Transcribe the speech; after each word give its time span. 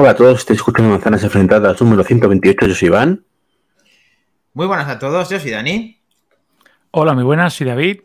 Hola 0.00 0.12
a 0.12 0.16
todos, 0.16 0.38
estoy 0.38 0.56
escuchando 0.56 0.90
Manzanas 0.90 1.22
Enfrentadas 1.24 1.78
número 1.78 2.02
128, 2.02 2.66
yo 2.68 2.74
soy 2.74 2.86
Iván. 2.86 3.26
Muy 4.54 4.66
buenas 4.66 4.88
a 4.88 4.98
todos, 4.98 5.28
yo 5.28 5.38
soy 5.38 5.50
Dani. 5.50 6.00
Hola, 6.92 7.12
muy 7.12 7.22
buenas, 7.22 7.52
soy 7.52 7.66
David. 7.66 8.00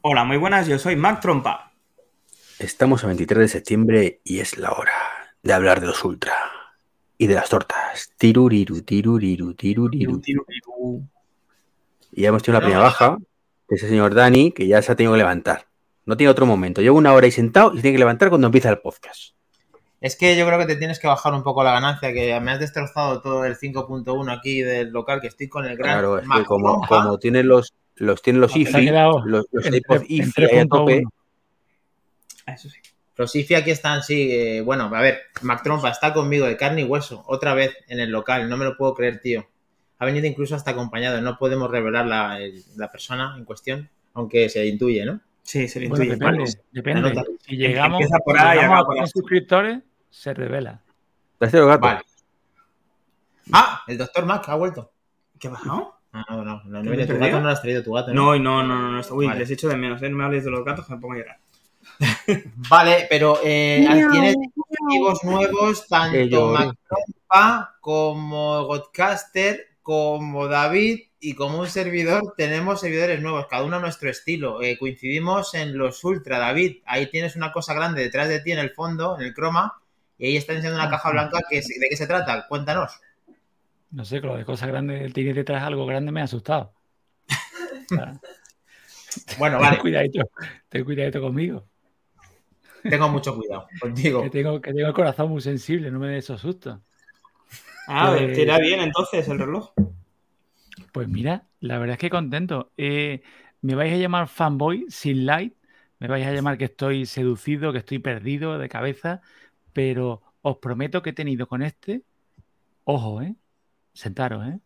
Hola, 0.00 0.24
muy 0.24 0.38
buenas, 0.38 0.66
yo 0.66 0.78
soy 0.78 0.96
Mac 0.96 1.20
Trompa. 1.20 1.74
Estamos 2.58 3.04
a 3.04 3.08
23 3.08 3.38
de 3.38 3.48
septiembre 3.48 4.20
y 4.24 4.38
es 4.38 4.56
la 4.56 4.72
hora 4.72 4.94
de 5.42 5.52
hablar 5.52 5.82
de 5.82 5.88
los 5.88 6.02
ultra 6.06 6.32
y 7.18 7.26
de 7.26 7.34
las 7.34 7.50
tortas. 7.50 8.10
Tiruriru, 8.16 8.80
tiruriru, 8.80 9.52
tiruriru. 9.52 10.22
Y 12.12 12.22
ya 12.22 12.28
hemos 12.28 12.42
tenido 12.42 12.62
la 12.62 12.66
primera 12.66 12.84
baja 12.84 13.18
de 13.68 13.76
ese 13.76 13.90
señor 13.90 14.14
Dani 14.14 14.52
que 14.52 14.66
ya 14.66 14.80
se 14.80 14.90
ha 14.90 14.96
tenido 14.96 15.12
que 15.12 15.18
levantar. 15.18 15.66
No 16.06 16.16
tiene 16.16 16.30
otro 16.30 16.46
momento. 16.46 16.80
Llevo 16.80 16.96
una 16.96 17.12
hora 17.12 17.26
ahí 17.26 17.30
sentado 17.30 17.74
y 17.74 17.76
se 17.76 17.82
tiene 17.82 17.96
que 17.96 18.00
levantar 18.00 18.30
cuando 18.30 18.46
empieza 18.46 18.70
el 18.70 18.78
podcast. 18.78 19.37
Es 20.00 20.14
que 20.16 20.36
yo 20.36 20.46
creo 20.46 20.58
que 20.60 20.66
te 20.66 20.76
tienes 20.76 21.00
que 21.00 21.08
bajar 21.08 21.34
un 21.34 21.42
poco 21.42 21.64
la 21.64 21.72
ganancia, 21.72 22.12
que 22.12 22.38
me 22.40 22.52
has 22.52 22.60
destrozado 22.60 23.20
todo 23.20 23.44
el 23.44 23.56
5.1 23.56 24.32
aquí 24.32 24.62
del 24.62 24.90
local, 24.90 25.20
que 25.20 25.26
estoy 25.26 25.48
con 25.48 25.64
el 25.64 25.76
gran. 25.76 25.94
Claro, 25.94 26.18
es 26.18 26.28
que 26.28 26.44
como, 26.44 26.80
como 26.86 27.18
tiene 27.18 27.42
los, 27.42 27.74
los, 27.96 28.22
tiene 28.22 28.38
los 28.38 28.54
IFI, 28.54 28.86
quedado 28.86 29.24
los, 29.24 29.46
los 29.50 29.66
en 29.66 29.74
iPod 29.74 29.96
tre- 30.02 30.06
en 30.08 30.14
IFI 30.28 30.44
ahí 30.44 30.58
a 30.58 30.66
tope. 30.66 31.02
3.1. 31.02 31.08
Eso 32.54 32.68
sí. 32.70 32.78
Los 33.16 33.34
IFI 33.34 33.54
aquí 33.56 33.70
están, 33.72 34.02
sí. 34.04 34.28
eh, 34.30 34.60
bueno, 34.60 34.84
a 34.94 35.00
ver, 35.00 35.18
Mac 35.42 35.62
Trompa 35.64 35.90
está 35.90 36.14
conmigo 36.14 36.46
de 36.46 36.56
carne 36.56 36.82
y 36.82 36.84
hueso, 36.84 37.24
otra 37.26 37.52
vez 37.54 37.72
en 37.88 37.98
el 37.98 38.10
local, 38.10 38.48
no 38.48 38.56
me 38.56 38.64
lo 38.64 38.76
puedo 38.76 38.94
creer, 38.94 39.20
tío. 39.20 39.48
Ha 39.98 40.04
venido 40.06 40.26
incluso 40.28 40.54
hasta 40.54 40.70
acompañado, 40.70 41.20
no 41.20 41.36
podemos 41.38 41.68
revelar 41.68 42.06
la, 42.06 42.38
el- 42.38 42.62
la 42.76 42.88
persona 42.92 43.34
en 43.36 43.44
cuestión, 43.44 43.90
aunque 44.14 44.48
se 44.48 44.64
intuye, 44.64 45.04
¿no? 45.04 45.20
Sí, 45.42 45.66
se 45.66 45.80
le 45.80 45.88
Bueno, 45.88 46.04
intuye. 46.04 46.16
depende, 46.20 46.52
depende. 46.70 47.24
Si 47.44 47.56
llegamos, 47.56 47.98
si 47.98 48.04
llegamos 48.04 48.06
acaba 48.12 48.78
a 48.78 48.84
por 48.84 48.94
100 48.94 49.04
A. 49.04 49.06
suscriptores, 49.08 49.78
se 50.10 50.34
revela. 50.34 50.82
Tercero 51.38 51.66
gato. 51.66 51.80
Vale. 51.80 52.00
Ah, 53.52 53.82
el 53.86 53.98
doctor 53.98 54.26
Mac 54.26 54.48
ha 54.48 54.54
vuelto. 54.54 54.92
¿Qué? 55.38 55.48
¿No? 55.64 55.94
Ah, 56.12 56.24
no, 56.30 56.44
no, 56.44 56.62
no, 56.64 56.82
no, 56.82 56.82
no 56.82 57.40
lo 57.40 57.48
has 57.48 57.62
traído 57.62 57.82
tu 57.82 57.92
gato. 57.92 58.12
No, 58.12 58.36
no, 58.38 58.62
no, 58.62 58.78
no, 58.78 58.90
no. 58.90 59.02
Uy, 59.10 59.26
Vale. 59.26 59.40
les 59.40 59.50
echo 59.50 59.68
de 59.68 59.76
menos, 59.76 60.02
¿eh? 60.02 60.08
No 60.08 60.16
me 60.16 60.24
hables 60.24 60.44
de 60.44 60.50
los 60.50 60.64
gatos 60.64 60.86
que 60.86 60.94
me 60.94 61.00
pongo 61.00 61.14
a 61.14 61.18
llorar. 61.18 61.38
Vale, 62.70 63.06
pero 63.08 63.38
eh, 63.44 63.86
tienes 64.10 64.36
dispositivos 64.38 65.24
nuevos, 65.24 65.86
tanto 65.88 66.52
Macrompa 66.52 67.76
como 67.80 68.64
Godcaster, 68.64 69.68
como 69.82 70.48
David 70.48 71.00
y 71.20 71.34
como 71.34 71.60
un 71.60 71.68
servidor. 71.68 72.34
Tenemos 72.36 72.80
servidores 72.80 73.20
nuevos, 73.20 73.46
cada 73.48 73.64
uno 73.64 73.76
a 73.76 73.80
nuestro 73.80 74.10
estilo. 74.10 74.62
Eh, 74.62 74.78
coincidimos 74.78 75.54
en 75.54 75.76
los 75.76 76.02
Ultra, 76.04 76.38
David. 76.38 76.78
Ahí 76.86 77.10
tienes 77.10 77.36
una 77.36 77.52
cosa 77.52 77.74
grande 77.74 78.02
detrás 78.02 78.28
de 78.28 78.40
ti 78.40 78.52
en 78.52 78.58
el 78.58 78.70
fondo, 78.70 79.16
en 79.18 79.26
el 79.26 79.34
croma, 79.34 79.80
y 80.18 80.26
ahí 80.26 80.36
está 80.36 80.52
enseñando 80.52 80.80
una 80.80 80.90
caja 80.90 81.10
blanca. 81.10 81.38
Que, 81.48 81.56
¿De 81.56 81.86
qué 81.88 81.96
se 81.96 82.06
trata? 82.06 82.46
Cuéntanos. 82.48 82.92
No 83.90 84.04
sé, 84.04 84.20
con 84.20 84.30
lo 84.30 84.36
de 84.36 84.44
cosas 84.44 84.68
grandes, 84.68 85.12
tiene 85.14 85.32
detrás 85.32 85.62
algo 85.62 85.86
grande, 85.86 86.12
me 86.12 86.20
ha 86.20 86.24
asustado. 86.24 86.72
Bueno, 89.38 89.56
Ten 89.58 89.66
vale, 89.66 89.78
cuidadito, 89.78 90.30
ten 90.68 90.84
cuidadito 90.84 91.20
conmigo. 91.20 91.66
tengo 92.82 93.08
mucho 93.08 93.34
cuidado 93.34 93.66
contigo. 93.80 94.22
Que 94.22 94.30
tengo, 94.30 94.60
que 94.60 94.72
tengo 94.72 94.86
el 94.88 94.94
corazón 94.94 95.30
muy 95.30 95.40
sensible, 95.40 95.90
no 95.90 95.98
me 95.98 96.08
des 96.08 96.24
esos 96.24 96.40
sustos. 96.40 96.78
Ah, 97.88 98.14
Pues- 98.16 98.34
te 98.34 98.42
irá 98.42 98.58
bien 98.58 98.80
entonces 98.80 99.26
el 99.28 99.38
reloj. 99.38 99.72
Pues 100.92 101.08
mira, 101.08 101.46
la 101.60 101.78
verdad 101.78 101.94
es 101.94 101.98
que 101.98 102.10
contento. 102.10 102.70
Eh, 102.76 103.22
me 103.62 103.74
vais 103.74 103.92
a 103.92 103.96
llamar 103.96 104.28
fanboy 104.28 104.84
sin 104.90 105.24
light, 105.26 105.54
me 105.98 106.06
vais 106.06 106.26
a 106.26 106.32
llamar 106.32 106.58
que 106.58 106.66
estoy 106.66 107.06
seducido, 107.06 107.72
que 107.72 107.78
estoy 107.78 107.98
perdido 107.98 108.58
de 108.58 108.68
cabeza, 108.68 109.22
pero 109.82 110.20
os 110.42 110.56
prometo 110.58 111.02
que 111.02 111.10
he 111.10 111.12
tenido 111.12 111.46
con 111.46 111.62
este, 111.62 112.02
ojo, 112.82 113.22
¿eh? 113.22 113.36
Sentaros, 113.92 114.44
¿eh? 114.48 114.58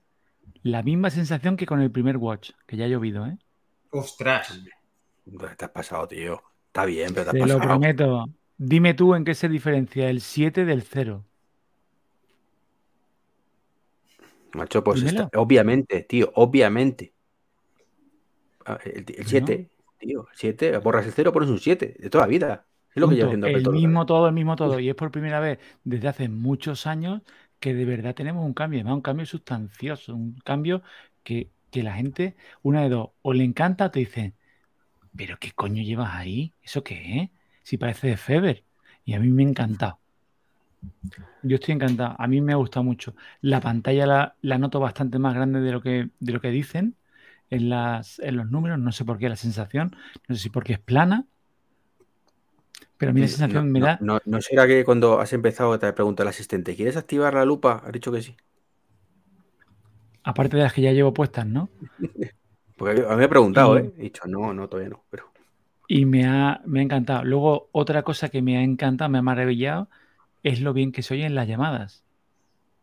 La 0.63 0.83
misma 0.83 1.11
sensación 1.11 1.59
que 1.59 1.67
con 1.67 1.83
el 1.83 1.91
primer 1.91 2.17
watch, 2.17 2.53
que 2.67 2.79
ya 2.79 2.87
ha 2.87 2.89
llovido, 2.89 3.27
¿eh? 3.27 3.37
Ostras. 3.91 4.59
¿Dónde 5.27 5.55
te 5.55 5.67
has 5.67 5.71
pasado, 5.71 6.09
tío? 6.09 6.43
Está 6.69 6.87
bien, 6.87 7.13
pero 7.13 7.25
te 7.25 7.29
has 7.29 7.33
Te 7.35 7.39
lo 7.41 7.59
pasado. 7.59 7.61
prometo. 7.69 8.31
Dime 8.57 8.95
tú 8.95 9.15
en 9.15 9.25
qué 9.27 9.35
se 9.35 9.51
diferencia 9.51 10.09
el 10.09 10.23
7 10.23 10.65
del 10.65 10.81
0. 10.83 11.27
Macho, 14.55 14.83
pues 14.83 15.03
está- 15.03 15.29
obviamente, 15.37 16.05
tío, 16.05 16.33
obviamente. 16.37 17.13
Ah, 18.65 18.79
El 18.83 19.27
7, 19.27 19.69
No. 19.85 19.93
tío, 19.99 20.21
el 20.31 20.37
7, 20.39 20.79
borras 20.79 21.05
el 21.05 21.13
0, 21.13 21.33
pones 21.35 21.51
un 21.51 21.59
7, 21.59 21.97
de 21.99 22.09
toda 22.09 22.25
la 22.25 22.29
vida. 22.29 22.65
Es 22.95 23.01
lo 23.01 23.09
que 23.09 23.15
llevo 23.17 23.27
haciendo 23.27 23.49
el 23.49 23.69
mismo 23.69 24.07
todo, 24.07 24.29
el 24.29 24.35
mismo 24.35 24.57
todo. 24.57 24.79
Y 24.79 24.89
es 24.89 24.95
por 24.95 25.11
primera 25.11 25.41
vez 25.41 25.59
desde 25.85 26.09
hace 26.09 26.29
muchos 26.29 26.87
años 26.87 27.23
que 27.61 27.75
de 27.75 27.85
verdad 27.85 28.15
tenemos 28.15 28.45
un 28.45 28.55
cambio, 28.55 28.81
además 28.81 28.95
un 28.97 29.03
cambio 29.03 29.27
sustancioso, 29.27 30.15
un 30.15 30.35
cambio 30.45 30.83
que, 31.23 31.53
que 31.71 31.83
la 31.83 31.95
gente, 31.95 32.37
una 32.63 32.83
de 32.83 32.89
dos, 32.91 33.11
o 33.23 33.33
le 33.33 33.45
encanta 33.45 33.87
o 33.87 33.91
te 33.91 34.01
dice, 34.01 34.35
pero 35.17 35.39
¿qué 35.39 35.53
coño 35.53 35.83
llevas 35.83 36.15
ahí? 36.15 36.55
¿Eso 36.63 36.85
qué 36.85 37.23
es? 37.23 37.31
Si 37.65 37.79
parece 37.79 38.09
de 38.09 38.17
Feber. 38.17 38.65
Y 39.05 39.15
a 39.15 39.21
mí 39.21 39.29
me 39.31 39.45
ha 39.45 39.49
encantado. 39.49 40.01
Yo 41.43 41.57
estoy 41.57 41.75
encantado. 41.75 42.15
A 42.19 42.27
mí 42.29 42.41
me 42.41 42.53
ha 42.53 42.57
gustado 42.57 42.85
mucho. 42.85 43.15
La 43.41 43.61
pantalla 43.61 44.07
la, 44.07 44.37
la 44.43 44.59
noto 44.59 44.81
bastante 44.81 45.19
más 45.19 45.35
grande 45.35 45.61
de 45.61 45.73
lo 45.73 45.81
que, 45.83 46.11
de 46.21 46.33
lo 46.33 46.41
que 46.41 46.51
dicen 46.51 46.97
en, 47.51 47.69
las, 47.69 48.19
en 48.21 48.37
los 48.37 48.51
números. 48.51 48.79
No 48.79 48.93
sé 48.93 49.05
por 49.05 49.19
qué 49.19 49.29
la 49.29 49.37
sensación. 49.37 49.97
No 50.29 50.37
sé 50.37 50.43
si 50.43 50.51
porque 50.51 50.75
es 50.75 50.79
plana. 50.81 51.27
Pero 53.03 53.11
a 53.11 53.15
mí 53.15 53.21
la 53.21 53.29
sensación 53.29 53.65
no, 53.65 53.69
me 53.71 53.81
no- 53.81 53.89
da. 53.89 53.95
no- 53.99 54.21
no 54.25 54.41
será 54.41 54.67
que 54.67 54.85
cuando 54.85 55.21
has 55.21 55.33
empezado 55.33 55.79
te 55.79 55.93
pregunta 55.93 56.23
el 56.23 56.29
asistente, 56.31 56.77
¿quieres 56.77 56.97
activar 56.97 57.35
la 57.35 57.45
lupa? 57.45 57.83
Has 57.85 57.93
dicho 57.93 58.13
que 58.13 58.23
sí. 58.23 58.37
Aparte 60.25 60.57
de 60.57 60.65
las 60.65 60.73
que 60.73 60.83
ya 60.83 60.91
llevo 60.93 61.15
puestas, 61.15 61.47
¿no? 61.47 61.71
Porque 62.77 63.03
a 63.07 63.11
mí 63.11 63.17
me 63.17 63.25
ha 63.25 63.29
preguntado, 63.29 63.79
Y- 63.79 63.79
¿eh? 63.79 63.93
He 63.99 64.03
dicho, 64.05 64.23
no, 64.27 64.53
no, 64.53 64.69
todavía 64.69 64.91
no. 64.91 65.05
Pero 65.11 65.33
Y 65.87 66.07
me 66.07 66.27
ha, 66.27 66.61
me 66.67 66.81
ha 66.81 66.83
encantado. 66.83 67.25
Luego, 67.25 67.69
otra 67.73 68.03
cosa 68.03 68.29
que 68.31 68.43
me 68.43 68.57
ha 68.59 68.63
encantado, 68.63 69.11
me 69.11 69.19
ha 69.19 69.23
maravillado, 69.23 69.89
es 70.43 70.61
lo 70.61 70.73
bien 70.73 70.93
que 70.93 71.03
se 71.03 71.15
oyen 71.15 71.35
las 71.35 71.49
llamadas. 71.49 72.05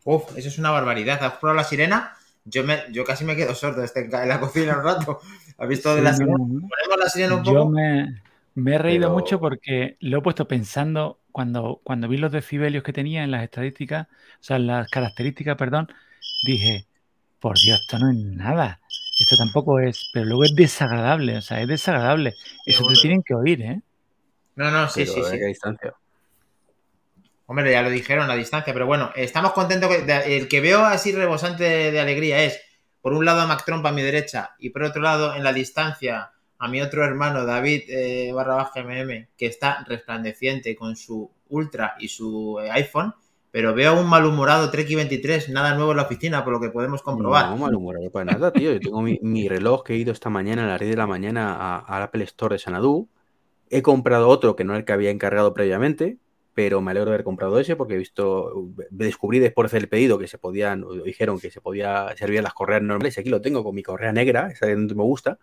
Uf, 0.03 0.38
eso 0.38 0.47
es 0.47 0.57
una 0.59 0.72
barbaridad. 0.72 1.24
¿Has 1.24 1.34
probado 1.38 1.57
la 1.57 1.63
sirena? 1.63 2.16
Yo, 2.46 2.63
me, 2.63 2.84
yo 2.91 3.03
casi 3.06 3.25
me 3.25 3.36
quedo 3.36 3.53
sordo 3.56 3.84
este, 3.84 4.01
en 4.06 4.30
la 4.30 4.40
cocina 4.40 4.78
un 4.78 4.84
rato. 4.84 5.19
¿Has 5.57 5.68
visto 5.69 5.96
de 5.96 6.01
la 6.01 6.13
sirena? 6.13 6.38
¿Ponemos 6.68 6.97
la 7.00 7.09
sirena 7.09 7.36
un 7.36 7.44
Yo 7.44 7.44
poco? 7.44 7.74
me, 7.74 8.22
me 8.59 8.75
he 8.75 8.78
reído 8.78 9.08
Pero- 9.09 9.14
mucho 9.14 9.40
porque 9.40 9.97
lo 10.00 10.20
he 10.20 10.22
puesto 10.22 10.47
pensando 10.47 11.20
cuando, 11.31 11.80
cuando 11.84 12.08
vi 12.08 12.18
los 12.18 12.31
decibelios 12.31 12.84
que 12.84 12.94
tenía 12.94 13.24
en 13.24 13.31
las 13.31 13.44
estadísticas, 13.44 14.08
o 14.09 14.44
sea, 14.44 14.58
en 14.58 14.68
las 14.68 14.90
características, 14.90 15.56
perdón, 15.58 15.88
dije, 16.46 16.86
por 17.40 17.58
Dios, 17.58 17.80
esto 17.81 18.00
no 18.00 18.09
es 18.12 18.18
nada. 18.18 18.80
Esto 19.19 19.36
tampoco 19.36 19.80
es, 19.80 20.09
pero 20.14 20.25
luego 20.25 20.44
es 20.46 20.56
desagradable, 20.56 21.38
o 21.38 21.42
sea, 21.42 21.62
es 21.62 21.68
desagradable. 21.68 22.34
Eso 22.66 22.80
te 22.80 22.84
bueno. 22.86 23.00
tienen 23.02 23.24
que 23.24 23.34
oír, 23.34 23.62
¿eh? 23.62 23.81
No, 24.56 24.72
no, 24.72 24.88
sí, 24.90 25.02
pero 25.02 25.14
sí, 25.14 25.19
¿a 25.22 25.24
sí. 25.31 25.38
qué 25.40 25.46
distancia? 25.46 25.94
Hombre, 27.46 27.72
ya 27.72 27.81
lo 27.81 27.90
dijeron 27.90 28.25
a 28.25 28.28
la 28.28 28.36
distancia, 28.36 28.74
pero 28.74 28.86
bueno, 28.86 29.12
estamos 29.16 29.53
contentos. 29.53 29.90
que- 29.90 30.03
de- 30.03 30.38
el 30.38 30.48
que 30.48 30.62
veo 30.62 30.86
así 30.86 31.12
rebosante 31.12 31.64
de, 31.64 31.92
de 31.92 32.00
alegría 32.00 32.44
es, 32.44 32.62
por 33.02 33.14
un 33.14 33.25
lado, 33.25 33.42
a 33.42 33.48
Mac 33.48 33.64
Trump 33.66 33.86
a 33.86 33.92
mi 33.92 34.02
derecha 34.02 34.52
y 34.59 34.69
por 34.69 34.84
otro 34.84 35.02
lado, 35.02 35.34
en 35.36 35.44
la 35.44 35.52
distancia, 35.53 36.31
a 36.59 36.68
mi 36.68 36.81
otro 36.81 37.06
hermano, 37.06 37.46
David 37.46 37.84
eh, 37.88 38.31
barra 38.34 38.56
baja 38.56 38.84
MM, 38.84 39.30
que 39.38 39.46
está 39.46 39.84
resplandeciente 39.88 40.75
con 40.75 40.97
su 40.97 41.31
Ultra 41.47 41.96
y 42.00 42.09
su 42.09 42.59
eh, 42.62 42.70
iPhone, 42.72 43.14
pero 43.50 43.74
veo 43.74 44.00
un 44.00 44.08
malhumorado 44.08 44.69
Treki 44.69 44.96
23, 44.96 45.50
nada 45.50 45.74
nuevo 45.75 45.92
en 45.92 45.98
la 45.98 46.04
oficina, 46.04 46.44
por 46.44 46.51
lo 46.51 46.60
que 46.60 46.69
podemos 46.69 47.01
comprobar. 47.01 47.50
No, 47.50 47.57
malhumorado 47.57 48.12
para 48.12 48.33
nada, 48.33 48.51
tío. 48.51 48.74
Yo 48.74 48.80
tengo 48.81 49.01
mi, 49.01 49.48
reloj 49.48 49.83
que 49.83 49.94
he 49.94 49.98
ido 49.98 50.12
esta 50.12 50.30
mañana 50.30 50.66
a 50.66 50.68
las 50.68 50.80
10 50.80 50.92
de 50.92 50.98
la 50.98 51.07
mañana 51.07 51.80
al 51.80 52.04
Apple 52.04 52.25
Store 52.25 52.56
de 52.56 52.60
Sanadú. 52.60 53.07
He 53.69 53.81
comprado 53.81 54.28
otro 54.28 54.56
que 54.56 54.66
no 54.66 54.74
era 54.74 54.80
el 54.80 54.86
que 54.86 54.94
había 54.94 55.12
encargado 55.12 55.54
previamente, 55.54 56.18
pero 56.54 56.81
me 56.81 56.92
alegro 56.92 57.12
de 57.12 57.16
haber 57.16 57.24
comprado 57.24 57.57
ese 57.60 57.78
porque 57.78 57.94
he 57.94 57.98
visto, 57.98 58.69
descubrí 58.89 59.39
después 59.39 59.63
de 59.63 59.68
hacer 59.68 59.83
el 59.83 59.89
pedido 59.89 60.19
que 60.19 60.28
se 60.28 60.38
podían, 60.38 60.83
dijeron 61.06 61.39
que 61.39 61.51
se 61.51 61.62
podía 61.62 62.13
servir 62.18 62.44
las 62.44 62.54
correas 62.54 62.81
normales. 62.81 63.18
Aquí 63.18 63.30
lo 63.30 63.42
tengo 63.42 63.63
con 63.63 63.74
mi 63.74 63.81
correa 63.81 64.12
negra, 64.12 64.50
esa 64.51 64.68
no 64.68 64.94
me 64.94 65.04
gusta. 65.04 65.39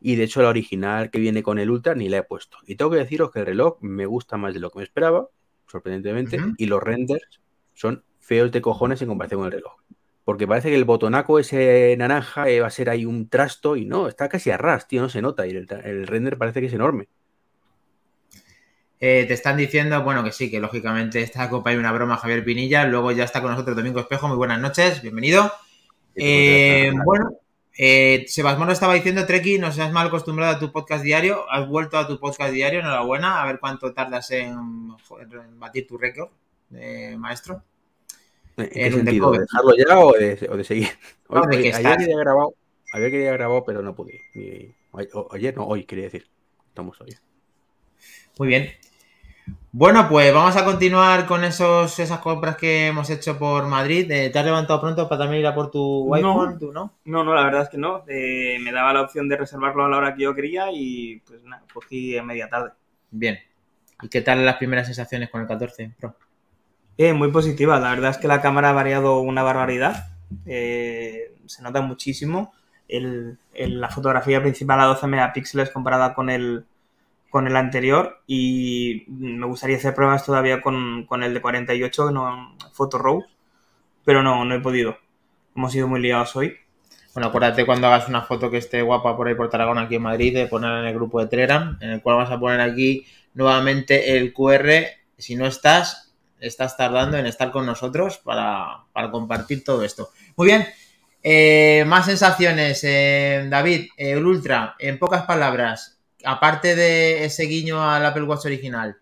Y 0.00 0.16
de 0.16 0.24
hecho 0.24 0.42
la 0.42 0.48
original 0.48 1.10
que 1.10 1.18
viene 1.18 1.42
con 1.42 1.58
el 1.58 1.70
Ultra 1.70 1.94
ni 1.94 2.08
la 2.08 2.18
he 2.18 2.22
puesto. 2.22 2.58
Y 2.66 2.76
tengo 2.76 2.90
que 2.90 2.98
deciros 2.98 3.30
que 3.30 3.40
el 3.40 3.46
reloj 3.46 3.78
me 3.80 4.06
gusta 4.06 4.36
más 4.36 4.54
de 4.54 4.60
lo 4.60 4.70
que 4.70 4.78
me 4.78 4.84
esperaba, 4.84 5.28
sorprendentemente, 5.66 6.38
y 6.56 6.66
los 6.66 6.82
renders 6.82 7.40
son 7.74 8.04
feos 8.18 8.50
de 8.50 8.62
cojones 8.62 9.02
en 9.02 9.08
comparación 9.08 9.40
con 9.40 9.46
el 9.46 9.52
reloj. 9.52 9.74
Porque 10.24 10.46
parece 10.46 10.70
que 10.70 10.76
el 10.76 10.84
botonaco 10.84 11.38
ese 11.38 11.94
naranja 11.98 12.48
eh, 12.48 12.60
va 12.60 12.68
a 12.68 12.70
ser 12.70 12.88
ahí 12.88 13.04
un 13.04 13.28
trasto 13.28 13.76
y 13.76 13.84
no, 13.84 14.08
está 14.08 14.28
casi 14.28 14.50
a 14.50 14.56
ras, 14.56 14.86
tío, 14.86 15.02
no 15.02 15.08
se 15.08 15.22
nota. 15.22 15.46
Y 15.46 15.50
el, 15.50 15.66
el 15.84 16.06
render 16.06 16.38
parece 16.38 16.60
que 16.60 16.66
es 16.66 16.72
enorme. 16.72 17.08
Eh, 19.02 19.24
te 19.26 19.32
están 19.32 19.56
diciendo, 19.56 20.02
bueno, 20.02 20.22
que 20.22 20.30
sí, 20.30 20.50
que 20.50 20.60
lógicamente 20.60 21.22
esta 21.22 21.48
copa 21.48 21.70
hay 21.70 21.76
una 21.76 21.90
broma 21.90 22.18
Javier 22.18 22.44
Pinilla, 22.44 22.84
luego 22.84 23.12
ya 23.12 23.24
está 23.24 23.40
con 23.40 23.50
nosotros 23.50 23.74
Domingo 23.74 23.98
Espejo, 23.98 24.28
muy 24.28 24.36
buenas 24.36 24.60
noches, 24.60 25.00
bienvenido. 25.00 25.50
Eh, 26.14 26.92
bueno, 27.06 27.39
eh, 27.82 28.24
Sebasmoro 28.28 28.72
estaba 28.72 28.92
diciendo, 28.94 29.24
Treki, 29.24 29.58
no 29.58 29.72
seas 29.72 29.90
mal 29.90 30.08
acostumbrado 30.08 30.54
a 30.56 30.58
tu 30.58 30.70
podcast 30.70 31.02
diario, 31.02 31.50
has 31.50 31.66
vuelto 31.66 31.96
a 31.96 32.06
tu 32.06 32.18
podcast 32.20 32.52
diario, 32.52 32.80
enhorabuena, 32.80 33.42
a 33.42 33.46
ver 33.46 33.58
cuánto 33.58 33.94
tardas 33.94 34.30
en, 34.32 34.88
batir 35.58 35.86
tu 35.86 35.96
récord. 35.96 36.28
eh, 36.74 37.16
maestro. 37.18 37.62
¿En 38.58 38.68
qué 38.68 38.90
sentido? 38.92 39.30
¿De 39.32 39.38
dejarlo 39.40 39.72
ya 39.76 39.98
o 39.98 40.12
de, 40.12 40.48
o 40.50 40.56
de 40.56 40.64
seguir? 40.64 40.88
No, 41.30 41.40
Hoy- 41.40 41.46
de 41.48 41.56
hoy- 41.56 41.62
que 41.62 41.74
ayer 41.74 41.96
quería 41.96 42.18
grabado, 42.18 42.54
ayer 42.92 43.10
quería 43.10 43.32
grabado, 43.32 43.64
pero 43.64 43.80
no 43.82 43.94
pude. 43.94 44.20
Ayer 45.32 45.56
no, 45.56 45.64
hoy 45.66 45.84
quería 45.84 46.04
decir. 46.04 46.26
Estamos 46.68 47.00
hoy. 47.00 47.16
Muy 48.38 48.48
bien. 48.48 48.70
Bueno, 49.72 50.08
pues 50.08 50.34
vamos 50.34 50.56
a 50.56 50.64
continuar 50.64 51.26
con 51.26 51.44
esos, 51.44 51.96
esas 51.98 52.18
compras 52.18 52.56
que 52.56 52.88
hemos 52.88 53.08
hecho 53.08 53.38
por 53.38 53.66
Madrid. 53.68 54.10
Eh, 54.10 54.30
¿Te 54.30 54.38
has 54.38 54.44
levantado 54.44 54.80
pronto 54.80 55.08
para 55.08 55.20
también 55.20 55.40
ir 55.42 55.46
a 55.46 55.54
por 55.54 55.70
tu 55.70 56.06
No. 56.08 56.14
iPhone? 56.14 56.58
¿Tú 56.58 56.72
no? 56.72 56.94
No, 57.04 57.22
no, 57.22 57.34
la 57.34 57.44
verdad 57.44 57.62
es 57.62 57.68
que 57.68 57.78
no. 57.78 58.02
Eh, 58.08 58.58
me 58.60 58.72
daba 58.72 58.92
la 58.92 59.02
opción 59.02 59.28
de 59.28 59.36
reservarlo 59.36 59.84
a 59.84 59.88
la 59.88 59.96
hora 59.98 60.14
que 60.14 60.24
yo 60.24 60.34
quería 60.34 60.66
y 60.72 61.20
pues 61.26 61.42
nada, 61.44 61.62
cogí 61.72 62.16
a 62.18 62.22
media 62.24 62.48
tarde. 62.48 62.72
Bien. 63.10 63.38
¿Y 64.02 64.08
qué 64.08 64.22
tal 64.22 64.44
las 64.44 64.56
primeras 64.56 64.86
sensaciones 64.86 65.30
con 65.30 65.40
el 65.40 65.46
14 65.46 65.92
Pro? 66.00 66.16
Eh, 66.98 67.12
muy 67.12 67.30
positiva, 67.30 67.78
la 67.78 67.90
verdad 67.90 68.10
es 68.10 68.18
que 68.18 68.28
la 68.28 68.42
cámara 68.42 68.70
ha 68.70 68.74
variado 68.74 69.20
una 69.20 69.42
barbaridad. 69.42 70.08
Eh, 70.46 71.32
se 71.46 71.62
nota 71.62 71.80
muchísimo. 71.80 72.52
El- 72.88 73.38
el- 73.54 73.80
la 73.80 73.88
fotografía 73.88 74.40
principal 74.42 74.80
a 74.80 74.84
12 74.86 75.06
megapíxeles 75.06 75.70
comparada 75.70 76.12
con 76.12 76.28
el, 76.28 76.66
con 77.30 77.46
el 77.46 77.56
anterior 77.56 78.22
y 78.26 79.04
me 79.08 79.46
gustaría 79.46 79.76
hacer 79.76 79.94
pruebas 79.94 80.26
todavía 80.26 80.60
con, 80.60 81.06
con 81.06 81.22
el 81.22 81.32
de 81.32 81.40
48, 81.40 82.08
que 82.08 82.12
no, 82.12 82.56
Photo 82.72 82.98
Row, 82.98 83.24
pero 84.04 84.22
no, 84.22 84.44
no 84.44 84.54
he 84.54 84.60
podido. 84.60 84.98
Hemos 85.56 85.72
sido 85.72 85.88
muy 85.88 86.00
liados 86.00 86.34
hoy. 86.36 86.56
Bueno, 87.14 87.28
acuérdate 87.28 87.66
cuando 87.66 87.86
hagas 87.86 88.08
una 88.08 88.22
foto 88.22 88.50
que 88.50 88.58
esté 88.58 88.82
guapa 88.82 89.16
por 89.16 89.28
ahí 89.28 89.34
por 89.34 89.48
Tarragona, 89.48 89.82
aquí 89.82 89.96
en 89.96 90.02
Madrid, 90.02 90.34
de 90.34 90.46
ponerla 90.46 90.80
en 90.80 90.86
el 90.86 90.94
grupo 90.94 91.20
de 91.20 91.26
Telegram, 91.26 91.76
en 91.80 91.90
el 91.90 92.02
cual 92.02 92.16
vas 92.16 92.30
a 92.30 92.38
poner 92.38 92.60
aquí 92.60 93.06
nuevamente 93.34 94.16
el 94.16 94.32
QR. 94.32 94.70
Si 95.18 95.34
no 95.34 95.46
estás, 95.46 96.12
estás 96.38 96.76
tardando 96.76 97.16
en 97.16 97.26
estar 97.26 97.50
con 97.50 97.66
nosotros 97.66 98.18
para, 98.18 98.84
para 98.92 99.10
compartir 99.10 99.64
todo 99.64 99.84
esto. 99.84 100.10
Muy 100.36 100.46
bien. 100.46 100.66
Eh, 101.22 101.84
más 101.86 102.06
sensaciones, 102.06 102.82
eh, 102.84 103.46
David, 103.48 103.88
eh, 103.96 104.12
el 104.12 104.24
Ultra, 104.24 104.74
en 104.78 104.98
pocas 104.98 105.24
palabras, 105.24 105.99
aparte 106.24 106.76
de 106.76 107.24
ese 107.24 107.44
guiño 107.44 107.82
al 107.82 108.04
Apple 108.04 108.24
Watch 108.24 108.46
original, 108.46 108.96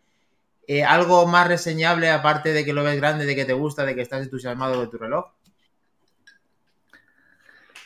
eh, 0.67 0.85
algo 0.85 1.27
más 1.27 1.49
reseñable, 1.49 2.11
aparte 2.11 2.53
de 2.53 2.65
que 2.65 2.73
lo 2.73 2.85
ves 2.85 2.97
grande, 2.97 3.27
de 3.27 3.35
que 3.37 3.45
te 3.45 3.53
gusta, 3.55 3.85
de 3.85 3.95
que 3.95 4.03
estás 4.03 4.23
entusiasmado 4.23 4.81
de 4.81 4.89
tu 4.89 4.99
reloj. 4.99 5.27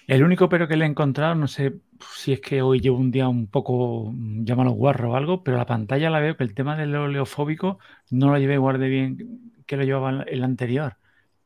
El 0.06 0.24
único 0.24 0.48
pero 0.48 0.66
que 0.66 0.76
le 0.76 0.84
he 0.84 0.88
encontrado, 0.88 1.34
no 1.34 1.46
sé 1.48 1.74
si 2.16 2.32
es 2.32 2.40
que 2.40 2.60
hoy 2.60 2.80
llevo 2.80 2.98
un 2.98 3.10
día 3.10 3.28
un 3.28 3.46
poco, 3.46 4.10
mm, 4.12 4.44
llámalo 4.44 4.72
guarro 4.72 5.12
o 5.12 5.16
algo, 5.16 5.44
pero 5.44 5.56
la 5.56 5.66
pantalla 5.66 6.10
la 6.10 6.20
veo 6.20 6.36
que 6.36 6.44
el 6.44 6.54
tema 6.54 6.76
del 6.76 6.94
oleofóbico 6.94 7.78
no 8.10 8.30
lo 8.30 8.38
llevé 8.38 8.54
igual 8.54 8.80
de 8.80 8.88
bien 8.88 9.52
que 9.66 9.76
lo 9.76 9.84
llevaba 9.84 10.10
el- 10.26 10.44
anterior. 10.44 10.96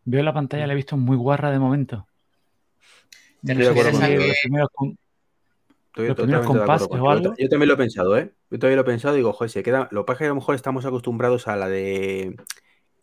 Veo 0.04 0.22
la 0.22 0.32
pantalla, 0.32 0.66
la 0.66 0.72
he 0.72 0.76
visto 0.76 0.96
muy 0.96 1.16
guarra 1.16 1.50
de 1.50 1.58
momento. 1.58 2.06
¿Te 3.44 3.54
No 3.54 3.60
sé 3.60 3.66
si 3.66 3.74
refieres 3.74 3.94
a 3.94 3.98
contigo. 3.98 4.24
Estoy 5.96 6.08
Los 6.08 6.16
primeros 6.16 6.46
compases 6.46 6.88
o 6.90 7.10
algo. 7.10 7.34
yo 7.38 7.48
también 7.48 7.68
lo 7.68 7.74
he 7.74 7.78
pensado, 7.78 8.18
¿eh? 8.18 8.32
Yo 8.50 8.58
también 8.58 8.76
lo 8.76 8.82
he 8.82 8.84
pensado 8.84 9.14
y 9.14 9.18
digo, 9.18 9.32
joder, 9.32 9.50
se 9.50 9.62
queda. 9.62 9.88
Lo 9.90 10.02
que 10.02 10.06
pasa 10.08 10.14
es 10.16 10.18
que 10.18 10.24
a 10.26 10.28
lo 10.28 10.34
mejor 10.34 10.54
estamos 10.54 10.84
acostumbrados 10.84 11.48
a 11.48 11.56
la 11.56 11.68
de 11.68 12.36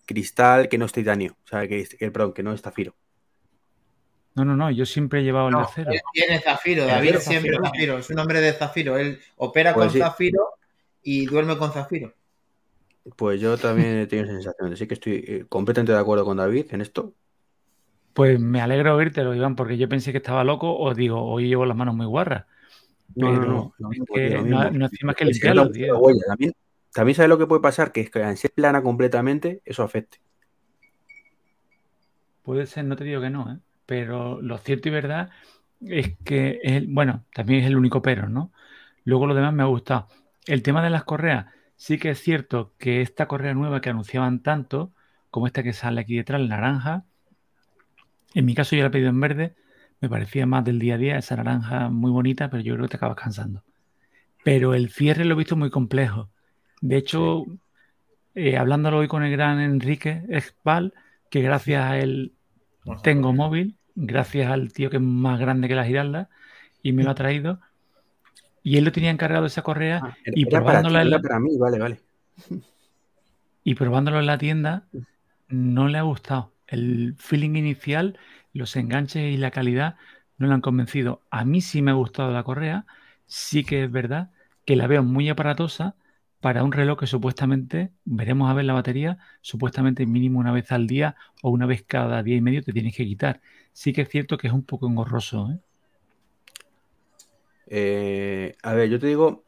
cristal 0.05 0.69
que 0.69 0.77
no 0.77 0.85
es 0.85 0.91
titanio. 0.93 1.35
O 1.43 1.47
sea, 1.47 1.67
que, 1.67 1.87
que- 1.87 2.11
perdón, 2.11 2.33
que 2.33 2.43
no 2.43 2.53
es 2.53 2.61
zafiro. 2.61 2.93
No, 4.35 4.45
no, 4.45 4.55
no, 4.55 4.71
yo 4.71 4.85
siempre 4.85 5.19
he 5.19 5.23
llevado 5.23 5.47
el 5.49 5.55
de 5.55 5.61
acero. 5.61 5.91
él 5.91 5.99
tiene 6.11 6.39
Zafiro, 6.39 6.85
David 6.85 7.15
siempre 7.17 7.51
Zafiro. 7.51 7.63
Zafiro, 7.65 7.97
es 7.99 8.09
un 8.09 8.19
hombre 8.19 8.41
de 8.41 8.53
Zafiro, 8.53 8.97
él 8.97 9.19
opera 9.37 9.73
Pues 9.73 9.85
con 9.85 9.93
sí. 9.93 9.99
Zafiro 9.99 10.49
y 11.03 11.25
duerme 11.27 11.55
con 11.57 11.71
Zafiro. 11.71 12.13
Pues 13.15 13.39
yo 13.41 13.57
también 13.57 13.97
he 13.99 14.07
tenido 14.07 14.25
esa 14.27 14.35
sensación. 14.35 14.73
Así 14.73 14.87
que 14.87 14.93
estoy 14.95 15.23
eh, 15.27 15.45
completamente 15.49 15.91
de 15.91 15.99
acuerdo 15.99 16.25
con 16.25 16.37
David 16.37 16.67
en 16.71 16.81
esto. 16.81 17.13
Pues 18.13 18.39
me 18.39 18.61
alegro 18.61 18.95
oírtelo, 18.95 19.33
Iván, 19.35 19.55
porque 19.55 19.77
yo 19.77 19.89
pensé 19.89 20.11
que 20.11 20.19
estaba 20.19 20.43
loco 20.43 20.75
o 20.77 20.93
digo, 20.93 21.21
hoy 21.23 21.47
llevo 21.47 21.65
las 21.65 21.75
manos 21.77 21.95
muy 21.95 22.05
guarras. 22.05 22.45
No, 23.15 23.31
no, 23.31 23.39
Pero 23.39 23.47
no, 23.47 23.73
lo 23.77 23.91
es 23.91 23.99
que 24.13 24.29
no, 24.43 24.71
no 24.71 24.85
hace 24.85 25.05
más 25.05 25.15
que 25.15 25.25
limpiarlo, 25.25 25.71
tío. 25.71 26.01
También, 26.27 26.53
también 26.93 27.15
sabes 27.15 27.29
lo 27.29 27.37
que 27.37 27.47
puede 27.47 27.61
pasar, 27.61 27.91
que 27.91 28.01
es 28.01 28.09
que 28.09 28.23
al 28.23 28.37
ser 28.37 28.51
plana 28.51 28.81
completamente, 28.81 29.61
eso 29.65 29.83
afecte. 29.83 30.19
Puede 32.43 32.65
ser, 32.65 32.85
no 32.85 32.95
te 32.95 33.03
digo 33.03 33.21
que 33.21 33.29
no, 33.29 33.51
¿eh? 33.53 33.57
pero 33.85 34.41
lo 34.41 34.57
cierto 34.57 34.89
y 34.89 34.91
verdad 34.91 35.29
es 35.81 36.17
que, 36.25 36.59
es 36.63 36.73
el- 36.73 36.87
bueno, 36.87 37.23
también 37.33 37.61
es 37.61 37.67
el 37.67 37.77
único 37.77 38.01
pero, 38.01 38.27
¿no? 38.29 38.51
Luego 39.05 39.27
lo 39.27 39.35
demás 39.35 39.53
me 39.53 39.63
ha 39.63 39.67
gustado. 39.67 40.07
El 40.45 40.61
tema 40.63 40.83
de 40.83 40.89
las 40.89 41.03
correas, 41.05 41.47
sí 41.75 41.97
que 41.97 42.11
es 42.11 42.19
cierto 42.19 42.73
que 42.77 43.01
esta 43.01 43.27
correa 43.27 43.53
nueva 43.53 43.81
que 43.81 43.89
anunciaban 43.89 44.41
tanto, 44.41 44.91
como 45.29 45.47
esta 45.47 45.63
que 45.63 45.73
sale 45.73 46.01
aquí 46.01 46.15
detrás, 46.17 46.41
la 46.41 46.47
naranja, 46.47 47.05
en 48.33 48.45
mi 48.45 48.55
caso 48.55 48.75
yo 48.75 48.81
la 48.83 48.87
he 48.87 48.91
pedido 48.91 49.09
en 49.09 49.19
verde, 49.19 49.55
me 50.03 50.09
parecía 50.09 50.45
más 50.45 50.65
del 50.65 50.79
día 50.79 50.95
a 50.95 50.97
día, 50.97 51.17
esa 51.17 51.37
naranja 51.37 51.87
muy 51.87 52.11
bonita, 52.11 52.49
pero 52.49 52.61
yo 52.61 52.73
creo 52.73 52.87
que 52.87 52.91
te 52.91 52.97
acabas 52.97 53.15
cansando. 53.15 53.63
Pero 54.43 54.73
el 54.73 54.89
cierre 54.89 55.23
lo 55.23 55.33
he 55.35 55.37
visto 55.37 55.55
muy 55.55 55.69
complejo. 55.69 56.29
De 56.81 56.97
hecho, 56.97 57.45
eh, 58.35 58.57
hablándolo 58.57 58.97
hoy 58.97 59.07
con 59.07 59.23
el 59.23 59.31
gran 59.31 59.61
Enrique 59.61 60.23
Esval, 60.27 60.93
que 61.29 61.41
gracias 61.41 61.85
a 61.85 61.97
él 61.99 62.33
tengo 63.01 63.31
móvil, 63.31 63.77
gracias 63.95 64.51
al 64.51 64.73
tío 64.73 64.89
que 64.89 64.97
es 64.97 65.01
más 65.01 65.39
grande 65.39 65.69
que 65.69 65.75
la 65.75 65.85
Giralda, 65.85 66.27
y 66.81 66.91
me 66.91 67.05
lo 67.05 67.11
ha 67.11 67.15
traído. 67.15 67.61
Y 68.61 68.75
él 68.75 68.83
lo 68.83 68.91
tenía 68.91 69.09
encargado 69.09 69.45
esa 69.45 69.61
correa 69.61 70.01
Ah, 70.03 70.17
y 70.25 70.41
era 70.41 70.65
para 70.65 70.81
ti, 70.81 70.89
probándola 70.89 71.01
en 71.01 71.09
la- 71.11 71.21
para 71.21 71.39
mí, 71.39 71.57
vale, 71.57 71.79
vale. 71.79 71.99
y 73.63 73.75
probándolo 73.75 74.19
en 74.19 74.25
la 74.25 74.37
tienda, 74.37 74.83
no 75.47 75.87
le 75.87 75.97
ha 75.97 76.01
gustado. 76.01 76.51
El 76.67 77.15
feeling 77.17 77.55
inicial, 77.55 78.17
los 78.53 78.75
enganches 78.75 79.33
y 79.33 79.37
la 79.37 79.51
calidad 79.51 79.95
no 80.37 80.47
le 80.47 80.53
han 80.53 80.61
convencido. 80.61 81.21
A 81.29 81.45
mí 81.45 81.61
sí 81.61 81.81
me 81.81 81.91
ha 81.91 81.95
gustado 81.95 82.31
la 82.31 82.43
correa, 82.43 82.85
sí 83.25 83.63
que 83.63 83.83
es 83.83 83.91
verdad 83.91 84.31
que 84.65 84.75
la 84.75 84.87
veo 84.87 85.03
muy 85.03 85.29
aparatosa 85.29 85.95
para 86.39 86.63
un 86.63 86.73
reloj 86.73 86.99
que 86.99 87.07
supuestamente, 87.07 87.91
veremos 88.03 88.49
a 88.51 88.53
ver 88.53 88.65
la 88.65 88.73
batería, 88.73 89.17
supuestamente 89.41 90.05
mínimo 90.05 90.39
una 90.39 90.51
vez 90.51 90.71
al 90.73 90.87
día 90.87 91.15
o 91.41 91.49
una 91.49 91.65
vez 91.65 91.83
cada 91.87 92.21
día 92.21 92.35
y 92.35 92.41
medio 92.41 92.61
te 92.61 92.73
tienes 92.73 92.95
que 92.95 93.05
quitar. 93.05 93.39
Sí 93.71 93.93
que 93.93 94.01
es 94.01 94.09
cierto 94.09 94.37
que 94.37 94.47
es 94.47 94.53
un 94.53 94.63
poco 94.63 94.87
engorroso. 94.87 95.51
¿eh? 95.51 95.59
Eh, 97.67 98.55
a 98.61 98.73
ver, 98.73 98.89
yo 98.89 98.99
te 98.99 99.07
digo 99.07 99.43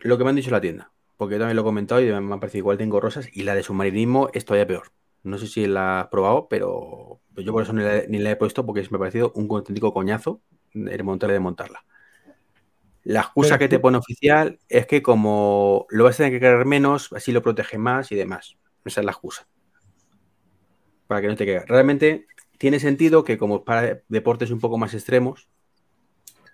lo 0.00 0.18
que 0.18 0.24
me 0.24 0.30
han 0.30 0.36
dicho 0.36 0.50
la 0.50 0.60
tienda, 0.60 0.90
porque 1.16 1.36
yo 1.36 1.38
también 1.38 1.56
lo 1.56 1.62
he 1.62 1.64
comentado 1.64 2.00
y 2.00 2.06
me 2.06 2.34
ha 2.34 2.40
parecido 2.40 2.62
igual 2.62 2.78
de 2.78 2.84
engorrosas 2.84 3.28
y 3.32 3.44
la 3.44 3.54
de 3.54 3.62
submarinismo 3.62 4.28
es 4.34 4.44
todavía 4.44 4.66
peor. 4.66 4.90
No 5.26 5.38
sé 5.38 5.48
si 5.48 5.66
la 5.66 6.02
has 6.02 6.06
probado, 6.06 6.46
pero 6.48 7.20
yo 7.36 7.52
por 7.52 7.64
eso 7.64 7.72
ni 7.72 7.82
la, 7.82 8.02
ni 8.08 8.18
la 8.18 8.30
he 8.30 8.36
puesto 8.36 8.64
porque 8.64 8.86
me 8.90 8.96
ha 8.96 9.00
parecido 9.00 9.32
un 9.34 9.48
auténtico 9.50 9.92
coñazo 9.92 10.40
el 10.72 11.02
montarla 11.02 11.32
y 11.32 11.38
desmontarla. 11.38 11.84
La 13.02 13.22
excusa 13.22 13.50
Pero 13.50 13.58
que 13.58 13.68
te 13.68 13.78
pone 13.80 13.98
oficial 13.98 14.60
es 14.68 14.86
que 14.86 15.02
como 15.02 15.86
lo 15.90 16.04
vas 16.04 16.14
a 16.14 16.18
tener 16.18 16.32
que 16.32 16.40
cargar 16.40 16.64
menos, 16.64 17.12
así 17.12 17.32
lo 17.32 17.42
protege 17.42 17.76
más 17.76 18.12
y 18.12 18.14
demás. 18.14 18.56
Esa 18.84 19.00
es 19.00 19.04
la 19.04 19.10
excusa. 19.10 19.48
Para 21.08 21.20
que 21.20 21.26
no 21.26 21.34
te 21.34 21.44
quede. 21.44 21.64
Realmente 21.66 22.26
tiene 22.56 22.78
sentido 22.78 23.24
que 23.24 23.36
como 23.36 23.64
para 23.64 24.02
deportes 24.08 24.52
un 24.52 24.60
poco 24.60 24.78
más 24.78 24.94
extremos, 24.94 25.48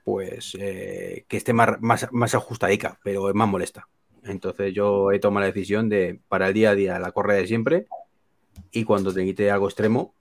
pues 0.02 0.56
eh, 0.58 1.26
que 1.28 1.36
esté 1.36 1.52
más, 1.52 1.78
más, 1.82 2.08
más 2.10 2.34
ajustadica, 2.34 2.98
pero 3.04 3.28
es 3.28 3.34
más 3.34 3.48
molesta. 3.48 3.86
Entonces 4.24 4.72
yo 4.72 5.12
he 5.12 5.18
tomado 5.18 5.40
la 5.40 5.52
decisión 5.52 5.90
de 5.90 6.20
para 6.28 6.48
el 6.48 6.54
día 6.54 6.70
a 6.70 6.74
día 6.74 6.98
la 6.98 7.12
correa 7.12 7.36
de 7.36 7.46
siempre 7.46 7.86
y 8.70 8.84
cuando 8.84 9.12
te 9.12 9.24
quite 9.24 9.50
algo 9.50 9.66
extremo, 9.66 10.14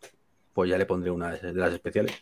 pues 0.54 0.70
ya 0.70 0.78
le 0.78 0.86
pondré 0.86 1.12
una 1.12 1.32
de 1.32 1.54
las 1.54 1.74
especiales. 1.74 2.22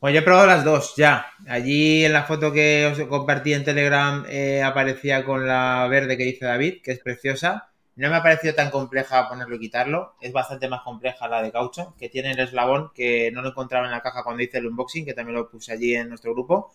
Pues 0.00 0.14
yo 0.14 0.20
he 0.20 0.22
probado 0.22 0.46
las 0.46 0.64
dos, 0.64 0.94
ya. 0.96 1.26
Allí 1.48 2.04
en 2.04 2.12
la 2.12 2.22
foto 2.22 2.52
que 2.52 2.86
os 2.86 3.08
compartí 3.08 3.52
en 3.52 3.64
Telegram 3.64 4.24
eh, 4.28 4.62
aparecía 4.62 5.24
con 5.24 5.46
la 5.46 5.88
verde 5.90 6.16
que 6.16 6.22
dice 6.22 6.46
David, 6.46 6.82
que 6.84 6.92
es 6.92 7.00
preciosa. 7.00 7.70
No 7.96 8.08
me 8.08 8.14
ha 8.14 8.22
parecido 8.22 8.54
tan 8.54 8.70
compleja 8.70 9.28
ponerlo 9.28 9.56
y 9.56 9.58
quitarlo. 9.58 10.14
Es 10.20 10.32
bastante 10.32 10.68
más 10.68 10.82
compleja 10.82 11.26
la 11.26 11.42
de 11.42 11.50
caucho, 11.50 11.96
que 11.98 12.08
tiene 12.08 12.30
el 12.30 12.38
eslabón 12.38 12.92
que 12.94 13.32
no 13.32 13.42
lo 13.42 13.48
encontraba 13.48 13.86
en 13.86 13.90
la 13.90 14.00
caja 14.00 14.22
cuando 14.22 14.40
hice 14.40 14.58
el 14.58 14.68
unboxing, 14.68 15.04
que 15.04 15.14
también 15.14 15.36
lo 15.36 15.50
puse 15.50 15.72
allí 15.72 15.96
en 15.96 16.10
nuestro 16.10 16.32
grupo. 16.32 16.72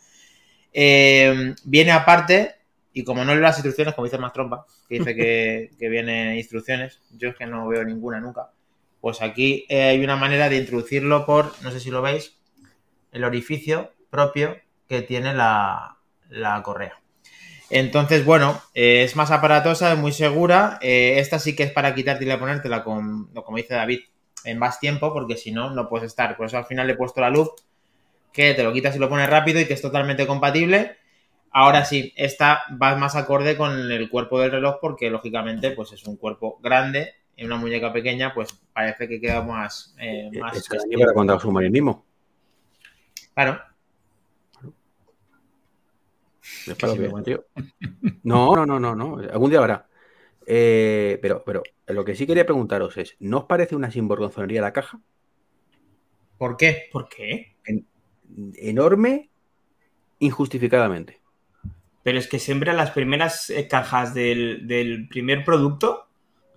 Eh, 0.74 1.56
viene 1.64 1.92
aparte, 1.94 2.56
y 2.94 3.04
como 3.04 3.26
no 3.26 3.34
leo 3.34 3.42
las 3.42 3.58
instrucciones, 3.58 3.96
como 3.96 4.06
dice 4.06 4.18
más 4.18 4.34
trompa, 4.34 4.66
que 4.88 5.00
dice 5.00 5.16
que, 5.16 5.72
que 5.80 5.90
viene 5.90 6.38
instrucciones, 6.38 7.02
yo 7.12 7.30
es 7.30 7.36
que 7.36 7.46
no 7.46 7.68
veo 7.68 7.84
ninguna 7.84 8.20
nunca. 8.20 8.52
Pues 9.02 9.22
aquí 9.22 9.66
eh, 9.68 9.84
hay 9.84 10.04
una 10.04 10.16
manera 10.16 10.48
de 10.48 10.58
introducirlo 10.58 11.26
por, 11.26 11.52
no 11.62 11.72
sé 11.72 11.80
si 11.80 11.92
lo 11.92 12.02
veis, 12.02 12.38
el 13.12 13.24
orificio 13.24 13.92
propio 14.10 14.58
que 14.88 15.02
tiene 15.02 15.34
la, 15.34 15.98
la 16.30 16.62
correa. 16.64 17.04
Entonces, 17.70 18.24
bueno, 18.24 18.62
eh, 18.76 19.04
es 19.04 19.16
más 19.16 19.32
aparatosa, 19.32 19.94
es 19.94 19.98
muy 19.98 20.12
segura. 20.12 20.78
Eh, 20.82 21.16
esta 21.18 21.40
sí 21.40 21.56
que 21.56 21.64
es 21.64 21.72
para 21.72 21.96
quitártela 21.96 22.36
y 22.36 22.38
ponértela 22.38 22.84
con, 22.84 23.28
como 23.34 23.58
dice 23.58 23.74
David, 23.74 24.02
en 24.46 24.60
más 24.60 24.80
tiempo, 24.80 25.12
porque 25.12 25.38
si 25.38 25.52
no, 25.52 25.72
no 25.72 25.90
puedes 25.90 26.08
estar. 26.08 26.38
Por 26.38 26.46
eso 26.46 26.58
al 26.58 26.66
final 26.66 26.86
le 26.86 26.94
he 26.94 26.98
puesto 26.98 27.22
la 27.22 27.32
luz, 27.32 27.50
que 28.32 28.54
te 28.54 28.64
lo 28.64 28.74
quitas 28.74 28.96
y 28.96 29.00
lo 29.00 29.10
pones 29.10 29.30
rápido 29.30 29.60
y 29.60 29.66
que 29.66 29.74
es 29.74 29.82
totalmente 29.82 30.28
compatible. 30.28 30.98
Ahora 31.56 31.86
sí, 31.86 32.12
esta 32.16 32.64
va 32.82 32.96
más 32.96 33.16
acorde 33.16 33.56
con 33.56 33.92
el 33.92 34.10
cuerpo 34.10 34.40
del 34.40 34.52
reloj 34.52 34.78
porque 34.82 35.12
lógicamente 35.12 35.72
pues 35.72 35.92
es 35.92 36.04
un 36.06 36.18
cuerpo 36.18 36.60
grande 36.64 37.14
en 37.38 37.46
una 37.46 37.58
muñeca 37.58 37.94
pequeña, 37.94 38.34
pues 38.34 38.60
parece 38.74 39.08
que 39.08 39.22
queda 39.22 39.44
más. 39.44 39.96
eh, 40.00 40.32
más 40.40 40.58
Es 40.58 40.68
casi 40.68 40.90
para 40.98 41.14
contar 41.14 41.40
submarinismo. 41.40 42.04
Claro. 43.36 43.60
Es 46.66 46.76
para 46.76 46.96
lo 46.96 47.16
que- 47.18 47.24
tío. 47.24 47.46
No, 48.24 48.56
no, 48.56 48.66
no, 48.66 48.80
no, 48.80 48.96
no. 48.96 49.18
Algún 49.18 49.50
día 49.50 49.60
habrá. 49.60 49.88
Eh, 50.46 51.20
pero, 51.22 51.44
pero 51.46 51.64
lo 51.88 52.04
que 52.04 52.16
sí 52.16 52.26
quería 52.28 52.46
preguntaros 52.46 52.98
es, 52.98 53.16
¿no 53.20 53.40
os 53.40 53.44
parece 53.46 53.76
una 53.76 53.92
sinvergonzonería 53.92 54.62
la 54.62 54.74
caja? 54.74 55.00
¿Por 56.38 56.58
qué? 56.58 56.90
¿Por 56.92 57.08
qué? 57.10 57.56
Enorme, 58.56 59.30
injustificadamente. 60.20 61.23
Pero 62.04 62.20
es 62.20 62.28
que 62.28 62.38
siempre 62.40 62.74
las 62.74 62.92
primeras 62.92 63.50
eh, 63.50 63.68
cajas 63.68 64.14
del, 64.14 64.68
del 64.68 65.08
primer 65.08 65.44
producto 65.44 66.08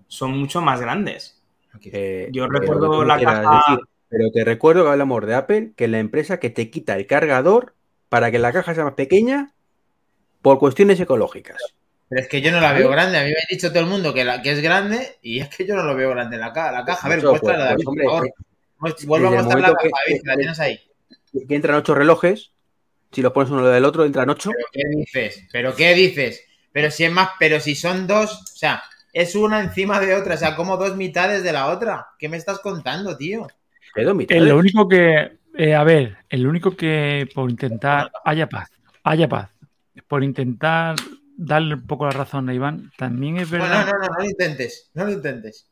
son 0.08 0.36
mucho 0.36 0.60
más 0.60 0.80
grandes. 0.80 1.42
Eh, 1.84 2.28
Yo 2.32 2.46
recuerdo 2.48 3.04
la 3.04 3.20
caja- 3.20 3.78
pero 4.08 4.30
te 4.30 4.44
recuerdo 4.44 4.84
que 4.84 4.90
hablamos 4.90 5.26
de 5.26 5.34
Apple, 5.34 5.72
que 5.76 5.84
es 5.86 5.90
la 5.90 5.98
empresa 5.98 6.38
que 6.38 6.48
te 6.50 6.70
quita 6.70 6.96
el 6.96 7.06
cargador 7.06 7.74
para 8.08 8.30
que 8.30 8.38
la 8.38 8.52
caja 8.52 8.72
sea 8.74 8.84
más 8.84 8.94
pequeña 8.94 9.52
por 10.42 10.58
cuestiones 10.58 10.98
ecológicas. 11.00 11.60
Pero 12.08 12.22
es 12.22 12.28
que 12.28 12.40
yo 12.40 12.52
no 12.52 12.60
la 12.60 12.72
veo 12.72 12.88
grande. 12.88 13.18
A 13.18 13.22
mí 13.24 13.30
me 13.30 13.34
ha 13.34 13.46
dicho 13.50 13.70
todo 13.70 13.80
el 13.80 13.86
mundo 13.90 14.14
que, 14.14 14.24
la, 14.24 14.40
que 14.42 14.52
es 14.52 14.60
grande 14.62 15.16
y 15.22 15.40
es 15.40 15.48
que 15.48 15.66
yo 15.66 15.74
no 15.74 15.82
lo 15.82 15.96
veo 15.96 16.10
grande 16.10 16.36
en 16.36 16.40
la, 16.40 16.52
ca- 16.52 16.70
la 16.70 16.84
caja. 16.84 17.04
A 17.06 17.10
ver, 17.10 17.22
muéstrala, 17.24 17.74
pues, 17.74 17.84
pues, 17.84 17.96
por 17.98 18.04
favor. 18.04 18.26
eh, 18.28 19.06
Vuelvo 19.06 19.28
a 19.28 19.30
mostrar 19.32 19.60
la 19.60 19.68
caja, 19.74 19.78
que- 19.82 19.90
David, 19.90 20.20
que 20.22 20.28
la 20.28 20.32
que- 20.34 20.38
tienes 20.38 20.60
ahí. 20.60 20.80
que 21.48 21.54
entran 21.54 21.76
ocho 21.76 21.94
relojes, 21.96 22.52
si 23.12 23.22
los 23.22 23.32
pones 23.32 23.50
uno 23.50 23.66
del 23.66 23.84
otro, 23.84 24.04
entran 24.04 24.30
ocho. 24.30 24.50
¿Pero 24.52 24.66
qué 24.72 24.82
dices? 24.96 25.48
¿Pero 25.52 25.74
qué 25.76 25.94
dices? 25.94 26.42
Pero 26.72 26.90
si 26.90 27.04
es 27.04 27.12
más, 27.12 27.30
pero 27.38 27.60
si 27.60 27.74
son 27.74 28.06
dos, 28.06 28.32
o 28.52 28.56
sea, 28.56 28.82
es 29.12 29.34
una 29.34 29.60
encima 29.60 30.00
de 30.00 30.14
otra, 30.14 30.34
o 30.34 30.38
sea, 30.38 30.56
como 30.56 30.76
dos 30.76 30.96
mitades 30.96 31.42
de 31.42 31.52
la 31.52 31.68
otra. 31.68 32.08
¿Qué 32.18 32.28
me 32.28 32.36
estás 32.36 32.60
contando, 32.60 33.16
tío? 33.16 33.54
Dos 33.94 34.14
Es 34.28 34.34
mitades. 34.34 34.44
lo 34.44 34.58
único 34.58 34.88
que, 34.88 35.38
eh, 35.54 35.74
a 35.74 35.84
ver, 35.84 36.18
el 36.28 36.46
único 36.46 36.76
que 36.76 37.28
por 37.34 37.50
intentar, 37.50 38.10
haya 38.24 38.48
paz, 38.48 38.70
haya 39.02 39.28
paz, 39.28 39.50
por 40.08 40.22
intentar 40.24 41.02
darle 41.36 41.74
un 41.74 41.86
poco 41.86 42.06
la 42.06 42.12
razón 42.12 42.48
a 42.48 42.54
Iván, 42.54 42.92
también 42.96 43.38
es 43.38 43.50
verdad, 43.50 43.84
no, 43.86 43.92
no, 43.92 43.92
no, 43.92 43.98
no 44.08 44.18
lo 44.18 44.24
intentes, 44.24 44.90
no 44.94 45.04
lo 45.04 45.12
intentes. 45.12 45.70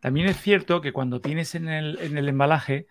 también 0.00 0.26
es 0.28 0.36
cierto 0.40 0.80
que 0.80 0.92
cuando 0.92 1.20
tienes 1.20 1.54
en 1.54 1.68
el, 1.68 1.98
en 2.00 2.18
el 2.18 2.28
embalaje, 2.28 2.86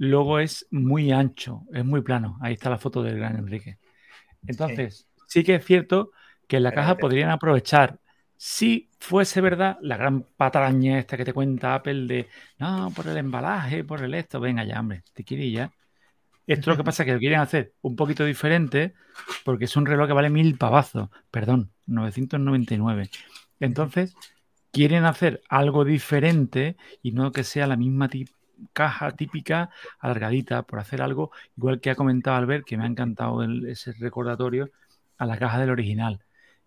luego 0.00 0.38
es 0.38 0.66
muy 0.70 1.12
ancho, 1.12 1.64
es 1.74 1.84
muy 1.84 2.00
plano. 2.00 2.38
Ahí 2.40 2.54
está 2.54 2.70
la 2.70 2.78
foto 2.78 3.02
del 3.02 3.18
gran 3.18 3.36
Enrique. 3.36 3.76
Entonces, 4.46 5.06
sí, 5.28 5.44
que 5.44 5.56
es 5.56 5.64
cierto 5.64 6.12
que 6.48 6.56
en 6.56 6.62
la 6.62 6.70
Pero 6.70 6.80
caja 6.80 6.96
podrían 6.96 7.28
aprovechar, 7.28 8.00
si 8.34 8.88
fuese 8.98 9.42
verdad, 9.42 9.76
la 9.82 9.98
gran 9.98 10.22
patraña 10.22 10.98
esta 10.98 11.18
que 11.18 11.26
te 11.26 11.34
cuenta 11.34 11.74
Apple 11.74 12.06
de, 12.06 12.28
no, 12.58 12.90
por 12.96 13.08
el 13.08 13.18
embalaje, 13.18 13.84
por 13.84 14.02
el 14.02 14.14
esto, 14.14 14.40
venga 14.40 14.64
ya, 14.64 14.80
hombre, 14.80 15.02
te 15.12 15.22
quiere 15.22 15.44
ir 15.44 15.54
ya. 15.54 15.72
Esto 16.46 16.70
lo 16.70 16.78
que 16.78 16.84
pasa 16.84 17.02
es 17.02 17.06
que 17.06 17.12
lo 17.12 17.18
quieren 17.18 17.40
hacer 17.40 17.74
un 17.82 17.94
poquito 17.94 18.24
diferente 18.24 18.94
porque 19.44 19.66
es 19.66 19.76
un 19.76 19.84
reloj 19.84 20.06
que 20.06 20.14
vale 20.14 20.30
mil 20.30 20.56
pavazos, 20.56 21.10
perdón, 21.30 21.72
999. 21.86 23.10
Entonces, 23.60 24.16
quieren 24.72 25.04
hacer 25.04 25.42
algo 25.50 25.84
diferente 25.84 26.78
y 27.02 27.12
no 27.12 27.32
que 27.32 27.44
sea 27.44 27.66
la 27.66 27.76
misma 27.76 28.08
caja 28.72 29.12
típica 29.12 29.70
alargadita, 29.98 30.62
por 30.62 30.78
hacer 30.78 31.02
algo 31.02 31.30
igual 31.56 31.80
que 31.80 31.90
ha 31.90 31.94
comentado 31.94 32.36
Albert, 32.36 32.64
que 32.64 32.76
me 32.76 32.84
ha 32.84 32.86
encantado 32.86 33.42
el- 33.42 33.66
ese 33.68 33.92
recordatorio 33.92 34.70
a 35.18 35.26
la 35.26 35.36
caja 35.38 35.58
del 35.58 35.70
original, 35.70 36.20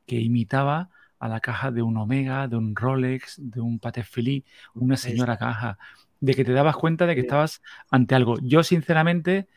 que 0.06 0.20
imitaba 0.20 0.90
a 1.20 1.28
la 1.30 1.40
caja 1.40 1.72
de 1.72 1.82
un 1.82 1.96
Omega, 1.98 2.48
de 2.48 2.58
un 2.58 2.76
Rolex, 2.76 3.36
de 3.38 3.62
un 3.62 3.80
Patek 3.80 4.06
Philippe, 4.06 4.50
una 4.76 4.98
señora 4.98 5.38
caja, 5.38 5.78
de 6.20 6.34
que 6.34 6.44
te 6.46 6.52
dabas 6.54 6.76
cuenta 6.76 7.06
de 7.06 7.16
que 7.16 7.22
estabas 7.22 7.62
ante 7.90 8.16
algo. 8.16 8.38
Yo, 8.42 8.64
sinceramente, 8.64 9.48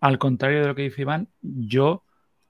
al 0.00 0.18
contrario 0.18 0.60
de 0.60 0.66
lo 0.68 0.74
que 0.74 0.82
dice 0.82 1.02
Iván, 1.02 1.28
yo 1.40 2.02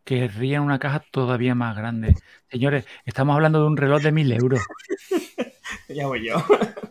querría 0.05 0.61
una 0.61 0.79
caja 0.79 1.03
todavía 1.11 1.55
más 1.55 1.77
grande. 1.77 2.15
Señores, 2.51 2.87
estamos 3.05 3.35
hablando 3.35 3.61
de 3.61 3.67
un 3.69 3.77
reloj 3.77 4.03
de 4.03 4.13
mil 4.13 4.33
euros. 4.33 4.61
Ya 5.89 6.07
voy 6.07 6.27
yo. 6.27 6.37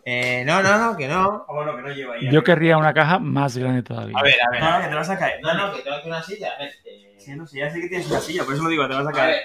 Eh, 0.06 0.44
no, 0.46 0.62
no, 0.62 0.78
no, 0.78 0.98
que 0.98 1.08
no. 1.08 1.46
Ah, 1.48 1.54
bueno, 1.54 1.76
que 1.78 1.82
no 1.82 1.90
lleva 1.90 2.16
ahí. 2.16 2.30
Yo 2.30 2.44
querría 2.44 2.78
una 2.78 2.94
caja 2.94 3.20
más 3.20 3.56
grande 3.58 3.84
todavía. 3.84 4.18
A 4.18 4.24
ver, 4.24 4.34
a 4.46 4.52
ver. 4.52 4.62
No, 4.62 4.72
no, 4.78 4.82
que 4.84 4.90
te 4.90 4.96
vas 4.96 5.10
a 5.10 5.18
caer. 5.20 5.42
No, 5.42 5.54
no, 5.54 5.74
que 5.74 5.82
tengo 5.82 5.96
aquí 5.98 6.08
una 6.08 6.22
silla. 6.24 6.52
A 6.56 6.60
ver, 6.60 6.72
eh, 6.86 7.16
Sí, 7.18 7.34
no 7.36 7.48
sé, 7.48 7.60
ya 7.60 7.72
sé 7.72 7.80
que 7.80 7.88
tienes 7.88 8.10
una 8.12 8.20
silla, 8.20 8.44
por 8.44 8.54
eso 8.54 8.64
lo 8.64 8.70
digo, 8.70 8.86
te 8.88 8.96
vas 8.96 9.06
a 9.06 9.10
a 9.10 9.12
ver. 9.14 9.14
caer. 9.14 9.42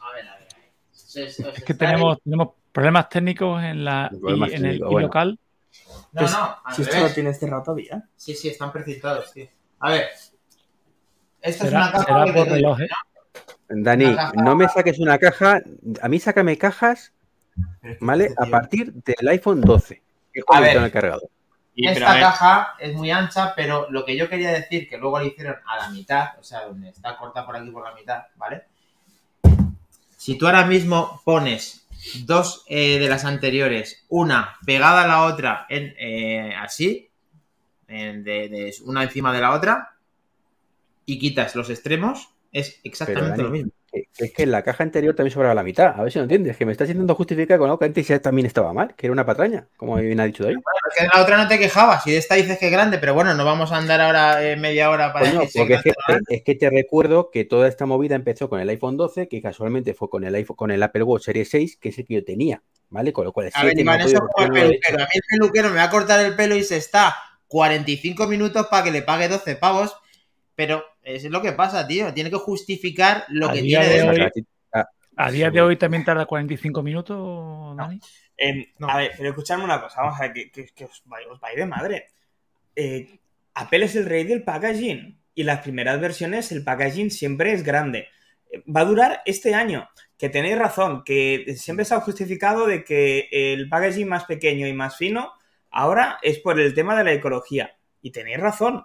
A 0.00 0.12
ver, 0.14 0.28
a 0.28 0.36
ver. 0.38 0.48
Se- 0.92 1.28
se- 1.30 1.48
Es 1.50 1.62
que 1.62 1.74
tenemos, 1.74 2.18
tenemos 2.22 2.48
problemas 2.72 3.08
técnicos 3.10 3.62
en, 3.62 3.84
la, 3.84 4.08
Problemas 4.18 4.50
y- 4.50 4.54
en 4.54 4.64
el 4.64 4.78
bueno. 4.78 5.08
local. 5.08 5.38
No, 6.12 6.22
no, 6.22 6.56
al 6.64 6.74
Si 6.74 6.82
esto 6.82 6.98
lo 7.00 7.10
tienes 7.10 7.38
cerrado 7.38 7.62
todavía. 7.62 8.02
Sí, 8.16 8.34
sí, 8.34 8.48
están 8.48 8.72
precintados, 8.72 9.30
tío. 9.32 9.46
A 9.80 9.90
ver. 9.90 10.08
Esta 11.42 11.64
es 11.66 11.70
una 11.72 11.92
caja 11.92 12.04
será 12.04 12.24
que 12.24 12.32
por 12.32 12.44
te- 12.44 12.50
reloj, 12.54 12.80
¿eh? 12.80 12.88
Dani, 13.68 14.16
no 14.34 14.56
me 14.56 14.68
saques 14.68 14.98
una 14.98 15.18
caja. 15.18 15.60
A 16.02 16.08
mí 16.08 16.18
sácame 16.18 16.56
cajas, 16.58 17.12
¿vale? 18.00 18.34
A 18.36 18.46
partir 18.46 18.92
del 18.92 19.28
iPhone 19.28 19.60
12. 19.60 20.02
Que 20.32 20.40
es 20.40 20.44
A 20.48 20.60
ver. 20.60 20.76
el 20.76 20.90
cargador. 20.92 21.28
Y, 21.74 21.86
Esta 21.88 22.12
ver, 22.12 22.22
caja 22.22 22.74
es 22.78 22.94
muy 22.94 23.10
ancha, 23.10 23.54
pero 23.54 23.90
lo 23.90 24.04
que 24.04 24.16
yo 24.16 24.28
quería 24.28 24.50
decir, 24.50 24.88
que 24.88 24.98
luego 24.98 25.18
le 25.20 25.28
hicieron 25.28 25.56
a 25.66 25.76
la 25.78 25.88
mitad, 25.90 26.38
o 26.38 26.42
sea, 26.42 26.66
donde 26.66 26.90
está 26.90 27.16
corta 27.16 27.46
por 27.46 27.56
aquí 27.56 27.70
por 27.70 27.84
la 27.84 27.94
mitad, 27.94 28.24
¿vale? 28.36 28.64
Si 30.16 30.36
tú 30.36 30.46
ahora 30.46 30.66
mismo 30.66 31.22
pones 31.24 31.86
dos 32.24 32.64
eh, 32.68 32.98
de 32.98 33.08
las 33.08 33.24
anteriores, 33.24 34.04
una 34.08 34.56
pegada 34.66 35.04
a 35.04 35.06
la 35.06 35.22
otra, 35.24 35.66
en, 35.68 35.94
eh, 35.98 36.54
así, 36.58 37.08
en- 37.88 38.24
de, 38.24 38.48
de 38.48 38.74
una 38.84 39.02
encima 39.04 39.32
de 39.32 39.40
la 39.40 39.52
otra, 39.52 39.94
y 41.06 41.18
quitas 41.18 41.54
los 41.56 41.70
extremos, 41.70 42.28
es 42.52 42.80
exactamente 42.84 43.30
Dani, 43.30 43.42
lo 43.42 43.50
mismo. 43.50 43.72
Que- 43.92 44.04
que 44.16 44.24
es 44.26 44.32
que 44.32 44.42
en 44.44 44.50
la 44.50 44.62
caja 44.62 44.82
anterior 44.84 45.14
también 45.14 45.32
sobraba 45.32 45.54
la 45.54 45.62
mitad. 45.62 45.94
A 45.96 46.02
ver 46.02 46.12
si 46.12 46.18
lo 46.18 46.24
entiendes. 46.24 46.56
Que 46.56 46.64
me 46.66 46.72
estás 46.72 46.88
intentando 46.88 47.14
justificar 47.14 47.58
con 47.58 47.66
algo 47.66 47.78
que 47.78 47.86
antes 47.86 48.06
ya 48.06 48.20
también 48.20 48.46
estaba 48.46 48.72
mal, 48.72 48.94
que 48.96 49.06
era 49.06 49.12
una 49.12 49.26
patraña, 49.26 49.66
como 49.76 49.96
bien 49.96 50.20
ha 50.20 50.24
dicho 50.24 50.42
David. 50.44 50.56
Bueno, 50.56 50.78
es 50.88 50.96
que 50.96 51.04
de 51.04 51.10
la 51.14 51.22
otra 51.22 51.36
no 51.36 51.48
te 51.48 51.58
quejabas, 51.58 52.06
y 52.06 52.12
de 52.12 52.18
esta 52.18 52.34
dices 52.36 52.58
que 52.58 52.66
es 52.66 52.72
grande, 52.72 52.98
pero 52.98 53.14
bueno, 53.14 53.34
no 53.34 53.44
vamos 53.44 53.72
a 53.72 53.76
andar 53.76 54.00
ahora 54.00 54.44
eh, 54.46 54.56
media 54.56 54.90
hora 54.90 55.12
para 55.12 55.26
si 55.48 55.58
porque 55.58 55.74
es 55.74 55.82
que, 55.82 55.92
es 56.28 56.42
que 56.44 56.54
te 56.54 56.70
recuerdo 56.70 57.30
que 57.30 57.44
toda 57.44 57.68
esta 57.68 57.86
movida 57.86 58.14
empezó 58.16 58.48
con 58.48 58.60
el 58.60 58.68
iPhone 58.68 58.96
12, 58.96 59.28
que 59.28 59.40
casualmente 59.42 59.94
fue 59.94 60.08
con 60.08 60.24
el 60.24 60.34
iPhone, 60.34 60.56
con 60.56 60.70
el 60.70 60.82
Apple 60.82 61.02
Watch 61.02 61.24
Series 61.24 61.48
6, 61.50 61.76
que 61.76 61.88
es 61.90 61.98
el 61.98 62.06
que 62.06 62.14
yo 62.14 62.24
tenía, 62.24 62.62
¿vale? 62.88 63.12
Con 63.12 63.24
lo 63.24 63.32
cual 63.32 63.46
el 63.46 63.52
A 63.54 63.64
ver, 63.64 63.72
7 63.74 63.84
no 63.84 63.92
Iván, 63.94 64.00
eso 64.06 64.16
es 64.16 64.20
como 64.20 64.46
el 64.46 64.52
peluquero. 64.52 64.98
A 64.98 65.06
mí 65.06 65.10
el 65.14 65.22
peluquero 65.38 65.68
me 65.70 65.76
va 65.76 65.84
a 65.84 65.90
cortar 65.90 66.24
el 66.24 66.36
pelo 66.36 66.54
y 66.56 66.62
se 66.64 66.76
está 66.76 67.16
45 67.48 68.26
minutos 68.28 68.66
para 68.68 68.84
que 68.84 68.90
le 68.90 69.02
pague 69.02 69.28
12 69.28 69.56
pavos. 69.56 69.96
Pero 70.66 70.84
es 71.02 71.24
lo 71.24 71.40
que 71.40 71.52
pasa, 71.52 71.86
tío. 71.86 72.12
Tiene 72.12 72.28
que 72.30 72.36
justificar 72.36 73.24
lo 73.28 73.48
A 73.48 73.52
que 73.54 73.62
día 73.62 73.80
tiene 73.80 73.94
de 73.94 74.08
hoy- 74.10 74.46
A 75.16 75.30
día 75.30 75.50
de 75.50 75.60
hoy 75.62 75.76
también 75.76 76.04
tarda 76.04 76.26
45 76.26 76.82
minutos, 76.82 77.76
Dani. 77.76 77.98
em, 78.36 78.64
No. 78.78 78.88
A 78.90 78.96
ver, 78.98 79.12
pero 79.16 79.30
escuchadme 79.30 79.64
una 79.64 79.80
cosa, 79.80 80.02
vamos 80.02 80.18
a 80.20 80.24
ver, 80.24 80.32
que, 80.34 80.50
que- 80.50 80.68
que 80.74 80.84
os, 80.84 81.02
vais, 81.06 81.26
os 81.30 81.40
vais 81.40 81.56
de 81.56 81.64
madre. 81.66 82.06
Eh, 82.76 83.18
Apple 83.54 83.84
es 83.86 83.96
el 83.96 84.04
rey 84.06 84.24
del 84.24 84.44
packaging 84.44 85.18
y 85.34 85.42
las 85.44 85.60
primeras 85.60 85.98
versiones 86.00 86.52
el 86.52 86.62
packaging 86.62 87.10
siempre 87.10 87.52
es 87.52 87.62
grande. 87.64 88.08
Eh, 88.50 88.62
Va 88.70 88.80
a 88.82 88.84
durar 88.84 89.22
este 89.26 89.54
año, 89.54 89.88
que 90.18 90.28
tenéis 90.28 90.58
razón, 90.58 91.02
que 91.04 91.54
siempre 91.56 91.84
se 91.86 91.94
ha 91.94 92.00
justificado 92.00 92.66
de 92.66 92.84
que 92.84 93.28
el 93.30 93.68
packaging 93.68 94.08
más 94.08 94.24
pequeño 94.24 94.66
y 94.66 94.72
más 94.74 94.96
fino 94.96 95.32
ahora 95.70 96.18
es 96.22 96.38
por 96.38 96.58
el 96.60 96.74
tema 96.74 96.96
de 96.96 97.04
la 97.04 97.12
ecología. 97.12 97.76
Y 98.02 98.10
tenéis 98.12 98.38
razón. 98.40 98.84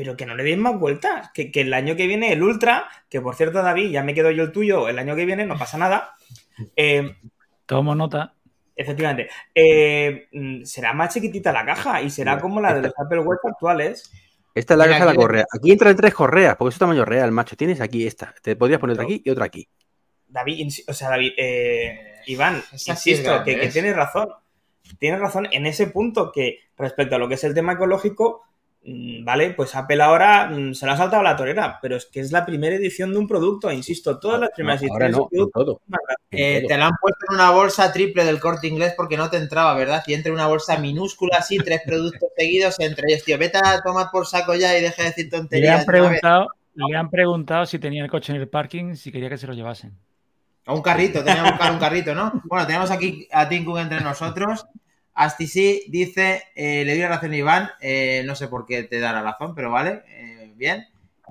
Pero 0.00 0.16
que 0.16 0.24
no 0.24 0.34
le 0.34 0.42
deis 0.42 0.56
más 0.56 0.80
vueltas. 0.80 1.30
Que, 1.34 1.52
que 1.52 1.60
el 1.60 1.74
año 1.74 1.94
que 1.94 2.06
viene 2.06 2.32
el 2.32 2.42
Ultra, 2.42 2.88
que 3.10 3.20
por 3.20 3.34
cierto, 3.34 3.62
David, 3.62 3.90
ya 3.90 4.02
me 4.02 4.14
quedo 4.14 4.30
yo 4.30 4.44
el 4.44 4.50
tuyo, 4.50 4.88
el 4.88 4.98
año 4.98 5.14
que 5.14 5.26
viene 5.26 5.44
no 5.44 5.58
pasa 5.58 5.76
nada. 5.76 6.14
Eh, 6.74 7.16
Tomo 7.66 7.94
nota. 7.94 8.32
Efectivamente. 8.74 9.28
Eh, 9.54 10.28
mm, 10.32 10.64
será 10.64 10.94
más 10.94 11.12
chiquitita 11.12 11.52
la 11.52 11.66
caja 11.66 12.00
y 12.00 12.08
será 12.08 12.40
como 12.40 12.62
la 12.62 12.72
de 12.72 12.80
los 12.80 12.94
Apple 12.96 13.18
Watch 13.18 13.40
actuales. 13.44 14.10
Esta 14.54 14.72
es 14.72 14.78
la 14.78 14.84
Mira, 14.86 14.96
caja 14.96 15.10
de 15.10 15.16
la 15.16 15.20
correa. 15.20 15.44
Aquí 15.54 15.70
entran 15.70 15.94
tres 15.94 16.14
correas, 16.14 16.56
porque 16.56 16.72
es 16.72 16.78
tamaño 16.78 17.04
real, 17.04 17.30
macho. 17.30 17.54
Tienes 17.54 17.82
aquí 17.82 18.06
esta. 18.06 18.34
Te 18.40 18.56
podrías 18.56 18.80
poner 18.80 18.94
otra 18.94 19.04
aquí 19.04 19.20
y 19.22 19.28
otra 19.28 19.44
aquí. 19.44 19.68
David, 20.26 20.72
o 20.88 20.94
sea, 20.94 21.10
David, 21.10 21.32
eh, 21.36 22.22
Iván, 22.24 22.62
Esa 22.72 22.92
insisto, 22.92 23.44
que, 23.44 23.60
que 23.60 23.68
tienes 23.68 23.94
razón. 23.94 24.30
Tienes 24.98 25.20
razón 25.20 25.46
en 25.52 25.66
ese 25.66 25.88
punto 25.88 26.32
que 26.32 26.60
respecto 26.78 27.16
a 27.16 27.18
lo 27.18 27.28
que 27.28 27.34
es 27.34 27.44
el 27.44 27.52
tema 27.52 27.74
ecológico, 27.74 28.46
vale, 29.24 29.52
pues 29.54 29.74
Apple 29.74 30.02
ahora 30.02 30.48
mm, 30.50 30.74
se 30.74 30.86
le 30.86 30.92
ha 30.92 30.96
saltado 30.96 31.22
la 31.22 31.36
torera, 31.36 31.78
pero 31.82 31.96
es 31.96 32.06
que 32.06 32.20
es 32.20 32.32
la 32.32 32.46
primera 32.46 32.76
edición 32.76 33.12
de 33.12 33.18
un 33.18 33.28
producto, 33.28 33.70
insisto, 33.72 34.18
todas 34.18 34.40
las 34.40 34.50
primeras 34.50 34.80
No, 34.80 34.92
ahora 34.92 35.08
ediciones 35.08 35.10
no, 35.10 35.18
de 35.30 35.38
en 35.38 35.42
un 35.42 35.50
producto 35.50 35.50
todo. 35.50 35.82
Eh, 36.32 36.62
todo. 36.62 36.68
te 36.68 36.76
la 36.78 36.86
han 36.86 36.92
puesto 37.00 37.18
en 37.28 37.34
una 37.36 37.50
bolsa 37.50 37.92
triple 37.92 38.24
del 38.24 38.40
corte 38.40 38.66
inglés 38.68 38.94
porque 38.96 39.16
no 39.16 39.30
te 39.30 39.36
entraba, 39.38 39.74
¿verdad? 39.74 40.02
Y 40.06 40.14
entre 40.14 40.32
una 40.32 40.46
bolsa 40.46 40.78
minúscula 40.78 41.38
así, 41.38 41.58
tres 41.58 41.82
productos 41.86 42.30
seguidos 42.36 42.78
entre 42.80 43.06
ellos, 43.12 43.24
tío. 43.24 43.38
Vete 43.38 43.58
a 43.58 43.80
tomar 43.82 44.08
por 44.12 44.26
saco 44.26 44.54
ya 44.54 44.76
y 44.78 44.82
deja 44.82 45.02
de 45.02 45.08
decir 45.10 45.28
Le 45.28 45.30
tonterías. 45.30 45.80
han 45.80 45.86
una 45.94 46.10
vez. 46.10 46.22
preguntado, 46.24 46.48
le 46.74 46.96
han 46.96 47.08
preguntado 47.10 47.66
si 47.66 47.78
tenía 47.78 48.02
el 48.04 48.10
coche 48.10 48.32
en 48.34 48.40
el 48.40 48.48
parking, 48.48 48.94
si 48.96 49.12
quería 49.12 49.28
que 49.28 49.38
se 49.38 49.46
lo 49.46 49.52
llevasen. 49.54 49.98
A 50.66 50.74
un 50.74 50.82
carrito, 50.82 51.24
tenemos 51.24 51.44
que 51.46 51.50
buscar 51.52 51.72
un 51.72 51.78
carrito, 51.78 52.14
¿no? 52.14 52.32
Bueno, 52.44 52.66
tenemos 52.66 52.90
aquí 52.90 53.26
a 53.32 53.48
Tim 53.48 53.64
Cook 53.64 53.78
entre 53.78 54.00
nosotros. 54.00 54.66
Asti 55.20 55.46
sí 55.46 55.84
dice, 55.88 56.44
eh, 56.54 56.82
le 56.84 56.92
doy 56.92 57.02
la 57.02 57.08
razón 57.10 57.32
a 57.32 57.36
Iván, 57.36 57.70
eh, 57.80 58.22
no 58.24 58.34
sé 58.34 58.48
por 58.48 58.64
qué 58.64 58.84
te 58.84 59.00
da 59.00 59.12
la 59.12 59.22
razón, 59.22 59.54
pero 59.54 59.70
vale, 59.70 60.02
eh, 60.08 60.50
bien. 60.56 60.86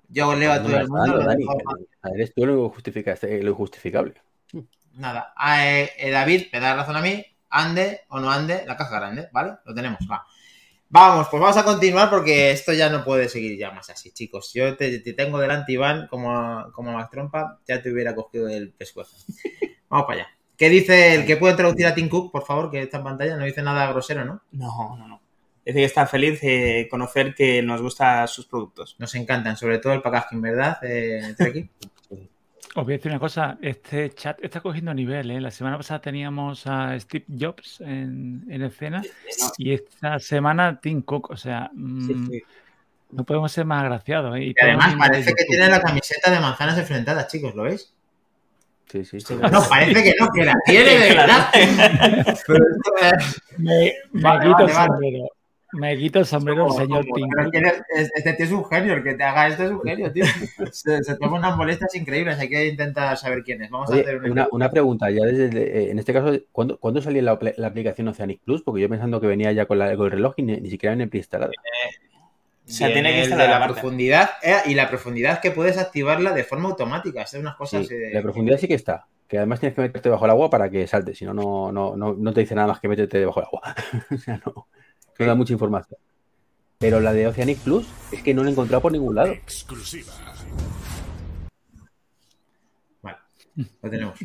Yo 0.10 0.36
leo 0.36 0.52
a 0.52 0.62
todo 0.62 0.78
el 0.78 0.88
mundo. 0.88 1.18
dando, 1.18 1.18
lo 1.18 1.26
Dani, 1.26 1.46
Eres 2.14 2.34
tú 2.36 2.46
lo, 2.46 2.70
justifica- 2.70 3.18
lo 3.24 3.50
injustificable. 3.50 4.14
Nada. 4.94 5.34
Ah, 5.36 5.86
David, 6.12 6.48
me 6.54 6.60
da 6.60 6.76
razón 6.76 6.98
a 6.98 7.02
mí. 7.02 7.26
Ande 7.50 8.02
o 8.10 8.20
no 8.20 8.30
ande, 8.32 8.64
la 8.68 8.78
caja 8.78 9.00
grande, 9.00 9.28
¿vale? 9.32 9.54
Lo 9.66 9.74
tenemos, 9.74 10.00
va. 10.12 10.24
Vamos, 10.90 11.28
pues 11.32 11.42
vamos 11.42 11.58
a 11.58 11.64
continuar 11.64 12.10
porque 12.12 12.52
esto 12.52 12.74
ya 12.74 12.90
no 12.90 13.04
puede 13.04 13.28
seguir 13.28 13.58
ya 13.58 13.72
más 13.72 13.90
así, 13.90 14.12
chicos. 14.12 14.52
Yo 14.54 14.78
te, 14.78 15.00
te 15.00 15.14
tengo 15.14 15.40
delante, 15.40 15.72
Iván, 15.72 16.08
como, 16.08 16.72
como 16.74 17.10
Trompa, 17.10 17.60
ya 17.68 17.82
te 17.82 17.92
hubiera 17.92 18.14
cogido 18.16 18.48
el 18.50 18.72
pescuezo. 18.72 19.16
Vamos 19.90 20.06
para 20.08 20.22
allá. 20.22 20.30
¿Qué 20.60 20.70
dice 20.70 21.16
el 21.16 21.26
que 21.26 21.38
puede 21.38 21.56
traducir 21.56 21.88
a 21.88 21.96
Tim 21.96 22.10
Cook, 22.10 22.32
por 22.32 22.46
favor, 22.46 22.70
que 22.70 22.82
está 22.82 22.98
en 22.98 23.04
pantalla? 23.06 23.38
No 23.38 23.46
dice 23.46 23.62
nada 23.64 23.90
grosero, 23.92 24.26
¿no? 24.26 24.42
No, 24.52 24.96
no, 24.98 25.08
no. 25.08 25.22
Es 25.66 25.74
decir, 25.74 25.82
que 25.82 25.86
está 25.86 26.06
feliz 26.06 26.42
de 26.42 26.88
conocer 26.92 27.34
que 27.34 27.62
nos 27.62 27.82
gustan 27.82 28.28
sus 28.28 28.46
productos. 28.46 28.96
Nos 29.00 29.16
encantan, 29.16 29.56
sobre 29.56 29.80
todo 29.80 29.94
el 29.94 30.02
packaging, 30.02 30.42
¿verdad, 30.42 30.78
eh, 30.84 31.34
Treki? 31.38 31.70
Os 32.76 32.86
voy 32.86 32.94
a 32.94 32.98
decir 32.98 33.12
una 33.12 33.20
cosa, 33.20 33.58
este 33.62 34.12
chat 34.12 34.38
está 34.44 34.62
cogiendo 34.62 34.94
nivel, 34.94 35.32
¿eh? 35.32 35.42
La 35.42 35.50
semana 35.50 35.78
pasada 35.78 36.02
teníamos 36.02 36.68
a 36.68 37.00
Steve 37.00 37.26
Jobs 37.40 37.82
en, 37.82 38.46
en 38.48 38.62
escena 38.62 39.02
y 39.58 39.74
esta 39.74 40.20
semana 40.20 40.80
Tim 40.80 41.02
Cook, 41.02 41.32
o 41.32 41.36
sea, 41.38 41.72
mm, 41.74 42.08
Sí, 42.08 42.14
sí. 42.30 42.44
no 43.10 43.24
podemos 43.24 43.52
ser 43.52 43.66
más 43.66 43.82
agraciados, 43.82 44.38
¿eh? 44.38 44.44
Y 44.44 44.50
Y 44.50 44.56
además 44.62 44.94
parece 45.00 45.34
que 45.34 45.42
YouTube. 45.44 45.48
tiene 45.50 45.68
la 45.70 45.82
camiseta 45.82 46.30
de 46.30 46.40
manzanas 46.40 46.78
enfrentadas, 46.78 47.28
chicos, 47.28 47.56
¿lo 47.56 47.64
veis? 47.64 47.92
Sí, 48.92 49.06
sí. 49.06 49.20
Sí. 49.20 49.36
No, 49.36 49.62
parece 49.70 50.04
que 50.04 50.14
no, 50.20 50.28
que 50.34 50.44
la 50.46 50.56
tiene 50.66 50.90
de 50.98 51.10
verdad. 51.16 51.52
Me, 53.58 53.94
me 54.12 54.22
Vale, 54.22 54.46
quito 54.46 54.54
vale, 54.54 54.66
el 54.72 54.74
vale. 54.78 54.88
sombrero. 54.88 55.28
Me 55.72 55.96
quito 55.98 56.20
el 56.20 56.26
sombrero 56.26 56.64
el 56.64 56.68
Como- 56.70 56.80
señor 56.82 57.06
Tim 57.14 57.28
Este 58.16 58.34
tío 58.34 58.46
es 58.48 58.52
un 58.52 58.66
genio, 58.66 58.94
el 58.96 59.04
que 59.04 59.14
te 59.14 59.24
haga 59.24 59.48
esto 59.50 59.64
es 59.66 59.70
un 59.72 59.82
genio, 59.84 60.12
tío. 60.12 60.26
Se, 60.72 61.04
se 61.04 61.16
toma 61.18 61.38
unas 61.38 61.56
molestias 61.56 61.94
increíbles, 61.94 62.40
hay 62.40 62.50
que 62.50 62.68
intentar 62.70 63.16
saber 63.18 63.44
quién 63.44 63.62
es. 63.62 63.70
Vamos 63.70 63.92
a 63.92 63.94
hacer 63.94 64.18
un 64.18 64.32
una, 64.32 64.48
una 64.52 64.72
pregunta, 64.72 65.12
ya 65.12 65.24
desde, 65.26 65.62
eh, 65.62 65.92
en 65.92 66.00
este 66.00 66.12
caso, 66.12 66.32
¿cuándo, 66.52 66.80
¿cuándo 66.80 67.02
salió 67.04 67.22
la, 67.22 67.38
apl- 67.40 67.54
la 67.58 67.68
aplicación 67.68 68.08
Oceanic 68.08 68.42
Plus? 68.44 68.64
Porque 68.64 68.82
yo 68.82 68.90
pensando 68.90 69.22
que 69.22 69.28
venía 69.28 69.52
ya 69.52 69.68
con, 69.68 69.78
la- 69.78 69.96
con 69.96 70.06
el 70.08 70.12
reloj 70.14 70.34
y 70.38 70.42
ni, 70.42 70.58
ni 70.60 70.72
siquiera 70.72 70.94
venía 70.96 71.06
preinstalada. 71.08 71.52
O 72.70 72.72
sea, 72.72 72.94
tiene 72.94 73.12
que 73.12 73.24
el 73.24 73.30
de 73.32 73.48
la 73.48 73.66
profundidad 73.68 74.30
eh, 74.44 74.58
y 74.66 74.76
la 74.76 74.88
profundidad 74.90 75.42
que 75.42 75.52
puedes 75.52 75.78
activarla 75.78 76.34
de 76.34 76.44
forma 76.44 76.70
automática. 76.70 77.26
Unas 77.34 77.54
Sí, 77.54 77.58
cosas. 77.58 77.88
la 78.14 78.22
profundidad 78.22 78.58
sí 78.60 78.68
que 78.68 78.76
está. 78.76 79.08
Que 79.28 79.38
además 79.38 79.60
tienes 79.60 79.76
que 79.76 79.82
meterte 79.82 80.10
bajo 80.10 80.26
el 80.26 80.32
agua 80.32 80.50
para 80.50 80.70
que 80.70 80.88
salte, 80.88 81.14
si 81.16 81.26
no, 81.26 81.34
no, 81.34 81.72
no, 81.72 81.96
no, 81.96 82.14
no 82.14 82.34
te 82.34 82.42
dice 82.42 82.56
nada 82.56 82.68
más 82.68 82.80
que 82.80 82.88
métete 82.88 83.20
debajo 83.20 83.40
del 83.42 83.48
agua. 83.48 83.76
o 84.12 84.18
sea, 84.18 84.42
no, 84.46 84.68
no 85.20 85.26
da 85.26 85.36
mucha 85.36 85.54
información. 85.54 86.00
Pero 86.78 87.00
la 87.00 87.12
de 87.14 87.28
Oceanic 87.28 87.60
Plus 87.60 87.88
es 88.12 88.24
que 88.24 88.34
no 88.34 88.42
la 88.44 88.50
he 88.50 88.52
encontrado 88.54 88.82
por 88.82 88.92
ningún 88.92 89.14
lado. 89.16 89.32
Exclusiva. 89.32 90.14
Vale, 93.02 93.18
lo 93.82 93.90
tenemos. 93.90 94.20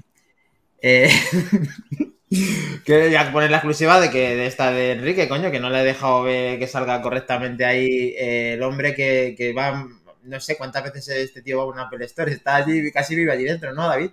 Eh, 0.86 1.08
que 2.84 3.10
ya 3.10 3.32
poner 3.32 3.50
la 3.50 3.56
exclusiva 3.56 3.98
de 4.00 4.10
que 4.10 4.36
de 4.36 4.46
esta 4.46 4.70
de 4.70 4.92
Enrique, 4.92 5.28
coño, 5.28 5.50
que 5.50 5.58
no 5.58 5.70
le 5.70 5.80
he 5.80 5.84
dejado 5.84 6.24
ver 6.24 6.58
que 6.58 6.66
salga 6.66 7.00
correctamente 7.00 7.64
ahí 7.64 8.14
eh, 8.18 8.52
el 8.52 8.62
hombre 8.62 8.94
que, 8.94 9.34
que 9.34 9.54
va, 9.54 9.88
no 10.24 10.40
sé 10.40 10.58
cuántas 10.58 10.84
veces 10.84 11.08
este 11.08 11.40
tío 11.40 11.56
va 11.56 11.62
a 11.62 11.66
una 11.68 11.82
Apple 11.84 12.04
Store, 12.04 12.30
está 12.30 12.56
allí, 12.56 12.92
casi 12.92 13.16
vive 13.16 13.32
allí 13.32 13.44
dentro, 13.44 13.72
¿no, 13.72 13.88
David? 13.88 14.10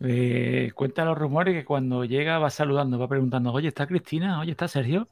Eh, 0.00 0.72
cuenta 0.74 1.06
los 1.06 1.16
rumores 1.16 1.54
que 1.54 1.64
cuando 1.64 2.04
llega 2.04 2.38
va 2.38 2.50
saludando, 2.50 2.98
va 2.98 3.08
preguntando, 3.08 3.50
oye, 3.50 3.68
¿está 3.68 3.86
Cristina? 3.86 4.40
Oye, 4.40 4.50
¿está 4.50 4.68
Sergio? 4.68 5.08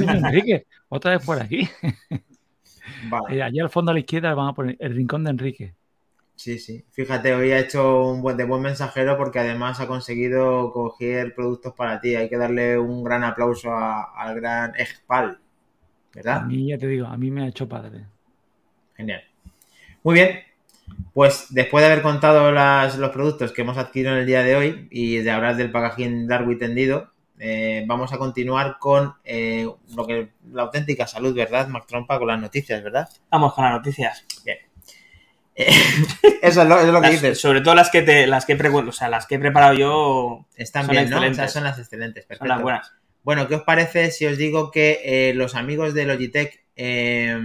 Enrique, 0.00 0.66
otra 0.88 1.10
vez 1.18 1.26
por 1.26 1.42
aquí. 1.42 1.68
Vale. 3.10 3.36
Eh, 3.36 3.42
allí 3.42 3.60
al 3.60 3.68
fondo 3.68 3.90
a 3.90 3.94
la 3.94 4.00
izquierda 4.00 4.32
van 4.32 4.48
a 4.48 4.54
poner 4.54 4.78
el 4.80 4.94
rincón 4.94 5.24
de 5.24 5.30
Enrique. 5.30 5.74
Sí, 6.36 6.58
sí. 6.58 6.84
Fíjate, 6.90 7.32
hoy 7.34 7.52
ha 7.52 7.58
hecho 7.60 8.06
un 8.08 8.20
buen, 8.20 8.36
de 8.36 8.44
buen 8.44 8.60
mensajero 8.60 9.16
porque 9.16 9.38
además 9.38 9.78
ha 9.80 9.86
conseguido 9.86 10.72
coger 10.72 11.34
productos 11.34 11.74
para 11.74 12.00
ti. 12.00 12.16
Hay 12.16 12.28
que 12.28 12.36
darle 12.36 12.76
un 12.78 13.04
gran 13.04 13.22
aplauso 13.24 13.70
a- 13.72 14.02
al 14.20 14.34
gran 14.40 14.74
Ejpal, 14.76 15.38
A 15.38 16.16
¿verdad? 16.16 16.42
mí, 16.44 16.68
ya 16.68 16.78
te 16.78 16.86
digo, 16.88 17.06
a 17.06 17.16
mí 17.16 17.30
me 17.30 17.44
ha 17.44 17.48
hecho 17.48 17.68
padre. 17.68 18.04
Genial. 18.96 19.22
Muy 20.02 20.14
bien. 20.14 20.40
Pues 21.14 21.46
después 21.50 21.82
de 21.82 21.90
haber 21.90 22.02
contado 22.02 22.52
las- 22.52 22.98
los 22.98 23.10
productos 23.10 23.52
que 23.52 23.62
hemos 23.62 23.78
adquirido 23.78 24.12
en 24.12 24.18
el 24.20 24.26
día 24.26 24.42
de 24.42 24.56
hoy 24.56 24.88
y 24.90 25.18
de 25.18 25.30
hablar 25.30 25.56
del 25.56 25.70
packaging 25.72 26.26
Darwin 26.26 26.58
tendido, 26.58 27.10
eh, 27.38 27.84
vamos 27.86 28.12
a 28.12 28.18
continuar 28.18 28.78
con 28.78 29.14
eh, 29.24 29.68
lo 29.96 30.06
que 30.06 30.30
la 30.52 30.62
auténtica 30.62 31.06
salud, 31.06 31.34
¿verdad, 31.34 31.68
Mac 31.68 31.86
Trompa? 31.86 32.18
Con 32.18 32.28
las 32.28 32.40
noticias, 32.40 32.82
¿verdad? 32.82 33.08
Vamos 33.30 33.54
con 33.54 33.64
las 33.64 33.72
noticias. 33.74 34.24
Eh, 34.46 34.58
eso, 36.42 36.62
es 36.62 36.68
lo, 36.68 36.80
es 36.80 36.86
lo 36.88 37.00
que 37.00 37.06
Las- 37.08 37.10
dices. 37.12 37.40
sobre 37.40 37.60
todo 37.60 37.74
las 37.74 37.90
que 37.90 38.02
te, 38.02 38.26
las 38.26 38.44
que 38.44 38.54
he 38.54 38.68
o 38.68 38.92
sea, 38.92 39.08
las 39.08 39.26
que 39.26 39.36
he 39.36 39.38
preparado 39.38 39.74
yo 39.74 40.46
Están 40.56 40.86
bien, 40.88 41.08
¿no? 41.10 41.18
son 41.48 41.64
las 41.64 41.78
excelentes. 41.78 42.24
son 42.24 42.28
Perfecto. 42.28 42.46
las 42.46 42.60
buenas. 42.62 42.92
Bueno, 43.22 43.48
¿qué 43.48 43.54
os 43.54 43.62
parece 43.62 44.10
si 44.10 44.26
os 44.26 44.36
digo 44.36 44.70
que 44.70 45.00
eh, 45.04 45.34
los 45.34 45.54
amigos 45.54 45.94
de 45.94 46.04
Logitech, 46.06 46.64
eh, 46.76 47.38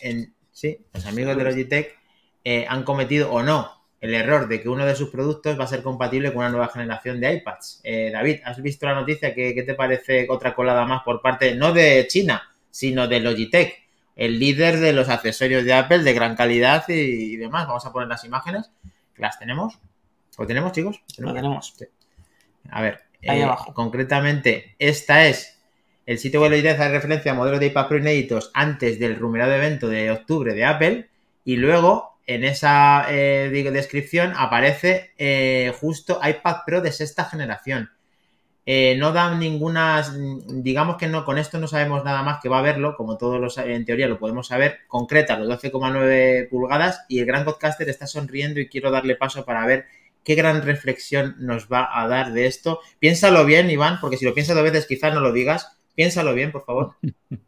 en- 0.00 0.34
sí, 0.50 0.78
los 0.92 1.06
amigos 1.06 1.36
de 1.36 1.44
Logitech 1.44 1.96
eh, 2.44 2.66
han 2.68 2.82
cometido 2.84 3.30
o 3.32 3.42
no 3.42 3.84
el 4.00 4.12
error 4.14 4.48
de 4.48 4.60
que 4.60 4.68
uno 4.68 4.84
de 4.84 4.94
sus 4.96 5.08
productos 5.08 5.58
va 5.58 5.64
a 5.64 5.68
ser 5.68 5.82
compatible 5.82 6.28
con 6.30 6.38
una 6.38 6.50
nueva 6.50 6.68
generación 6.68 7.20
de 7.20 7.32
iPads? 7.34 7.80
Eh, 7.84 8.10
David, 8.12 8.40
¿has 8.44 8.60
visto 8.60 8.86
la 8.86 8.94
noticia? 8.94 9.34
¿Qué, 9.34 9.54
qué 9.54 9.62
te 9.62 9.74
parece 9.74 10.26
otra 10.28 10.54
colada 10.54 10.84
más 10.84 11.02
por 11.04 11.22
parte, 11.22 11.54
no 11.54 11.72
de 11.72 12.06
China, 12.08 12.42
sino 12.70 13.08
de 13.08 13.20
Logitech? 13.20 13.83
El 14.16 14.38
líder 14.38 14.78
de 14.78 14.92
los 14.92 15.08
accesorios 15.08 15.64
de 15.64 15.74
Apple 15.74 15.98
de 16.00 16.12
gran 16.12 16.36
calidad 16.36 16.84
y, 16.88 16.92
y 16.92 17.36
demás. 17.36 17.66
Vamos 17.66 17.84
a 17.86 17.92
poner 17.92 18.08
las 18.08 18.24
imágenes. 18.24 18.70
¿Las 19.16 19.38
tenemos? 19.38 19.78
¿Lo 20.38 20.46
tenemos, 20.46 20.72
chicos? 20.72 21.00
Lo 21.18 21.32
tenemos. 21.32 21.74
A 22.70 22.82
ver, 22.82 23.02
Ahí 23.26 23.40
eh, 23.40 23.44
abajo. 23.44 23.72
concretamente, 23.74 24.74
esta 24.78 25.26
es 25.26 25.60
el 26.06 26.18
sitio 26.18 26.40
web 26.42 26.50
de 26.50 26.70
hace 26.70 26.88
referencia 26.88 27.32
a 27.32 27.34
modelos 27.34 27.60
de 27.60 27.66
iPad 27.66 27.88
Pro 27.88 27.98
inéditos 27.98 28.50
antes 28.54 28.98
del 28.98 29.16
rumoreado 29.16 29.54
evento 29.54 29.88
de 29.88 30.10
octubre 30.10 30.54
de 30.54 30.64
Apple 30.64 31.08
y 31.44 31.56
luego 31.56 32.18
en 32.26 32.44
esa 32.44 33.06
eh, 33.10 33.50
digo, 33.52 33.70
descripción 33.70 34.32
aparece 34.36 35.12
eh, 35.18 35.72
justo 35.80 36.20
iPad 36.22 36.56
Pro 36.66 36.80
de 36.80 36.92
sexta 36.92 37.24
generación. 37.24 37.90
Eh, 38.66 38.96
no 38.98 39.12
dan 39.12 39.38
ninguna, 39.38 40.02
digamos 40.48 40.96
que 40.96 41.06
no, 41.06 41.24
con 41.24 41.36
esto 41.36 41.58
no 41.58 41.68
sabemos 41.68 42.02
nada 42.02 42.22
más 42.22 42.40
que 42.40 42.48
va 42.48 42.60
a 42.60 42.62
verlo, 42.62 42.96
como 42.96 43.18
todos 43.18 43.38
los, 43.38 43.58
en 43.58 43.84
teoría 43.84 44.08
lo 44.08 44.18
podemos 44.18 44.46
saber, 44.46 44.78
concreta 44.88 45.38
los 45.38 45.48
12,9 45.62 46.48
pulgadas 46.48 47.04
y 47.08 47.18
el 47.18 47.26
gran 47.26 47.44
podcaster 47.44 47.88
está 47.90 48.06
sonriendo 48.06 48.60
y 48.60 48.68
quiero 48.68 48.90
darle 48.90 49.16
paso 49.16 49.44
para 49.44 49.66
ver 49.66 49.84
qué 50.24 50.34
gran 50.34 50.62
reflexión 50.62 51.36
nos 51.38 51.68
va 51.68 51.88
a 51.92 52.08
dar 52.08 52.32
de 52.32 52.46
esto. 52.46 52.80
Piénsalo 52.98 53.44
bien, 53.44 53.70
Iván, 53.70 53.98
porque 54.00 54.16
si 54.16 54.24
lo 54.24 54.32
piensas 54.32 54.56
dos 54.56 54.64
veces 54.64 54.86
quizás 54.86 55.12
no 55.12 55.20
lo 55.20 55.32
digas. 55.32 55.76
Piénsalo 55.94 56.34
bien, 56.34 56.50
por 56.50 56.64
favor. 56.64 56.94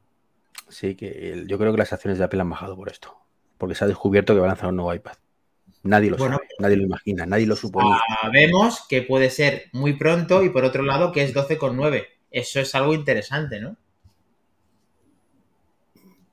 Sí, 0.69 0.97
que 0.97 1.45
yo 1.47 1.59
creo 1.59 1.71
que 1.71 1.79
las 1.79 1.93
acciones 1.93 2.19
de 2.19 2.25
Apple 2.25 2.41
han 2.41 2.51
bajado 2.51 2.75
por 2.75 2.89
esto. 2.89 3.17
Porque 3.57 3.77
se 3.77 3.85
ha 3.85 3.87
descubierto 3.87 4.35
que 4.35 4.41
va 4.41 4.47
a 4.47 4.49
lanzar 4.49 4.69
un 4.69 4.75
nuevo 4.75 4.93
iPad. 4.93 5.15
Nadie 5.87 6.11
lo 6.11 6.17
Bueno. 6.17 6.37
sabe, 6.37 6.49
nadie 6.59 6.77
lo 6.77 6.83
imagina, 6.85 7.27
nadie 7.27 7.47
lo 7.47 7.57
suponía. 7.57 7.99
Sabemos 8.23 8.85
que 8.89 9.03
puede 9.03 9.31
ser 9.31 9.65
muy 9.73 9.95
pronto 9.95 10.43
y 10.43 10.51
por 10.51 10.65
otro 10.65 10.83
lado 10.83 11.13
que 11.13 11.23
es 11.23 11.35
12,9. 11.35 12.07
Eso 12.31 12.61
es 12.61 12.75
algo 12.75 12.95
interesante, 12.95 13.61
¿no? 13.61 13.77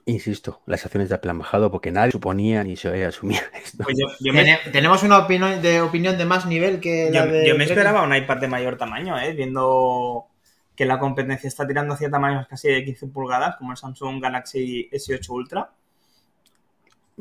Insisto, 0.05 0.61
las 0.65 0.83
acciones 0.83 1.07
de 1.07 1.15
Apple 1.15 1.31
han 1.31 1.39
bajado 1.39 1.71
porque 1.71 1.89
nadie 1.89 2.11
suponía 2.11 2.61
ni 2.63 2.75
se 2.75 3.05
asumía 3.05 3.41
esto. 3.63 3.83
Pues 3.85 3.95
yo, 3.97 4.07
yo 4.19 4.33
me, 4.33 4.43
Tene- 4.43 4.59
Tenemos 4.71 5.01
una 5.03 5.19
opinión 5.19 5.61
de, 5.61 5.79
opinión 5.81 6.17
de 6.17 6.25
más 6.25 6.45
nivel 6.45 6.81
que 6.81 7.09
la 7.09 7.25
yo- 7.25 7.31
de... 7.31 7.47
yo 7.47 7.55
me 7.57 7.63
esperaba 7.63 8.03
un 8.03 8.13
iPad 8.13 8.37
de 8.37 8.47
mayor 8.49 8.77
tamaño, 8.77 9.17
¿eh? 9.17 9.31
viendo 9.33 10.25
que 10.75 10.85
la 10.85 10.99
competencia 10.99 11.47
está 11.47 11.65
tirando 11.65 11.93
hacia 11.93 12.09
tamaños 12.09 12.47
casi 12.47 12.67
de 12.67 12.83
15 12.83 13.07
pulgadas, 13.07 13.55
como 13.55 13.71
el 13.71 13.77
Samsung 13.77 14.21
Galaxy 14.21 14.89
S8 14.91 15.29
Ultra. 15.29 15.71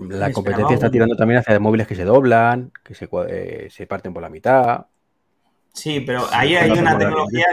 La 0.09 0.33
competencia 0.33 0.75
está 0.75 0.91
tirando 0.91 1.17
también 1.17 1.41
hacia 1.41 1.59
móviles 1.59 1.87
que 1.87 1.95
se 1.95 2.05
doblan, 2.05 2.73
que 2.83 2.95
se, 2.95 3.09
eh, 3.29 3.69
se 3.71 3.87
parten 3.87 4.13
por 4.13 4.23
la 4.23 4.29
mitad. 4.29 4.87
Sí, 5.73 6.01
pero 6.01 6.27
ahí 6.33 6.55
hay 6.57 6.71
una 6.71 6.99
tecnología, 6.99 7.47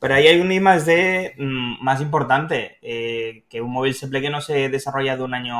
pero 0.00 0.14
ahí 0.14 0.26
hay 0.26 0.40
un 0.40 0.50
I 0.50 0.60
más 0.60 0.86
D 0.86 1.34
mm, 1.38 1.82
más 1.82 2.00
importante, 2.00 2.78
eh, 2.82 3.44
que 3.48 3.60
un 3.60 3.72
móvil 3.72 3.94
simple 3.94 4.20
que 4.20 4.30
no 4.30 4.40
se 4.40 4.68
desarrolla 4.68 5.16
de 5.16 5.22
un 5.22 5.34
año 5.34 5.56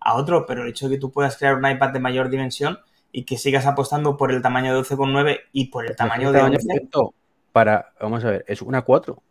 a 0.00 0.14
otro, 0.14 0.46
pero 0.46 0.62
el 0.62 0.70
hecho 0.70 0.88
de 0.88 0.96
que 0.96 1.00
tú 1.00 1.10
puedas 1.10 1.36
crear 1.36 1.56
un 1.56 1.68
iPad 1.68 1.90
de 1.90 2.00
mayor 2.00 2.28
dimensión 2.28 2.78
y 3.12 3.24
que 3.24 3.38
sigas 3.38 3.66
apostando 3.66 4.16
por 4.16 4.30
el 4.30 4.42
tamaño 4.42 4.74
de 4.74 4.80
12,9 4.80 5.40
y 5.52 5.66
por 5.66 5.86
el 5.86 5.96
tamaño 5.96 6.32
de 6.32 6.38
Este 6.38 6.50
11, 6.50 6.66
perfecto 6.66 7.14
para, 7.56 7.94
vamos 7.98 8.22
a 8.22 8.32
ver, 8.32 8.44
es 8.48 8.60
una 8.60 8.82
4. 8.82 9.22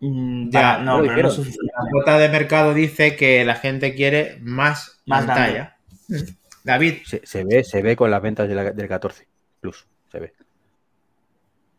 Mm, 0.00 0.50
Ya, 0.50 0.78
no, 0.78 1.02
pero 1.02 1.28
no. 1.30 1.44
La 1.44 1.90
cuota 1.90 2.18
de 2.18 2.28
mercado 2.28 2.74
dice 2.74 3.16
que 3.16 3.44
la 3.44 3.54
gente 3.56 3.94
quiere 3.94 4.38
más, 4.40 5.00
Más 5.06 5.24
pantalla. 5.24 5.76
David, 6.64 7.02
Se, 7.04 7.24
se 7.24 7.44
ve, 7.44 7.62
se 7.64 7.80
ve 7.82 7.94
con 7.96 8.10
las 8.10 8.20
ventas 8.22 8.48
de 8.48 8.54
la- 8.54 8.70
del 8.72 8.88
14 8.88 9.26
Plus. 9.60 9.86
Se 10.10 10.18
ve. 10.20 10.32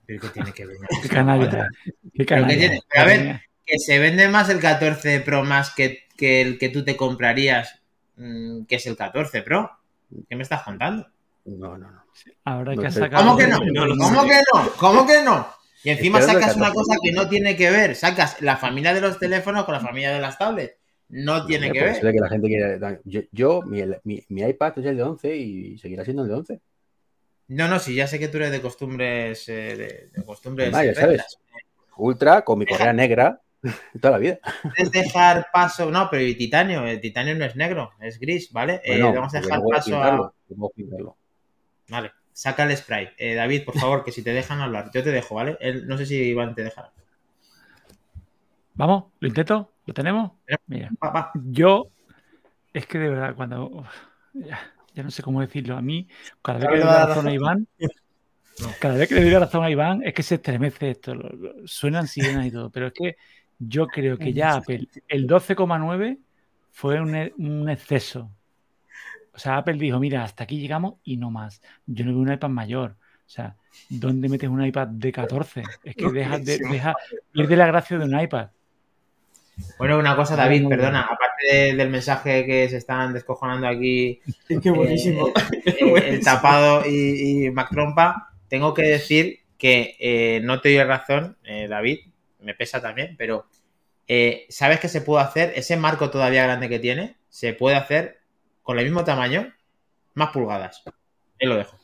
¿pero 0.05 0.21
qué 0.21 0.27
tiene 0.29 0.53
que 0.53 0.65
ver? 0.65 0.77
Qué 1.01 1.09
canalla. 1.09 1.67
Qué 2.15 2.25
canalla. 2.25 2.57
tiene? 2.57 2.81
Pero 2.89 3.03
a 3.03 3.05
ver, 3.05 3.41
que 3.65 3.77
se 3.79 3.99
vende 3.99 4.29
más 4.29 4.49
el 4.49 4.59
14 4.59 5.19
Pro 5.19 5.43
más 5.43 5.71
que, 5.75 6.05
que 6.15 6.41
el 6.41 6.57
que 6.57 6.69
tú 6.69 6.85
te 6.85 6.95
comprarías, 6.95 7.81
mm, 8.15 8.63
que 8.63 8.75
es 8.77 8.85
el 8.87 8.95
14 8.95 9.41
Pro. 9.41 9.69
¿Qué 10.29 10.35
me 10.37 10.43
estás 10.43 10.63
contando? 10.63 11.05
No, 11.43 11.77
no, 11.77 11.91
no. 11.91 12.03
Ahora 12.45 12.73
No 12.75 12.81
que 12.81 12.87
ha 12.87 12.91
sé. 12.91 12.99
sacado. 13.01 13.23
¿Cómo 13.25 13.37
que 13.37 13.47
no? 13.47 13.57
¿Cómo 13.59 14.23
que 14.25 14.41
no? 14.53 14.71
¿Cómo 14.77 15.05
que 15.07 15.21
no? 15.23 15.47
Y 15.87 15.91
encima 15.91 16.21
sacas 16.21 16.55
una 16.55 16.65
14. 16.67 16.73
cosa 16.73 16.97
que 17.01 17.11
no 17.11 17.29
tiene 17.29 17.55
que 17.55 17.69
ver. 17.71 17.95
Sacas 17.95 18.41
la 18.41 18.57
familia 18.57 18.93
de 18.93 19.01
los 19.01 19.17
teléfonos 19.19 19.63
con 19.65 19.73
la 19.73 19.79
familia 19.79 20.11
de 20.13 20.19
las 20.19 20.37
tablets. 20.37 20.75
No 21.09 21.45
tiene 21.45 21.71
que 21.71 21.79
pues 21.79 21.91
ver. 21.93 21.95
se 22.01 22.05
ve 22.05 22.13
que 22.13 22.19
la 22.19 22.29
gente 22.29 22.47
quiere. 22.47 22.79
Yo, 23.05 23.21
yo 23.31 23.61
mi, 23.61 23.81
mi- 24.03 24.23
mi 24.27 24.41
iPad 24.41 24.77
es 24.79 24.85
el 24.85 24.97
de 24.97 25.03
11 25.03 25.35
y 25.37 25.77
seguirá 25.77 26.03
siendo 26.03 26.23
el 26.23 26.27
de 26.29 26.33
11. 26.35 26.59
No, 27.47 27.69
no, 27.69 27.79
sí, 27.79 27.95
ya 27.95 28.07
sé 28.07 28.19
que 28.19 28.27
tú 28.27 28.35
eres 28.37 28.51
de 28.51 28.59
costumbres. 28.61 29.47
eh, 29.47 29.53
de, 29.77 30.09
de 30.13 30.25
costumbres. 30.25 30.71
Ya 30.71 30.81
rectas. 30.81 30.97
sabes. 30.97 31.37
Ultra 31.95 32.43
con 32.43 32.59
mi 32.59 32.65
correa 32.65 32.91
negra 32.91 33.41
toda 34.01 34.11
la 34.11 34.17
vida. 34.17 34.39
Puedes 34.61 34.91
dejar 34.91 35.47
paso. 35.53 35.89
No, 35.89 36.09
pero 36.11 36.23
y 36.23 36.35
titanio. 36.35 36.85
El 36.85 36.99
titanio 36.99 37.33
no 37.35 37.45
es 37.45 37.55
negro, 37.55 37.91
es 38.01 38.19
gris, 38.19 38.51
¿vale? 38.51 38.81
Eh, 38.83 39.01
vamos 39.01 39.33
a 39.33 39.39
porque 39.39 39.47
dejar 39.47 39.59
a 39.59 39.63
paso 39.63 39.91
pintarlo, 39.91 40.23
a. 40.25 41.91
Vale, 41.91 42.11
saca 42.37 42.63
el 42.65 42.77
spray. 42.77 43.09
Eh, 43.17 43.33
David, 43.33 43.65
por 43.65 43.79
favor, 43.79 44.03
que 44.03 44.11
si 44.11 44.21
te 44.21 44.31
dejan 44.31 44.59
hablar, 44.61 44.91
yo 44.93 45.01
te 45.03 45.09
dejo, 45.11 45.33
¿vale? 45.33 45.57
Él- 45.59 45.87
no 45.87 45.97
sé 45.97 46.05
si 46.05 46.15
Iván 46.21 46.53
te 46.53 46.63
dejará. 46.63 46.91
Vamos, 48.75 49.05
lo 49.19 49.27
intento. 49.27 49.73
¿Lo 49.87 49.93
tenemos? 49.93 50.33
Mira, 50.67 50.91
Va, 51.03 51.09
va. 51.09 51.31
yo. 51.33 51.87
Es 52.73 52.85
que 52.85 52.99
de 52.99 53.09
verdad, 53.09 53.33
cuando. 53.35 53.83
ya, 54.33 54.59
ya 54.93 55.01
no 55.01 55.09
sé 55.09 55.23
cómo 55.23 55.41
decirlo. 55.41 55.77
A 55.77 55.81
mí, 55.81 56.07
cada 56.43 56.59
vez 56.59 56.67
que 56.69 56.75
le 56.75 56.79
doy 56.81 56.89
a 56.89 56.91
la 56.99 57.05
razón 57.07 57.27
a. 57.27 57.33
Iván. 57.33 57.67
Cada 58.79 58.97
vez 58.97 59.09
que 59.09 59.15
le 59.15 59.21
doy 59.21 59.31
la 59.31 59.39
razón 59.39 59.63
a 59.63 59.71
Iván, 59.71 60.03
es 60.03 60.13
que 60.13 60.21
se 60.23 60.35
estremece 60.35 60.91
esto. 60.91 61.15
lo- 61.15 61.29
lo- 61.29 61.67
suenan 61.67 62.07
sirenas 62.07 62.45
y 62.45 62.51
todo. 62.51 62.69
Pero 62.69 62.87
es 62.87 62.93
que 62.93 63.17
yo 63.57 63.87
creo 63.87 64.17
que 64.19 64.31
ya 64.33 64.53
Apple, 64.57 64.87
el 65.07 65.25
12,9 65.27 66.19
fue 66.71 67.01
un, 67.01 67.31
un 67.37 67.69
exceso. 67.69 68.29
O 69.37 69.39
sea, 69.39 69.57
Apple 69.57 69.75
dijo, 69.75 69.99
mira, 69.99 70.23
hasta 70.23 70.45
aquí 70.45 70.59
llegamos 70.59 70.95
y 71.03 71.17
no 71.17 71.29
más. 71.29 71.61
Yo 71.85 72.03
no 72.05 72.11
veo 72.11 72.21
un 72.21 72.33
iPad 72.33 72.49
mayor. 72.49 72.95
O 72.99 73.29
sea, 73.29 73.55
¿dónde 73.87 74.29
metes 74.29 74.49
un 74.49 74.65
iPad 74.65 74.87
de 74.87 75.11
14? 75.11 75.63
Es 75.83 75.95
que 75.95 76.09
deja, 76.11 76.39
de, 76.39 76.57
deja 76.57 76.95
pierde 77.31 77.55
la 77.55 77.67
gracia 77.67 77.99
de 77.99 78.05
un 78.05 78.19
iPad. 78.19 78.47
Bueno, 79.77 79.99
una 79.99 80.15
cosa, 80.15 80.35
David, 80.35 80.67
perdona, 80.67 81.01
aparte 81.01 81.45
de- 81.51 81.75
del 81.75 81.89
mensaje 81.89 82.45
que 82.47 82.67
se 82.67 82.77
están 82.77 83.13
descojonando 83.13 83.67
aquí, 83.67 84.21
Qué 84.63 84.71
buenísimo. 84.71 85.27
eh, 85.27 85.33
eh, 85.65 86.03
el 86.07 86.23
tapado 86.23 86.83
y, 86.87 87.45
y 87.45 87.51
Mac 87.51 87.69
Trompa, 87.69 88.31
tengo 88.47 88.73
que 88.73 88.81
decir 88.83 89.41
que 89.57 89.95
eh, 89.99 90.39
no 90.43 90.61
te 90.61 90.73
doy 90.73 90.83
razón, 90.83 91.37
eh, 91.43 91.67
David, 91.67 91.99
me 92.41 92.55
pesa 92.55 92.81
también, 92.81 93.15
pero 93.19 93.45
eh, 94.07 94.45
¿sabes 94.49 94.79
qué 94.79 94.87
se 94.87 95.01
puede 95.01 95.23
hacer? 95.23 95.53
Ese 95.55 95.77
marco 95.77 96.09
todavía 96.09 96.43
grande 96.43 96.69
que 96.69 96.79
tiene, 96.79 97.17
se 97.29 97.53
puede 97.53 97.75
hacer 97.75 98.19
con 98.67 98.77
el 98.77 98.83
mismo 98.83 99.05
tamaño, 99.05 99.53
más 100.13 100.31
pulgadas. 100.31 100.83
Ahí 101.39 101.47
lo 101.47 101.55
dejo. 101.55 101.77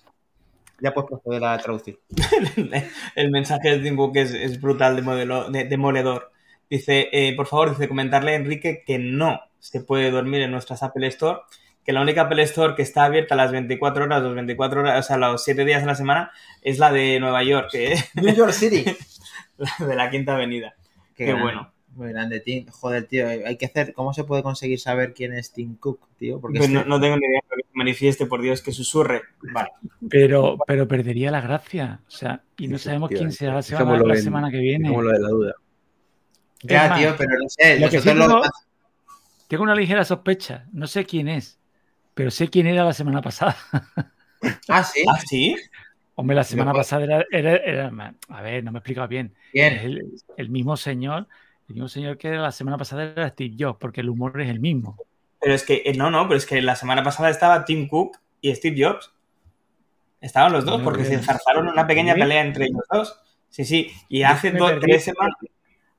Ya 0.82 0.94
puedes 0.94 1.12
proceder 1.12 1.46
a 1.46 1.58
traducir. 1.58 1.98
el 3.16 3.32
mensaje 3.32 3.70
de 3.70 3.80
Tim 3.80 3.96
Cook 3.96 4.18
es, 4.18 4.34
es 4.34 4.60
brutal 4.60 4.98
de 4.98 5.02
modelo, 5.02 5.50
de, 5.50 5.64
demoledor. 5.64 6.34
Dice, 6.70 7.08
eh, 7.14 7.38
por 7.38 7.48
favor, 7.48 7.70
dice 7.70 7.88
comentarle 7.88 8.32
a 8.32 8.36
Enrique 8.36 8.84
que 8.86 9.00
no 9.00 9.40
se 9.60 9.80
puede 9.80 10.12
dormir 10.12 10.42
en 10.42 10.52
nuestras 10.52 10.84
Apple 10.84 11.08
Store, 11.08 11.40
que 11.86 11.94
la 11.94 12.02
única 12.02 12.24
Apple 12.24 12.44
Store 12.44 12.76
que 12.76 12.82
está 12.82 13.06
abierta 13.06 13.36
las 13.36 13.54
24 13.54 14.04
horas, 14.04 14.22
los 14.22 14.36
24 14.36 14.82
horas, 14.82 15.06
o 15.06 15.08
sea, 15.08 15.16
los 15.16 15.42
7 15.42 15.64
días 15.64 15.84
de 15.84 15.88
la 15.88 15.96
semana, 15.96 16.32
es 16.62 16.80
la 16.80 16.92
de 16.92 17.18
Nueva 17.22 17.44
York, 17.44 17.70
que 17.72 17.96
New 18.16 18.36
York 18.36 18.52
City. 18.52 18.84
la 19.58 19.88
de 19.88 19.96
la 19.96 20.10
Quinta 20.10 20.34
Avenida. 20.34 20.76
Qué 21.16 21.28
grande, 21.28 21.44
bueno. 21.44 21.73
Muy 21.96 22.10
grande, 22.10 22.40
Tim. 22.40 22.66
Joder, 22.72 23.06
tío, 23.06 23.28
hay 23.28 23.56
que 23.58 23.66
hacer. 23.68 23.94
¿Cómo 23.94 24.14
se 24.14 24.24
puede 24.24 24.42
conseguir 24.42 24.80
saber 24.80 25.14
quién 25.14 25.34
es 25.34 25.52
Tim 25.54 25.76
Cook, 25.76 26.00
tío? 26.18 26.40
Porque 26.42 26.58
Pues 26.58 26.70
es 26.70 26.74
no, 26.74 26.84
no 26.86 27.00
tengo 27.00 27.18
ni 27.18 27.26
idea, 27.28 27.42
pero 27.48 27.62
que 27.62 27.68
se 27.72 27.78
manifieste, 27.78 28.26
por 28.26 28.42
Dios, 28.42 28.62
que 28.64 28.72
susurre. 28.72 29.22
Vale. 29.54 29.70
Pero, 30.10 30.58
pero 30.66 30.88
perdería 30.88 31.30
la 31.30 31.42
gracia. 31.42 32.00
O 32.08 32.12
sea, 32.12 32.42
y 32.58 32.68
no 32.68 32.78
Sí, 32.80 32.86
sabemos 32.86 33.10
quién 33.10 33.32
será 33.32 33.54
la 33.56 33.62
semana, 33.62 34.04
la 34.04 34.16
en- 34.16 34.22
semana 34.24 34.50
que 34.52 34.58
viene. 34.58 34.90
Como 34.90 35.04
lo 35.04 35.12
de 35.12 35.20
la 35.20 35.28
duda. 35.30 35.54
Ya, 36.64 36.96
tío, 36.96 37.14
pero 37.18 37.30
no 37.38 37.50
sé. 37.50 37.80
lo 37.80 37.90
que 37.90 38.00
sí 38.00 38.08
tengo- 38.08 38.42
Tengo 39.48 39.64
una 39.64 39.76
ligera 39.76 40.04
sospecha. 40.04 40.66
No 40.72 40.88
sé 40.88 41.06
quién 41.06 41.28
es, 41.28 41.60
pero 42.16 42.32
sé 42.32 42.48
quién 42.48 42.66
era 42.68 42.84
la 42.86 42.94
semana 42.94 43.22
pasada. 43.22 43.56
Ah, 44.68 44.84
sí. 44.84 45.04
¿Ah, 45.08 45.20
sí? 45.20 45.56
Hombre, 46.16 46.36
la 46.36 46.44
semana 46.44 46.74
pasada 46.74 47.04
era, 47.04 47.26
era- 47.32 47.56
era- 47.58 48.14
A 48.30 48.42
ver, 48.42 48.64
no 48.64 48.72
me 48.72 48.78
he 48.78 48.80
explicado 48.80 49.08
bien. 49.08 49.34
Es 49.48 49.52
Bien. 49.54 49.74
el, 49.78 50.12
el 50.38 50.50
mismo 50.50 50.76
señor. 50.78 51.28
Mismo 51.74 51.88
señor 51.88 52.18
que 52.18 52.30
la 52.32 52.52
semana 52.52 52.78
pasada 52.78 53.04
era 53.04 53.30
Steve 53.30 53.56
Jobs, 53.58 53.78
porque 53.80 54.02
el 54.02 54.10
humor 54.10 54.40
es 54.42 54.50
el 54.50 54.60
mismo. 54.60 54.98
Pero 55.40 55.54
es 55.56 55.64
que, 55.64 55.82
eh, 55.86 55.94
no, 55.96 56.10
no, 56.12 56.28
pero 56.28 56.38
es 56.38 56.46
que 56.46 56.62
la 56.62 56.76
semana 56.76 57.04
pasada 57.04 57.30
estaba 57.30 57.66
Tim 57.66 57.88
Cook 57.88 58.18
y 58.42 58.54
Steve 58.56 58.76
Jobs. 58.86 59.12
Estaban 60.22 60.54
los 60.54 60.64
dos 60.66 60.82
porque 60.82 61.02
que- 61.04 61.10
se 61.10 61.14
enzarzaron 61.16 61.68
una 61.68 61.86
pequeña 61.86 62.14
pelea 62.14 62.42
entre 62.42 62.66
ellos 62.66 62.84
dos. 62.90 63.20
Sí, 63.50 63.66
sí. 63.66 63.92
Y 64.10 64.24
hace 64.24 64.52
dos, 64.52 64.74
tres 64.80 65.04
semanas, 65.04 65.36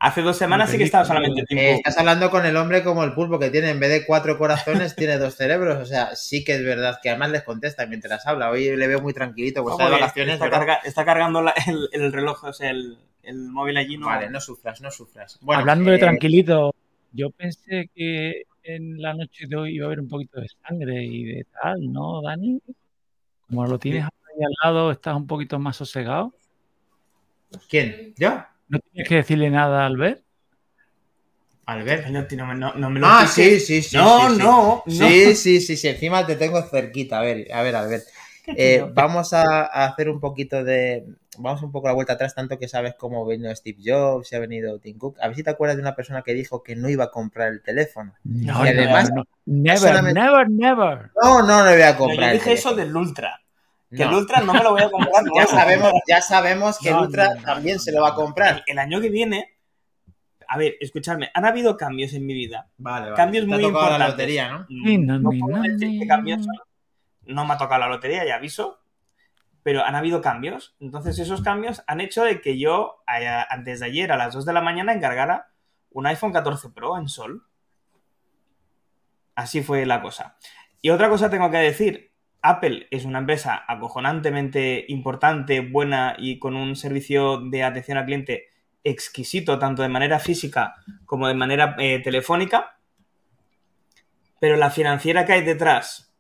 hace 0.05 0.23
dos 0.23 0.37
semanas 0.37 0.71
sí 0.71 0.79
que 0.79 0.85
estaba 0.85 1.05
solamente 1.05 1.43
Tim 1.49 1.59
Eh, 1.59 1.69
Cook. 1.73 1.77
estás 1.79 1.99
hablando 1.99 2.31
con 2.31 2.45
el 2.47 2.57
hombre 2.57 2.83
como 2.85 3.03
el 3.05 3.13
pulpo 3.15 3.39
que 3.39 3.51
tiene, 3.51 3.71
en 3.71 3.81
vez 3.81 3.91
de 3.91 4.07
cuatro 4.07 4.39
corazones, 4.39 4.95
tiene 4.97 5.19
dos 5.19 5.35
cerebros. 5.35 5.79
O 5.83 5.87
sea, 5.87 6.15
sí 6.15 6.45
que 6.45 6.55
es 6.55 6.65
verdad 6.65 6.99
que 7.03 7.11
además 7.11 7.31
les 7.31 7.43
contesta 7.43 7.87
mientras 7.87 8.27
habla. 8.27 8.51
Hoy 8.51 8.77
le 8.77 8.87
veo 8.87 9.01
muy 9.01 9.13
tranquilito, 9.13 9.63
pues 9.63 9.73
está 9.75 9.85
de 9.85 9.91
porque 9.91 10.03
vacaciones. 10.03 10.35
está, 10.35 10.45
¿verdad? 10.45 10.59
carga- 10.61 10.81
está 10.85 11.05
cargando 11.05 11.43
la- 11.43 11.55
el, 11.67 11.89
el 11.93 12.13
reloj, 12.13 12.45
o 12.45 12.53
sea, 12.53 12.71
el, 12.71 12.99
el 13.23 13.39
móvil 13.51 13.77
allí. 13.77 13.97
No, 13.97 14.07
Vale, 14.07 14.31
no 14.31 14.41
sufras, 14.41 14.81
no 14.81 14.91
sufras. 14.91 15.39
Bueno, 15.43 15.61
Hablando 15.61 15.91
de 15.91 15.97
eh, 15.97 16.01
tranquilito, 16.01 16.75
yo 17.13 17.31
pensé 17.31 17.91
que 17.95 18.43
en 18.63 19.01
la 19.03 19.15
noche 19.15 19.47
de 19.47 19.57
hoy 19.57 19.75
iba 19.77 19.85
a 19.85 19.89
haber 19.89 20.01
un 20.01 20.09
poquito 20.09 20.41
de 20.41 20.49
sangre 20.67 21.05
y 21.05 21.25
de 21.25 21.47
tal, 21.63 21.93
¿no, 21.93 22.23
Dani? 22.23 22.61
Como 23.49 23.67
lo 23.67 23.79
tienes 23.79 24.05
ahí 24.05 24.43
al 24.45 24.53
lado, 24.63 24.91
estás 24.91 25.15
un 25.15 25.27
poquito 25.27 25.59
más 25.59 25.77
sosegado. 25.77 26.33
¿Quién? 27.69 28.15
¿Yo? 28.17 28.45
¿No 28.69 28.79
tienes 28.91 29.09
que 29.09 29.15
decirle 29.17 29.51
nada 29.51 29.83
a 29.83 29.87
Albert? 29.87 30.23
Albert. 31.67 32.07
No, 32.09 32.23
no, 32.31 32.55
no, 32.55 32.75
no 32.75 32.91
me 32.91 33.01
lo 33.01 33.07
Ah, 33.07 33.27
sí, 33.27 33.59
sí, 33.61 33.83
sí. 33.83 33.97
No, 33.97 34.29
sí, 34.29 34.35
sí. 34.35 34.39
no, 34.43 34.83
no. 34.87 34.93
Sí, 35.09 35.35
sí, 35.35 35.61
sí, 35.61 35.77
sí. 35.77 35.89
Encima 35.89 36.27
te 36.27 36.37
tengo 36.37 36.61
cerquita. 36.63 37.19
A 37.19 37.23
ver, 37.23 37.53
a 37.53 37.63
ver, 37.63 37.77
Albert. 37.77 38.05
Eh, 38.47 38.85
vamos 38.93 39.33
a, 39.33 39.43
a 39.67 39.87
hacer 39.87 40.11
un 40.11 40.21
poquito 40.21 40.63
de. 40.65 41.05
Vamos 41.39 41.63
un 41.63 41.73
poco 41.73 41.89
la 41.89 41.95
vuelta 41.95 42.13
atrás, 42.13 42.35
tanto 42.35 42.59
que 42.59 42.69
sabes 42.69 42.95
cómo 42.97 43.27
vino 43.27 43.53
Steve 43.57 43.79
Jobs, 43.85 44.29
si 44.29 44.37
ha 44.37 44.39
venido 44.39 44.79
Tim 44.79 44.99
Cook. 44.99 45.17
A 45.21 45.27
ver 45.27 45.35
si 45.37 45.43
te 45.43 45.51
acuerdas 45.51 45.77
de 45.77 45.83
una 45.83 45.97
persona 45.97 46.23
que 46.23 46.33
dijo 46.35 46.63
que 46.63 46.77
no 46.77 46.89
iba 46.89 47.05
a 47.05 47.11
comprar 47.11 47.49
el 47.49 47.61
teléfono. 47.63 48.15
No, 48.23 48.65
Y 48.65 48.69
además, 48.69 49.09
no, 49.11 49.17
no. 49.17 49.25
Never, 49.47 49.79
solamente- 49.79 50.21
never, 50.21 50.51
never. 50.51 51.11
No, 51.21 51.41
no, 51.43 51.47
no 51.47 51.65
le 51.65 51.73
voy 51.73 51.83
a 51.83 51.97
comprar. 51.97 52.21
yo 52.21 52.27
el 52.27 52.39
dije 52.39 52.53
eso 52.53 52.75
del 52.75 52.95
Ultra. 52.95 53.41
Que 53.97 54.05
No. 54.05 54.11
el 54.11 54.17
Ultra 54.17 54.41
no 54.41 54.53
me 54.55 54.63
lo 54.63 54.71
voy 54.73 54.83
a 54.83 54.91
comprar. 54.91 55.25
Ya 55.37 55.47
sabemos, 55.47 55.93
ya 56.09 56.21
sabemos 56.21 56.79
que 56.79 56.91
No, 56.91 56.99
el 57.01 57.05
Ultra 57.07 57.29
no, 57.29 57.35
no, 57.37 57.43
también 57.43 57.77
no, 57.77 57.83
se 57.83 57.93
lo 57.93 58.03
va 58.03 58.09
a 58.11 58.15
comprar. 58.15 58.57
El, 58.57 58.73
el 58.73 58.79
año 58.79 59.01
que 59.01 59.11
viene. 59.11 59.57
A 60.49 60.59
ver, 60.59 60.75
escuchadme, 60.81 61.31
han 61.33 61.45
habido 61.47 61.77
cambios 61.77 62.13
en 62.13 62.27
mi 62.27 62.35
vida. 62.35 62.69
Vale, 62.77 63.07
vale. 63.07 63.17
Cambios 63.17 63.47
Te 63.47 63.53
ha 63.53 63.57
muy 63.57 63.63
tocado 63.63 63.85
la 63.85 63.91
importantes. 63.93 64.13
lotería, 64.15 64.49
¿no? 64.53 64.67
Ni, 64.69 64.99
no, 64.99 65.21
puedo 65.31 65.63
decir 65.63 66.07
cambios 66.07 66.47
me 67.27 67.41
ha 67.41 67.57
tocado 67.59 67.81
la 67.81 67.89
lotería, 67.89 68.25
ya 68.27 68.35
aviso. 68.37 68.81
Pero 69.63 69.83
han 69.83 69.95
habido 69.95 70.21
cambios. 70.21 70.77
Entonces, 70.79 71.19
esos 71.19 71.41
cambios 71.41 71.83
han 71.87 72.03
hecho 72.03 72.23
de 72.23 72.43
que 72.43 72.59
yo, 72.59 73.03
antes 73.49 73.81
de 73.81 73.87
ayer, 73.87 74.13
a 74.13 74.19
las 74.19 74.35
2 74.35 74.45
de 74.45 74.53
la 74.53 74.61
mañana, 74.61 74.93
encargara 74.93 75.49
un 75.91 76.07
iPhone 76.07 76.33
14 76.33 76.69
Pro 76.71 76.99
en 76.99 77.09
Sol. 77.09 77.47
Así 79.35 79.63
fue 79.63 79.87
la 79.87 80.03
cosa. 80.03 80.37
Y 80.83 80.91
otra 80.91 81.09
cosa 81.09 81.31
tengo 81.31 81.51
que 81.51 81.57
decir. 81.57 82.13
Apple 82.47 82.89
es 82.91 83.07
una 83.07 83.21
empresa 83.21 83.65
acojonantemente 83.67 84.85
importante, 84.89 85.61
buena 85.61 86.15
y 86.19 86.39
con 86.39 86.57
un 86.57 86.77
servicio 86.77 87.39
de 87.39 87.63
atención 87.63 87.97
al 87.97 88.05
cliente 88.05 88.49
exquisito, 88.85 89.59
tanto 89.59 89.81
de 89.81 89.89
manera 89.89 90.19
física 90.19 90.75
como 91.07 91.27
de 91.27 91.33
manera 91.33 91.75
eh, 91.79 92.01
telefónica. 92.01 92.77
Pero 94.39 94.57
la 94.57 94.71
financiera 94.71 95.25
que 95.25 95.33
hay 95.33 95.43
detrás 95.43 96.13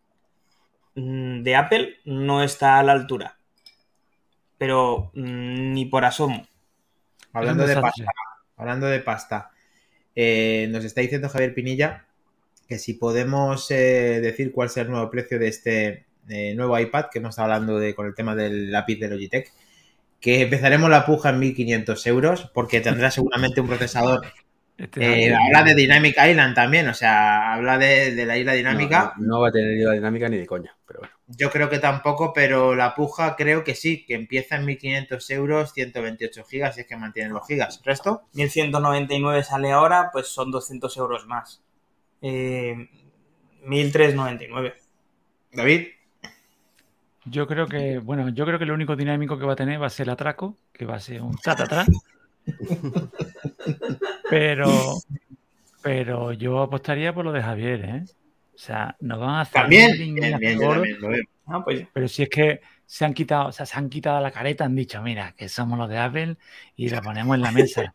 mm, 0.94 1.42
de 1.42 1.56
Apple 1.56 1.96
no 2.06 2.42
está 2.42 2.78
a 2.78 2.82
la 2.82 2.92
altura. 2.92 3.36
Pero 4.56 5.10
mm, 5.12 5.72
ni 5.74 5.84
por 5.84 6.06
asomo. 6.06 6.46
Hablando 7.34 7.66
de 7.66 7.76
pasta. 7.76 8.04
Hablando 8.56 8.86
de 8.86 9.00
pasta. 9.00 9.50
eh, 10.16 10.68
nos 10.70 10.86
está 10.86 11.02
diciendo 11.02 11.28
Javier 11.28 11.54
Pinilla 11.54 12.06
que 12.66 12.78
si 12.78 12.94
podemos 12.94 13.70
eh, 13.70 14.20
decir 14.22 14.52
cuál 14.52 14.70
sea 14.70 14.84
el 14.84 14.90
nuevo 14.90 15.10
precio 15.10 15.38
de 15.38 15.48
este 15.48 16.06
eh, 16.28 16.54
nuevo 16.54 16.78
iPad 16.78 17.06
que 17.12 17.18
hemos 17.18 17.30
estado 17.30 17.52
hablando 17.52 17.78
de, 17.78 17.94
con 17.94 18.06
el 18.06 18.14
tema 18.14 18.34
del 18.34 18.70
lápiz 18.72 18.98
de 18.98 19.08
Logitech, 19.08 19.52
que 20.20 20.42
empezaremos 20.42 20.88
la 20.90 21.04
puja 21.06 21.30
en 21.30 21.40
1.500 21.40 22.06
euros 22.06 22.50
porque 22.54 22.80
tendrá 22.80 23.10
seguramente 23.10 23.60
un 23.60 23.66
procesador 23.68 24.22
Este 24.76 25.26
Eh, 25.28 25.34
habla 25.34 25.62
de 25.62 25.74
Dynamic 25.74 26.16
Island 26.18 26.54
también, 26.54 26.88
o 26.88 26.94
sea, 26.94 27.52
habla 27.54 27.78
de, 27.78 28.14
de 28.14 28.26
la 28.26 28.36
isla 28.38 28.54
dinámica. 28.54 29.14
No, 29.16 29.22
no- 29.22 29.26
no 29.34 29.40
va 29.42 29.48
a 29.48 29.52
tener 29.52 29.76
la 29.86 29.92
dinámica 29.92 30.28
ni 30.28 30.36
de 30.38 30.46
coña, 30.46 30.76
pero 30.86 31.00
bueno. 31.00 31.14
Yo 31.28 31.50
creo 31.50 31.70
que 31.70 31.78
tampoco, 31.78 32.32
pero 32.34 32.74
la 32.74 32.94
puja 32.94 33.36
creo 33.36 33.62
que 33.64 33.74
sí, 33.74 34.04
que 34.04 34.14
empieza 34.14 34.56
en 34.56 34.64
1500 34.66 35.30
euros, 35.30 35.72
128 35.72 36.44
gigas, 36.44 36.76
y 36.76 36.80
es 36.80 36.86
que 36.86 36.96
mantienen 36.96 37.32
los 37.32 37.46
gigas. 37.46 37.80
¿Resto? 37.84 38.22
1199 38.34 39.42
sale 39.44 39.70
ahora, 39.72 40.10
pues 40.12 40.26
son 40.28 40.50
200 40.50 40.96
euros 40.96 41.26
más. 41.26 41.62
Eh, 42.20 42.88
1399. 43.62 44.74
David, 45.52 45.86
Yo 47.26 47.46
creo 47.46 47.66
que, 47.66 47.98
bueno, 47.98 48.28
yo 48.30 48.44
creo 48.44 48.58
que 48.58 48.66
lo 48.66 48.74
único 48.74 48.96
dinámico 48.96 49.38
que 49.38 49.46
va 49.46 49.54
a 49.54 49.56
tener 49.56 49.80
va 49.80 49.86
a 49.86 49.90
ser 49.90 50.04
el 50.06 50.10
atraco, 50.10 50.58
que 50.72 50.84
va 50.84 50.96
a 50.96 51.00
ser 51.00 51.22
un 51.22 51.36
tatatá. 51.36 51.86
pero, 54.30 54.70
pero 55.82 56.32
yo 56.32 56.60
apostaría 56.62 57.14
por 57.14 57.24
lo 57.24 57.32
de 57.32 57.42
Javier, 57.42 57.84
¿eh? 57.84 58.04
O 58.54 58.58
sea, 58.58 58.96
nos 59.00 59.18
van 59.20 59.30
a 59.36 59.40
hacer 59.42 59.62
también. 59.62 59.92
un 59.92 59.96
Bien, 60.14 60.14
guiñazo 60.14 60.38
bien, 60.38 60.58
yo 60.58 60.66
gordo, 60.66 60.72
también 60.72 61.00
lo 61.00 61.08
veo. 61.08 61.24
Ah, 61.46 61.62
pues 61.64 61.86
Pero 61.92 62.08
si 62.08 62.22
es 62.24 62.28
que 62.28 62.60
se 62.86 63.04
han 63.04 63.14
quitado, 63.14 63.48
o 63.48 63.52
sea, 63.52 63.66
se 63.66 63.78
han 63.78 63.88
quitado 63.90 64.20
la 64.20 64.30
careta, 64.30 64.64
han 64.64 64.76
dicho, 64.76 65.02
mira, 65.02 65.32
que 65.36 65.48
somos 65.48 65.78
los 65.78 65.88
de 65.88 65.98
Apple 65.98 66.36
y 66.76 66.88
la 66.88 67.02
ponemos 67.02 67.34
en 67.36 67.42
la 67.42 67.52
mesa. 67.52 67.94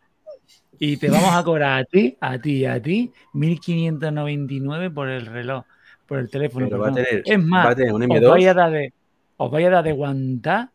Y 0.80 0.98
te 0.98 1.10
vamos 1.10 1.34
a 1.34 1.44
cobrar 1.44 1.82
a 1.82 1.86
ti, 1.86 2.18
a 2.22 2.40
ti 2.40 2.52
y 2.60 2.66
a 2.66 2.82
ti 2.82 3.14
1599 3.34 4.90
por 4.92 5.10
el 5.10 5.26
reloj, 5.26 5.66
por 6.06 6.20
el 6.20 6.30
teléfono. 6.30 6.68
Pero 6.68 6.80
va 6.80 6.90
a 6.90 6.94
tener, 6.94 7.24
es 7.26 7.40
más, 7.44 7.68
va 7.68 7.72
a 7.72 7.76
tener 7.76 7.94
un 7.94 8.04
os 8.12 8.22
vaya 8.22 8.52
a 8.52 8.54
M2. 8.54 8.56
dar 8.56 8.72
de, 8.72 8.94
os 9.42 9.50
vaya 9.52 9.68
a 9.68 9.72
dar 9.72 9.84
de 9.86 9.92
aguantar, 9.92 10.70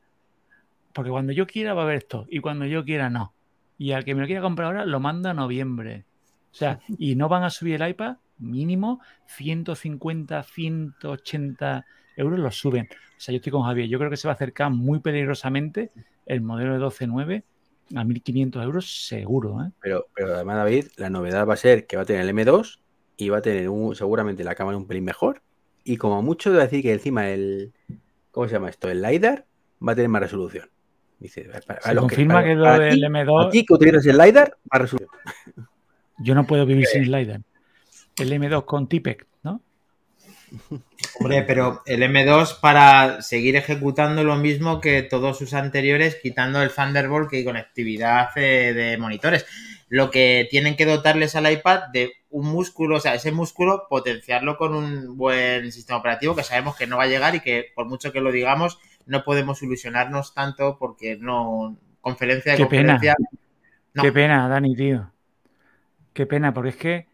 porque 0.92 1.10
cuando 1.10 1.32
yo 1.32 1.46
quiera 1.46 1.74
va 1.74 1.82
a 1.82 1.84
haber 1.84 1.98
esto, 1.98 2.26
y 2.28 2.40
cuando 2.40 2.66
yo 2.66 2.84
quiera 2.84 3.10
no. 3.10 3.32
Y 3.78 3.92
al 3.92 4.04
que 4.04 4.14
me 4.14 4.20
lo 4.20 4.26
quiera 4.26 4.42
comprar 4.42 4.66
ahora 4.66 4.86
lo 4.86 5.00
manda 5.00 5.30
a 5.30 5.34
noviembre. 5.34 6.04
O 6.52 6.54
sea, 6.54 6.80
y 6.98 7.14
no 7.16 7.28
van 7.28 7.42
a 7.44 7.50
subir 7.50 7.80
el 7.80 7.88
iPad, 7.90 8.16
mínimo 8.38 9.00
150, 9.26 10.42
180 10.42 11.84
euros 12.16 12.38
lo 12.38 12.50
suben. 12.50 12.88
O 13.16 13.20
sea, 13.20 13.32
yo 13.32 13.36
estoy 13.36 13.52
con 13.52 13.62
Javier, 13.62 13.88
yo 13.88 13.98
creo 13.98 14.10
que 14.10 14.16
se 14.16 14.28
va 14.28 14.32
a 14.32 14.34
acercar 14.36 14.70
muy 14.70 15.00
peligrosamente 15.00 15.90
el 16.26 16.40
modelo 16.40 16.72
de 16.74 16.78
12.9 16.78 17.42
a 17.94 18.04
1.500 18.04 18.62
euros 18.62 19.06
seguro, 19.06 19.62
¿eh? 19.62 19.70
Pero, 19.80 20.06
pero 20.14 20.34
además, 20.34 20.56
David, 20.56 20.86
la 20.96 21.10
novedad 21.10 21.46
va 21.46 21.54
a 21.54 21.58
ser 21.58 21.86
que 21.86 21.96
va 21.96 22.02
a 22.02 22.06
tener 22.06 22.22
el 22.22 22.30
M2 22.30 22.80
y 23.16 23.28
va 23.28 23.38
a 23.38 23.42
tener 23.42 23.68
un- 23.68 23.94
seguramente 23.94 24.42
la 24.44 24.54
cámara 24.54 24.76
un 24.78 24.86
pelín 24.86 25.04
mejor. 25.04 25.42
Y 25.84 25.96
como 25.98 26.22
mucho, 26.22 26.50
debo 26.50 26.62
decir 26.62 26.82
que 26.82 26.92
encima 26.92 27.28
el. 27.28 27.72
¿Cómo 28.34 28.48
se 28.48 28.54
llama 28.54 28.68
esto? 28.68 28.90
El 28.90 29.00
LiDAR 29.00 29.46
va 29.86 29.92
a 29.92 29.94
tener 29.94 30.08
más 30.08 30.22
resolución. 30.22 30.68
Dice, 31.20 31.44
para- 31.44 31.60
para 31.60 31.80
Se 31.82 31.94
confirma 31.96 32.34
para- 32.34 32.46
que 32.48 32.54
lo 32.56 32.64
para 32.64 32.78
del 32.80 32.94
ti- 32.96 33.04
M2 33.06 33.46
A 33.46 33.50
ti 33.50 33.64
que 33.64 33.74
utilizas 33.74 34.04
el 34.06 34.18
LiDAR, 34.18 34.56
más 34.70 34.82
resolución. 34.82 35.10
Yo 36.18 36.34
no 36.34 36.44
puedo 36.44 36.66
vivir 36.66 36.86
sin 36.86 37.10
LiDAR. 37.10 37.40
El 38.18 38.32
M2 38.32 38.64
con 38.64 38.88
Tipec, 38.88 39.26
¿no? 39.44 39.60
Hombre, 41.20 41.42
pero 41.42 41.82
el 41.86 42.02
M2 42.02 42.58
para 42.60 43.22
seguir 43.22 43.56
ejecutando 43.56 44.22
lo 44.24 44.36
mismo 44.36 44.80
que 44.80 45.02
todos 45.02 45.38
sus 45.38 45.54
anteriores, 45.54 46.16
quitando 46.22 46.60
el 46.62 46.70
Thunderbolt 46.70 47.30
que 47.30 47.38
hay 47.38 47.44
conectividad 47.44 48.34
de 48.34 48.96
monitores. 48.98 49.46
Lo 49.94 50.10
que 50.10 50.48
tienen 50.50 50.74
que 50.74 50.86
dotarles 50.86 51.36
al 51.36 51.48
iPad 51.48 51.84
de 51.92 52.14
un 52.30 52.48
músculo, 52.48 52.96
o 52.96 53.00
sea, 53.00 53.14
ese 53.14 53.30
músculo 53.30 53.86
potenciarlo 53.88 54.56
con 54.56 54.74
un 54.74 55.16
buen 55.16 55.70
sistema 55.70 56.00
operativo 56.00 56.34
que 56.34 56.42
sabemos 56.42 56.74
que 56.74 56.88
no 56.88 56.96
va 56.96 57.04
a 57.04 57.06
llegar 57.06 57.36
y 57.36 57.40
que 57.40 57.66
por 57.76 57.86
mucho 57.86 58.10
que 58.10 58.20
lo 58.20 58.32
digamos, 58.32 58.80
no 59.06 59.22
podemos 59.22 59.62
ilusionarnos 59.62 60.34
tanto 60.34 60.78
porque 60.80 61.16
no 61.16 61.78
conferencia 62.00 62.50
de 62.50 62.58
Qué 62.58 62.66
pena. 62.66 62.98
No. 63.94 64.02
Qué 64.02 64.10
pena, 64.10 64.48
Dani, 64.48 64.74
tío. 64.74 65.12
Qué 66.12 66.26
pena, 66.26 66.52
porque 66.52 66.70
es 66.70 66.76
que 66.76 67.06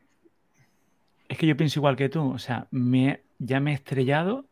es 1.28 1.36
que 1.36 1.46
yo 1.46 1.58
pienso 1.58 1.80
igual 1.80 1.96
que 1.96 2.08
tú. 2.08 2.32
O 2.32 2.38
sea, 2.38 2.66
me, 2.70 3.20
ya 3.38 3.60
me 3.60 3.72
he 3.72 3.74
estrellado 3.74 4.46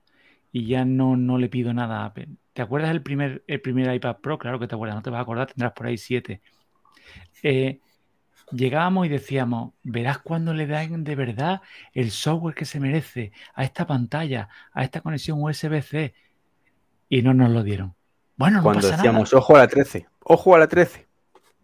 y 0.52 0.66
ya 0.66 0.84
no, 0.84 1.16
no 1.16 1.38
le 1.38 1.48
pido 1.48 1.72
nada 1.72 2.02
a 2.02 2.04
Apple. 2.04 2.28
¿Te 2.52 2.60
acuerdas 2.60 2.90
el 2.90 3.00
primer, 3.00 3.42
el 3.46 3.62
primer 3.62 3.90
iPad 3.94 4.18
Pro? 4.18 4.36
Claro 4.38 4.58
que 4.58 4.66
te 4.68 4.74
acuerdas, 4.74 4.96
no 4.96 5.02
te 5.02 5.08
vas 5.08 5.20
a 5.20 5.22
acordar, 5.22 5.46
tendrás 5.46 5.72
por 5.72 5.86
ahí 5.86 5.96
siete. 5.96 6.42
Eh, 7.42 7.80
llegábamos 8.52 9.06
y 9.06 9.08
decíamos, 9.08 9.72
verás 9.82 10.18
cuando 10.18 10.54
le 10.54 10.66
dan 10.66 11.04
de 11.04 11.14
verdad 11.14 11.60
el 11.92 12.10
software 12.10 12.54
que 12.54 12.64
se 12.64 12.80
merece 12.80 13.32
a 13.54 13.64
esta 13.64 13.86
pantalla, 13.86 14.48
a 14.72 14.84
esta 14.84 15.00
conexión 15.00 15.42
USB-C. 15.42 16.14
Y 17.08 17.22
no 17.22 17.34
nos 17.34 17.50
lo 17.50 17.62
dieron. 17.62 17.94
Bueno, 18.36 18.58
no 18.58 18.62
Cuando 18.62 18.80
pasa 18.80 18.90
nada. 18.96 19.02
decíamos, 19.02 19.32
ojo 19.34 19.56
a 19.56 19.60
la 19.60 19.68
13, 19.68 20.06
ojo 20.20 20.54
a 20.54 20.58
la 20.58 20.68
13. 20.68 21.06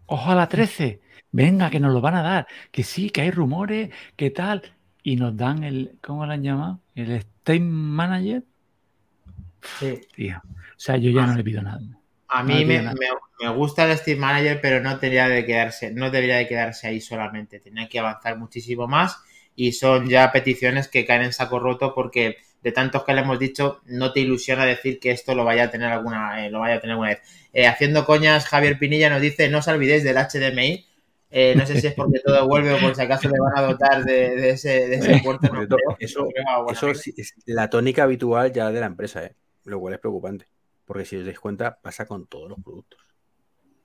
Ojo 0.06 0.30
a 0.30 0.34
la 0.34 0.48
13. 0.48 1.00
Venga, 1.32 1.70
que 1.70 1.80
nos 1.80 1.92
lo 1.92 2.00
van 2.00 2.14
a 2.14 2.22
dar. 2.22 2.46
Que 2.70 2.82
sí, 2.82 3.10
que 3.10 3.22
hay 3.22 3.30
rumores, 3.30 3.90
que 4.16 4.30
tal. 4.30 4.62
Y 5.02 5.16
nos 5.16 5.36
dan 5.36 5.64
el, 5.64 5.98
¿cómo 6.02 6.24
lo 6.26 6.32
han 6.32 6.42
llamado? 6.42 6.80
El 6.94 7.12
State 7.12 7.60
Manager. 7.60 8.44
sí. 9.62 10.00
Tío. 10.14 10.38
O 10.44 10.80
sea, 10.84 10.96
yo 10.96 11.10
ya 11.10 11.26
no 11.26 11.34
le 11.34 11.44
pido 11.44 11.62
nada. 11.62 11.80
A 12.38 12.42
mí 12.42 12.64
me, 12.64 12.80
me- 12.82 12.92
me 13.40 13.48
gusta 13.50 13.90
el 13.90 13.96
Steam 13.98 14.18
Manager, 14.18 14.60
pero 14.60 14.80
no 14.80 14.96
debería 14.96 15.28
de 15.28 15.44
quedarse, 15.44 15.90
no 15.92 16.10
debería 16.10 16.36
de 16.36 16.46
quedarse 16.48 16.86
ahí 16.88 17.00
solamente. 17.00 17.60
Tenía 17.60 17.88
que 17.88 17.98
avanzar 17.98 18.38
muchísimo 18.38 18.86
más 18.88 19.18
y 19.56 19.72
son 19.72 20.08
ya 20.08 20.32
peticiones 20.32 20.88
que 20.88 21.04
caen 21.06 21.22
en 21.22 21.32
saco 21.32 21.58
roto 21.60 21.94
porque 21.94 22.36
de 22.62 22.72
tantos 22.72 23.04
que 23.04 23.12
le 23.14 23.20
hemos 23.20 23.38
dicho, 23.38 23.80
no 23.86 24.12
te 24.12 24.20
ilusiona 24.20 24.64
decir 24.64 24.98
que 24.98 25.10
esto 25.10 25.34
lo 25.34 25.44
vaya 25.44 25.64
a 25.64 25.70
tener 25.70 25.92
alguna, 25.92 26.46
eh, 26.46 26.50
lo 26.50 26.60
vaya 26.60 26.76
a 26.76 26.80
tener 26.80 26.92
alguna 26.92 27.10
vez. 27.10 27.20
Eh, 27.52 27.66
haciendo 27.66 28.04
coñas, 28.06 28.46
Javier 28.46 28.78
Pinilla 28.78 29.10
nos 29.10 29.20
dice, 29.20 29.48
no 29.50 29.58
os 29.58 29.68
olvidéis 29.68 30.02
del 30.04 30.16
HDMI. 30.16 30.86
Eh, 31.30 31.54
no 31.56 31.66
sé 31.66 31.76
si 31.76 31.86
es 31.88 31.94
porque 31.94 32.20
todo 32.24 32.46
vuelve 32.48 32.72
o 32.72 32.80
por 32.80 32.94
si 32.94 33.02
acaso 33.02 33.28
le 33.28 33.38
van 33.40 33.58
a 33.58 33.62
dotar 33.62 34.04
de, 34.04 34.36
de 34.36 34.50
ese, 34.50 34.88
de 34.88 34.96
ese 34.96 35.16
puerto. 35.16 35.52
no 35.52 35.66
eso, 35.98 36.24
Creo, 36.32 36.44
ah, 36.48 36.64
eso 36.68 36.94
sí 36.94 37.12
es 37.16 37.34
la 37.46 37.68
tónica 37.70 38.04
habitual 38.04 38.52
ya 38.52 38.70
de 38.70 38.80
la 38.80 38.86
empresa, 38.86 39.24
¿eh? 39.24 39.34
lo 39.64 39.80
cual 39.80 39.94
es 39.94 40.00
preocupante. 40.00 40.46
Porque 40.84 41.04
si 41.04 41.16
os 41.16 41.24
dais 41.24 41.40
cuenta, 41.40 41.78
pasa 41.80 42.06
con 42.06 42.26
todos 42.26 42.48
los 42.50 42.58
productos. 42.62 43.00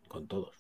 Con 0.08 0.28
todos. 0.28 0.56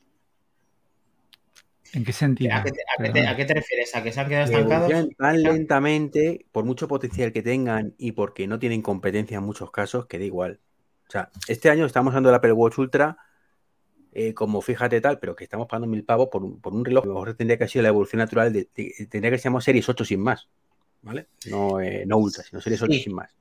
¿En 1.94 2.06
qué 2.06 2.14
sentido? 2.14 2.54
¿A 2.56 2.64
qué, 2.64 2.72
te, 2.72 2.82
a 2.82 3.04
qué 3.04 3.04
te- 3.10 3.12
Perdona. 3.14 3.32
a 3.32 3.36
qué 3.36 3.46
te 3.46 3.54
refieres? 3.56 3.96
¿A 3.96 4.04
que 4.04 4.12
se 4.12 4.20
han 4.20 4.30
quedado 4.30 4.46
Que 4.48 4.54
estancados? 4.54 5.08
tan 5.18 5.42
lentamente, 5.42 6.46
por 6.52 6.64
mucho 6.64 6.88
potencial 6.88 7.34
que 7.34 7.42
tengan 7.42 7.96
y 7.98 8.12
porque 8.12 8.46
no 8.48 8.60
tienen 8.60 8.82
competencia 8.84 9.38
en 9.38 9.44
muchos 9.44 9.72
casos, 9.72 10.06
que 10.06 10.20
da 10.20 10.26
igual. 10.26 10.60
O 11.08 11.12
sea, 11.12 11.32
este 11.48 11.70
año 11.72 11.86
estamos 11.88 12.14
dando 12.14 12.30
el 12.30 12.36
Apple 12.36 12.52
Watch 12.54 12.78
Ultra 12.78 13.18
eh, 14.12 14.34
como 14.36 14.62
fíjate 14.62 15.02
tal, 15.02 15.20
pero 15.20 15.36
que 15.36 15.44
estamos 15.46 15.68
pagando 15.68 15.88
mil 15.88 16.04
pavos 16.04 16.30
por 16.32 16.44
un, 16.44 16.62
por 16.62 16.74
un 16.74 16.86
reloj. 16.86 17.04
A 17.06 17.08
lo 17.08 17.14
mejor 17.16 17.34
tendría 17.36 17.58
que 17.58 17.64
haber 17.64 17.72
sido 17.72 17.84
la 17.84 17.90
evolución 17.90 18.20
natural, 18.20 18.54
de, 18.54 18.70
de- 18.76 19.08
tendría 19.10 19.32
que 19.32 19.38
ser 19.40 19.46
llamado 19.46 19.62
Series 19.62 19.90
8 19.90 20.06
sin 20.06 20.20
más. 20.22 20.48
¿Vale? 21.02 21.28
No, 21.50 21.80
eh, 21.82 22.04
no 22.06 22.18
Ultra, 22.18 22.44
sino 22.44 22.62
Series 22.62 22.82
8 22.84 22.94
Sí. 22.94 23.00
sin 23.04 23.16
más. 23.16 23.36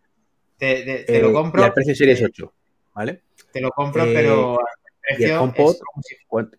Te, 0.57 0.83
te- 0.85 1.05
te 1.05 1.19
Eh, 1.19 1.23
lo 1.23 1.31
y 1.31 1.33
compro. 1.35 1.63
al 1.65 1.75
precio 1.75 1.95
Series 1.95 2.21
eh, 2.23 2.27
8. 2.27 2.55
¿Vale? 2.99 3.23
Te 3.53 3.61
lo 3.61 3.71
compro, 3.71 4.03
Eh, 4.05 4.13
pero 4.13 4.55
y 4.55 4.55
el 4.55 4.59
el 5.13 5.17
precio 5.19 5.43
HomePod, 5.43 5.71
es 5.75 5.81
como 5.83 6.03
si- 6.03 6.15
¿cuánt- 6.29 6.59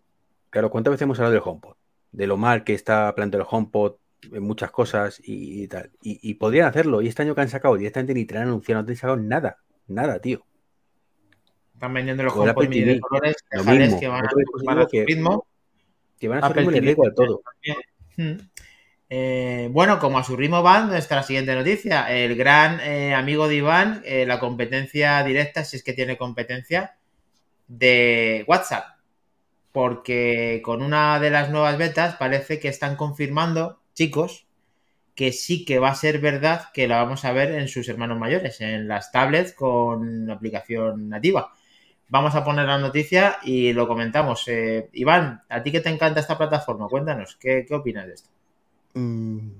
Claro, 0.49 0.69
¿cuántas 0.71 0.91
veces 0.91 1.01
hemos 1.03 1.19
hablado 1.19 1.33
del 1.33 1.43
HomePod? 1.45 1.75
De 2.13 2.27
lo 2.27 2.37
mal 2.37 2.63
que 2.63 2.73
está 2.73 3.13
planteado 3.13 3.43
el 3.43 3.49
HomePod 3.51 3.95
en 4.31 4.43
muchas 4.43 4.71
cosas 4.71 5.19
y, 5.23 5.63
y 5.63 5.67
tal. 5.67 5.91
Y, 6.01 6.17
y 6.29 6.35
podrían 6.35 6.67
hacerlo. 6.67 7.01
Y 7.01 7.07
este 7.09 7.23
año 7.23 7.35
que 7.35 7.41
han 7.41 7.49
sacado 7.49 7.75
directamente 7.75 8.13
ni 8.13 8.23
te 8.25 8.37
han 8.37 8.43
anunciado, 8.43 8.81
no 8.81 8.85
te 8.85 8.93
han 8.93 8.97
sacado 8.97 9.17
nada. 9.17 9.57
Nada, 9.87 10.19
tío. 10.19 10.45
están 11.73 11.93
vendiendo 11.93 12.23
los 12.23 12.33
el 12.33 12.39
HomePod 12.39 12.67
de 12.69 12.99
colores, 13.01 13.35
lo 13.51 13.63
mismo, 13.65 13.99
que 13.99 14.07
van 14.07 14.25
a, 14.25 14.29
a 14.81 14.85
ritmo. 15.05 15.45
Que 16.19 16.27
van 16.29 16.43
a 16.43 16.47
Apple 16.47 16.63
y 16.63 16.65
da 16.65 16.71
TV 16.71 16.91
igual 16.91 17.13
todo. 17.15 17.41
también. 17.43 17.77
Hmm. 18.37 18.48
Eh, 19.11 19.69
bueno, 19.71 19.97
como 19.99 20.19
a 20.19 20.23
su 20.23 20.37
ritmo 20.37 20.61
van, 20.61 20.87
nuestra 20.87 21.23
siguiente 21.23 21.55
noticia. 21.55 22.11
El 22.11 22.35
gran 22.35 22.79
eh, 22.81 23.13
amigo 23.15 23.47
de 23.47 23.55
Iván, 23.55 24.01
eh, 24.05 24.25
la 24.25 24.39
competencia 24.39 25.23
directa, 25.23 25.63
si 25.65 25.77
es 25.77 25.83
que 25.83 25.93
tiene 25.93 26.17
competencia, 26.17 26.95
de 27.67 28.45
WhatsApp. 28.47 28.99
Porque 29.71 30.61
con 30.63 30.81
una 30.83 31.19
de 31.19 31.31
las 31.31 31.49
nuevas 31.51 31.77
betas 31.77 32.15
parece 32.17 32.59
que 32.59 32.69
están 32.69 32.95
confirmando, 32.95 33.81
chicos, 33.93 34.47
que 35.15 35.31
sí 35.31 35.65
que 35.65 35.79
va 35.79 35.89
a 35.89 35.95
ser 35.95 36.19
verdad 36.19 36.69
que 36.73 36.87
la 36.87 36.97
vamos 37.03 37.25
a 37.25 37.33
ver 37.33 37.51
en 37.53 37.67
sus 37.67 37.89
hermanos 37.89 38.17
mayores, 38.19 38.61
en 38.61 38.87
las 38.87 39.11
tablets 39.11 39.53
con 39.53 40.29
aplicación 40.31 41.09
nativa. 41.09 41.53
Vamos 42.09 42.35
a 42.35 42.43
poner 42.43 42.65
la 42.67 42.77
noticia 42.79 43.37
y 43.43 43.73
lo 43.73 43.87
comentamos. 43.87 44.45
Iván, 44.93 45.43
a 45.49 45.63
ti 45.63 45.71
que 45.71 45.81
te 45.81 45.89
encanta 45.89 46.21
esta 46.21 46.37
plataforma, 46.37 46.87
cuéntanos, 46.87 47.35
¿qué, 47.37 47.65
qué 47.67 47.75
opinas 47.75 48.07
de 48.07 48.13
esto? 48.13 48.29
Mm, 48.93 49.51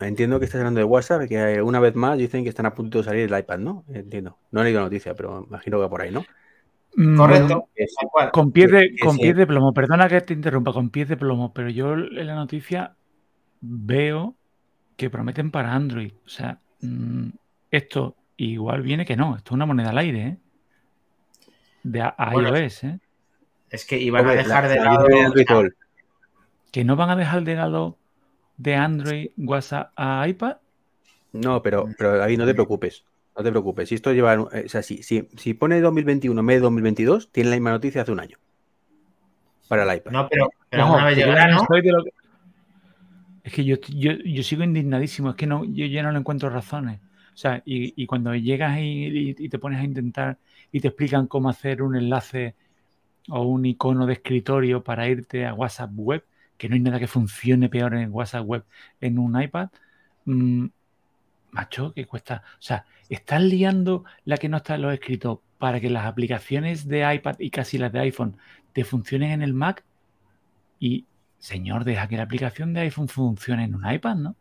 entiendo 0.00 0.38
que 0.38 0.44
estás 0.46 0.60
hablando 0.60 0.80
de 0.80 0.84
WhatsApp, 0.84 1.28
que 1.28 1.62
una 1.62 1.80
vez 1.80 1.94
más 1.94 2.18
dicen 2.18 2.42
que 2.42 2.48
están 2.50 2.66
a 2.66 2.74
punto 2.74 2.98
de 2.98 3.04
salir 3.04 3.32
el 3.32 3.38
iPad, 3.38 3.58
¿no? 3.58 3.84
Entiendo. 3.88 4.38
No 4.50 4.60
he 4.60 4.64
leído 4.64 4.80
la 4.80 4.86
noticia, 4.86 5.14
pero 5.14 5.44
imagino 5.46 5.76
que 5.76 5.82
va 5.82 5.90
por 5.90 6.02
ahí, 6.02 6.10
¿no? 6.10 6.24
Mm, 6.96 7.16
Correcto, 7.16 7.68
bueno, 8.12 8.30
con 8.32 8.52
pies 8.52 8.70
de, 8.70 8.90
con 9.02 9.16
sí. 9.16 9.22
pies 9.22 9.36
de 9.36 9.46
plomo, 9.46 9.72
perdona 9.72 10.08
que 10.08 10.20
te 10.20 10.32
interrumpa, 10.34 10.72
con 10.72 10.90
pies 10.90 11.08
de 11.08 11.16
plomo, 11.16 11.52
pero 11.52 11.68
yo 11.70 11.92
en 11.94 12.26
la 12.26 12.34
noticia 12.34 12.96
veo 13.60 14.34
que 14.96 15.10
prometen 15.10 15.50
para 15.50 15.74
Android. 15.74 16.12
O 16.26 16.28
sea, 16.28 16.58
mm, 16.80 17.28
esto 17.70 18.16
igual 18.36 18.82
viene 18.82 19.04
que 19.04 19.16
no, 19.16 19.36
esto 19.36 19.50
es 19.50 19.54
una 19.54 19.66
moneda 19.66 19.90
al 19.90 19.98
aire, 19.98 20.22
¿eh? 20.26 20.38
De 21.82 22.00
a- 22.02 22.14
a 22.18 22.32
Bueno, 22.32 22.56
iOS, 22.56 22.84
¿eh? 22.84 22.98
Es 23.70 23.84
que 23.86 23.98
iban 23.98 24.26
a 24.26 24.32
dejar 24.32 24.64
la- 24.64 24.68
de 24.70 24.76
la 24.76 24.84
lado. 24.84 25.70
Que 26.72 26.84
no 26.84 26.96
van 26.96 27.10
a 27.10 27.16
dejar 27.16 27.44
de 27.44 27.54
lado 27.54 27.98
de 28.58 28.74
Android 28.74 29.30
WhatsApp 29.36 29.92
a 29.96 30.26
iPad? 30.28 30.56
No, 31.32 31.62
pero, 31.62 31.88
pero 31.96 32.16
David, 32.18 32.38
no 32.38 32.46
te 32.46 32.54
preocupes. 32.54 33.04
No 33.36 33.44
te 33.44 33.50
preocupes. 33.50 33.88
Si 33.88 33.94
esto 33.94 34.12
lleva. 34.12 34.40
O 34.40 34.50
sea, 34.66 34.82
si, 34.82 35.02
si, 35.02 35.28
si 35.36 35.54
pone 35.54 35.80
2021 35.80 36.40
en 36.40 36.46
vez 36.46 36.56
de 36.56 36.62
2022, 36.62 37.30
tiene 37.30 37.50
la 37.50 37.56
misma 37.56 37.70
noticia 37.70 38.02
hace 38.02 38.12
un 38.12 38.20
año. 38.20 38.36
Para 39.68 39.84
el 39.90 39.98
iPad. 39.98 40.10
No, 40.12 40.28
pero, 40.28 40.48
alguna 40.72 41.04
vez 41.06 41.16
llegará, 41.18 41.46
no 41.48 41.58
¿no? 41.60 41.66
soy 41.68 41.82
de 41.82 41.92
lo 41.92 42.02
que- 42.04 42.10
Es 43.44 43.52
que 43.52 43.64
yo, 43.64 43.76
yo, 43.88 44.12
yo 44.12 44.42
sigo 44.42 44.62
indignadísimo, 44.64 45.30
es 45.30 45.36
que 45.36 45.46
no, 45.46 45.64
yo 45.64 45.86
ya 45.86 46.02
no 46.02 46.10
le 46.12 46.18
encuentro 46.18 46.50
razones. 46.50 47.00
O 47.32 47.36
sea, 47.36 47.62
y, 47.64 47.94
y 48.02 48.06
cuando 48.06 48.34
llegas 48.34 48.78
y, 48.78 48.82
y- 49.06 49.34
y 49.38 49.48
te 49.48 49.58
pones 49.58 49.80
a 49.80 49.84
intentar 49.84 50.38
y 50.72 50.80
te 50.80 50.88
explican 50.88 51.26
cómo 51.28 51.48
hacer 51.48 51.82
un 51.82 51.96
enlace 51.96 52.56
o 53.28 53.42
un 53.42 53.64
icono 53.66 54.06
de 54.06 54.14
escritorio 54.14 54.82
para 54.82 55.06
irte 55.08 55.46
a 55.46 55.54
WhatsApp 55.54 55.90
web, 55.94 56.24
que 56.58 56.68
no 56.68 56.74
hay 56.74 56.80
nada 56.80 56.98
que 56.98 57.06
funcione 57.06 57.68
peor 57.68 57.94
en 57.94 58.12
WhatsApp 58.12 58.44
web 58.44 58.64
en 59.00 59.18
un 59.18 59.40
iPad, 59.40 59.68
mm, 60.26 60.66
macho, 61.52 61.94
que 61.94 62.04
cuesta. 62.06 62.42
O 62.54 62.62
sea, 62.62 62.84
estás 63.08 63.40
liando 63.40 64.04
la 64.24 64.36
que 64.36 64.48
no 64.48 64.58
está 64.58 64.74
en 64.74 64.82
los 64.82 64.92
escritos 64.92 65.38
para 65.58 65.80
que 65.80 65.88
las 65.88 66.04
aplicaciones 66.04 66.86
de 66.86 67.14
iPad 67.14 67.36
y 67.38 67.50
casi 67.50 67.78
las 67.78 67.92
de 67.92 68.00
iPhone 68.00 68.36
te 68.72 68.84
funcionen 68.84 69.30
en 69.30 69.42
el 69.42 69.54
Mac 69.54 69.84
y, 70.78 71.06
señor, 71.38 71.84
deja 71.84 72.08
que 72.08 72.16
la 72.16 72.24
aplicación 72.24 72.74
de 72.74 72.80
iPhone 72.80 73.08
funcione 73.08 73.64
en 73.64 73.74
un 73.74 73.90
iPad, 73.90 74.16
¿no? 74.16 74.36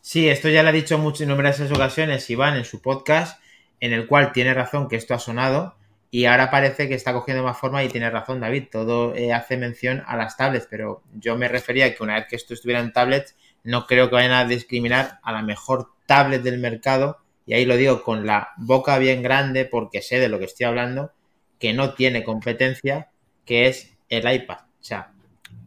Sí, 0.00 0.28
esto 0.28 0.48
ya 0.48 0.62
lo 0.62 0.70
ha 0.70 0.72
dicho 0.72 0.96
muchas 0.98 1.28
numerosas 1.28 1.70
ocasiones 1.70 2.28
Iván 2.30 2.56
en 2.56 2.64
su 2.64 2.80
podcast, 2.80 3.42
en 3.80 3.92
el 3.92 4.06
cual 4.06 4.32
tiene 4.32 4.54
razón 4.54 4.88
que 4.88 4.96
esto 4.96 5.14
ha 5.14 5.18
sonado 5.18 5.76
y 6.10 6.24
ahora 6.24 6.50
parece 6.50 6.88
que 6.88 6.94
está 6.94 7.12
cogiendo 7.12 7.44
más 7.44 7.58
forma 7.58 7.84
y 7.84 7.88
tiene 7.88 8.10
razón 8.10 8.40
David. 8.40 8.64
Todo 8.70 9.14
eh, 9.14 9.32
hace 9.32 9.56
mención 9.56 10.02
a 10.06 10.16
las 10.16 10.36
tablets, 10.36 10.66
pero 10.68 11.02
yo 11.14 11.36
me 11.36 11.48
refería 11.48 11.86
a 11.86 11.94
que 11.94 12.02
una 12.02 12.16
vez 12.16 12.26
que 12.28 12.36
esto 12.36 12.54
estuviera 12.54 12.80
en 12.80 12.92
tablets, 12.92 13.36
no 13.62 13.86
creo 13.86 14.08
que 14.08 14.16
vayan 14.16 14.32
a 14.32 14.44
discriminar 14.44 15.20
a 15.22 15.32
la 15.32 15.42
mejor 15.42 15.90
tablet 16.06 16.42
del 16.42 16.58
mercado 16.58 17.18
y 17.46 17.54
ahí 17.54 17.64
lo 17.64 17.76
digo 17.76 18.02
con 18.02 18.26
la 18.26 18.50
boca 18.56 18.98
bien 18.98 19.22
grande 19.22 19.64
porque 19.64 20.02
sé 20.02 20.18
de 20.18 20.28
lo 20.28 20.38
que 20.38 20.46
estoy 20.46 20.66
hablando, 20.66 21.12
que 21.58 21.72
no 21.72 21.94
tiene 21.94 22.24
competencia, 22.24 23.10
que 23.44 23.68
es 23.68 23.96
el 24.08 24.30
iPad. 24.32 24.58
O 24.62 24.82
sea, 24.84 25.12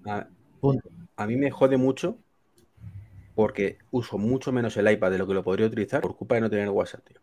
A, 0.05 0.27
punto. 0.59 0.89
a 1.15 1.27
mí 1.27 1.35
me 1.35 1.51
jode 1.51 1.77
mucho 1.77 2.17
porque 3.35 3.77
uso 3.91 4.17
mucho 4.17 4.51
menos 4.51 4.77
el 4.77 4.89
iPad 4.91 5.11
de 5.11 5.17
lo 5.19 5.27
que 5.27 5.33
lo 5.33 5.43
podría 5.43 5.67
utilizar 5.67 6.01
por 6.01 6.15
culpa 6.15 6.35
de 6.35 6.41
no 6.41 6.49
tener 6.49 6.69
WhatsApp, 6.69 7.05
tío. 7.05 7.22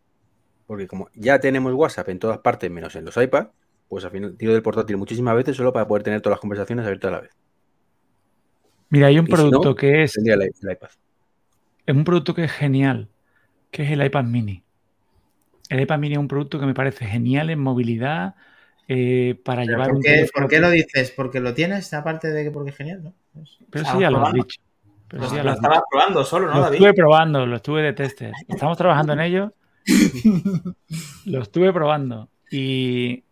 Porque 0.70 0.87
como 0.87 1.09
ya 1.14 1.40
tenemos 1.40 1.72
WhatsApp 1.74 2.11
en 2.11 2.20
todas 2.20 2.38
partes 2.38 2.70
menos 2.70 2.94
en 2.94 3.04
los 3.04 3.16
iPad, 3.16 3.48
pues 3.88 4.04
al 4.04 4.12
final 4.12 4.37
tiro 4.37 4.52
del 4.52 4.62
portátil 4.62 4.98
muchísimas 4.98 5.35
veces 5.35 5.56
solo 5.56 5.72
para 5.72 5.88
poder 5.88 6.04
tener 6.04 6.20
todas 6.20 6.37
las 6.37 6.40
conversaciones 6.40 6.85
abiertas 6.85 7.09
a 7.09 7.12
la 7.16 7.20
vez. 7.22 7.33
Mira, 8.88 9.09
hay 9.09 9.18
un 9.18 9.26
Y 9.26 9.33
si 9.33 9.37
producto 9.37 9.70
no, 9.70 9.74
que 9.74 10.04
es, 10.04 10.12
Tendría 10.12 10.35
el, 10.35 10.42
el 10.42 10.70
iPad. 10.70 10.90
es 11.87 11.96
un 11.96 12.04
producto 12.04 12.35
que 12.35 12.44
es 12.44 12.52
genial, 12.52 13.09
que 13.72 13.83
es 13.85 13.90
el 13.90 14.04
iPad 14.04 14.24
mini. 14.26 14.62
El 15.68 15.80
iPad 15.80 15.98
mini 15.98 16.14
es 16.14 16.18
un 16.20 16.28
producto 16.28 16.59
que 16.61 16.66
me 16.66 16.74
parece 16.74 17.06
genial 17.06 17.50
en 17.50 17.61
movilidad, 17.61 18.35
eh, 18.88 19.40
para 19.44 19.64
Pero 19.64 19.72
llevar 19.72 19.88
¿Por 19.88 19.96
un 19.96 20.02
qué, 20.02 20.11
teléfono 20.12 20.30
por 20.33 20.50
qué 20.50 20.56
que- 20.56 20.62
lo 20.62 20.70
dices? 20.70 21.11
¿Porque 21.12 21.40
lo 21.40 21.54
tienes? 21.54 21.92
Aparte 21.94 22.28
de 22.28 22.44
que 22.44 22.50
porque 22.50 22.70
es 22.70 22.76
genial, 22.76 23.02
¿no? 23.04 23.14
Pero 23.70 23.85
sí, 23.85 23.98
ya 24.00 24.11
lo 24.11 24.24
has 24.26 24.33
dicho. 24.35 24.61
Pero 25.09 25.22
Lo, 25.22 25.28
sí, 25.28 25.35
ya 25.37 25.42
lo 25.42 25.48
lo 25.48 25.54
estabas 25.54 25.80
probando 25.90 26.24
solo, 26.24 26.46
¿no, 26.48 26.54
Lo 26.59 26.62
David? 26.64 26.78
estuve 26.78 26.94
probando, 26.94 27.46
lo 27.46 27.56
estuve 27.56 27.83
de 27.83 27.92
tester. 27.92 28.33
Estamos 28.48 28.76
trabajando 28.78 29.12
en 29.12 29.20
ello. 29.20 29.52
Lo 31.24 31.42
estuve 31.42 31.72
probando. 31.72 32.28
Y, 32.50 33.24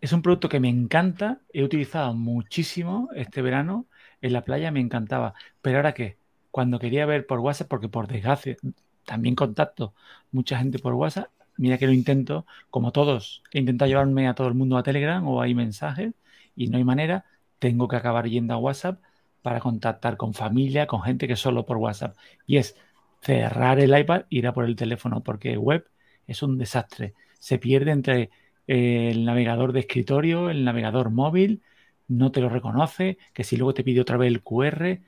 es 0.00 0.12
un 0.12 0.22
producto 0.22 0.48
que 0.48 0.60
me 0.60 0.68
encanta. 0.68 1.40
He 1.52 1.62
utilizado 1.62 2.14
muchísimo 2.14 3.08
este 3.14 3.42
verano. 3.42 3.86
En 4.22 4.32
la 4.32 4.42
playa 4.42 4.70
me 4.70 4.80
encantaba. 4.80 5.34
Pero 5.62 5.78
ahora 5.78 5.94
qué? 5.94 6.16
Cuando 6.50 6.78
quería 6.78 7.06
ver 7.06 7.26
por 7.26 7.40
WhatsApp, 7.40 7.68
porque 7.68 7.88
por 7.88 8.08
desgracia 8.08 8.56
también 9.04 9.34
contacto 9.34 9.94
mucha 10.32 10.58
gente 10.58 10.78
por 10.78 10.94
WhatsApp. 10.94 11.30
Mira 11.56 11.78
que 11.78 11.86
lo 11.86 11.92
intento, 11.92 12.46
como 12.70 12.92
todos, 12.92 13.42
he 13.52 13.58
intentado 13.58 13.88
llevarme 13.88 14.28
a 14.28 14.34
todo 14.34 14.48
el 14.48 14.54
mundo 14.54 14.78
a 14.78 14.82
Telegram 14.82 15.26
o 15.28 15.42
hay 15.42 15.54
mensajes 15.54 16.14
y 16.56 16.68
no 16.68 16.78
hay 16.78 16.84
manera. 16.84 17.26
Tengo 17.58 17.88
que 17.88 17.96
acabar 17.96 18.26
yendo 18.28 18.54
a 18.54 18.56
WhatsApp 18.56 19.00
para 19.42 19.60
contactar 19.60 20.16
con 20.16 20.34
familia, 20.34 20.86
con 20.86 21.02
gente 21.02 21.28
que 21.28 21.36
solo 21.36 21.66
por 21.66 21.76
WhatsApp. 21.76 22.16
Y 22.46 22.56
es 22.58 22.76
cerrar 23.20 23.80
el 23.80 23.96
iPad 23.98 24.22
e 24.22 24.26
ir 24.30 24.46
a 24.46 24.52
por 24.52 24.64
el 24.64 24.76
teléfono, 24.76 25.22
porque 25.22 25.56
web 25.56 25.86
es 26.26 26.42
un 26.42 26.58
desastre. 26.58 27.14
Se 27.38 27.58
pierde 27.58 27.90
entre 27.92 28.30
eh, 28.66 29.08
el 29.10 29.24
navegador 29.24 29.72
de 29.72 29.80
escritorio, 29.80 30.50
el 30.50 30.64
navegador 30.64 31.10
móvil, 31.10 31.62
no 32.08 32.32
te 32.32 32.40
lo 32.40 32.48
reconoce, 32.48 33.18
que 33.32 33.44
si 33.44 33.56
luego 33.56 33.74
te 33.74 33.84
pide 33.84 34.00
otra 34.00 34.16
vez 34.16 34.28
el 34.28 34.42
QR, 34.42 35.02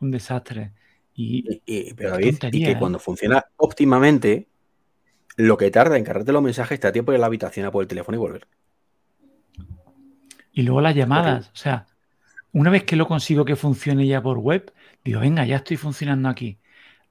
un 0.00 0.10
desastre. 0.10 0.72
Y 1.14 1.48
Y- 1.48 1.62
y- 1.66 1.94
pero 1.94 2.10
David, 2.10 2.34
y 2.52 2.62
que 2.62 2.72
¿eh? 2.72 2.76
cuando 2.78 2.98
funciona 2.98 3.44
óptimamente, 3.56 4.48
lo 5.36 5.56
que 5.56 5.70
tarda 5.70 5.96
en 5.96 6.04
cargarte 6.04 6.32
los 6.32 6.42
mensajes 6.42 6.80
te 6.80 6.88
da 6.88 6.92
tiempo 6.92 7.12
ir 7.12 7.16
a 7.16 7.20
la 7.20 7.26
habitación 7.26 7.66
a 7.66 7.70
por 7.70 7.82
el 7.82 7.88
teléfono 7.88 8.16
y 8.16 8.20
volver. 8.20 8.46
Y 10.52 10.62
luego 10.62 10.80
las 10.80 10.94
llamadas, 10.94 11.50
o 11.52 11.56
sea, 11.56 11.86
una 12.52 12.70
vez 12.70 12.84
que 12.84 12.96
lo 12.96 13.06
consigo 13.08 13.44
que 13.44 13.56
funcione 13.56 14.06
ya 14.06 14.22
por 14.22 14.38
web, 14.38 14.72
digo, 15.04 15.20
venga, 15.20 15.44
ya 15.46 15.56
estoy 15.56 15.76
funcionando 15.76 16.28
aquí. 16.28 16.58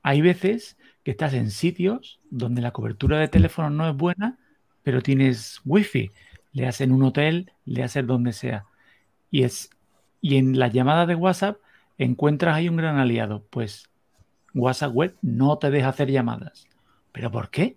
Hay 0.07 0.21
veces 0.21 0.77
que 1.03 1.09
estás 1.09 1.33
en 1.33 1.49
sitios 1.49 2.19
donde 2.29 2.61
la 2.61 2.69
cobertura 2.69 3.17
de 3.17 3.27
teléfono 3.27 3.71
no 3.71 3.89
es 3.89 3.95
buena, 3.95 4.37
pero 4.83 5.01
tienes 5.01 5.61
wifi. 5.65 6.11
Le 6.53 6.67
hacen 6.67 6.91
un 6.91 7.01
hotel, 7.01 7.51
le 7.65 7.81
hacen 7.81 8.05
donde 8.05 8.31
sea. 8.31 8.65
Y 9.31 9.45
es 9.45 9.71
y 10.21 10.37
en 10.37 10.59
las 10.59 10.71
llamadas 10.71 11.07
de 11.07 11.15
WhatsApp 11.15 11.57
encuentras 11.97 12.55
ahí 12.55 12.69
un 12.69 12.75
gran 12.75 12.99
aliado. 12.99 13.47
Pues 13.49 13.89
WhatsApp 14.53 14.93
web 14.93 15.15
no 15.23 15.57
te 15.57 15.71
deja 15.71 15.89
hacer 15.89 16.11
llamadas. 16.11 16.67
¿Pero 17.11 17.31
por 17.31 17.49
qué? 17.49 17.75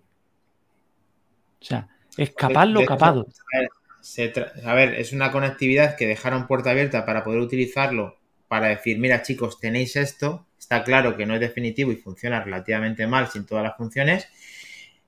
O 1.63 1.65
sea, 1.65 1.87
es 2.15 2.29
capaz 2.35 2.67
lo 2.67 2.85
capado. 2.85 3.27
a 4.65 4.73
ver, 4.75 4.93
es 4.93 5.13
una 5.13 5.31
conectividad 5.31 5.95
que 5.95 6.05
dejaron 6.05 6.45
puerta 6.45 6.69
abierta 6.69 7.07
para 7.07 7.23
poder 7.23 7.39
utilizarlo, 7.39 8.18
para 8.49 8.67
decir, 8.67 8.99
mira 8.99 9.21
chicos, 9.21 9.59
tenéis 9.59 9.95
esto, 9.95 10.45
está 10.59 10.83
claro 10.83 11.15
que 11.15 11.25
no 11.25 11.35
es 11.35 11.39
definitivo 11.39 11.91
y 11.91 11.95
funciona 11.95 12.43
relativamente 12.43 13.07
mal 13.07 13.27
sin 13.27 13.45
todas 13.45 13.63
las 13.63 13.77
funciones. 13.77 14.27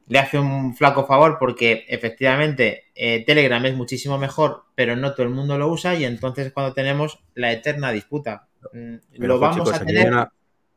Le 0.08 0.20
hace 0.20 0.40
un 0.40 0.76
flaco 0.76 1.06
favor 1.06 1.38
porque 1.40 1.86
efectivamente 1.90 2.86
eh, 2.96 3.26
Telegram 3.26 3.66
es 3.66 3.76
muchísimo 3.76 4.18
mejor, 4.18 4.64
pero 4.76 4.96
no 4.96 5.14
todo 5.14 5.24
el 5.24 5.34
mundo 5.34 5.58
lo 5.58 5.68
usa 5.70 5.96
y 5.96 6.06
entonces 6.06 6.48
es 6.48 6.54
cuando 6.54 6.74
tenemos 6.74 7.20
la 7.34 7.52
eterna 7.52 7.92
disputa. 7.92 8.48
Mm, 8.74 8.96
Pero, 9.12 9.28
lo 9.28 9.40
vamos 9.40 9.58
chicos, 9.58 9.74
a 9.74 9.78
aquí, 9.78 9.90
hay 9.90 9.96
tener. 9.96 10.14
una, 10.14 10.32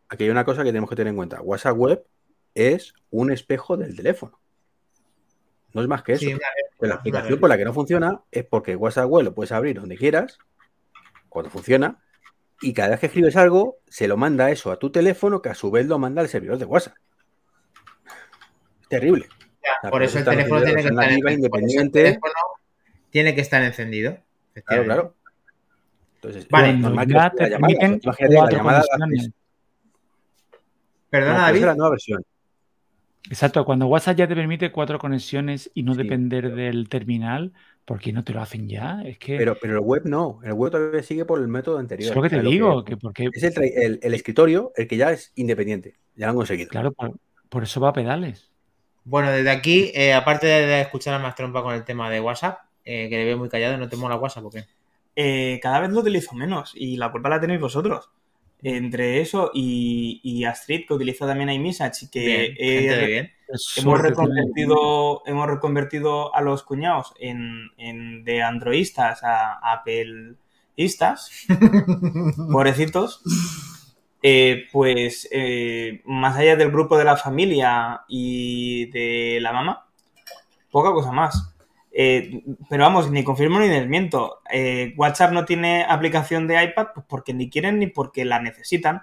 aquí 0.08 0.24
hay 0.24 0.30
una 0.30 0.44
cosa 0.44 0.62
que 0.62 0.70
tenemos 0.70 0.88
que 0.88 0.96
tener 0.96 1.10
en 1.10 1.16
cuenta. 1.16 1.42
WhatsApp 1.42 1.76
Web 1.76 2.04
es 2.54 2.94
un 3.10 3.30
espejo 3.30 3.76
del 3.76 3.94
teléfono. 3.94 4.40
No 5.74 5.82
es 5.82 5.88
más 5.88 6.02
que 6.02 6.14
eso. 6.14 6.24
Sí, 6.24 6.34
la 6.80 6.96
réplica. 6.96 7.26
por 7.38 7.48
la 7.48 7.58
que 7.58 7.64
no 7.64 7.74
funciona 7.74 8.22
es 8.30 8.44
porque 8.44 8.74
WhatsApp 8.76 9.10
Web 9.10 9.24
lo 9.24 9.34
puedes 9.34 9.52
abrir 9.52 9.80
donde 9.80 9.96
quieras, 9.96 10.38
cuando 11.28 11.50
funciona, 11.50 11.98
y 12.60 12.72
cada 12.72 12.90
vez 12.90 13.00
que 13.00 13.06
escribes 13.06 13.36
algo, 13.36 13.78
se 13.88 14.08
lo 14.08 14.16
manda 14.16 14.50
eso 14.50 14.70
a 14.70 14.78
tu 14.78 14.90
teléfono, 14.90 15.42
que 15.42 15.48
a 15.48 15.54
su 15.54 15.70
vez 15.70 15.86
lo 15.86 15.98
manda 15.98 16.22
al 16.22 16.28
servidor 16.28 16.58
de 16.58 16.64
WhatsApp. 16.64 16.94
Terrible. 18.88 19.26
Ya, 19.62 19.70
sea, 19.80 19.90
por 19.90 20.02
eso 20.02 20.18
el 20.18 20.24
teléfono 20.24 20.62
tiene 20.62 20.82
que 20.82 20.88
estar 20.88 21.12
independiente. 21.12 22.02
teléfono 22.02 22.32
tiene 23.10 23.34
que 23.34 23.40
estar 23.40 23.62
encendido. 23.62 24.18
Claro, 24.64 24.84
claro. 24.84 25.14
Entonces, 26.16 26.48
Vale, 26.48 26.70
es 26.70 26.78
normal 26.78 27.06
que 27.06 27.14
la 27.14 28.50
llamada. 28.50 28.82
Perdona, 31.10 31.38
David. 31.42 31.60
es 31.60 31.66
la 31.66 31.74
nueva 31.74 31.90
versión. 31.90 32.24
Exacto, 33.30 33.64
cuando 33.64 33.86
WhatsApp 33.86 34.18
ya 34.18 34.28
te 34.28 34.34
permite 34.34 34.70
cuatro 34.70 34.98
conexiones 34.98 35.70
y 35.74 35.82
no 35.82 35.94
Sí. 35.94 36.02
depender 36.02 36.54
del 36.54 36.88
terminal, 36.90 37.52
¿por 37.86 37.98
qué 37.98 38.12
no 38.12 38.22
te 38.22 38.32
lo 38.34 38.42
hacen 38.42 38.68
ya? 38.68 39.02
Es 39.02 39.18
que 39.18 39.38
Pero, 39.38 39.56
pero 39.60 39.74
el 39.74 39.80
web 39.80 40.02
no. 40.04 40.40
El 40.44 40.52
web 40.52 40.70
todavía 40.72 41.02
sigue 41.02 41.24
por 41.24 41.40
el 41.40 41.48
método 41.48 41.78
anterior. 41.78 42.10
es 42.10 42.16
lo 42.16 42.22
que 42.22 42.28
te 42.28 42.42
lo 42.42 42.50
digo, 42.50 42.84
que 42.84 42.96
porque, 42.98 43.30
Es 43.32 43.42
el, 43.42 43.52
el- 43.64 44.00
el 44.02 44.14
escritorio 44.14 44.72
el 44.76 44.86
que 44.86 44.96
ya 44.96 45.10
es 45.10 45.32
independiente. 45.36 45.96
Ya 46.16 46.26
lo 46.26 46.30
han 46.32 46.36
conseguido. 46.36 46.68
claro, 46.68 46.92
por, 46.92 47.18
por 47.48 47.62
eso 47.62 47.80
va 47.80 47.88
a 47.90 47.92
pedales. 47.94 48.50
Bueno, 49.04 49.30
desde 49.30 49.50
aquí, 49.50 49.90
eh, 49.94 50.14
aparte 50.14 50.46
de 50.46 50.80
escuchar 50.80 51.14
a 51.14 51.18
más 51.18 51.34
trompa 51.34 51.62
con 51.62 51.74
el 51.74 51.84
tema 51.84 52.08
de 52.10 52.20
WhatsApp, 52.20 52.58
eh, 52.84 53.08
que 53.08 53.16
le 53.16 53.24
veo 53.24 53.38
muy 53.38 53.48
callado, 53.48 53.76
¿no 53.76 53.88
te 53.88 53.96
mola 53.96 54.16
WhatsApp 54.16 54.44
o 54.46 54.50
qué? 54.50 54.64
Eh, 55.16 55.60
cada 55.62 55.80
vez 55.80 55.90
lo 55.90 56.00
utilizo 56.00 56.34
menos 56.34 56.72
y 56.74 56.96
la 56.96 57.10
culpa 57.12 57.28
la 57.28 57.40
tenéis 57.40 57.60
vosotros. 57.60 58.10
Entre 58.66 59.20
eso 59.20 59.50
y, 59.52 60.20
y 60.24 60.44
Astrid, 60.44 60.86
que 60.88 60.94
utiliza 60.94 61.26
también 61.26 61.50
iMessage, 61.50 62.08
que 62.10 62.20
Bien, 62.20 62.54
he- 62.58 62.74
gente 62.80 62.96
de 62.96 63.06
bien. 63.06 63.30
Es 63.46 63.74
hemos, 63.76 64.00
reconvertido, 64.00 65.22
hemos 65.26 65.46
reconvertido 65.46 66.34
a 66.34 66.40
los 66.40 66.62
cuñados 66.62 67.12
en, 67.20 67.70
en- 67.76 68.24
de 68.24 68.42
androidistas 68.42 69.22
a 69.22 69.58
appleistas, 69.72 71.30
pobrecitos. 72.52 73.22
Eh, 74.22 74.64
pues 74.72 75.28
eh, 75.30 76.00
más 76.06 76.36
allá 76.38 76.56
del 76.56 76.70
grupo 76.70 76.96
de 76.96 77.04
la 77.04 77.16
familia 77.18 78.00
y 78.08 78.86
de 78.86 79.38
la 79.42 79.52
mamá, 79.52 79.86
poca 80.70 80.92
cosa 80.92 81.12
más. 81.12 81.53
Eh, 81.96 82.42
pero 82.68 82.82
vamos, 82.84 83.10
ni 83.10 83.22
confirmo 83.22 83.60
ni 83.60 83.68
desmiento. 83.68 84.40
Eh, 84.50 84.94
WhatsApp 84.96 85.32
no 85.32 85.44
tiene 85.44 85.84
aplicación 85.88 86.48
de 86.48 86.62
iPad 86.62 86.88
pues 86.94 87.06
porque 87.08 87.32
ni 87.32 87.48
quieren 87.48 87.78
ni 87.78 87.86
porque 87.86 88.24
la 88.24 88.40
necesitan. 88.40 89.02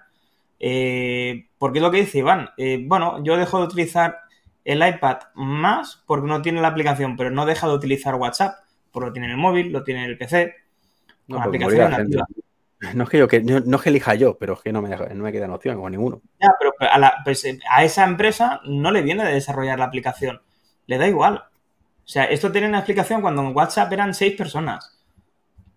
Eh, 0.60 1.48
porque 1.58 1.80
es 1.80 1.84
lo 1.84 1.90
que 1.92 2.02
dice 2.02 2.20
Iván. 2.20 2.50
Bueno, 2.86 3.24
yo 3.24 3.38
dejo 3.38 3.60
de 3.60 3.66
utilizar 3.66 4.20
el 4.66 4.86
iPad 4.88 5.18
más 5.36 6.04
porque 6.06 6.28
no 6.28 6.42
tiene 6.42 6.62
la 6.62 6.68
aplicación, 6.68 7.16
pero 7.18 7.32
no 7.32 7.46
deja 7.46 7.68
de 7.68 7.74
utilizar 7.74 8.16
WhatsApp 8.16 8.56
porque 8.92 9.08
lo 9.08 9.14
tiene 9.14 9.28
en 9.28 9.32
el 9.32 9.38
móvil, 9.38 9.72
lo 9.72 9.84
tiene 9.84 10.04
en 10.04 10.10
el 10.12 10.18
PC. 10.18 10.54
No, 11.28 11.42
con 11.42 11.52
pero 11.52 11.66
aplicación. 11.66 12.26
No 12.94 13.04
es 13.04 13.10
que 13.10 13.18
yo 13.20 13.28
que 13.28 13.42
no, 13.42 13.60
no 13.60 13.78
es 13.78 13.84
que 13.84 13.90
elija 13.90 14.16
yo, 14.16 14.38
pero 14.38 14.54
es 14.54 14.62
que 14.62 14.74
no 14.74 14.82
me, 14.82 14.90
no 14.90 15.24
me 15.24 15.32
queda 15.32 15.54
opción 15.54 15.80
con 15.80 15.92
ninguno. 15.92 16.22
Ya, 16.40 16.50
pero 16.60 16.74
a, 16.80 16.98
la- 16.98 17.14
pues, 17.24 17.46
a 17.70 17.84
esa 17.84 18.04
empresa 18.04 18.60
no 18.66 18.92
le 18.92 19.02
viene 19.04 19.24
de 19.24 19.34
desarrollar 19.34 19.78
la 19.80 19.86
aplicación. 19.86 20.42
Le 20.88 20.98
da 20.98 21.08
igual. 21.08 21.44
O 22.12 22.14
sea, 22.14 22.26
esto 22.26 22.52
tiene 22.52 22.68
una 22.68 22.80
explicación 22.80 23.22
cuando 23.22 23.42
en 23.42 23.56
WhatsApp 23.56 23.94
eran 23.94 24.14
seis 24.14 24.36
personas. 24.36 25.00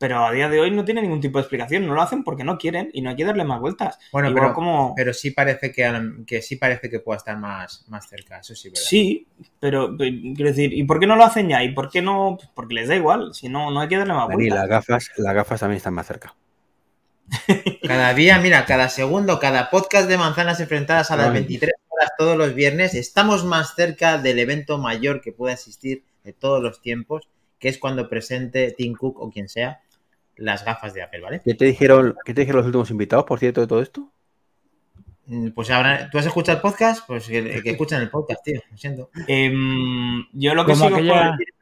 Pero 0.01 0.27
a 0.27 0.33
día 0.33 0.49
de 0.49 0.59
hoy 0.59 0.73
no 0.73 0.85
tiene 0.85 1.01
ningún 1.01 1.21
tipo 1.21 1.39
de 1.39 1.43
explicación. 1.43 1.87
No 1.87 1.95
lo 1.95 2.03
hacen 2.03 2.25
porque 2.25 2.43
no 2.43 2.59
quieren 2.59 2.91
y 2.93 3.03
no 3.03 3.11
hay 3.11 3.15
que 3.15 3.25
darle 3.25 3.45
más 3.45 3.61
vueltas. 3.61 4.01
Bueno, 4.11 4.31
Igual 4.31 4.47
pero, 4.47 4.55
como... 4.55 4.95
pero 4.97 5.15
sí 5.15 5.31
parece 5.31 5.71
que, 5.71 5.89
que 6.27 6.43
sí 6.43 6.57
parece 6.57 6.91
que 6.91 6.99
pueda 6.99 7.19
estar 7.19 7.39
más, 7.39 7.85
más 7.87 8.09
cerca, 8.09 8.41
eso 8.41 8.57
sí, 8.57 8.69
¿verdad? 8.69 8.83
Sí, 8.85 9.29
pero 9.61 9.97
quiero 9.97 10.51
decir, 10.51 10.73
¿y 10.73 10.83
por 10.83 10.99
qué 10.99 11.07
no 11.07 11.15
lo 11.15 11.23
hacen 11.23 11.49
ya? 11.49 11.63
¿Y 11.63 11.73
por 11.73 11.89
qué 11.89 12.03
no? 12.03 12.37
Porque 12.53 12.75
les 12.75 12.89
da 12.89 12.97
igual. 12.97 13.33
Si 13.33 13.49
no, 13.49 13.71
no 13.71 13.83
hay 13.83 13.87
que 13.87 13.97
darle 13.97 14.15
más 14.15 14.27
Dani, 14.27 14.35
vueltas. 14.35 14.59
las 14.59 14.69
gafas, 14.69 15.11
las 15.19 15.35
gafas 15.37 15.61
también 15.61 15.77
están 15.77 15.95
más 15.95 16.09
cerca. 16.09 16.35
Cada 17.87 18.13
día, 18.13 18.41
mira, 18.41 18.67
cada 18.67 18.89
segundo, 18.89 19.39
cada 19.39 19.71
podcast 19.71 20.09
de 20.09 20.19
manzanas 20.19 20.59
enfrentadas 20.59 21.13
a 21.13 21.17
las 21.17 21.29
Ay. 21.29 21.35
23 21.35 21.73
horas 21.91 22.11
todos 22.19 22.37
los 22.37 22.57
viernes, 22.57 22.95
estamos 22.95 23.45
más 23.45 23.77
cerca 23.77 24.19
del 24.19 24.41
evento 24.41 24.79
mayor 24.79 25.21
que 25.21 25.31
pueda 25.31 25.55
existir 25.55 26.03
de 26.25 26.33
todos 26.33 26.63
los 26.63 26.81
tiempos, 26.81 27.29
que 27.59 27.69
es 27.69 27.79
cuando 27.79 28.09
presente 28.09 28.75
Tim 28.77 28.95
Cook 28.95 29.21
o 29.21 29.31
quien 29.31 29.49
sea 29.49 29.81
las 30.37 30.65
gafas 30.65 30.93
de 30.95 31.03
Apple, 31.03 31.21
¿vale? 31.21 31.41
¿Qué 31.45 31.55
te 31.55 31.65
dijeron, 31.67 32.17
qué 32.25 32.35
te 32.35 32.41
dijeron 32.41 32.59
los 32.61 32.67
últimos 32.67 32.91
invitados, 32.91 33.25
por 33.25 33.39
cierto, 33.39 33.61
de 33.61 33.67
todo 33.69 33.81
esto? 33.83 34.11
Mm, 35.27 35.51
Pues 35.51 35.71
ahora, 35.71 36.11
¿tú 36.11 36.19
has 36.19 36.27
escuchado 36.27 36.57
el 36.59 36.63
podcast? 36.63 37.07
Pues 37.07 37.29
que, 37.29 37.63
que 37.63 37.71
escuchen 37.71 38.01
el 38.01 38.11
podcast, 38.11 38.43
tío, 38.45 38.61
lo 38.71 38.77
siento. 38.77 39.11
Em, 39.29 40.25
yo 40.33 40.55
lo 40.55 40.67
que 40.67 40.73
puedo 40.73 40.87
aquella- 40.97 41.31
decir 41.39 41.55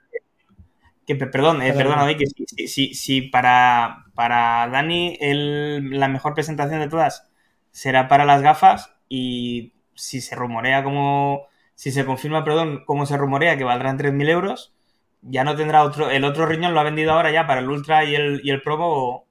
que, 1.06 1.16
pe- 1.16 1.26
perdón, 1.26 1.60
eh, 1.62 1.72
Perdón. 1.72 1.98
si, 2.18 2.46
si- 2.46 2.68
si- 2.68 2.94
si 2.94 3.22
para, 3.22 4.04
para 4.14 4.68
Dani 4.68 5.18
el- 5.20 5.98
la 5.98 6.08
mejor 6.08 6.32
presentación 6.34 6.80
de 6.80 6.88
todas 6.88 7.28
será 7.72 8.06
para 8.08 8.24
las 8.24 8.40
gafas 8.42 8.94
y 9.08 9.72
si 9.94 10.20
se 10.20 10.34
rumorea 10.36 10.82
como, 10.84 11.46
si 11.82 11.90
se 11.90 12.04
confirma, 12.04 12.44
perdón, 12.44 12.84
como 12.86 13.06
se 13.06 13.16
rumorea 13.16 13.56
que 13.56 13.64
valdrán 13.64 13.98
3.000 13.98 14.28
euros, 14.28 14.72
ya 15.20 15.42
no 15.42 15.56
tendrá 15.56 15.82
otro, 15.82 16.10
el 16.10 16.22
otro 16.24 16.46
riñón 16.46 16.74
lo 16.74 16.78
ha 16.80 16.84
vendido 16.84 17.10
ahora 17.10 17.32
ya 17.32 17.44
para 17.48 17.58
el 17.60 17.68
Ultra 17.68 18.04
y 18.04 18.14
el, 18.14 18.40
y 18.44 18.50
el 18.50 18.62
Promo, 18.62 19.26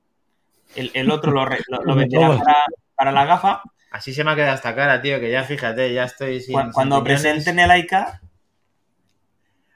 el, 0.75 0.91
el 0.93 1.09
otro 1.11 1.31
lo, 1.31 1.45
lo- 1.45 1.83
lo 1.85 1.95
venderá 2.01 2.27
para, 2.37 2.55
para 2.93 3.11
la 3.13 3.23
gafa. 3.23 3.61
Así 3.89 4.13
se 4.13 4.25
me 4.25 4.31
ha 4.31 4.35
quedado 4.35 4.55
esta 4.55 4.75
cara, 4.75 5.01
tío, 5.01 5.17
que 5.21 5.31
ya 5.31 5.45
fíjate, 5.45 5.93
ya 5.93 6.03
estoy 6.03 6.41
sin. 6.41 6.55
Cu- 6.55 6.61
sin 6.63 6.71
Cuando 6.73 7.01
presenten 7.05 7.57
el 7.59 7.79
ICA, 7.79 8.19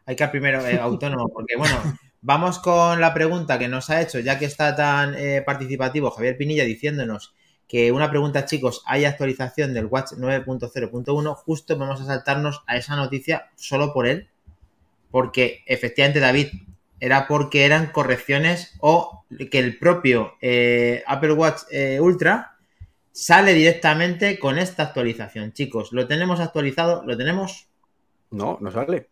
ir 0.07 0.29
primero 0.31 0.65
eh, 0.67 0.77
autónomo, 0.77 1.29
porque 1.29 1.55
bueno, 1.55 1.81
vamos 2.19 2.59
con 2.59 2.99
la 2.99 3.13
pregunta 3.13 3.57
que 3.57 3.69
nos 3.69 3.89
ha 3.89 4.01
hecho, 4.01 4.19
ya 4.19 4.37
que 4.37 4.45
está 4.45 4.75
tan 4.75 5.15
eh, 5.17 5.41
participativo 5.45 6.11
Javier 6.11 6.35
Pinilla 6.37 6.65
diciéndonos 6.65 7.33
que 7.67 7.91
una 7.91 8.09
pregunta, 8.09 8.45
chicos, 8.45 8.83
hay 8.85 9.05
actualización 9.05 9.73
del 9.73 9.85
Watch 9.85 10.13
9.0.1, 10.13 11.35
justo 11.35 11.77
vamos 11.77 12.01
a 12.01 12.05
saltarnos 12.05 12.63
a 12.67 12.77
esa 12.77 12.95
noticia 12.95 13.49
solo 13.55 13.93
por 13.93 14.07
él, 14.07 14.29
porque 15.11 15.63
efectivamente 15.65 16.19
David 16.19 16.49
era 16.99 17.27
porque 17.27 17.65
eran 17.65 17.91
correcciones 17.91 18.75
o 18.79 19.25
que 19.51 19.59
el 19.59 19.77
propio 19.77 20.33
eh, 20.41 21.03
Apple 21.07 21.33
Watch 21.33 21.63
eh, 21.71 21.99
Ultra 21.99 22.55
sale 23.11 23.53
directamente 23.53 24.39
con 24.39 24.57
esta 24.57 24.83
actualización. 24.83 25.53
Chicos, 25.53 25.91
lo 25.93 26.07
tenemos 26.07 26.39
actualizado, 26.39 27.03
lo 27.05 27.17
tenemos. 27.17 27.67
No, 28.31 28.57
no 28.61 28.71
sale. 28.71 29.09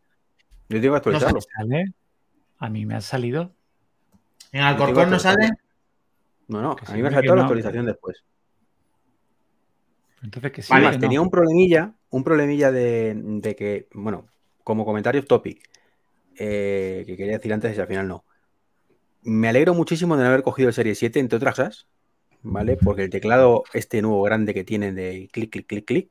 Yo 0.69 0.81
tengo 0.81 0.93
que 0.93 0.97
actualizarlo. 0.97 1.39
¿Sale? 1.41 1.93
A 2.59 2.69
mí 2.69 2.85
me 2.85 2.95
ha 2.95 3.01
salido. 3.01 3.51
En 4.51 4.61
Alcorcón 4.61 5.09
no 5.09 5.19
sale. 5.19 5.49
No, 6.47 6.61
no, 6.61 6.75
a 6.85 6.93
mí 6.93 7.01
me 7.01 7.07
ha 7.07 7.11
saltado 7.11 7.35
la 7.35 7.41
no. 7.43 7.47
actualización 7.47 7.85
después. 7.85 8.23
Entonces 10.23 10.51
que 10.51 10.61
sí. 10.61 10.71
Vale, 10.71 10.91
que 10.91 10.95
no. 10.95 10.99
tenía 10.99 11.21
un 11.21 11.29
problemilla, 11.29 11.93
un 12.09 12.23
problemilla 12.23 12.71
de, 12.71 13.13
de 13.15 13.55
que, 13.55 13.87
bueno, 13.93 14.27
como 14.63 14.85
comentario 14.85 15.23
topic, 15.23 15.69
eh, 16.37 17.03
que 17.05 17.17
quería 17.17 17.33
decir 17.37 17.53
antes 17.53 17.77
y 17.77 17.81
al 17.81 17.87
final 17.87 18.07
no. 18.07 18.23
Me 19.23 19.49
alegro 19.49 19.73
muchísimo 19.73 20.17
de 20.17 20.23
no 20.23 20.29
haber 20.29 20.43
cogido 20.43 20.69
el 20.69 20.73
Serie 20.73 20.95
7, 20.95 21.19
entre 21.19 21.37
otras 21.37 21.55
cosas, 21.55 21.87
¿vale? 22.41 22.77
Porque 22.77 23.03
el 23.03 23.09
teclado 23.09 23.63
este 23.73 24.01
nuevo 24.01 24.21
grande 24.23 24.53
que 24.53 24.63
tienen 24.63 24.95
de 24.95 25.29
clic, 25.31 25.51
clic, 25.51 25.67
clic, 25.67 25.85
clic, 25.85 26.09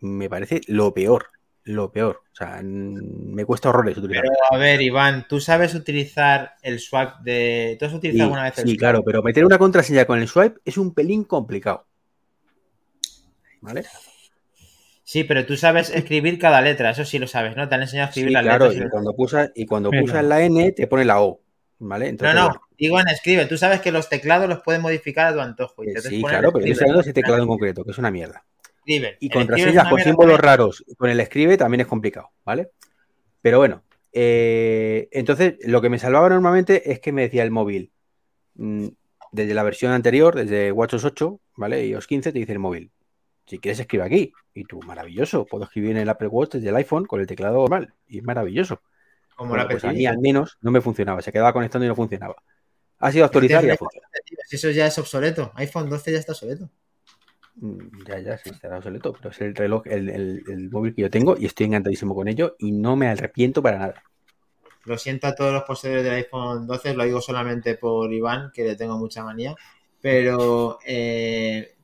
me 0.00 0.28
parece 0.28 0.60
lo 0.66 0.92
peor, 0.94 1.26
lo 1.64 1.92
peor. 1.92 2.22
O 2.32 2.36
sea, 2.36 2.60
me 2.62 3.44
cuesta 3.44 3.68
horrores 3.68 3.96
utilizarlo. 3.96 4.30
Pero 4.30 4.56
a 4.56 4.62
ver, 4.62 4.80
Iván, 4.80 5.26
¿tú 5.28 5.40
sabes 5.40 5.74
utilizar 5.74 6.54
el 6.62 6.80
swap 6.80 7.20
de. 7.20 7.76
¿Tú 7.78 7.86
has 7.86 7.92
utilizado 7.92 8.18
Sí, 8.18 8.22
alguna 8.22 8.44
vez 8.44 8.58
el 8.58 8.68
sí, 8.68 8.76
claro, 8.76 9.02
pero 9.04 9.22
meter 9.22 9.44
una 9.44 9.58
contraseña 9.58 10.04
con 10.04 10.18
el 10.18 10.28
swipe 10.28 10.60
es 10.64 10.78
un 10.78 10.94
pelín 10.94 11.24
complicado. 11.24 11.87
¿Vale? 13.60 13.84
Sí, 15.02 15.24
pero 15.24 15.46
tú 15.46 15.56
sabes 15.56 15.90
escribir 15.90 16.38
cada 16.38 16.60
letra, 16.60 16.90
eso 16.90 17.04
sí 17.04 17.18
lo 17.18 17.26
sabes, 17.26 17.56
¿no? 17.56 17.68
Te 17.68 17.74
han 17.74 17.82
enseñado 17.82 18.06
a 18.06 18.08
escribir 18.10 18.28
Sí, 18.28 18.34
las 18.34 18.42
claro, 18.42 18.68
letras. 18.68 18.86
y 18.86 18.90
cuando 18.90 19.16
pulsas, 19.16 19.50
y 19.54 19.66
cuando 19.66 19.90
pulsas 19.90 20.24
la 20.24 20.42
N 20.42 20.72
te 20.72 20.86
pone 20.86 21.04
la 21.06 21.22
O, 21.22 21.40
¿vale? 21.78 22.04
No, 22.04 22.10
Entonces, 22.10 22.34
no, 22.34 22.44
bueno, 22.48 22.60
Iván, 22.76 23.08
escribe. 23.08 23.46
Tú 23.46 23.56
sabes 23.56 23.80
que 23.80 23.90
los 23.90 24.08
teclados 24.08 24.48
los 24.48 24.60
puedes 24.62 24.80
modificar 24.82 25.28
a 25.28 25.32
tu 25.32 25.40
antojo. 25.40 25.82
y 25.82 25.90
eh, 25.90 26.00
sí, 26.00 26.22
claro, 26.22 26.52
pero 26.52 26.64
yo 26.66 26.72
estoy 26.72 26.84
hablando 26.84 27.02
de 27.02 27.10
ese 27.10 27.12
teclado 27.14 27.42
en 27.42 27.48
concreto, 27.48 27.84
que 27.84 27.90
es 27.90 27.98
una 27.98 28.10
mierda. 28.10 28.44
Escribe. 28.78 29.16
Y 29.20 29.30
contraseñas 29.30 29.88
con 29.88 29.98
símbolos 30.00 30.36
también. 30.36 30.58
raros 30.58 30.84
con 30.96 31.10
el 31.10 31.20
escribe 31.20 31.56
también 31.56 31.80
es 31.80 31.86
complicado, 31.86 32.30
¿vale? 32.44 32.70
Pero 33.40 33.58
bueno, 33.58 33.82
eh, 34.12 35.08
entonces 35.12 35.56
lo 35.64 35.80
que 35.80 35.88
me 35.88 35.98
salvaba 35.98 36.28
normalmente 36.28 36.90
es 36.92 37.00
que 37.00 37.12
me 37.12 37.22
decía 37.22 37.42
el 37.42 37.50
móvil, 37.50 37.92
mm, 38.56 38.88
desde 39.32 39.54
la 39.54 39.62
versión 39.62 39.92
anterior, 39.92 40.34
desde 40.34 40.72
WatchOS 40.72 41.04
8, 41.04 41.40
¿vale? 41.56 41.86
Y 41.86 41.94
OS 41.94 42.06
15 42.06 42.32
te 42.32 42.38
dice 42.38 42.52
el 42.52 42.58
móvil, 42.58 42.90
si 43.48 43.58
quieres 43.58 43.80
escribe 43.80 44.04
aquí. 44.04 44.32
Y 44.54 44.64
tú, 44.64 44.80
maravilloso, 44.82 45.46
puedo 45.46 45.64
escribir 45.64 45.92
en 45.92 45.98
el 45.98 46.08
Apple 46.08 46.28
Watch 46.28 46.52
desde 46.54 46.68
el 46.70 46.76
iPhone 46.76 47.06
con 47.06 47.20
el 47.20 47.26
teclado 47.26 47.56
normal. 47.58 47.94
Y 48.06 48.18
es 48.18 48.24
maravilloso. 48.24 48.82
Como 49.36 49.50
Bueno, 49.50 49.64
la 49.64 49.68
pues 49.70 49.84
a 49.84 49.92
mí 49.92 50.06
al 50.06 50.18
menos 50.18 50.58
no 50.60 50.70
me 50.70 50.80
funcionaba, 50.80 51.22
se 51.22 51.32
quedaba 51.32 51.52
conectando 51.52 51.84
y 51.86 51.88
no 51.88 51.96
funcionaba. 51.96 52.36
Ha 52.98 53.12
sido 53.12 53.24
actualizar 53.24 53.64
y 53.64 53.68
ya 53.68 53.76
funciona. 53.76 54.06
Eso 54.50 54.70
ya 54.70 54.86
es 54.86 54.98
obsoleto. 54.98 55.52
iPhone 55.56 55.88
12 55.88 56.12
ya 56.12 56.18
está 56.18 56.32
obsoleto. 56.32 56.70
Mm, 57.56 58.04
Ya, 58.06 58.18
ya, 58.20 58.38
sí, 58.38 58.50
estará 58.50 58.78
obsoleto, 58.78 59.12
pero 59.12 59.30
es 59.30 59.40
el 59.42 59.54
reloj, 59.54 59.82
el, 59.86 60.08
el- 60.08 60.42
el 60.48 60.70
móvil 60.70 60.94
que 60.94 61.02
yo 61.02 61.10
tengo 61.10 61.36
y 61.38 61.46
estoy 61.46 61.66
encantadísimo 61.66 62.14
con 62.14 62.28
ello 62.28 62.56
y 62.58 62.72
no 62.72 62.96
me 62.96 63.08
arrepiento 63.08 63.62
para 63.62 63.78
nada. 63.78 64.02
Lo 64.84 64.96
siento 64.98 65.26
a 65.26 65.34
todos 65.34 65.52
los 65.52 65.62
poseedores 65.64 66.04
del 66.04 66.14
iPhone 66.14 66.66
12, 66.66 66.94
lo 66.94 67.04
digo 67.04 67.20
solamente 67.20 67.76
por 67.76 68.12
Iván, 68.12 68.50
que 68.52 68.64
le 68.64 68.76
tengo 68.76 68.98
mucha 68.98 69.22
manía. 69.22 69.54
Pero 70.00 70.78
eh, 70.86 71.76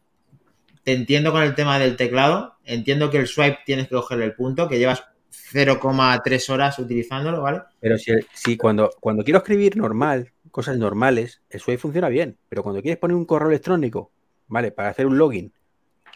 te 0.85 0.93
entiendo 0.93 1.33
con 1.33 1.43
el 1.43 1.55
tema 1.55 1.79
del 1.79 1.97
teclado. 1.97 2.55
Entiendo 2.65 3.11
que 3.11 3.19
el 3.19 3.27
swipe 3.27 3.59
tienes 3.67 3.89
que 3.89 3.95
cogerle 3.95 4.27
el 4.27 4.35
punto, 4.35 4.69
que 4.69 4.79
llevas 4.79 5.05
0,3 5.53 6.51
horas 6.51 6.79
utilizándolo, 6.79 7.43
¿vale? 7.43 7.63
Pero 7.81 7.99
si, 7.99 8.13
si 8.33 8.57
cuando, 8.57 8.91
cuando 9.01 9.25
quiero 9.25 9.39
escribir 9.39 9.77
normal, 9.77 10.33
cosas 10.51 10.79
normales, 10.79 11.43
el 11.51 11.61
Swipe 11.61 11.79
funciona 11.79 12.09
bien, 12.09 12.39
pero 12.49 12.63
cuando 12.63 12.81
quieres 12.81 12.99
poner 12.99 13.17
un 13.17 13.25
correo 13.25 13.49
electrónico, 13.49 14.13
¿vale? 14.47 14.71
Para 14.71 14.91
hacer 14.91 15.07
un 15.07 15.19
login 15.19 15.53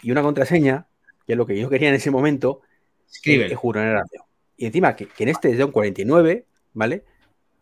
y 0.02 0.12
una 0.12 0.22
contraseña, 0.22 0.86
que 1.26 1.32
es 1.32 1.36
lo 1.36 1.46
que 1.46 1.58
yo 1.58 1.68
quería 1.68 1.88
en 1.88 1.96
ese 1.96 2.10
momento, 2.10 2.60
Escribe. 3.10 3.46
es 3.46 3.58
rápido. 3.60 4.26
Y 4.56 4.66
encima 4.66 4.94
que, 4.94 5.06
que 5.06 5.24
en 5.24 5.30
este 5.30 5.50
es 5.50 5.58
de 5.58 5.64
un 5.64 5.72
49, 5.72 6.46
¿vale? 6.72 7.04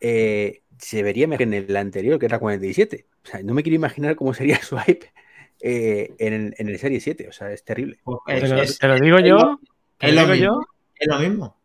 Eh, 0.01 0.63
se 0.79 1.03
vería 1.03 1.27
mejor 1.27 1.43
en 1.43 1.55
el 1.55 1.77
anterior, 1.77 2.19
que 2.19 2.27
era 2.27 2.39
47. 2.39 3.07
O 3.25 3.27
sea, 3.27 3.43
no 3.43 3.55
me 3.55 3.63
quiero 3.63 3.77
imaginar 3.77 4.17
cómo 4.17 4.35
sería 4.35 4.57
el 4.57 4.63
swipe 4.63 5.13
eh, 5.61 6.15
en, 6.19 6.33
el- 6.33 6.55
en 6.59 6.69
el 6.69 6.79
Serie 6.79 7.01
7. 7.01 7.29
O 7.29 7.33
sea, 7.33 7.51
es 7.53 7.65
terrible. 7.65 7.99
Pues 8.05 8.19
Te 8.27 8.37
es, 8.39 8.51
lo, 8.51 8.63
es- 8.63 8.79
te 8.79 8.89
lo 8.89 8.99
digo 9.01 9.19
yo. 9.21 9.59
Te 9.99 10.09
es 10.09 10.15
lo 10.15 10.23
lo 10.27 10.33
digo 10.33 10.47
mismo. 10.49 10.61
yo 10.61 10.67
es 10.99 11.07
lo 11.09 11.19
mismo. 11.19 11.57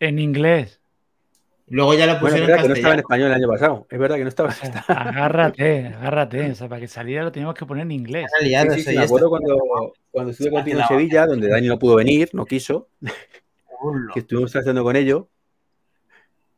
en 0.00 0.18
inglés. 0.18 0.78
Luego 1.68 1.94
ya 1.94 2.06
lo 2.06 2.20
Bueno, 2.20 2.26
es 2.36 2.42
pusieron 2.42 2.46
verdad 2.48 2.56
que 2.60 2.62
en 2.64 2.68
no 2.68 2.74
estaba 2.74 2.94
en 2.94 3.00
español 3.00 3.26
el 3.28 3.34
año 3.34 3.48
pasado. 3.48 3.86
Es 3.88 3.98
verdad 3.98 4.16
que 4.16 4.22
no 4.24 4.28
estaba. 4.28 4.48
O 4.50 4.52
sea, 4.52 4.68
agárrate, 4.88 5.86
agárrate. 5.86 6.50
O 6.50 6.54
sea, 6.54 6.68
para 6.68 6.80
que 6.80 6.88
saliera 6.88 7.22
lo 7.24 7.32
teníamos 7.32 7.54
que 7.54 7.64
poner 7.64 7.82
en 7.84 7.92
inglés. 7.92 8.26
Liado 8.42 8.72
Sí, 8.74 8.82
sí, 8.82 8.90
sí, 8.90 8.96
me 8.96 9.02
esto. 9.04 9.14
acuerdo 9.16 9.30
cuando, 9.30 9.92
cuando 10.10 10.30
estuve 10.32 10.50
contigo 10.50 10.80
en. 10.80 10.86
Sevilla, 10.88 11.26
donde 11.26 11.48
Dani 11.48 11.68
no 11.68 11.78
pudo 11.78 11.94
venir, 11.96 12.28
no 12.34 12.44
quiso, 12.44 12.88
que 14.12 14.20
estuvimos 14.20 14.52
tratando 14.52 14.82
con 14.82 14.96
ello. 14.96 15.28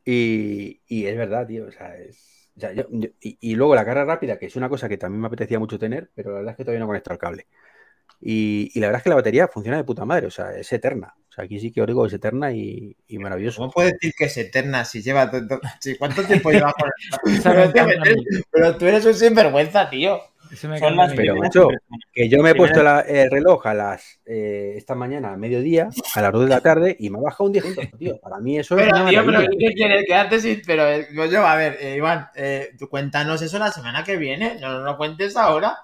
Y, 0.03 0.81
y 0.87 1.05
es 1.05 1.17
verdad, 1.17 1.47
tío. 1.47 1.65
O 1.67 1.71
sea, 1.71 1.95
es, 1.97 2.34
o 2.57 2.59
sea, 2.59 2.73
yo- 2.73 2.85
yo- 2.89 3.09
y, 3.21 3.37
y 3.41 3.55
luego 3.55 3.75
la 3.75 3.85
carga 3.85 4.05
rápida, 4.05 4.37
que 4.39 4.45
es 4.47 4.55
una 4.55 4.69
cosa 4.69 4.89
que 4.89 4.97
también 4.97 5.21
me 5.21 5.27
apetecía 5.27 5.59
mucho 5.59 5.79
tener, 5.79 6.11
pero 6.15 6.31
la 6.31 6.37
verdad 6.37 6.51
es 6.51 6.57
que 6.57 6.63
todavía 6.63 6.79
no 6.79 6.85
he 6.85 6.87
conectado 6.89 7.13
el 7.15 7.19
cable. 7.19 7.47
Y, 8.21 8.71
y 8.73 8.79
la 8.79 8.87
verdad 8.87 8.99
es 8.99 9.03
que 9.03 9.09
la 9.09 9.15
batería 9.15 9.47
funciona 9.47 9.77
de 9.77 9.83
puta 9.83 10.05
madre, 10.05 10.27
o 10.27 10.31
sea, 10.31 10.55
es 10.57 10.71
eterna. 10.73 11.13
O 11.29 11.33
sea, 11.33 11.43
aquí 11.45 11.59
sí 11.59 11.71
que 11.71 11.85
que 11.85 12.05
es 12.07 12.13
eterna 12.13 12.51
y, 12.53 12.95
y 13.07 13.19
maravilloso. 13.19 13.59
¿Cómo 13.59 13.71
puedes 13.71 13.93
decir 13.93 14.13
que 14.17 14.25
es 14.25 14.37
eterna 14.37 14.85
si 14.85 15.01
lleva... 15.01 15.29
si 15.81 15.97
¿Cuánto 15.97 16.23
tiempo 16.23 16.51
llevas 16.51 16.73
con 16.75 16.89
mí. 16.89 17.39
pero 18.51 18.77
tú 18.77 18.85
eres 18.85 19.05
un 19.05 19.13
sinvergüenza, 19.13 19.89
tío. 19.89 20.21
Eso 20.51 20.69
me 20.69 20.79
Son 20.79 20.95
las. 20.95 21.13
Pero, 21.13 21.35
macho. 21.35 21.67
Que 22.11 22.29
yo 22.29 22.41
me 22.41 22.51
he 22.51 22.55
puesto 22.55 22.81
la- 22.83 23.01
el 23.01 23.29
reloj 23.29 23.65
a 23.67 23.73
las 23.73 24.19
eh, 24.25 24.73
esta 24.77 24.95
mañana 24.95 25.33
a 25.33 25.37
mediodía, 25.37 25.89
a 26.15 26.21
las 26.21 26.31
2 26.31 26.43
de 26.43 26.49
la 26.49 26.61
tarde, 26.61 26.95
y 26.99 27.09
me 27.09 27.17
ha 27.17 27.21
bajado 27.21 27.45
un 27.45 27.53
10, 27.53 27.65
tío. 27.97 28.19
Para 28.19 28.39
mí 28.39 28.57
eso 28.57 28.77
es 28.77 28.83
Pero, 28.85 29.01
una 29.01 29.09
tío, 29.09 29.25
pero. 29.25 29.39
¿qué 29.59 29.73
quieres? 29.73 30.03
Quedarte 30.05 30.39
sin... 30.39 30.61
Pero, 30.65 30.87
eh, 30.89 31.07
yo, 31.31 31.45
a 31.45 31.55
ver, 31.55 31.77
eh, 31.81 31.95
Iván, 31.97 32.27
eh, 32.35 32.69
tú 32.77 32.87
cuéntanos 32.89 33.41
eso 33.41 33.57
la 33.59 33.71
semana 33.71 34.03
que 34.03 34.17
viene. 34.17 34.57
No, 34.59 34.71
no 34.79 34.83
lo 34.83 34.97
cuentes 34.97 35.35
ahora. 35.35 35.77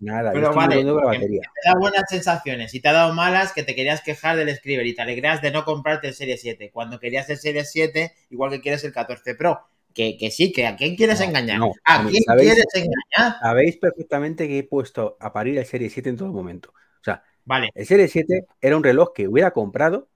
Nada, 0.00 0.30
Pero 0.32 0.52
vale, 0.52 0.84
la 0.84 0.92
batería. 0.92 1.40
Te 1.40 1.68
da 1.70 1.74
buenas 1.76 2.04
sensaciones 2.08 2.72
y 2.72 2.80
te 2.80 2.88
ha 2.88 2.92
dado 2.92 3.12
malas 3.14 3.52
que 3.52 3.64
te 3.64 3.74
querías 3.74 4.00
quejar 4.00 4.36
del 4.36 4.54
Scriber 4.54 4.86
y 4.86 4.94
te 4.94 5.02
alegras 5.02 5.42
de 5.42 5.50
no 5.50 5.64
comprarte 5.64 6.06
el 6.06 6.14
Serie 6.14 6.36
7. 6.36 6.70
Cuando 6.72 7.00
querías 7.00 7.28
el 7.30 7.38
Serie 7.38 7.64
7, 7.64 8.12
igual 8.30 8.52
que 8.52 8.60
quieres 8.60 8.84
el 8.84 8.92
14 8.92 9.34
Pro. 9.34 9.60
Que, 9.98 10.16
que 10.16 10.30
sí, 10.30 10.52
que 10.52 10.64
a 10.64 10.76
quién 10.76 10.94
quieres 10.94 11.18
No, 11.18 11.26
engañar. 11.26 11.58
no, 11.58 11.72
¿A 11.82 12.06
quién 12.08 12.22
¿sabéis? 12.22 12.52
quieres 12.54 12.66
engañar? 12.72 13.40
Sabéis 13.40 13.76
perfectamente 13.78 14.46
que 14.46 14.58
he 14.58 14.62
puesto 14.62 15.16
a 15.18 15.32
parir 15.32 15.58
el 15.58 15.66
Serie 15.66 15.90
7 15.90 16.08
en 16.08 16.16
todo 16.16 16.32
momento. 16.32 16.70
O 16.70 17.02
sea, 17.02 17.24
Vale, 17.44 17.70
el 17.74 17.84
Serie 17.84 18.06
7 18.06 18.46
era 18.60 18.76
un 18.76 18.84
reloj 18.84 19.12
que 19.12 19.26
hubiera 19.26 19.50
comprado, 19.50 20.08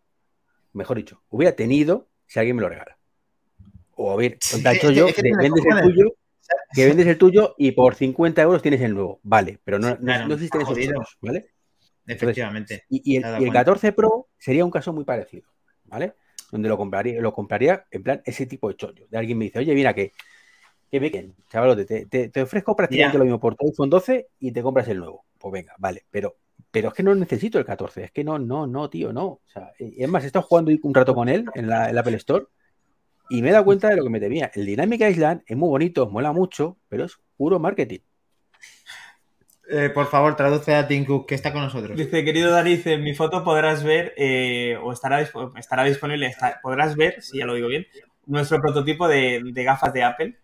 mejor 0.72 0.98
dicho, 0.98 1.24
hubiera 1.30 1.56
tenido 1.56 2.08
si 2.28 2.38
alguien 2.38 2.54
me 2.54 2.62
lo 2.62 2.68
regala. 2.68 2.96
O 3.96 4.12
a 4.12 4.14
ver, 4.14 4.38
Sí, 4.40 4.62
es 4.64 4.78
que- 4.78 4.94
yo, 4.94 5.08
es 5.08 5.16
que 5.16 5.22
vendes 5.36 5.64
el 5.66 5.82
tuyo, 5.82 6.14
que 6.76 6.86
vendes 6.86 7.06
el 7.08 7.18
tuyo 7.18 7.56
y 7.58 7.72
por 7.72 7.96
50 7.96 8.40
euros 8.40 8.62
tienes 8.62 8.80
el 8.82 8.94
nuevo. 8.94 9.18
Vale, 9.24 9.58
pero 9.64 9.80
no, 9.80 9.88
Sí, 9.88 9.94
no- 9.98 10.04
claro, 10.04 10.28
no 10.28 10.34
existen 10.34 10.60
esos 10.60 10.78
¿vale? 11.20 11.50
efectivamente. 12.06 12.84
Y, 12.88 13.14
y 13.14 13.16
el, 13.16 13.22
y 13.24 13.26
el 13.26 13.38
cuenta. 13.38 13.52
14 13.64 13.90
Pro 13.90 14.28
sería 14.38 14.64
un 14.64 14.70
caso 14.70 14.92
muy 14.92 15.04
parecido, 15.04 15.48
¿vale? 15.86 16.14
Donde 16.52 16.70
lo 16.70 16.78
compraría, 16.78 17.20
lo 17.22 17.34
compraría 17.34 17.86
en 17.92 18.04
plan 18.04 18.22
ese 18.26 18.46
tipo 18.46 18.68
de 18.70 18.76
chollo. 18.76 19.08
De 19.10 19.18
alguien 19.18 19.38
me 19.38 19.46
dice, 19.46 19.60
oye, 19.60 19.74
mira 19.74 19.94
que, 19.94 20.12
que 20.90 20.98
bien, 21.00 21.34
chavalote, 21.50 21.84
te, 21.86 22.06
te- 22.06 22.28
te 22.28 22.42
ofrezco 22.42 22.76
prácticamente 22.76 23.18
lo 23.18 23.24
mismo 23.24 23.40
por 23.40 23.56
tu 23.56 23.66
iPhone 23.66 23.90
12 23.90 24.28
y 24.40 24.52
te 24.52 24.62
compras 24.62 24.88
el 24.88 24.98
nuevo. 24.98 25.24
Pues 25.38 25.52
venga, 25.52 25.74
vale, 25.78 26.04
pero, 26.10 26.36
pero 26.70 26.88
es 26.88 26.94
que 26.94 27.02
no 27.02 27.14
necesito 27.14 27.58
el 27.58 27.64
14, 27.64 28.04
es 28.04 28.12
que 28.12 28.24
no, 28.24 28.38
no, 28.38 28.66
no, 28.66 28.90
tío, 28.90 29.12
no. 29.12 29.26
O 29.26 29.42
sea, 29.46 29.72
y 29.78 30.02
es 30.02 30.08
más, 30.08 30.24
he 30.24 30.26
estado 30.28 30.44
jugando 30.46 30.70
un 30.82 30.94
rato 30.94 31.14
con 31.14 31.28
él 31.28 31.50
en 31.54 31.68
la, 31.68 31.88
en 31.88 31.94
la 31.94 32.00
Apple 32.02 32.16
Store 32.16 32.46
y 33.28 33.42
me 33.42 33.48
he 33.50 33.52
dado 33.52 33.64
cuenta 33.64 33.88
de 33.88 33.96
lo 33.96 34.04
que 34.04 34.10
me 34.10 34.20
temía. 34.20 34.50
El 34.54 34.66
Dynamic 34.66 35.00
Island 35.02 35.42
es 35.46 35.56
muy 35.56 35.68
bonito, 35.68 36.08
mola 36.10 36.32
mucho, 36.32 36.78
pero 36.88 37.04
es 37.04 37.16
puro 37.36 37.58
marketing. 37.58 38.00
Eh, 39.72 39.88
por 39.90 40.06
favor, 40.08 40.36
traduce 40.36 40.74
a 40.74 40.86
Tim 40.86 41.04
Cook, 41.04 41.26
que 41.28 41.34
está 41.34 41.52
con 41.52 41.62
nosotros. 41.62 41.96
Dice, 41.96 42.24
querido 42.24 42.50
Dariz, 42.50 42.86
en 42.86 43.02
mi 43.02 43.14
foto 43.14 43.42
podrás 43.42 43.82
ver, 43.82 44.12
eh, 44.16 44.76
o 44.82 44.92
estará, 44.92 45.20
estará 45.56 45.84
disponible, 45.84 46.26
está- 46.26 46.60
podrás 46.62 46.94
ver, 46.96 47.22
si 47.22 47.38
ya 47.38 47.46
lo 47.46 47.54
digo 47.54 47.68
bien, 47.68 47.86
nuestro 48.26 48.60
prototipo 48.60 49.08
de, 49.08 49.40
de 49.44 49.64
gafas 49.64 49.92
de 49.92 50.02
Apple. 50.04 50.36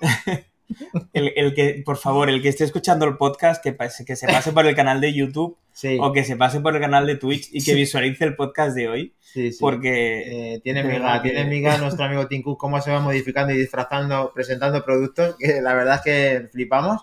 el, 1.12 1.32
el 1.36 1.54
que, 1.54 1.82
por 1.84 1.98
favor, 1.98 2.30
el 2.30 2.40
que 2.40 2.48
esté 2.48 2.64
escuchando 2.64 3.04
el 3.06 3.16
podcast, 3.16 3.62
que, 3.62 3.72
pase- 3.72 4.04
que 4.04 4.16
se 4.16 4.26
pase 4.26 4.52
por 4.52 4.66
el 4.66 4.74
canal 4.74 5.00
de 5.00 5.12
YouTube 5.12 5.56
Sí, 5.72 5.96
o 6.00 6.12
que 6.12 6.22
se 6.22 6.36
pase 6.36 6.60
por 6.60 6.74
el 6.74 6.82
canal 6.82 7.06
de 7.06 7.16
Twitch 7.16 7.48
y 7.50 7.64
que 7.64 7.74
visualice 7.74 8.24
el 8.24 8.36
podcast 8.36 8.74
de 8.76 8.88
hoy, 8.90 9.14
sí, 9.20 9.50
porque 9.58 10.54
Eh, 10.54 10.60
tiene 10.62 10.82
miga, 10.84 11.22
tiene 11.22 11.44
miga 11.46 11.76
nuestro 11.78 12.04
amigo 12.04 12.26
Tim 12.26 12.42
Cook, 12.42 12.58
cómo 12.58 12.78
se 12.82 12.90
va 12.90 13.00
modificando 13.00 13.54
y 13.54 13.58
disfrazando, 13.58 14.32
presentando 14.34 14.84
productos, 14.84 15.34
que 15.38 15.62
la 15.62 15.72
verdad 15.74 15.94
es 15.96 16.00
que 16.02 16.48
flipamos. 16.52 17.00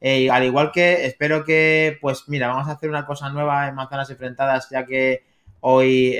Eh, 0.00 0.30
al 0.30 0.44
igual 0.44 0.70
que 0.72 1.06
espero 1.06 1.44
que, 1.44 1.98
pues 2.00 2.24
mira, 2.28 2.48
vamos 2.48 2.68
a 2.68 2.72
hacer 2.72 2.88
una 2.88 3.06
cosa 3.06 3.30
nueva 3.30 3.68
en 3.68 3.74
Manzanas 3.74 4.10
Enfrentadas, 4.10 4.68
ya 4.70 4.86
que 4.86 5.24
hoy 5.60 6.16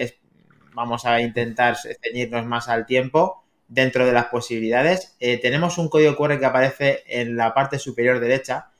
vamos 0.74 1.04
a 1.06 1.20
intentar 1.20 1.76
ceñirnos 1.76 2.44
más 2.46 2.68
al 2.68 2.86
tiempo 2.86 3.44
dentro 3.68 4.04
de 4.06 4.12
las 4.12 4.26
posibilidades. 4.26 5.16
Eh, 5.20 5.38
tenemos 5.38 5.78
un 5.78 5.88
código 5.88 6.16
QR 6.16 6.38
que 6.38 6.46
aparece 6.46 7.04
en 7.06 7.36
la 7.36 7.54
parte 7.54 7.78
superior 7.78 8.18
derecha, 8.18 8.70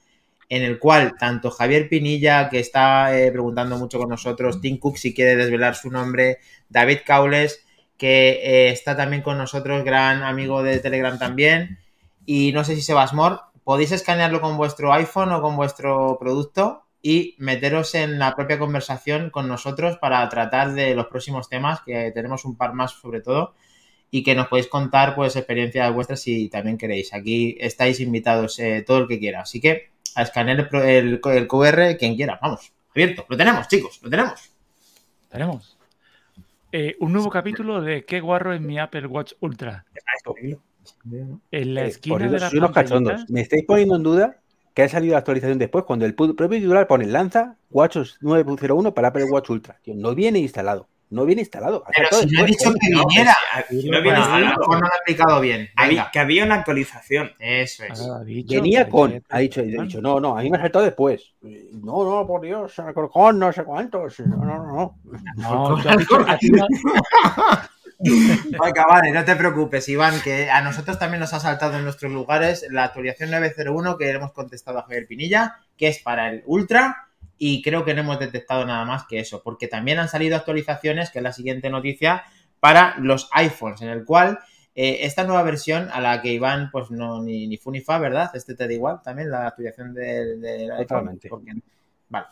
en 0.49 0.63
el 0.63 0.79
cual 0.79 1.15
tanto 1.17 1.51
Javier 1.51 1.87
Pinilla, 1.87 2.49
que 2.49 2.59
está 2.59 3.17
eh, 3.17 3.31
preguntando 3.31 3.77
mucho 3.77 3.99
con 3.99 4.09
nosotros, 4.09 4.59
Tim 4.61 4.79
Cook, 4.79 4.97
si 4.97 5.13
quiere 5.13 5.35
desvelar 5.35 5.75
su 5.75 5.91
nombre, 5.91 6.39
David 6.69 6.99
Caules, 7.05 7.65
que 7.97 8.69
está 8.71 8.95
también 8.95 9.21
con 9.21 9.37
nosotros, 9.37 9.83
gran 9.83 10.23
amigo 10.23 10.63
de 10.63 10.79
Telegram 10.79 11.19
también, 11.19 11.79
y 12.25 12.51
no 12.53 12.63
sé 12.63 12.75
si 12.75 12.81
Sebasmor, 12.81 13.41
podéis 13.69 13.91
escanearlo 13.91 14.41
con 14.41 14.57
vuestro 14.57 14.91
iPhone 14.93 15.31
o 15.31 15.43
con 15.43 15.55
vuestro 15.55 16.17
producto 16.19 16.85
y 17.03 17.35
meteros 17.37 17.93
en 17.93 18.17
la 18.17 18.35
propia 18.35 18.57
conversación 18.57 19.29
con 19.29 19.47
nosotros 19.47 19.97
para 19.97 20.27
tratar 20.27 20.73
de 20.73 20.95
los 20.95 21.05
próximos 21.05 21.49
temas, 21.49 21.79
que 21.81 22.09
tenemos 22.11 22.45
un 22.45 22.57
par 22.57 22.73
más 22.73 22.93
sobre 22.93 23.21
todo, 23.21 23.53
y 24.09 24.23
que 24.23 24.33
nos 24.33 24.47
podéis 24.47 24.65
contar 24.65 25.13
pues 25.13 25.35
experiencias 25.35 25.93
vuestras 25.93 26.19
si 26.19 26.49
también 26.49 26.79
queréis. 26.79 27.13
Aquí 27.13 27.57
estáis 27.59 27.99
invitados 27.99 28.57
eh, 28.57 28.83
todo 28.87 28.97
el 28.97 29.07
que 29.07 29.19
quiera. 29.19 29.41
Así 29.41 29.61
que 29.61 29.91
a 30.15 30.23
escanear 30.23 30.61
el, 30.61 30.67
pro- 30.67 30.83
el, 30.83 31.21
el 31.23 31.47
QR 31.47 31.95
quien 31.99 32.15
quiera. 32.15 32.39
Vamos, 32.41 32.73
abierto. 32.89 33.23
Lo 33.29 33.37
tenemos, 33.37 33.67
chicos, 33.67 33.99
lo 34.01 34.09
tenemos. 34.09 34.51
Tenemos 35.29 35.77
eh, 36.71 36.95
un 37.01 37.13
nuevo 37.13 37.29
capítulo 37.29 37.81
de 37.81 38.03
Qué 38.03 38.19
guarro 38.19 38.51
es 38.51 38.61
mi 38.61 38.79
Apple 38.79 39.05
Watch 39.05 39.33
Ultra. 39.41 39.85
En 41.51 41.75
la 41.75 41.83
Eh, 41.83 41.87
esquina 41.87 42.15
por 42.15 42.21
eso 42.23 42.31
de 42.33 42.39
las 42.39 42.49
soy 42.49 42.59
unos 42.59 42.71
cachondos. 42.71 43.29
Me 43.29 43.41
estáis 43.41 43.63
poniendo 43.65 43.95
en 43.95 44.03
duda 44.03 44.37
que 44.73 44.83
ha 44.83 44.89
salido 44.89 45.13
la 45.13 45.19
actualización 45.19 45.57
después, 45.57 45.83
cuando 45.85 46.05
el 46.05 46.13
propio 46.15 46.49
titular 46.49 46.87
pone 46.87 47.05
lanza 47.05 47.55
WatchOS 47.71 48.19
9.01 48.21 48.93
para 48.93 49.09
Apple 49.09 49.25
Watch 49.25 49.49
Ultra. 49.49 49.77
Tío, 49.83 49.93
no 49.95 50.15
viene 50.15 50.39
instalado. 50.39 50.87
No 51.11 51.25
viene 51.25 51.41
instalado. 51.41 51.83
Pero 51.95 52.07
si 52.11 52.25
no 52.27 52.43
he 52.43 52.45
después, 52.45 52.47
dicho 52.47 52.71
que 52.79 52.87
viniera. 52.87 53.35
no 53.71 53.81
viene 53.81 54.01
Bueno, 54.03 54.11
a 54.11 54.13
lo 54.13 54.19
instalado. 54.45 54.59
mejor 54.59 54.75
no 54.75 54.79
lo 54.81 54.85
he 54.85 54.97
explicado 54.97 55.41
bien. 55.41 55.69
Venga, 55.87 56.11
que 56.13 56.19
había 56.19 56.43
una 56.45 56.55
actualización. 56.55 57.31
eso 57.39 57.83
es. 57.83 57.99
Ah, 58.01 58.23
dicho, 58.23 58.61
Venía 58.61 58.87
con. 58.87 59.23
Ha 59.27 59.39
dicho, 59.39 59.61
ha 59.61 59.63
dicho, 59.63 60.01
no, 60.03 60.19
no, 60.19 60.37
a 60.37 60.43
mí 60.43 60.51
me 60.51 60.57
ha 60.57 60.61
saltado 60.61 60.85
después. 60.85 61.33
No, 61.41 62.03
no, 62.05 62.27
por 62.27 62.41
Dios, 62.41 62.73
con 63.11 63.39
no 63.39 63.51
sé 63.51 63.63
cuántos. 63.63 64.19
No, 64.19 64.37
no, 64.37 64.67
no. 64.67 64.99
No, 65.37 65.77
no- 65.77 65.79
Venga, 68.63 68.85
vale, 68.87 69.11
no 69.11 69.25
te 69.25 69.35
preocupes, 69.35 69.89
Iván, 69.89 70.21
que 70.23 70.49
a 70.49 70.61
nosotros 70.61 70.97
también 70.97 71.19
nos 71.19 71.33
ha 71.33 71.39
saltado 71.39 71.77
en 71.77 71.83
nuestros 71.83 72.11
lugares 72.11 72.65
la 72.71 72.85
actualización 72.85 73.31
901 73.31 73.97
que 73.97 74.09
hemos 74.09 74.31
contestado 74.31 74.79
a 74.79 74.83
Javier 74.83 75.05
Pinilla, 75.07 75.57
que 75.77 75.87
es 75.89 75.99
para 75.99 76.29
el 76.29 76.43
Ultra, 76.45 77.07
y 77.37 77.61
creo 77.61 77.83
que 77.83 77.93
no 77.93 78.01
hemos 78.01 78.19
detectado 78.19 78.65
nada 78.65 78.85
más 78.85 79.05
que 79.05 79.19
eso, 79.19 79.41
porque 79.43 79.67
también 79.67 79.99
han 79.99 80.07
salido 80.09 80.37
actualizaciones, 80.37 81.09
que 81.09 81.19
es 81.19 81.23
la 81.23 81.33
siguiente 81.33 81.69
noticia, 81.69 82.23
para 82.59 82.95
los 82.99 83.29
iPhones, 83.33 83.81
en 83.81 83.89
el 83.89 84.05
cual 84.05 84.39
eh, 84.75 84.99
esta 85.01 85.23
nueva 85.25 85.43
versión 85.43 85.89
a 85.91 85.99
la 85.99 86.21
que 86.21 86.31
Iván, 86.31 86.69
pues 86.71 86.91
no, 86.91 87.21
ni, 87.21 87.47
ni 87.47 87.57
fu 87.57 87.71
ni 87.71 87.81
fa, 87.81 87.97
¿verdad? 87.97 88.31
Este 88.33 88.55
te 88.55 88.67
da 88.67 88.73
igual 88.73 89.01
también, 89.03 89.29
la 89.31 89.47
actualización 89.47 89.93
del, 89.93 90.39
del 90.41 90.71
iPhone. 90.71 90.87
Totalmente. 90.87 91.29
porque- 91.29 91.51
Vale. 92.09 92.25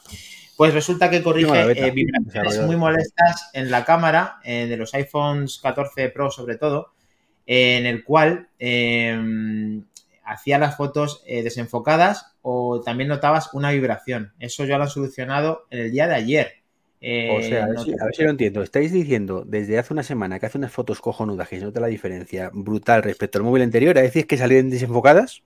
Pues 0.56 0.74
resulta 0.74 1.10
que 1.10 1.22
corrige 1.22 1.48
eh, 1.88 1.92
vibraciones 1.92 2.54
muy 2.66 2.76
molestas 2.76 3.50
en 3.54 3.70
la 3.70 3.86
cámara, 3.86 4.40
eh, 4.44 4.66
de 4.68 4.76
los 4.78 4.94
iPhones 4.96 5.60
14 5.62 6.10
Pro 6.10 6.32
sobre 6.32 6.58
todo, 6.58 6.94
eh, 7.46 7.78
en 7.78 7.86
el 7.86 8.04
cual 8.04 8.50
eh, 8.58 9.82
hacía 10.26 10.58
las 10.58 10.76
fotos 10.76 11.22
eh, 11.28 11.44
desenfocadas 11.44 12.34
o 12.42 12.82
también 12.82 13.08
notabas 13.10 13.54
una 13.54 13.72
vibración. 13.72 14.34
Eso 14.40 14.66
ya 14.66 14.78
lo 14.78 14.86
han 14.86 14.90
solucionado 14.90 15.68
en 15.70 15.80
el 15.80 15.92
día 15.92 16.08
de 16.08 16.16
ayer. 16.16 16.54
O 17.00 17.42
sea, 17.44 17.66
a 17.66 17.68
ver, 17.68 17.76
no 17.76 17.84
si, 17.84 17.92
te- 17.94 18.02
a 18.02 18.06
ver 18.06 18.16
si 18.16 18.24
lo 18.24 18.30
entiendo. 18.32 18.64
Estáis 18.64 18.92
diciendo 18.92 19.44
desde 19.46 19.78
hace 19.78 19.94
una 19.94 20.02
semana 20.02 20.40
que 20.40 20.48
hace 20.48 20.58
unas 20.58 20.72
fotos 20.72 21.00
cojonudas 21.00 21.48
que 21.48 21.60
se 21.60 21.66
nota 21.66 21.80
la 21.80 21.88
diferencia 21.88 22.50
brutal 22.52 23.04
respecto 23.04 23.38
al 23.38 23.44
móvil 23.44 23.62
anterior. 23.62 23.96
¿A 23.98 24.02
decir 24.02 24.26
que 24.26 24.38
salían 24.38 24.72
desenfocadas? 24.72 25.44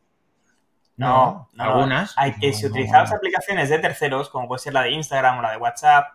No, 0.97 1.49
no, 1.53 1.53
algunas. 1.63 2.13
Hay 2.15 2.33
que, 2.37 2.53
si 2.53 2.65
No, 2.65 2.69
no, 2.69 2.71
utilizabas 2.71 3.11
no. 3.11 3.17
aplicaciones 3.17 3.69
de 3.69 3.79
terceros, 3.79 4.29
como 4.29 4.47
puede 4.47 4.59
ser 4.59 4.73
la 4.73 4.83
de 4.83 4.91
Instagram 4.91 5.39
o 5.39 5.41
la 5.41 5.51
de 5.51 5.57
WhatsApp, 5.57 6.07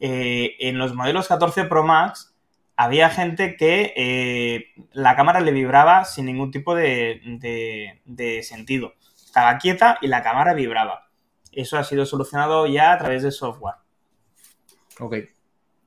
eh, 0.00 0.56
en 0.60 0.78
los 0.78 0.94
modelos 0.94 1.28
14 1.28 1.64
Pro 1.64 1.84
Max 1.84 2.34
había 2.76 3.10
gente 3.10 3.56
que 3.56 3.92
eh, 3.96 4.66
la 4.92 5.16
cámara 5.16 5.40
le 5.40 5.52
vibraba 5.52 6.04
sin 6.04 6.26
ningún 6.26 6.50
tipo 6.50 6.74
de, 6.74 7.20
de- 7.40 8.02
de 8.04 8.42
sentido. 8.42 8.94
Estaba 9.24 9.58
quieta 9.58 9.98
y 10.02 10.08
la 10.08 10.22
cámara 10.22 10.54
vibraba. 10.54 11.08
Eso 11.52 11.78
ha 11.78 11.84
sido 11.84 12.06
solucionado 12.06 12.66
ya 12.66 12.92
a 12.92 12.98
través 12.98 13.22
de 13.22 13.30
software. 13.32 13.76
Ok. 15.00 15.14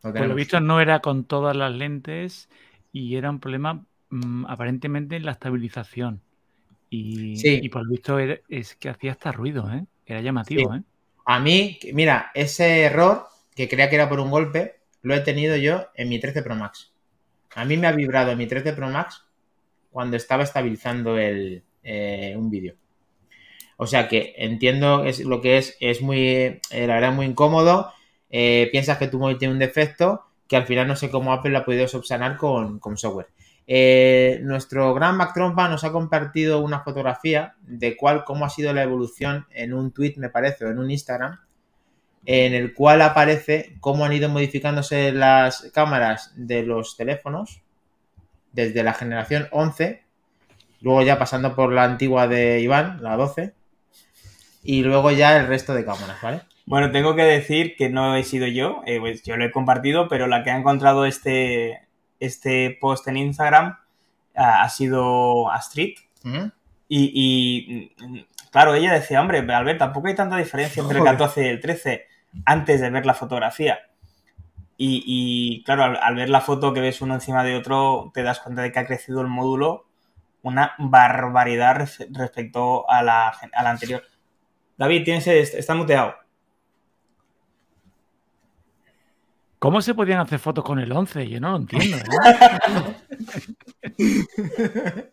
Lo 0.03 0.13
Por 0.15 0.27
lo 0.27 0.35
visto 0.35 0.59
no 0.61 0.79
era 0.81 1.01
con 1.01 1.25
todas 1.25 1.55
las 1.55 1.73
lentes 1.73 2.49
y 2.91 3.15
era 3.17 3.29
un 3.29 3.39
problema 3.39 3.85
mm, 4.09 4.45
aparentemente 4.47 5.15
en 5.17 5.25
la 5.25 5.33
estabilización. 5.33 6.23
Y, 6.95 7.35
Sí. 7.37 7.59
y 7.63 7.69
por 7.69 7.83
lo 7.85 7.91
visto 7.91 8.17
era- 8.19 8.39
es 8.49 8.75
que 8.75 8.89
hacía 8.89 9.11
hasta 9.11 9.31
ruido, 9.31 9.71
¿eh? 9.71 9.85
Era 10.05 10.21
llamativo, 10.21 10.73
¿eh? 10.75 10.81
A 11.25 11.39
mí, 11.39 11.79
mira, 11.93 12.31
ese 12.35 12.83
error 12.83 13.25
que 13.55 13.67
creía 13.67 13.89
que 13.89 13.95
era 13.95 14.07
por 14.09 14.19
un 14.19 14.29
golpe, 14.29 14.75
lo 15.01 15.15
he 15.15 15.19
tenido 15.21 15.55
yo 15.57 15.87
en 15.95 16.09
mi 16.09 16.19
13 16.19 16.41
Pro 16.43 16.55
Max. 16.55 16.93
A 17.55 17.65
mí 17.65 17.77
me 17.77 17.87
ha 17.87 17.91
vibrado 17.91 18.31
en 18.31 18.37
mi 18.37 18.47
13 18.47 18.73
Pro 18.73 18.89
Max 18.89 19.23
cuando 19.91 20.17
estaba 20.17 20.43
estabilizando 20.43 21.17
el, 21.17 21.63
eh, 21.83 22.35
un 22.37 22.49
vídeo. 22.49 22.75
O 23.77 23.87
sea 23.87 24.07
que 24.07 24.33
entiendo 24.37 25.03
es, 25.03 25.19
lo 25.21 25.41
que 25.41 25.57
es, 25.57 25.75
es 25.79 26.01
muy, 26.01 26.19
eh, 26.27 26.61
la 26.87 26.95
verdad, 26.95 27.11
muy 27.13 27.25
incómodo. 27.25 27.91
Eh, 28.29 28.69
piensas 28.71 28.97
que 28.97 29.07
tu 29.07 29.19
móvil 29.19 29.37
tiene 29.37 29.53
un 29.53 29.59
defecto, 29.59 30.23
que 30.47 30.55
al 30.57 30.65
final 30.65 30.87
no 30.87 30.95
sé 30.95 31.09
cómo 31.09 31.33
Apple 31.33 31.51
lo 31.51 31.59
ha 31.59 31.65
podido 31.65 31.87
subsanar 31.87 32.37
con, 32.37 32.79
con 32.79 32.97
software. 32.97 33.27
Eh, 33.67 34.39
nuestro 34.43 34.93
gran 34.93 35.17
Mac 35.17 35.33
Trompa 35.33 35.67
nos 35.67 35.83
ha 35.83 35.91
compartido 35.91 36.59
una 36.59 36.81
fotografía 36.81 37.55
de 37.61 37.97
cuál, 37.97 38.23
cómo 38.23 38.45
ha 38.45 38.49
sido 38.49 38.73
la 38.73 38.83
evolución 38.83 39.47
en 39.51 39.73
un 39.73 39.91
tweet, 39.91 40.15
me 40.17 40.29
parece, 40.29 40.65
o 40.65 40.69
en 40.69 40.77
un 40.77 40.91
Instagram, 40.91 41.39
en 42.25 42.53
el 42.53 42.73
cual 42.73 43.01
aparece 43.01 43.75
cómo 43.79 44.05
han 44.05 44.13
ido 44.13 44.29
modificándose 44.29 45.11
las 45.11 45.71
cámaras 45.73 46.31
de 46.35 46.63
los 46.63 46.95
teléfonos 46.95 47.61
desde 48.51 48.83
la 48.83 48.93
generación 48.93 49.47
11, 49.51 50.03
luego 50.81 51.01
ya 51.01 51.19
pasando 51.19 51.55
por 51.55 51.71
la 51.73 51.83
antigua 51.83 52.27
de 52.27 52.59
Iván, 52.61 53.01
la 53.01 53.17
12, 53.17 53.53
y 54.63 54.83
luego 54.83 55.11
ya 55.11 55.37
el 55.37 55.47
resto 55.47 55.73
de 55.73 55.85
cámaras, 55.85 56.21
¿vale? 56.21 56.41
Bueno, 56.65 56.91
tengo 56.91 57.15
que 57.15 57.23
decir 57.23 57.75
que 57.75 57.89
no 57.89 58.15
he 58.15 58.23
sido 58.23 58.47
yo, 58.47 58.81
eh, 58.87 58.99
pues 58.99 59.21
yo 59.23 59.37
lo 59.37 59.45
he 59.45 59.51
compartido, 59.51 60.07
pero 60.07 60.25
la 60.25 60.43
que 60.43 60.49
ha 60.49 60.57
encontrado 60.57 61.05
este, 61.05 61.84
este 62.25 62.77
post 62.81 63.07
en 63.07 63.17
Instagram 63.17 63.77
ah, 64.35 64.63
ha 64.63 64.69
sido 64.69 65.49
Astrid. 65.51 65.97
Ujú. 66.23 66.51
Y, 66.87 67.11
y, 67.99 68.05
mm, 68.05 68.19
claro, 68.51 68.75
ella 68.75 68.93
decía, 68.93 69.21
hombre, 69.21 69.39
Albert, 69.39 69.79
tampoco 69.79 70.07
hay 70.07 70.15
tanta 70.15 70.37
diferencia 70.37 70.81
entre 70.81 70.97
el 70.97 71.03
Joder. 71.03 71.17
14 71.17 71.45
y 71.45 71.47
el 71.47 71.59
13 71.59 72.05
antes 72.45 72.81
de 72.81 72.89
ver 72.89 73.05
la 73.05 73.13
fotografía. 73.13 73.79
Y, 74.77 75.03
y, 75.05 75.63
claro, 75.63 75.83
al, 75.85 75.97
al 76.01 76.15
ver 76.15 76.29
la 76.29 76.41
foto 76.41 76.73
que 76.73 76.81
ves 76.81 77.01
uno 77.01 77.13
encima 77.13 77.43
de 77.43 77.55
otro, 77.55 78.11
te 78.13 78.23
das 78.23 78.39
cuenta 78.41 78.61
de 78.61 78.71
que 78.71 78.79
ha 78.79 78.85
crecido 78.85 79.21
el 79.21 79.27
módulo 79.27 79.85
una 80.41 80.73
barbaridad 80.77 81.75
res- 81.77 82.05
respecto 82.11 82.87
a 82.89 83.01
la, 83.01 83.33
gen- 83.39 83.51
a 83.55 83.63
la 83.63 83.69
anterior. 83.71 84.03
David, 84.77 85.03
tienes, 85.05 85.25
está 85.27 85.73
muteado. 85.75 86.13
¿Cómo 89.65 89.81
se 89.81 89.95
podían 89.95 90.19
hacer 90.19 90.37
fotos 90.37 90.63
con 90.63 90.77
el 90.77 90.91
11? 90.91 91.27
Yo 91.27 91.39
no 91.39 91.49
lo 91.49 91.57
entiendo. 91.57 91.97
¿eh? 91.97 92.01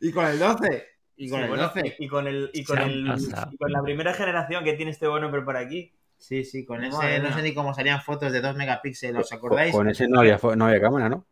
y 0.00 0.10
con 0.10 0.24
el 0.24 0.38
12. 0.38 0.86
Y 1.18 1.28
con 1.28 1.38
Sí, 1.40 1.42
el 1.44 1.48
bueno, 1.50 1.62
12. 1.64 1.96
y 1.98 2.08
con 2.08 2.26
el 2.26 2.50
y 2.54 2.64
con, 2.64 2.78
el- 2.78 3.14
y 3.52 3.56
con 3.58 3.70
la 3.70 3.82
primera 3.82 4.14
generación 4.14 4.64
que 4.64 4.72
tiene 4.72 4.90
este 4.92 5.06
bueno 5.06 5.30
pero 5.30 5.44
por 5.44 5.58
aquí. 5.58 5.92
Sí, 6.16 6.44
sí, 6.44 6.64
con 6.64 6.82
ese, 6.82 6.96
Madre 6.96 7.18
no 7.20 7.30
sé 7.34 7.42
ni 7.42 7.52
cómo 7.52 7.74
salían 7.74 8.00
fotos 8.00 8.32
de 8.32 8.40
2 8.40 8.56
megapíxeles, 8.56 9.20
¿os 9.22 9.32
acordáis? 9.34 9.74
Con 9.74 9.90
ese 9.90 10.08
no 10.08 10.20
había, 10.20 10.40
no 10.56 10.64
había 10.66 10.80
cámara, 10.80 11.10
¿no? 11.10 11.26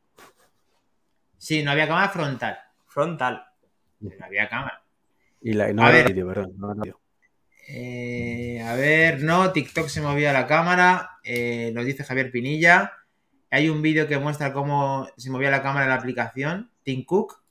Sí, 1.38 1.62
no 1.62 1.70
había 1.70 1.88
cámara 1.88 2.10
frontal. 2.10 2.58
Frontal. 2.86 3.46
No 4.00 4.10
había 4.26 4.46
cámara. 4.46 4.82
Y 5.40 5.54
la, 5.54 5.72
no 5.72 5.84
A 5.84 5.86
había 5.88 6.02
ver. 6.02 6.12
vídeo, 6.12 6.26
perdón. 6.28 6.52
no 6.58 6.70
había 6.70 6.82
vídeo. 6.82 7.00
Eh, 7.70 8.62
a 8.66 8.74
ver, 8.74 9.22
no, 9.22 9.52
TikTok 9.52 9.88
se 9.88 10.00
movía 10.00 10.32
la 10.32 10.46
cámara, 10.46 11.10
eh, 11.22 11.70
nos 11.74 11.84
dice 11.84 12.02
Javier 12.02 12.30
Pinilla. 12.30 12.92
Hay 13.50 13.68
un 13.68 13.82
vídeo 13.82 14.06
que 14.08 14.18
muestra 14.18 14.52
cómo 14.54 15.06
se 15.18 15.30
movía 15.30 15.50
la 15.50 15.62
cámara 15.62 15.84
en 15.84 15.90
la 15.90 15.96
aplicación, 15.96 16.70
Tim 16.82 17.04
Cook, 17.04 17.42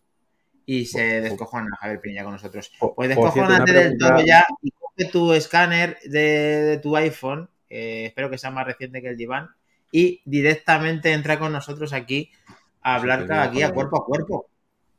y 0.65 0.85
se 0.85 1.21
descojona 1.21 1.75
Javier 1.79 1.99
Pinilla 2.01 2.23
con 2.23 2.33
nosotros. 2.33 2.71
Por- 2.79 2.95
Pues 2.95 3.09
descojonate 3.09 3.71
del 3.73 3.97
todo 3.97 4.25
ya 4.25 4.43
y 4.61 4.71
coge 4.71 5.05
tu 5.11 5.33
escáner 5.33 5.97
de, 6.05 6.19
de 6.19 6.77
tu 6.79 6.95
iPhone, 6.97 7.49
eh, 7.69 8.05
espero 8.07 8.29
que 8.31 8.39
sea 8.39 8.49
más 8.49 8.65
reciente 8.65 9.01
que 9.01 9.09
el 9.09 9.17
diván, 9.17 9.49
y 9.91 10.21
directamente 10.25 11.13
entra 11.13 11.37
con 11.37 11.51
nosotros 11.53 11.93
aquí 11.93 12.31
a 12.81 12.95
hablar 12.95 13.25
Sí, 13.27 13.33
aquí 13.33 13.61
a 13.61 13.71
cuerpo 13.71 14.01
a 14.01 14.05
cuerpo. 14.05 14.49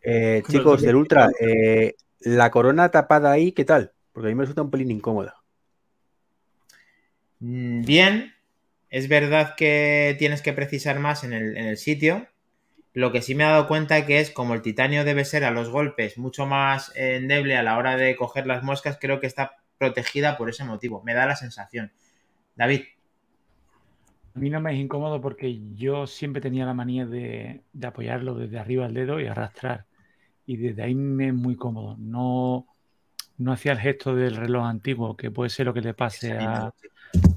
Eh, 0.00 0.42
chicos 0.48 0.80
del 0.82 0.94
Ultra, 0.94 1.28
eh, 1.40 1.94
la 2.20 2.50
corona 2.50 2.88
tapada 2.90 3.32
ahí, 3.32 3.50
¿qué 3.52 3.64
tal? 3.64 3.92
Porque 4.18 4.28
a 4.28 4.32
mí 4.32 4.36
me 4.36 4.42
resulta 4.42 4.62
un 4.62 4.70
pelín 4.72 4.90
incómoda. 4.90 5.36
Mm, 7.40 7.82
Bien, 7.84 8.34
es 8.90 9.08
verdad 9.08 9.54
que 9.56 10.16
tienes 10.18 10.42
que 10.42 10.52
precisar 10.52 10.98
más 11.00 11.24
en 11.24 11.32
el, 11.32 11.56
en 11.56 11.66
el 11.66 11.76
sitio. 11.76 12.28
Lo 12.94 13.12
que 13.12 13.22
sí 13.22 13.34
me 13.34 13.44
he 13.44 13.48
dado 13.48 13.68
cuenta 13.68 14.06
que 14.06 14.20
es 14.20 14.30
como 14.32 14.54
el 14.54 14.62
titanio 14.62 15.04
debe 15.04 15.24
ser 15.24 15.44
a 15.44 15.52
los 15.52 15.70
golpes 15.70 16.18
mucho 16.18 16.46
más 16.46 16.92
eh, 16.96 17.16
endeble 17.16 17.56
a 17.56 17.62
la 17.64 17.78
hora 17.78 17.96
de 17.96 18.16
coger 18.16 18.46
las 18.46 18.64
moscas, 18.64 18.98
creo 19.00 19.20
que 19.20 19.28
está 19.28 19.52
protegida 19.78 20.38
por 20.38 20.50
ese 20.50 20.64
motivo. 20.64 21.02
Me 21.04 21.14
da 21.14 21.26
la 21.26 21.36
sensación. 21.36 21.92
David, 22.56 22.82
A 24.34 24.38
mí 24.40 24.50
no 24.50 24.60
me 24.60 24.72
es 24.72 24.78
incómodo 24.78 25.20
porque 25.20 25.60
yo 25.74 26.06
siempre 26.06 26.40
tenía 26.40 26.64
la 26.66 26.74
manía 26.74 27.06
de, 27.06 27.64
de 27.72 27.86
apoyarlo 27.86 28.34
desde 28.36 28.58
arriba 28.58 28.86
al 28.86 28.94
dedo 28.94 29.20
y 29.20 29.26
arrastrar. 29.26 29.86
Y 30.46 30.56
desde 30.58 30.82
ahí 30.84 30.94
me 30.94 31.28
es 31.28 31.34
muy 31.34 31.56
cómodo. 31.56 31.96
No, 31.98 32.66
no 33.38 33.52
hacía 33.52 33.72
el 33.72 33.78
gesto 33.78 34.14
del 34.14 34.36
reloj 34.36 34.66
antiguo, 34.66 35.16
que 35.16 35.30
puede 35.30 35.50
ser 35.50 35.66
lo 35.66 35.74
que 35.74 35.80
le 35.80 35.94
pase 35.94 36.32
a, 36.38 36.70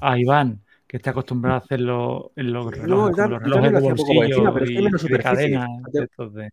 a 0.00 0.18
Iván, 0.18 0.62
que 0.86 0.96
está 0.98 1.10
acostumbrado 1.10 1.56
a 1.56 1.64
hacerlo 1.64 2.32
en 2.36 2.52
los 2.52 2.76
relojes, 2.76 3.06
ya- 3.06 3.12
como 3.14 3.28
los 3.28 3.42
relojes 3.42 3.72
de 3.72 3.80
lo 3.80 3.82
bolsillo 3.82 4.24
encima, 4.26 4.52
pero 4.52 4.64
es 4.66 4.70
que 4.72 4.82
menos 4.82 5.02
de 5.02 5.18
cadena. 5.18 5.68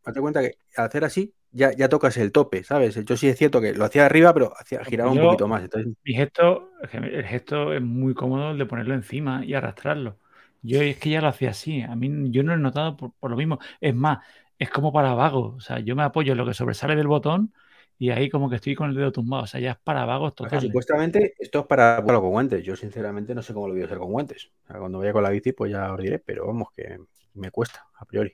Date 0.06 0.20
cuenta 0.22 0.42
que 0.42 0.58
al 0.78 0.86
hacer 0.86 1.04
así 1.04 1.34
ya, 1.52 1.72
ya 1.74 1.90
tocas 1.90 2.16
el 2.18 2.32
tope, 2.32 2.64
¿sabes? 2.64 2.96
Yo 3.06 3.18
sí 3.18 3.28
es 3.28 3.38
cierto 3.38 3.62
que 3.62 3.74
lo 3.74 3.86
hacía 3.86 4.06
arriba, 4.06 4.34
pero 4.34 4.54
hacía, 4.58 4.84
giraba 4.84 5.12
un 5.12 5.20
poquito 5.20 5.48
más. 5.48 5.64
Entonces, 5.64 5.92
Mi 6.04 6.14
gesto, 6.14 6.70
el 6.94 7.26
gesto 7.26 7.74
es 7.74 7.82
muy 7.82 8.14
cómodo 8.14 8.52
el 8.52 8.58
de 8.58 8.66
ponerlo 8.66 8.94
encima 8.94 9.44
y 9.46 9.54
arrastrarlo. 9.54 10.18
Yo 10.62 10.82
es 10.82 10.98
que 10.98 11.10
ya 11.10 11.22
lo 11.22 11.28
hacía 11.28 11.52
así. 11.52 11.82
A 11.82 11.96
mí 11.96 12.32
yo 12.32 12.44
no 12.44 12.54
he 12.54 12.58
notado 12.58 12.98
por, 12.98 13.14
por 13.14 13.32
lo 13.32 13.38
mismo. 13.38 13.60
Es 13.82 13.96
más, 13.96 14.20
es 14.58 14.70
como 14.70 14.92
para 14.94 15.14
vago. 15.14 15.56
O 15.56 15.60
sea, 15.62 15.80
yo 15.80 15.96
me 15.96 16.04
apoyo 16.04 16.32
en 16.34 16.38
lo 16.38 16.46
que 16.46 16.54
sobresale 16.54 16.96
del 16.96 17.08
botón 17.08 17.54
y 18.02 18.12
ahí 18.12 18.30
como 18.30 18.50
que 18.50 18.56
estoy 18.56 18.76
con 18.76 18.90
el 18.90 18.96
dedo 18.96 19.12
tumbado. 19.12 19.44
O 19.44 19.48
sea, 19.48 19.60
ya 19.60 19.72
es 19.72 19.78
para 19.78 20.06
vagos 20.06 20.34
totales. 20.34 20.64
supuestamente 20.64 21.36
esto 21.38 21.60
es 21.60 21.66
para 21.66 21.98
jugarlo 21.98 22.22
con 22.22 22.30
guantes. 22.32 22.64
Yo 22.64 22.78
sinceramente 22.78 23.36
no 23.36 23.44
sé 23.44 23.54
cómo 23.54 23.68
lo 23.68 23.74
voy 23.74 23.82
a 23.82 23.86
hacer 23.86 23.98
con 23.98 24.10
guantes. 24.10 24.52
O 24.64 24.68
sea, 24.68 24.80
cuando 24.80 25.00
vaya 25.00 25.12
con 25.12 25.22
la 25.22 25.30
bici, 25.30 25.52
pues 25.52 25.70
ya 25.70 25.92
os 25.92 26.00
diré, 26.00 26.18
pero 26.18 26.48
vamos, 26.48 26.70
que 26.74 26.98
me 27.34 27.52
cuesta, 27.52 27.86
a 27.96 28.06
priori. 28.06 28.34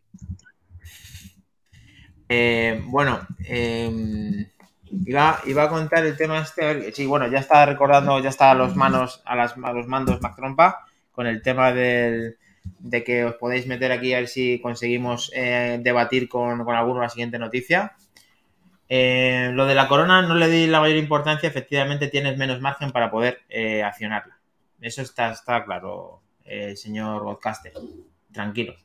eh, 2.29 2.79
bueno, 2.85 3.19
eh, 3.43 4.51
iba, 5.03 5.39
iba 5.47 5.63
a 5.63 5.69
contar 5.69 6.05
el 6.05 6.15
tema 6.15 6.41
este. 6.41 6.91
sí, 6.91 7.07
bueno, 7.07 7.27
ya 7.27 7.39
está 7.39 7.65
recordando, 7.65 8.19
ya 8.19 8.29
está 8.29 8.51
a 8.51 8.55
los 8.55 8.75
manos, 8.75 9.23
a, 9.25 9.35
las, 9.35 9.55
a 9.57 9.73
los 9.73 9.87
mandos 9.87 10.21
Mac 10.21 10.35
Trompa 10.35 10.85
con 11.11 11.25
el 11.25 11.41
tema 11.41 11.71
del, 11.71 12.37
de 12.77 13.03
que 13.03 13.25
os 13.25 13.33
podéis 13.35 13.65
meter 13.65 13.91
aquí 13.91 14.13
a 14.13 14.19
ver 14.19 14.27
si 14.27 14.61
conseguimos 14.61 15.31
eh, 15.33 15.79
debatir 15.81 16.29
con, 16.29 16.63
con 16.63 16.75
alguno 16.75 17.01
la 17.01 17.09
siguiente 17.09 17.39
noticia. 17.39 17.95
Eh, 18.87 19.49
lo 19.53 19.65
de 19.65 19.75
la 19.75 19.87
corona 19.87 20.21
no 20.21 20.35
le 20.35 20.47
di 20.47 20.67
la 20.67 20.79
mayor 20.79 20.97
importancia, 20.97 21.49
efectivamente 21.49 22.07
tienes 22.07 22.37
menos 22.37 22.61
margen 22.61 22.91
para 22.91 23.09
poder 23.09 23.39
eh, 23.49 23.83
accionarla. 23.83 24.37
Eso 24.79 25.01
está, 25.01 25.31
está 25.31 25.63
claro, 25.65 26.21
eh, 26.43 26.75
señor 26.75 27.23
podcaster. 27.23 27.73
Tranquilo. 28.31 28.75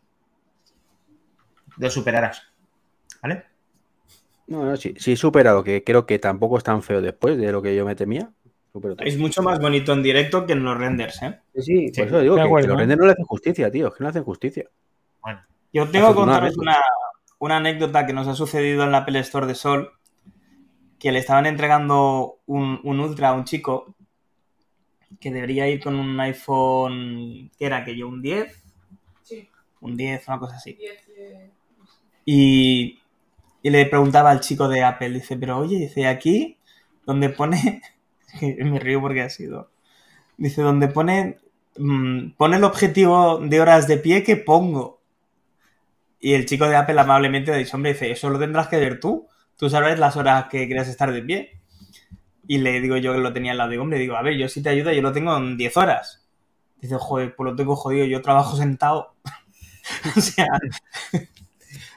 Lo 1.77 1.91
superarás. 1.91 2.43
¿Vale? 3.23 3.45
No, 4.47 4.65
no, 4.65 4.77
sí, 4.77 4.95
sí 4.97 5.17
supera 5.17 5.53
lo 5.53 5.63
que 5.63 5.85
creo 5.85 6.07
que 6.07 6.19
tampoco 6.19 6.59
es 6.59 6.65
tan 6.65 6.83
feo 6.83 7.01
después 7.01 7.37
de 7.39 7.53
lo 7.53 7.61
que 7.63 7.77
yo 7.77 7.85
me 7.85 7.95
temía. 7.95 8.31
Es 8.99 9.19
mucho 9.19 9.43
más 9.43 9.59
bonito 9.59 9.93
en 9.93 10.03
directo 10.03 10.47
que 10.47 10.53
en 10.53 10.65
los 10.65 10.79
renders, 10.79 11.23
¿eh? 11.23 11.41
Sí, 11.57 11.63
sí, 11.63 11.89
Sí, 11.93 12.01
por 12.01 12.07
eso 12.09 12.21
digo 12.21 12.35
que, 12.37 12.43
acuerdo. 12.43 12.67
que 12.67 12.69
los 12.73 12.79
renders 12.79 13.01
no 13.01 13.07
le 13.07 13.13
hacen 13.13 13.25
justicia, 13.25 13.71
tío. 13.71 13.89
Es 13.89 13.95
que 13.95 14.01
no 14.01 14.07
le 14.07 14.11
hacen 14.11 14.25
justicia. 14.25 14.65
Bueno, 15.21 15.41
Yo 15.73 15.89
tengo 15.89 16.09
que 16.09 16.15
contaros 16.15 16.57
una, 16.57 16.77
una 17.41 17.57
anécdota 17.57 18.07
que 18.07 18.13
nos 18.13 18.29
ha 18.29 18.35
sucedido 18.35 18.85
en 18.85 18.93
la 18.93 18.99
Apple 18.99 19.19
Store 19.21 19.47
de 19.47 19.55
Sol, 19.55 19.93
que 20.99 21.11
le 21.11 21.19
estaban 21.19 21.47
entregando 21.47 22.39
un, 22.47 22.81
un 22.85 23.01
Ultra 23.01 23.31
a 23.31 23.33
un 23.33 23.45
chico 23.45 23.97
que 25.19 25.33
debería 25.33 25.67
ir 25.69 25.83
con 25.83 25.97
un 25.97 26.21
iPhone, 26.21 27.51
¿qué 27.59 27.67
era 27.67 27.79
aquello? 27.79 28.09
¿Un 28.09 28.23
10? 28.23 28.63
Sí, 29.23 29.49
Un 29.81 29.97
10, 29.97 30.29
una 30.29 30.39
cosa 30.39 30.57
así. 30.57 30.75
10 30.75 31.07
de... 31.09 31.51
Y, 32.27 33.01
y 33.63 33.71
le 33.71 33.87
preguntaba 33.87 34.31
al 34.31 34.41
chico 34.41 34.69
de 34.69 34.85
Apple, 34.85 35.11
dice, 35.11 35.37
pero 35.37 35.59
oye, 35.59 35.79
dice, 35.79 36.07
aquí, 36.07 36.59
donde 37.07 37.31
pone, 37.31 37.83
me 38.41 38.79
río 38.79 39.01
porque 39.01 39.23
ha 39.23 39.31
sido, 39.31 39.71
dice, 40.37 40.61
donde 40.61 40.89
pone, 40.89 41.39
mm, 41.79 42.33
pone 42.33 42.57
el 42.57 42.65
objetivo 42.65 43.39
de 43.39 43.61
horas 43.61 43.89
de 43.89 43.97
pie 43.97 44.23
que 44.23 44.37
pongo. 44.37 45.00
Y 46.21 46.35
el 46.35 46.47
chico 46.47 46.69
de 46.69 46.77
Apple 46.77 47.01
amablemente 47.01 47.51
le 47.53 47.59
dice, 47.59 47.75
hombre, 47.77 47.93
dice, 47.95 48.11
eso 48.11 48.29
lo 48.31 48.39
tendrás 48.39 48.69
que 48.69 48.77
ver 48.79 49.01
tú, 49.01 49.27
tú 49.57 49.71
sabes 49.71 49.99
las 49.99 50.17
horas 50.17 50.47
que 50.51 50.67
quieres 50.67 50.89
estar 50.89 51.13
de 51.13 51.23
pie. 51.23 51.61
Y 52.47 52.59
le 52.59 52.81
digo 52.81 52.97
yo 52.97 53.13
que 53.13 53.19
lo 53.21 53.33
tenía 53.33 53.53
al 53.53 53.59
lado, 53.59 53.71
digo, 53.71 53.83
hombre, 53.83 53.99
digo, 53.99 54.17
a 54.17 54.23
ver, 54.23 54.37
yo 54.37 54.49
si 54.49 54.63
te 54.63 54.69
ayudo, 54.71 54.93
yo 54.93 55.03
lo 55.03 55.13
tengo 55.13 55.37
en 55.37 55.57
10 55.57 55.77
horas. 55.77 56.27
Dice, 56.81 56.97
joder, 56.99 57.35
pues 57.37 57.51
lo 57.51 57.57
tengo 57.57 57.77
jodido, 57.77 58.07
yo 58.07 58.23
trabajo 58.23 58.57
sentado. 58.57 59.15
o 60.17 60.21
sea, 60.21 60.47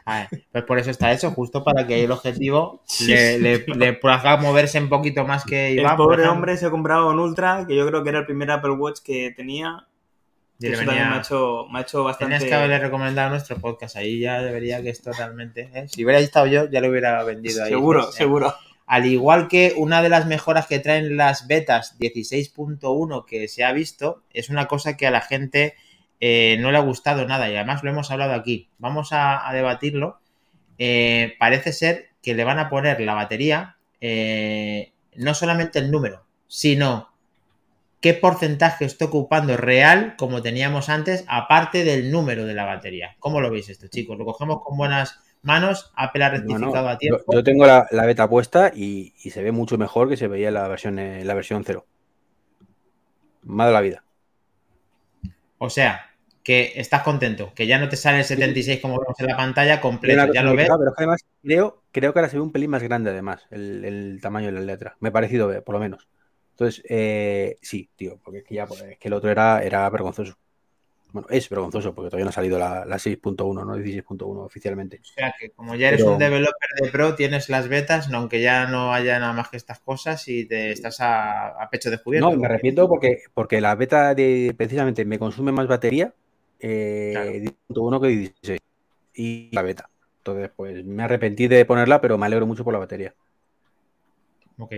A 0.05 0.19
ver, 0.31 0.43
pues 0.51 0.63
por 0.65 0.79
eso 0.79 0.91
está 0.91 1.11
hecho, 1.11 1.31
justo 1.31 1.63
para 1.63 1.87
que 1.87 2.03
el 2.03 2.11
objetivo 2.11 2.81
Sí, 2.85 3.07
le, 3.07 3.35
sí. 3.37 3.41
le, 3.41 3.65
le 3.75 3.99
haga 4.03 4.37
moverse 4.37 4.79
un 4.79 4.89
poquito 4.89 5.25
más 5.25 5.43
que 5.45 5.71
Iván. 5.71 5.91
el 5.91 5.97
pobre 5.97 6.27
hombre 6.27 6.57
se 6.57 6.65
ha 6.65 6.71
comprado 6.71 7.09
un 7.09 7.19
Ultra, 7.19 7.65
que 7.67 7.75
yo 7.75 7.87
creo 7.87 8.03
que 8.03 8.09
era 8.09 8.19
el 8.19 8.25
primer 8.25 8.51
Apple 8.51 8.71
Watch 8.71 8.99
que 9.03 9.31
tenía. 9.35 9.87
Eso 10.67 10.85
también 10.85 11.09
me 11.09 11.15
ha 11.15 11.19
hecho, 11.19 11.67
me 11.71 11.79
ha 11.79 11.81
hecho 11.81 12.03
bastante. 12.03 12.35
Tenías 12.35 12.49
que 12.49 12.55
haberle 12.55 12.79
recomendado 12.79 13.29
nuestro 13.29 13.57
podcast. 13.57 13.95
Ahí 13.95 14.19
ya 14.19 14.41
debería 14.41 14.81
que 14.81 14.89
esto 14.89 15.11
realmente. 15.11 15.69
¿eh? 15.73 15.87
Si 15.87 16.03
hubiera 16.03 16.19
estado 16.19 16.47
yo, 16.47 16.69
ya 16.69 16.81
lo 16.81 16.89
hubiera 16.89 17.23
vendido 17.23 17.63
ahí. 17.63 17.69
Seguro, 17.69 18.11
seguro. 18.11 18.53
Al 18.85 19.05
igual 19.05 19.47
que 19.47 19.73
una 19.77 20.01
de 20.01 20.09
las 20.09 20.25
mejoras 20.25 20.67
que 20.67 20.79
traen 20.79 21.17
las 21.17 21.47
betas 21.47 21.97
16.1 21.99 23.25
que 23.25 23.47
se 23.47 23.63
ha 23.63 23.71
visto, 23.71 24.23
es 24.33 24.49
una 24.49 24.67
cosa 24.67 24.97
que 24.97 25.07
a 25.07 25.11
la 25.11 25.21
gente 25.21 25.75
eh, 26.19 26.57
no 26.59 26.71
le 26.71 26.77
ha 26.77 26.81
gustado 26.81 27.25
nada 27.25 27.49
y 27.49 27.55
además 27.55 27.83
lo 27.83 27.89
hemos 27.89 28.11
hablado 28.11 28.33
aquí. 28.33 28.69
Vamos 28.77 29.13
a, 29.13 29.47
a 29.47 29.53
debatirlo. 29.53 30.19
Eh, 30.77 31.35
parece 31.39 31.73
ser 31.73 32.09
que 32.21 32.33
le 32.33 32.43
van 32.43 32.59
a 32.59 32.69
poner 32.69 32.99
la 33.01 33.13
batería, 33.13 33.77
eh, 34.01 34.93
no 35.15 35.33
solamente 35.33 35.79
el 35.79 35.91
número, 35.91 36.25
sino 36.47 37.12
qué 38.03 38.13
porcentaje 38.13 38.83
está 38.83 39.05
ocupando 39.05 39.55
real, 39.55 40.15
como 40.17 40.41
teníamos 40.41 40.89
antes, 40.89 41.23
aparte 41.29 41.85
del 41.85 42.11
número 42.11 42.45
de 42.45 42.53
la 42.53 42.65
batería. 42.65 43.15
¿Cómo 43.17 43.39
lo 43.39 43.49
veis 43.49 43.69
esto, 43.69 43.87
chicos? 43.87 44.17
¿Lo 44.17 44.25
cogemos 44.25 44.61
con 44.61 44.75
buenas 44.75 45.21
manos? 45.41 45.93
Apple 45.95 46.23
ha 46.25 46.29
rectificado 46.31 46.83
no, 46.83 46.89
a 46.89 46.97
tiempo. 46.97 47.23
Yo, 47.31 47.39
yo 47.39 47.43
tengo 47.45 47.65
la, 47.65 47.87
la 47.91 48.05
beta 48.05 48.27
puesta 48.27 48.73
y, 48.75 49.13
y 49.23 49.29
se 49.29 49.41
ve 49.41 49.53
mucho 49.53 49.77
mejor 49.77 50.09
que 50.09 50.17
se 50.17 50.27
veía 50.27 50.49
en 50.49 50.55
la 50.55 50.67
versión, 50.67 50.99
en 50.99 51.25
la 51.25 51.33
versión 51.33 51.63
0. 51.65 51.85
Más 53.43 53.67
de 53.67 53.73
la 53.73 53.79
vida. 53.79 54.03
O 55.57 55.69
sea, 55.69 56.11
que 56.43 56.73
estás 56.75 57.03
contento, 57.03 57.53
que 57.55 57.67
ya 57.67 57.79
no 57.79 57.87
te 57.87 57.95
sale 57.95 58.17
el 58.17 58.25
76 58.25 58.81
como 58.81 58.99
vemos 58.99 59.17
en 59.17 59.27
la 59.27 59.37
pantalla 59.37 59.79
completo, 59.79 60.33
ya 60.33 60.43
lo 60.43 60.57
ves. 60.57 60.67
pero 60.67 60.89
es 60.89 60.95
que 60.97 61.03
además 61.03 61.21
creo, 61.41 61.83
creo 61.93 62.11
que 62.11 62.19
ahora 62.19 62.29
se 62.29 62.35
ve 62.35 62.43
un 62.43 62.51
pelín 62.51 62.69
más 62.69 62.83
grande 62.83 63.11
además, 63.11 63.47
el, 63.49 63.85
el 63.85 64.19
tamaño 64.21 64.47
de 64.47 64.51
las 64.51 64.65
letras. 64.65 64.95
Me 64.99 65.07
ha 65.07 65.13
parecido 65.13 65.47
ver, 65.47 65.63
por 65.63 65.75
lo 65.75 65.79
menos. 65.79 66.09
Entonces, 66.53 66.83
eh, 66.87 67.57
sí, 67.61 67.89
tío, 67.95 68.19
porque 68.23 68.39
es 68.39 68.43
que 68.45 68.55
ya 68.55 68.65
pues, 68.67 68.81
es 68.81 68.97
que 68.97 69.07
el 69.07 69.13
otro 69.13 69.29
era, 69.29 69.63
era 69.63 69.89
vergonzoso. 69.89 70.35
Bueno, 71.11 71.27
es 71.29 71.47
vergonzoso 71.47 71.93
porque 71.93 72.09
todavía 72.09 72.25
no 72.25 72.29
ha 72.29 72.33
salido 72.33 72.57
la, 72.57 72.85
la 72.85 72.97
6.1, 72.97 73.65
¿no? 73.65 73.75
16.1 73.77 74.43
oficialmente. 74.45 74.99
O 75.01 75.05
sea, 75.05 75.33
que 75.39 75.51
como 75.51 75.75
ya 75.75 75.89
eres 75.89 76.01
Pero- 76.01 76.13
un 76.13 76.17
developer 76.19 76.69
de 76.81 76.89
pro, 76.89 77.13
tienes 77.15 77.49
las 77.49 77.67
betas, 77.67 78.09
no, 78.09 78.17
aunque 78.19 78.41
ya 78.41 78.65
no 78.67 78.93
haya 78.93 79.19
nada 79.19 79.33
más 79.33 79.49
que 79.49 79.57
estas 79.57 79.79
cosas 79.79 80.27
y 80.27 80.45
te 80.45 80.71
estás 80.71 80.99
a, 81.01 81.49
a 81.49 81.69
pecho 81.69 81.91
descubierto. 81.91 82.29
No, 82.31 82.35
me 82.37 82.45
arrepiento 82.47 82.87
porque, 82.87 83.23
porque 83.33 83.61
la 83.61 83.75
beta 83.75 84.15
de 84.15 84.55
precisamente 84.57 85.05
me 85.05 85.19
consume 85.19 85.51
más 85.51 85.67
batería 85.67 86.13
eh, 86.59 87.11
Claro. 87.13 87.31
10.1 87.31 88.01
que 88.01 88.07
16 88.07 88.59
y 89.15 89.49
la 89.51 89.61
beta. 89.61 89.89
Entonces, 90.19 90.49
pues 90.55 90.83
me 90.85 91.03
arrepentí 91.03 91.47
de 91.47 91.65
ponerla, 91.65 91.99
pero 92.01 92.17
me 92.17 92.25
alegro 92.25 92.47
mucho 92.47 92.63
por 92.63 92.73
la 92.73 92.79
batería. 92.79 93.13
Ok. 94.57 94.73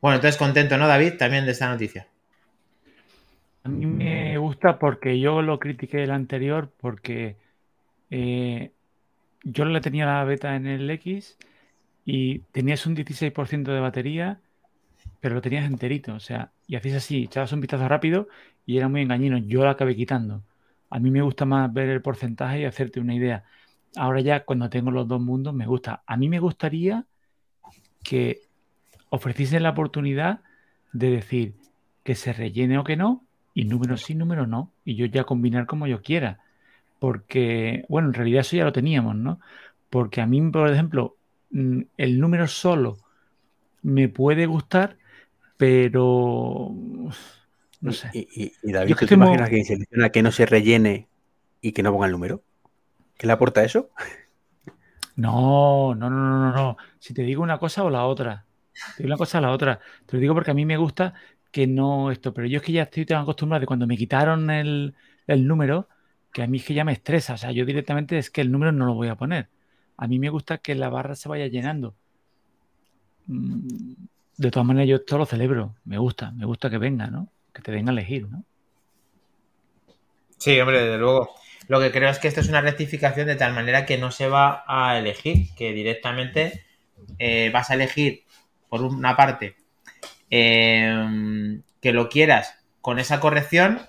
Bueno, 0.00 0.16
entonces 0.16 0.38
contento, 0.38 0.76
¿no, 0.76 0.86
David? 0.86 1.14
También 1.18 1.44
de 1.44 1.52
esta 1.52 1.68
noticia. 1.68 2.06
A 3.64 3.68
mí 3.68 3.84
me 3.84 4.38
gusta 4.38 4.78
porque 4.78 5.18
yo 5.18 5.42
lo 5.42 5.58
critiqué 5.58 6.04
el 6.04 6.12
anterior 6.12 6.70
porque 6.76 7.36
eh, 8.10 8.70
yo 9.42 9.64
le 9.64 9.80
tenía 9.80 10.06
la 10.06 10.22
beta 10.24 10.54
en 10.54 10.66
el 10.66 10.88
X 10.90 11.36
y 12.04 12.40
tenías 12.52 12.86
un 12.86 12.94
16% 12.94 13.72
de 13.72 13.80
batería, 13.80 14.40
pero 15.20 15.34
lo 15.34 15.42
tenías 15.42 15.66
enterito, 15.66 16.14
o 16.14 16.20
sea, 16.20 16.52
y 16.68 16.76
hacías 16.76 16.96
así, 16.98 17.24
echabas 17.24 17.52
un 17.52 17.60
vistazo 17.60 17.88
rápido 17.88 18.28
y 18.64 18.76
era 18.78 18.88
muy 18.88 19.02
engañino. 19.02 19.38
Yo 19.38 19.64
lo 19.64 19.70
acabé 19.70 19.96
quitando. 19.96 20.42
A 20.90 21.00
mí 21.00 21.10
me 21.10 21.22
gusta 21.22 21.44
más 21.44 21.72
ver 21.72 21.88
el 21.88 22.02
porcentaje 22.02 22.60
y 22.60 22.64
hacerte 22.64 23.00
una 23.00 23.14
idea. 23.14 23.44
Ahora 23.96 24.20
ya 24.20 24.44
cuando 24.44 24.70
tengo 24.70 24.90
los 24.92 25.08
dos 25.08 25.20
mundos 25.20 25.54
me 25.54 25.66
gusta. 25.66 26.02
A 26.06 26.16
mí 26.16 26.28
me 26.28 26.38
gustaría 26.38 27.04
que 28.04 28.45
ofreciesen 29.16 29.62
la 29.64 29.70
oportunidad 29.70 30.40
de 30.92 31.10
decir 31.10 31.56
que 32.04 32.14
se 32.14 32.32
rellene 32.32 32.78
o 32.78 32.84
que 32.84 32.96
no, 32.96 33.24
y 33.54 33.64
número 33.64 33.96
sí, 33.96 34.14
número 34.14 34.46
no, 34.46 34.72
y 34.84 34.96
yo 34.96 35.06
ya 35.06 35.24
combinar 35.24 35.66
como 35.66 35.86
yo 35.86 36.02
quiera. 36.02 36.40
Porque, 37.00 37.84
bueno, 37.88 38.08
en 38.08 38.14
realidad 38.14 38.42
eso 38.42 38.56
ya 38.56 38.64
lo 38.64 38.72
teníamos, 38.72 39.16
¿no? 39.16 39.40
Porque 39.90 40.20
a 40.20 40.26
mí, 40.26 40.40
por 40.50 40.70
ejemplo, 40.70 41.16
mm, 41.50 41.82
el 41.98 42.20
número 42.20 42.48
solo 42.48 42.98
me 43.82 44.08
puede 44.08 44.46
gustar, 44.46 44.98
pero 45.58 46.70
no 47.80 47.92
sé. 47.92 48.12
Y, 48.12 48.20
y- 48.44 48.52
y 48.62 48.72
David, 48.72 48.96
Yo 48.96 48.96
¿tú 48.98 49.06
te 49.06 49.14
imaginas 49.14 49.48
que 49.48 49.64
selecciona 49.64 50.10
que 50.10 50.22
no 50.22 50.32
se 50.32 50.46
rellene 50.46 51.08
y 51.60 51.72
que 51.72 51.82
no 51.82 51.92
ponga 51.92 52.06
el 52.06 52.12
número? 52.12 52.44
¿Qué 53.18 53.26
le 53.28 53.34
aporta 53.34 53.64
eso? 53.64 53.90
No, 55.16 55.94
no, 55.94 56.10
no, 56.10 56.16
no, 56.20 56.38
no, 56.40 56.52
no. 56.52 56.76
Si 56.98 57.14
te 57.14 57.22
digo 57.22 57.42
una 57.42 57.58
cosa 57.58 57.84
o 57.84 57.90
la 57.90 58.04
otra. 58.06 58.45
Te 58.94 59.02
digo 59.02 59.08
una 59.08 59.16
cosa 59.18 59.38
o 59.38 59.40
la 59.42 59.52
otra. 59.52 59.80
Te 60.06 60.16
lo 60.16 60.20
digo 60.20 60.34
porque 60.34 60.50
a 60.50 60.54
mí 60.54 60.64
me 60.66 60.76
gusta 60.76 61.14
que 61.50 61.66
no 61.66 62.10
esto, 62.10 62.32
pero 62.34 62.46
yo 62.46 62.58
es 62.58 62.62
que 62.64 62.72
ya 62.72 62.82
estoy 62.84 63.06
tan 63.06 63.22
acostumbrado 63.22 63.60
de 63.60 63.66
cuando 63.66 63.86
me 63.86 63.96
quitaron 63.96 64.50
el, 64.50 64.94
el 65.26 65.46
número, 65.46 65.88
que 66.32 66.42
a 66.42 66.46
mí 66.46 66.58
es 66.58 66.64
que 66.64 66.74
ya 66.74 66.84
me 66.84 66.92
estresa. 66.92 67.34
O 67.34 67.36
sea, 67.38 67.52
yo 67.52 67.64
directamente 67.64 68.18
es 68.18 68.30
que 68.30 68.40
el 68.42 68.52
número 68.52 68.72
no 68.72 68.86
lo 68.86 68.94
voy 68.94 69.08
a 69.08 69.16
poner. 69.16 69.48
A 69.96 70.06
mí 70.08 70.18
me 70.18 70.28
gusta 70.30 70.58
que 70.58 70.74
la 70.74 70.88
barra 70.90 71.14
se 71.16 71.28
vaya 71.28 71.46
llenando. 71.46 71.96
Mm, 73.26 73.94
De 74.38 74.50
todas 74.50 74.66
maneras, 74.66 74.88
yo 74.88 74.96
esto 74.96 75.18
lo 75.18 75.26
celebro. 75.26 75.76
Me 75.84 75.98
gusta, 75.98 76.30
me 76.32 76.44
gusta 76.46 76.70
que 76.70 76.78
venga, 76.78 77.08
¿no? 77.08 77.28
Que 77.52 77.62
te 77.62 77.70
venga 77.72 77.90
a 77.90 77.94
elegir, 77.94 78.28
¿no? 78.28 78.44
Sí, 80.38 80.58
hombre, 80.60 80.80
desde 80.82 80.98
luego. 80.98 81.34
Lo 81.68 81.80
que 81.80 81.90
creo 81.90 82.10
es 82.10 82.18
que 82.18 82.28
esto 82.28 82.40
es 82.40 82.48
una 82.48 82.60
rectificación 82.60 83.26
de 83.26 83.36
tal 83.36 83.52
manera 83.54 83.86
que 83.86 83.98
no 83.98 84.10
se 84.12 84.28
va 84.28 84.64
a 84.66 84.98
elegir, 84.98 85.48
que 85.56 85.72
directamente 85.72 86.64
eh, 87.18 87.50
vas 87.52 87.70
a 87.70 87.74
elegir, 87.74 88.24
por 88.68 88.82
una 88.82 89.16
parte, 89.16 89.56
eh, 90.30 91.60
que 91.80 91.92
lo 91.92 92.08
quieras 92.08 92.58
con 92.80 92.98
esa 92.98 93.20
corrección 93.20 93.80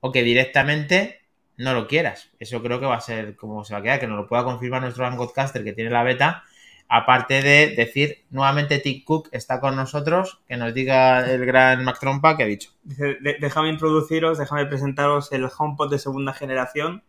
o 0.00 0.12
que 0.12 0.22
directamente 0.22 1.20
no 1.56 1.74
lo 1.74 1.86
quieras. 1.86 2.30
Eso 2.38 2.62
creo 2.62 2.80
que 2.80 2.86
va 2.86 2.96
a 2.96 3.00
ser 3.00 3.36
como 3.36 3.64
se 3.64 3.74
va 3.74 3.80
a 3.80 3.82
quedar, 3.82 4.00
que 4.00 4.06
nos 4.06 4.16
lo 4.16 4.26
pueda 4.26 4.44
confirmar 4.44 4.82
nuestro 4.82 5.04
gran 5.04 5.16
podcaster 5.16 5.62
que 5.64 5.72
tiene 5.72 5.90
la 5.90 6.02
beta. 6.02 6.44
Aparte 6.88 7.40
de 7.42 7.74
decir, 7.74 8.24
nuevamente 8.30 8.78
Tim 8.78 9.02
Cook 9.04 9.28
está 9.32 9.60
con 9.60 9.76
nosotros, 9.76 10.40
que 10.46 10.56
nos 10.56 10.74
diga 10.74 11.30
el 11.30 11.46
gran 11.46 11.84
Mac 11.84 11.98
Trompa 11.98 12.36
que 12.36 12.42
ha 12.42 12.46
dicho. 12.46 12.70
Dice, 12.82 13.16
"De- 13.20 13.36
déjame 13.40 13.70
introduciros, 13.70 14.38
déjame 14.38 14.66
presentaros 14.66 15.32
el 15.32 15.48
HomePod 15.56 15.90
de 15.90 15.98
segunda 15.98 16.34
generación. 16.34 17.02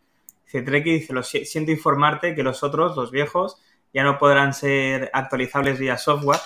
Dice 0.46 0.62
Treki, 0.62 0.94
dice, 1.00 1.14
lo 1.14 1.24
si- 1.24 1.46
siento 1.46 1.72
informarte 1.72 2.36
que 2.36 2.44
los 2.44 2.64
otros, 2.64 2.96
los 2.96 3.12
viejos, 3.12 3.58
ya 3.94 4.04
no 4.04 4.18
podrán 4.20 4.54
ser 4.54 5.10
actualizables 5.14 5.80
vía 5.80 5.98
software. 5.98 6.40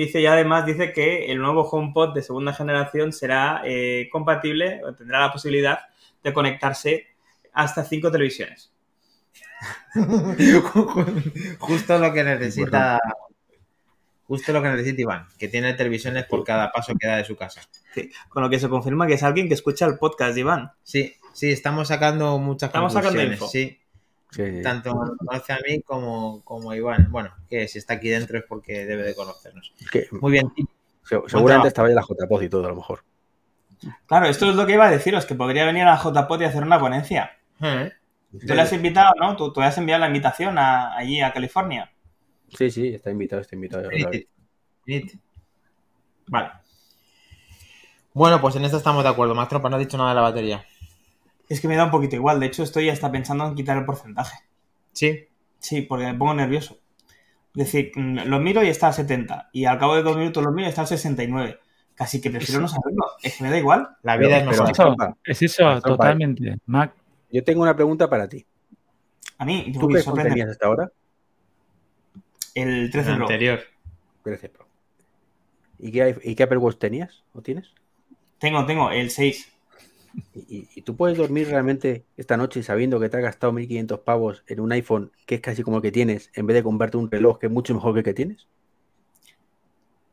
Dice 0.00 0.18
y 0.18 0.24
además 0.24 0.64
dice 0.64 0.94
que 0.94 1.30
el 1.30 1.36
nuevo 1.42 1.60
HomePod 1.60 2.14
de 2.14 2.22
segunda 2.22 2.54
generación 2.54 3.12
será 3.12 3.60
eh, 3.66 4.08
compatible 4.10 4.80
o 4.82 4.94
tendrá 4.94 5.20
la 5.20 5.30
posibilidad 5.30 5.80
de 6.24 6.32
conectarse 6.32 7.08
hasta 7.52 7.84
cinco 7.84 8.10
televisiones. 8.10 8.72
Justo 11.58 11.98
lo 11.98 12.14
que 12.14 12.24
necesita. 12.24 12.98
Justo 14.24 14.54
lo 14.54 14.62
que 14.62 14.70
necesita 14.70 15.02
Iván, 15.02 15.26
que 15.38 15.48
tiene 15.48 15.74
televisiones 15.74 16.24
por 16.24 16.44
cada 16.44 16.72
paso 16.72 16.94
que 16.98 17.06
da 17.06 17.18
de 17.18 17.24
su 17.26 17.36
casa. 17.36 17.60
Sí, 17.92 18.10
con 18.30 18.42
lo 18.42 18.48
que 18.48 18.58
se 18.58 18.70
confirma 18.70 19.06
que 19.06 19.14
es 19.14 19.22
alguien 19.22 19.48
que 19.48 19.54
escucha 19.54 19.84
el 19.84 19.98
podcast 19.98 20.32
de 20.32 20.40
Iván. 20.40 20.72
Sí, 20.82 21.14
sí, 21.34 21.52
estamos 21.52 21.88
sacando 21.88 22.38
muchas 22.38 22.68
Estamos 22.68 22.94
sacando 22.94 23.22
info. 23.22 23.48
Sí, 23.48 23.78
Sí, 24.30 24.44
sí. 24.46 24.62
tanto 24.62 24.92
conoce 25.18 25.52
a 25.52 25.58
mí 25.66 25.82
como, 25.82 26.42
como 26.44 26.70
a 26.70 26.76
Iván. 26.76 27.08
Bueno, 27.10 27.34
que 27.48 27.66
si 27.68 27.78
está 27.78 27.94
aquí 27.94 28.08
dentro 28.08 28.38
es 28.38 28.44
porque 28.48 28.86
debe 28.86 29.02
de 29.02 29.14
conocernos. 29.14 29.72
Muy 30.20 30.32
bien, 30.32 30.52
se- 31.02 31.20
seguramente 31.26 31.68
estaba 31.68 31.88
ya 31.88 31.94
la 31.96 32.02
JPOD 32.02 32.42
y 32.42 32.48
todo, 32.48 32.64
a 32.66 32.70
lo 32.70 32.76
mejor. 32.76 33.02
Claro, 34.06 34.26
esto 34.26 34.48
es 34.48 34.54
lo 34.54 34.66
que 34.66 34.74
iba 34.74 34.86
a 34.86 34.90
deciros, 34.90 35.26
que 35.26 35.34
podría 35.34 35.64
venir 35.64 35.82
a 35.84 35.92
la 35.94 35.96
JPOT 35.98 36.42
y 36.42 36.44
hacer 36.44 36.62
una 36.62 36.78
ponencia. 36.78 37.32
Eh, 37.60 37.90
Tú 38.46 38.54
le 38.54 38.60
has 38.62 38.72
invitado, 38.72 39.10
¿no? 39.18 39.34
Tú, 39.36 39.52
tú 39.52 39.60
le 39.60 39.66
has 39.66 39.78
enviado 39.78 40.00
la 40.00 40.06
invitación 40.06 40.56
a- 40.58 40.94
allí 40.96 41.20
a 41.20 41.32
California. 41.32 41.90
Sí, 42.56 42.70
sí, 42.70 42.88
está 42.94 43.10
invitado, 43.10 43.42
está 43.42 43.54
invitado. 43.56 43.88
Vale. 46.28 46.50
Bueno, 48.12 48.40
pues 48.40 48.56
en 48.56 48.64
esto 48.64 48.76
estamos 48.76 49.02
de 49.02 49.08
acuerdo. 49.10 49.34
Trompa 49.48 49.68
no 49.68 49.76
ha 49.76 49.78
dicho 49.80 49.96
nada 49.96 50.10
de 50.10 50.14
la 50.16 50.20
batería. 50.22 50.64
Es 51.50 51.60
que 51.60 51.68
me 51.68 51.76
da 51.76 51.84
un 51.84 51.90
poquito 51.90 52.16
igual. 52.16 52.40
De 52.40 52.46
hecho, 52.46 52.62
estoy 52.62 52.88
hasta 52.88 53.12
pensando 53.12 53.46
en 53.46 53.54
quitar 53.54 53.76
el 53.76 53.84
porcentaje. 53.84 54.38
Sí. 54.92 55.26
Sí, 55.58 55.82
porque 55.82 56.06
me 56.06 56.14
pongo 56.14 56.32
nervioso. 56.32 56.78
Es 57.54 57.64
decir, 57.66 57.90
mm, 57.94 58.20
lo 58.26 58.38
miro 58.38 58.62
y 58.64 58.68
está 58.68 58.88
a 58.88 58.92
70. 58.94 59.50
Y 59.52 59.66
al 59.66 59.76
cabo 59.78 59.96
de 59.96 60.02
dos 60.02 60.16
minutos 60.16 60.42
lo 60.42 60.52
miro 60.52 60.66
y 60.68 60.70
está 60.70 60.82
a 60.82 60.86
69. 60.86 61.58
Casi 61.96 62.20
que 62.20 62.30
prefiero 62.30 62.62
no 62.62 62.68
saberlo. 62.68 63.04
Es 63.22 63.36
que 63.36 63.44
me 63.44 63.50
da 63.50 63.58
igual. 63.58 63.88
La 64.02 64.16
Pero- 64.16 64.28
vida 64.28 64.38
es 64.68 64.72
Trompa. 64.72 65.16
es 65.24 65.42
eso, 65.42 65.80
totalmente. 65.82 66.56
Mac, 66.66 66.94
Yo 67.30 67.44
tengo 67.44 67.62
una 67.62 67.74
pregunta 67.76 68.08
para 68.08 68.26
ti. 68.28 68.46
A 69.38 69.44
mí, 69.44 69.72
¿Tú 69.78 69.88
qué 69.88 70.02
tenías 70.02 70.50
hasta 70.50 70.66
ahora? 70.66 70.90
El 72.54 72.90
13 72.90 73.10
El 73.10 73.16
Pro. 73.16 73.24
anterior. 73.26 73.60
13 74.22 74.48
Pro. 74.48 74.66
¿Y 75.78 75.92
qué, 75.92 76.16
¿Y 76.24 76.34
qué 76.34 76.42
Apple 76.42 76.58
Watch 76.58 76.78
tenías 76.78 77.22
o 77.32 77.40
tienes? 77.42 77.72
Tengo, 78.38 78.64
tengo, 78.66 78.90
el 78.90 79.10
6. 79.10 79.52
¿Y, 80.34 80.82
tú 80.82 80.96
puedes 80.96 81.16
dormir 81.16 81.48
realmente 81.48 82.04
esta 82.16 82.36
noche 82.36 82.62
sabiendo 82.62 82.98
que 82.98 83.08
te 83.08 83.16
has 83.16 83.22
gastado 83.22 83.52
1.500 83.52 84.00
pavos 84.00 84.42
en 84.48 84.60
un 84.60 84.72
iPhone 84.72 85.12
que 85.26 85.36
es 85.36 85.40
casi 85.40 85.62
como 85.62 85.76
el 85.76 85.82
que 85.82 85.92
tienes, 85.92 86.30
en 86.34 86.46
vez 86.46 86.54
de 86.54 86.62
comprarte 86.62 86.96
un 86.96 87.10
reloj 87.10 87.38
que 87.38 87.46
es 87.46 87.52
mucho 87.52 87.74
mejor 87.74 87.94
que 87.94 88.00
el 88.00 88.04
que 88.04 88.14
tienes? 88.14 88.48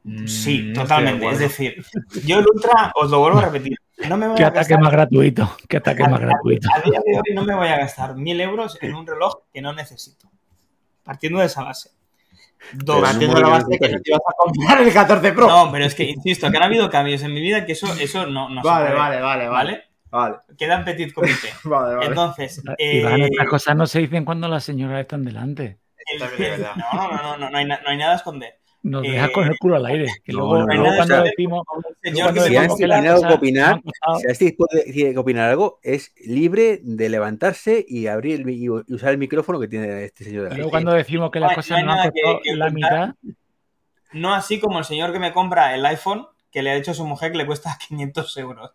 Mm, 0.04 0.28
Sí, 0.28 0.62
no 0.64 0.68
de 0.68 0.74
totalmente. 0.82 1.30
Es 1.30 1.40
decir, 1.40 1.84
yo 2.26 2.40
el 2.40 2.46
Ultra, 2.48 2.92
os 2.96 3.10
lo 3.10 3.20
vuelvo 3.20 3.40
a 3.40 3.46
repetir. 3.46 3.78
No 4.08 4.16
me 4.18 4.28
voy 4.28 4.38
qué 4.38 4.44
a 4.44 4.48
ataque 4.48 4.60
gastar 4.60 4.82
más 4.82 4.92
gratuito. 4.92 5.58
Qué 5.68 5.78
ataque 5.78 6.08
más 6.08 6.20
gratuito. 6.20 6.70
A 6.74 6.82
día 6.82 7.02
de 7.04 7.18
hoy 7.18 7.36
no 7.36 7.44
me 7.44 7.56
voy 7.56 7.68
a 7.68 7.78
gastar 7.78 8.16
mil 8.16 8.40
euros 8.40 8.78
en 8.82 8.94
un 8.94 9.08
reloj 9.08 9.40
que 9.52 9.62
no 9.62 9.74
necesito. 9.74 10.30
Partiendo 11.04 11.40
de 11.40 11.48
esa 11.48 11.64
base. 11.64 11.90
Dos. 12.74 13.02
Partiendo 13.02 13.36
de 13.36 13.42
la 13.42 13.50
base 13.50 13.78
que 13.80 13.90
no 13.90 14.00
te 14.00 14.10
ibas 14.10 14.22
a 14.22 14.34
comprar 14.38 14.82
el 14.82 14.94
14 14.94 15.32
Pro. 15.34 15.48
No, 15.48 15.72
pero 15.72 15.86
es 15.86 15.96
que, 15.96 16.04
insisto, 16.04 16.50
que 16.52 16.58
han 16.58 16.64
habido 16.64 16.90
cambios 16.90 17.24
en 17.24 17.34
mi 17.34 17.42
vida 17.42 17.66
que 17.66 17.72
eso, 17.74 17.88
eso 18.00 18.28
no, 18.28 18.50
no 18.50 18.62
se 18.62 18.70
puede. 18.70 18.94
vale, 18.94 18.96
vale, 18.96 19.22
vale, 19.22 19.48
¿Vale? 19.48 19.87
Vale. 20.18 20.36
Queda 20.58 20.76
en 20.80 20.86
petit 20.86 21.14
comité. 21.14 21.50
Vale, 21.64 21.96
vale. 21.96 22.08
Entonces, 22.08 22.62
Iván, 22.80 23.22
eh, 23.22 23.28
estas 23.32 23.48
cosas 23.48 23.76
no 23.76 23.86
se 23.86 24.00
dicen 24.00 24.26
cuando 24.26 24.48
las 24.48 24.64
señoras 24.64 25.02
están 25.02 25.24
delante. 25.24 25.78
el- 26.12 26.62
no, 26.62 26.68
no, 26.94 27.22
no, 27.22 27.38
no, 27.38 27.50
no 27.52 27.58
hay, 27.58 27.66
na- 27.66 27.80
no 27.84 27.90
hay 27.90 27.98
nada 27.98 28.14
a 28.14 28.16
esconder. 28.16 28.56
Nos 28.84 29.04
Eh, 29.06 29.12
dejas 29.12 29.32
con 29.32 29.46
el 29.48 29.58
culo 29.60 29.76
al 29.76 29.86
aire. 29.88 30.08
Que 30.24 30.32
no, 30.32 30.40
luego, 30.40 30.60
no, 30.60 30.66
luego 30.68 30.84
no, 30.92 30.96
cuando 30.96 31.14
o 31.16 31.18
sea, 31.18 31.24
decimos. 31.24 31.64
Un 31.76 31.82
luego 31.82 31.98
señor 32.02 32.24
cuando 32.26 32.44
que 32.44 32.50
Si 32.50 32.56
has 32.56 32.68
que 32.76 32.88
terminado 32.88 33.22
de 33.22 33.34
opinar, 33.34 33.82
Si 34.22 34.28
Asti 34.32 34.52
puede 34.54 34.84
quiere 34.94 35.18
opinar 35.18 35.50
algo, 35.50 35.80
es 35.84 36.14
libre 36.26 36.80
de 36.84 37.10
levantarse 37.10 37.86
y 37.88 38.08
abrir 38.08 38.40
el 38.42 38.50
y 38.50 38.70
usar 38.70 39.12
el 39.12 39.18
micrófono 39.18 39.60
que 39.60 39.68
tiene 39.68 40.06
este 40.06 40.24
señor 40.24 40.50
de 40.50 40.56
luego 40.56 40.70
cuando 40.72 40.94
decimos 40.94 41.30
que 41.32 41.40
las 41.42 41.54
cosas 41.54 41.84
no 41.84 41.92
han 41.92 42.12
que- 42.12 42.22
costado 42.22 42.40
que 42.44 42.56
la 42.56 42.70
mitad. 42.70 43.10
No 44.14 44.34
así 44.34 44.60
como 44.60 44.80
el 44.80 44.86
señor 44.86 45.12
que 45.12 45.20
me 45.20 45.34
compra 45.34 45.76
el 45.76 45.86
iPhone, 45.86 46.26
que 46.58 46.64
le 46.64 46.72
ha 46.72 46.74
dicho 46.74 46.90
a 46.90 46.96
su 46.96 47.06
mujer 47.06 47.32
que 47.32 47.38
le 47.38 47.46
cuesta 47.46 47.78
500 47.88 48.38
euros. 48.38 48.72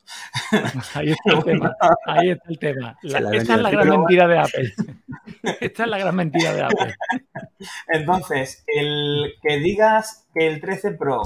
Ahí 0.95 1.11
está 1.11 1.33
el 1.33 1.43
tema. 1.43 1.76
Ahí 2.07 2.30
está 2.30 2.49
el 2.49 2.59
tema. 2.61 2.97
La- 3.03 3.18
Se 3.18 3.24
la 3.24 3.37
esta 3.37 3.55
es 3.57 3.61
la 3.61 3.70
gran 3.72 3.89
mentira 3.89 4.28
de 4.28 4.39
Apple. 4.39 4.72
Esta 5.61 5.83
es 5.83 5.89
la 5.89 5.99
gran 5.99 6.14
mentira 6.14 6.55
de 6.55 6.62
Apple. 6.62 6.95
Entonces, 7.89 8.62
el 8.68 9.35
que 9.43 9.57
digas 9.57 10.28
que 10.33 10.47
el 10.47 10.61
13 10.61 10.93
Pro 10.93 11.22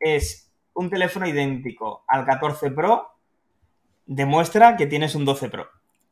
es 0.00 0.50
un 0.74 0.90
teléfono 0.90 1.28
idéntico 1.28 2.02
al 2.08 2.24
14 2.26 2.72
Pro, 2.72 3.06
demuestra 4.06 4.76
que 4.76 4.86
tienes 4.86 5.14
un 5.14 5.24
12 5.24 5.48
Pro. 5.48 5.68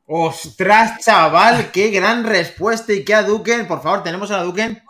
¡Ostras, 0.07 1.05
chaval! 1.05 1.73
¡Qué 1.73 1.91
gran 1.91 2.23
respuesta! 2.23 2.93
¿Y 2.93 3.05
qué 3.05 3.17
a 3.17 3.25
Duken? 3.25 3.67
Por 3.67 3.83
favor, 3.83 4.05
¿tenemos 4.05 4.31
a 4.31 4.37
la 4.37 4.43
Duken? 4.45 4.81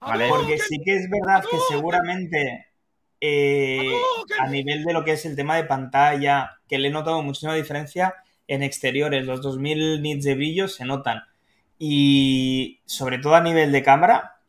Vale. 0.00 0.28
Porque 0.28 0.58
sí 0.58 0.78
que 0.84 0.96
es 0.96 1.08
verdad 1.08 1.44
que 1.48 1.56
seguramente 1.68 2.65
eh, 3.20 3.92
a 4.38 4.48
nivel 4.48 4.84
de 4.84 4.92
lo 4.92 5.04
que 5.04 5.12
es 5.12 5.24
el 5.24 5.36
tema 5.36 5.56
de 5.56 5.64
pantalla, 5.64 6.58
que 6.68 6.78
le 6.78 6.88
he 6.88 6.90
notado 6.90 7.22
muchísima 7.22 7.54
diferencia 7.54 8.14
en 8.48 8.62
exteriores, 8.62 9.26
los 9.26 9.42
2000 9.42 10.02
nits 10.02 10.24
de 10.24 10.34
brillo 10.34 10.68
se 10.68 10.84
notan. 10.84 11.22
Y 11.78 12.80
sobre 12.86 13.18
todo 13.18 13.34
a 13.34 13.40
nivel 13.40 13.72
de 13.72 13.82
cámara, 13.82 14.40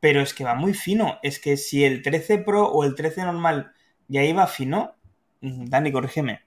pero 0.00 0.20
es 0.20 0.34
que 0.34 0.44
va 0.44 0.54
muy 0.54 0.74
fino. 0.74 1.18
Es 1.22 1.38
que 1.38 1.56
si 1.56 1.84
el 1.84 2.02
13 2.02 2.38
Pro 2.38 2.66
o 2.66 2.84
el 2.84 2.94
13 2.94 3.22
normal 3.22 3.72
ya 4.08 4.24
iba 4.24 4.46
fino, 4.46 4.96
mm, 5.40 5.66
Dani, 5.66 5.92
corrígeme, 5.92 6.42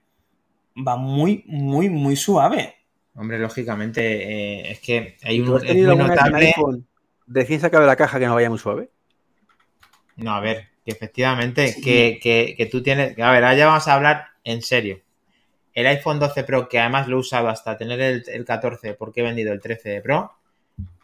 va 0.76 0.96
muy, 0.96 1.44
muy, 1.46 1.88
muy 1.88 2.16
suave. 2.16 2.74
Hombre, 3.14 3.38
lógicamente, 3.38 4.02
eh, 4.02 4.72
es 4.72 4.80
que 4.80 5.16
hay 5.24 5.42
¿Tú 5.42 5.56
un. 5.56 5.66
Es 5.66 5.74
muy 5.74 5.96
notable. 5.96 6.54
de 7.26 7.86
la 7.86 7.96
caja 7.96 8.18
que 8.18 8.26
no 8.26 8.34
vaya 8.34 8.50
muy 8.50 8.58
suave? 8.58 8.90
No, 10.16 10.34
a 10.34 10.40
ver, 10.40 10.68
que 10.84 10.92
efectivamente, 10.92 11.80
que, 11.82 12.18
que- 12.22 12.54
que 12.56 12.66
tú 12.66 12.82
tienes. 12.82 13.18
A 13.18 13.30
ver, 13.30 13.44
ahora 13.44 13.54
ya 13.54 13.66
vamos 13.66 13.86
a 13.88 13.94
hablar 13.94 14.26
en 14.44 14.62
serio. 14.62 15.00
El 15.74 15.86
iPhone 15.88 16.20
12 16.20 16.44
Pro, 16.44 16.68
que 16.68 16.80
además 16.80 17.08
lo 17.08 17.16
he 17.18 17.20
usado 17.20 17.48
hasta 17.48 17.78
tener 17.78 18.00
el, 18.00 18.24
el 18.28 18.44
14 18.44 18.94
porque 18.94 19.20
he 19.20 19.24
vendido 19.24 19.52
el 19.52 19.60
13 19.60 20.00
Pro, 20.02 20.32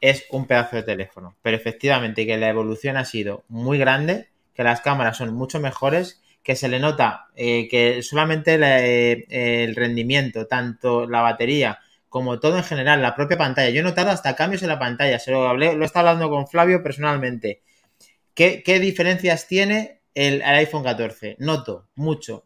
es 0.01 0.27
un 0.31 0.47
pedazo 0.47 0.77
de 0.77 0.85
teléfono. 0.85 1.37
Pero 1.43 1.57
efectivamente 1.57 2.27
que 2.27 2.39
la 2.39 2.51
evolución 2.51 2.97
ha 2.99 3.05
sido 3.07 3.45
muy 3.49 3.79
grande, 3.79 4.29
que 4.55 4.65
las 4.65 4.81
cámaras 4.83 5.19
son 5.19 5.35
mucho 5.35 5.61
mejores, 5.61 6.23
que 6.45 6.57
se 6.57 6.69
le 6.69 6.81
nota 6.81 7.27
eh, 7.37 7.69
que 7.69 8.03
solamente 8.03 8.59
la- 8.59 8.85
eh, 8.87 9.27
el 9.31 9.77
rendimiento, 9.77 10.47
tanto 10.49 11.09
la 11.09 11.23
batería 11.23 11.81
como 12.09 12.41
todo 12.41 12.59
en 12.59 12.65
general, 12.65 13.03
la 13.03 13.17
propia 13.17 13.39
pantalla. 13.39 13.71
Yo 13.71 13.81
he 13.81 13.85
notado 13.85 14.11
hasta 14.11 14.37
cambios 14.37 14.63
en 14.63 14.69
la 14.69 14.79
pantalla, 14.79 15.19
se 15.19 15.31
lo 15.33 15.49
hablé, 15.49 15.75
lo 15.75 15.83
he 15.83 15.87
estado 15.87 16.09
hablando 16.09 16.31
con 16.31 16.47
Flavio 16.49 16.83
personalmente. 16.83 17.63
¿Qué, 18.35 18.63
diferencias 18.81 19.47
tiene 19.47 20.01
el, 20.15 20.43
iPhone 20.43 20.83
14? 20.83 21.37
Noto 21.39 21.89
mucho 21.95 22.45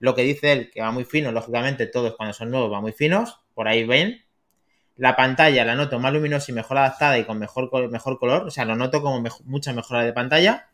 lo 0.00 0.14
que 0.14 0.22
dice 0.22 0.52
él, 0.52 0.70
que 0.72 0.80
va 0.80 0.90
muy 0.92 1.04
fino, 1.04 1.32
lógicamente 1.32 1.86
todos 1.86 2.16
cuando 2.16 2.32
son 2.32 2.50
nuevos 2.50 2.70
van 2.70 2.82
muy 2.82 2.92
finos, 2.92 3.40
por 3.54 3.66
ahí 3.68 3.84
ven. 3.84 4.24
La 4.96 5.16
pantalla 5.16 5.64
la 5.64 5.74
noto 5.74 5.98
más 5.98 6.12
luminosa 6.12 6.50
y 6.50 6.54
mejor 6.54 6.78
adaptada 6.78 7.18
y 7.18 7.24
con 7.24 7.38
mejor, 7.38 7.90
mejor 7.90 8.18
color, 8.18 8.46
o 8.46 8.50
sea, 8.50 8.64
lo 8.64 8.76
noto 8.76 9.02
como 9.02 9.20
mejo- 9.20 9.42
mucha 9.44 9.72
mejora 9.72 10.04
de 10.04 10.12
pantalla. 10.12 10.68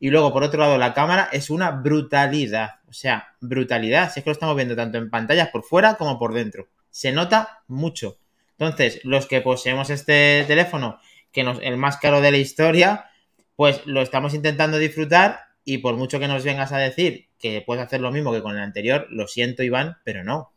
Y 0.00 0.10
luego, 0.10 0.32
por 0.32 0.42
otro 0.42 0.60
lado, 0.60 0.78
la 0.78 0.94
cámara 0.94 1.28
es 1.32 1.48
una 1.48 1.70
brutalidad, 1.70 2.80
o 2.88 2.92
sea, 2.92 3.34
brutalidad. 3.40 4.12
Si 4.12 4.20
es 4.20 4.24
que 4.24 4.30
lo 4.30 4.32
estamos 4.32 4.56
viendo 4.56 4.74
tanto 4.74 4.98
en 4.98 5.10
pantallas 5.10 5.48
por 5.50 5.62
fuera 5.62 5.94
como 5.94 6.18
por 6.18 6.34
dentro. 6.34 6.68
Se 6.90 7.12
nota 7.12 7.62
mucho. 7.68 8.18
Entonces, 8.58 9.00
los 9.04 9.26
que 9.26 9.40
poseemos 9.40 9.90
este 9.90 10.44
teléfono, 10.48 10.98
que 11.30 11.44
nos, 11.44 11.60
el 11.62 11.76
más 11.76 11.98
caro 11.98 12.20
de 12.20 12.32
la 12.32 12.38
historia, 12.38 13.11
pues 13.56 13.86
lo 13.86 14.02
estamos 14.02 14.34
intentando 14.34 14.78
disfrutar 14.78 15.40
y 15.64 15.78
por 15.78 15.96
mucho 15.96 16.18
que 16.18 16.28
nos 16.28 16.44
vengas 16.44 16.72
a 16.72 16.78
decir 16.78 17.28
que 17.38 17.62
puedes 17.64 17.84
hacer 17.84 18.00
lo 18.00 18.12
mismo 18.12 18.32
que 18.32 18.42
con 18.42 18.56
el 18.56 18.62
anterior, 18.62 19.06
lo 19.10 19.26
siento 19.26 19.62
Iván, 19.62 19.98
pero 20.04 20.24
no. 20.24 20.52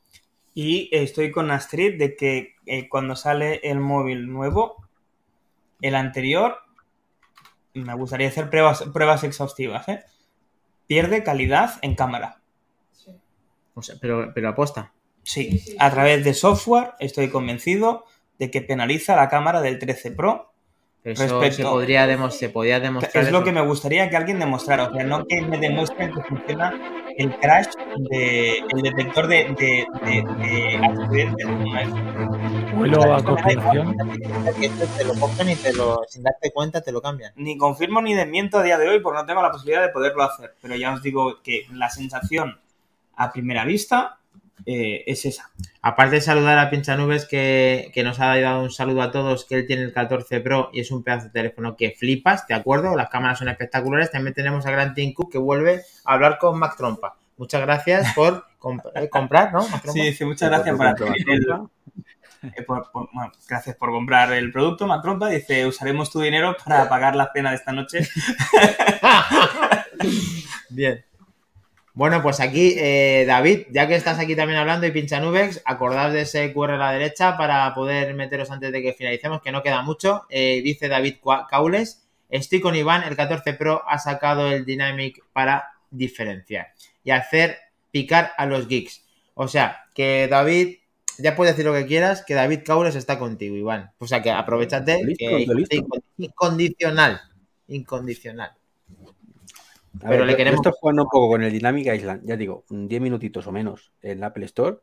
Y 0.54 0.90
estoy 0.96 1.32
con 1.32 1.52
Astrid 1.52 1.98
de 2.00 2.16
que 2.16 2.56
eh, 2.66 2.88
cuando 2.88 3.16
sale 3.16 3.60
el 3.64 3.80
móvil 3.80 4.28
nuevo, 4.28 4.88
el 5.82 5.96
anterior, 5.96 6.58
me 7.74 7.94
gustaría 7.96 8.30
hacer 8.30 8.50
pruebas, 8.50 8.84
pruebas 8.94 9.24
exhaustivas, 9.24 9.88
¿eh? 9.90 10.04
Pierde 10.88 11.24
calidad 11.24 11.74
en 11.82 11.96
cámara. 11.96 12.42
O 13.74 13.82
sea, 13.82 13.96
pero, 14.00 14.32
pero 14.34 14.50
aposta. 14.50 14.94
Sí, 15.24 15.76
a 15.80 15.92
través 15.92 16.24
de 16.24 16.34
software 16.34 16.94
estoy 17.00 17.30
convencido 17.30 18.06
de 18.40 18.52
que 18.52 18.62
penaliza 18.62 19.16
la 19.16 19.28
cámara 19.28 19.62
del 19.62 19.80
13 19.80 20.12
Pro. 20.12 20.54
Eso 21.06 21.40
Respecto- 21.40 21.56
se 21.58 21.64
podría, 21.64 22.08
demo- 22.08 22.32
se 22.32 22.50
podía 22.50 22.80
demostrar. 22.80 23.24
Es 23.24 23.32
lo 23.32 23.38
eso. 23.38 23.46
que 23.46 23.52
me 23.52 23.62
gustaría 23.62 24.10
que 24.10 24.18
alguien 24.18 24.40
demostrara, 24.40 24.86
o 24.86 24.94
sea, 24.94 25.04
no 25.06 25.24
que 25.28 25.40
me 25.44 25.60
demuestren 25.60 26.12
que 26.12 26.22
funciona 26.24 26.74
el 27.16 27.32
crash 27.38 27.68
de 28.10 28.58
el 28.58 28.82
detector 28.82 29.28
de, 29.28 29.56
de, 29.58 29.86
de, 30.04 30.24
de 30.40 30.78
accidentes. 30.84 31.48
Vuelo 32.76 33.14
a 33.14 33.18
te- 33.22 34.88
te 34.98 35.04
lo 35.06 35.14
cogen 35.20 35.50
y 35.50 35.56
te 35.56 35.74
lo, 35.74 36.02
sin 36.10 36.24
darte 36.24 36.52
cuenta 36.52 36.82
te 36.82 36.92
lo 36.92 37.02
cambian. 37.02 37.32
Ni 37.36 37.58
confirmo 37.58 38.02
ni 38.02 38.14
desmiento 38.14 38.58
a 38.60 38.64
día 38.64 38.78
de 38.78 38.90
hoy 38.90 39.00
porque 39.00 39.20
no 39.20 39.26
tengo 39.26 39.42
la 39.42 39.52
posibilidad 39.52 39.82
de 39.84 39.90
poderlo 39.90 40.24
hacer. 40.24 40.56
Pero 40.62 40.76
ya 40.76 40.94
os 40.94 41.02
digo 41.02 41.42
que 41.44 41.66
la 41.72 41.90
sensación 41.90 42.60
a 43.16 43.32
primera 43.32 43.64
vista 43.66 44.18
eh, 44.66 45.04
es 45.08 45.26
esa. 45.26 45.52
Aparte 45.82 46.16
de 46.16 46.22
saludar 46.22 46.58
a 46.58 46.70
Pinchanubes 46.70 47.26
que, 47.26 47.92
que 47.94 48.04
nos 48.04 48.20
ha 48.20 48.40
dado 48.40 48.64
un 48.64 48.72
saludo 48.72 49.02
a 49.02 49.12
todos, 49.12 49.46
que 49.46 49.56
él 49.56 49.68
tiene 49.68 49.84
el 49.84 49.94
14 49.94 50.40
Pro 50.40 50.70
y 50.74 50.80
es 50.82 50.92
un 50.92 51.04
pedazo 51.04 51.26
de 51.26 51.32
teléfono 51.32 51.76
que 51.76 51.92
flipas, 51.92 52.48
¿de 52.48 52.56
acuerdo? 52.56 52.96
Las 52.96 53.10
cámaras 53.10 53.40
son 53.40 53.50
espectaculares. 53.50 54.12
También 54.12 54.34
tenemos 54.34 54.66
a 54.66 54.72
Gran 54.72 54.94
Tim 54.94 55.14
Cook 55.14 55.32
que 55.32 55.38
vuelve 55.38 55.84
a 56.06 56.14
hablar 56.14 56.38
con 56.40 56.58
Mac 56.58 56.76
Trompa. 56.78 57.18
Muchas 57.38 57.62
gracias 57.62 58.14
por 58.16 58.46
comp- 58.60 58.90
eh, 58.96 59.10
comprar, 59.10 59.52
¿no? 59.52 59.62
Sí, 59.94 60.02
dice 60.02 60.26
muchas 60.26 60.50
gracias 60.50 60.76
por, 60.78 60.86
eh, 62.44 62.62
por- 62.66 62.92
por- 62.92 63.10
bueno, 63.12 63.32
gracias 63.50 63.76
por 63.76 63.90
comprar 63.92 64.32
el 64.34 64.52
producto, 64.52 64.88
Matrompa. 64.88 65.30
Dice, 65.30 65.66
usaremos 65.68 66.10
tu 66.12 66.22
dinero 66.22 66.56
para 66.64 66.88
pagar 66.88 67.16
la 67.16 67.30
cena 67.34 67.50
de 67.50 67.56
esta 67.58 67.72
noche. 67.72 68.08
Bien. 70.70 71.04
Bueno, 71.96 72.22
pues 72.22 72.42
aquí, 72.42 72.76
eh, 72.78 73.24
David, 73.26 73.68
ya 73.72 73.88
que 73.88 73.96
estás 73.96 74.20
aquí 74.20 74.36
también 74.36 74.60
hablando 74.60 74.86
y 74.86 74.92
pincha 74.92 75.22
Nubex, 75.22 75.62
acordaos 75.64 76.12
de 76.12 76.22
ese 76.22 76.52
QR 76.54 76.72
a 76.74 76.78
la 76.78 76.92
derecha 76.92 77.38
para 77.38 77.74
poder 77.74 78.14
meteros 78.16 78.52
antes 78.52 78.74
de 78.74 78.82
que 78.82 78.92
finalicemos, 78.94 79.42
que 79.42 79.54
no 79.54 79.64
queda 79.64 79.82
mucho. 79.82 80.26
Eh, 80.30 80.62
dice 80.62 80.90
David 80.90 81.16
Caules, 81.50 82.06
estoy 82.30 82.60
con 82.60 82.76
Iván, 82.76 83.04
el 83.04 83.16
14 83.16 83.54
Pro 83.54 83.82
ha 83.88 83.98
sacado 83.98 84.52
el 84.52 84.66
Dynamic 84.66 85.24
para 85.32 85.70
diferenciar 85.90 86.74
y 87.02 87.12
hacer 87.12 87.60
picar 87.92 88.34
a 88.38 88.46
los 88.46 88.68
geeks. 88.68 89.06
O 89.34 89.48
sea, 89.48 89.86
que 89.94 90.28
David, 90.28 90.80
ya 91.18 91.34
puedes 91.38 91.56
decir 91.56 91.66
lo 91.66 91.74
que 91.78 91.86
quieras, 91.86 92.26
que 92.26 92.34
David 92.34 92.60
Caules 92.66 92.96
está 92.96 93.18
contigo, 93.18 93.56
Iván. 93.56 93.92
O 94.00 94.08
sea, 94.08 94.22
que 94.22 94.32
aprovechate. 94.32 95.02
Listo, 95.02 95.26
que- 95.30 95.46
listo. 95.56 95.76
Incondicional. 96.18 97.22
Incondicional. 97.70 98.52
A 100.06 100.10
Pero 100.10 100.20
ver, 100.22 100.28
le 100.32 100.36
queremos- 100.38 100.58
Yo 100.64 100.70
estoy 100.70 100.80
jugando 100.80 101.04
un 101.04 101.10
poco 101.10 101.30
con 101.30 101.44
el 101.44 101.52
Dynamic 101.52 101.88
Island, 101.94 102.22
ya 102.26 102.38
digo, 102.38 102.64
10 102.70 103.02
minutitos 103.02 103.48
o 103.48 103.52
menos 103.52 103.92
en 104.02 104.20
la 104.20 104.28
Apple 104.28 104.46
Store. 104.46 104.78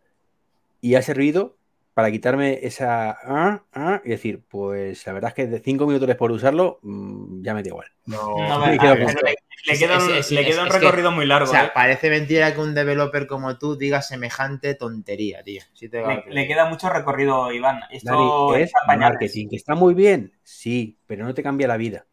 Y 0.81 0.97
ha 0.97 1.03
servido 1.03 1.57
para 1.95 2.11
quitarme 2.11 2.59
esa. 2.63 3.11
ah, 3.23 3.63
ah, 3.73 4.01
y 4.05 4.09
decir, 4.11 4.43
pues 4.49 5.07
la 5.07 5.13
verdad 5.13 5.29
es 5.29 5.35
que 5.35 5.47
de 5.47 5.61
5 5.61 5.87
minutos 5.87 6.13
por 6.17 6.33
usarlo, 6.33 6.81
mm, 6.83 7.43
ya 7.43 7.55
me 7.55 7.63
da 7.63 7.69
igual. 7.69 7.87
No, 8.07 8.17
No, 8.49 8.59
me 8.67 8.75
a 8.75 8.79
quedo 8.79 8.95
ver, 8.97 9.05
con- 9.05 9.15
le, 9.15 9.35
le 9.73 9.79
queda 9.79 9.99
un, 9.99 10.11
Es- 10.11 10.17
es- 10.19 10.31
le 10.33 10.41
es- 10.41 10.47
queda 10.49 10.63
un 10.65 10.69
que- 10.71 10.79
recorrido 10.79 11.13
muy 11.13 11.25
largo. 11.27 11.49
O 11.49 11.53
sea, 11.53 11.67
¿eh? 11.67 11.71
parece 11.73 12.11
mentira 12.11 12.53
que 12.53 12.61
un 12.61 12.75
developer 12.75 13.27
como 13.29 13.59
tú 13.59 13.77
diga 13.77 14.03
semejante 14.03 14.75
tontería, 14.75 15.45
tío. 15.45 15.63
Te 15.79 15.89
le, 15.89 16.25
le 16.31 16.47
queda 16.49 16.69
mucho 16.69 16.89
recorrido, 16.89 17.53
Iván. 17.53 17.81
Esto 17.93 18.51
Dani, 18.51 18.63
es 18.65 18.73
marketing, 18.99 19.49
que 19.49 19.57
está 19.57 19.75
muy 19.77 19.95
bien, 19.95 20.33
sí, 20.43 20.99
pero 21.07 21.25
no 21.25 21.33
te 21.35 21.43
cambia 21.45 21.69
la 21.69 21.77
vida. 21.77 22.07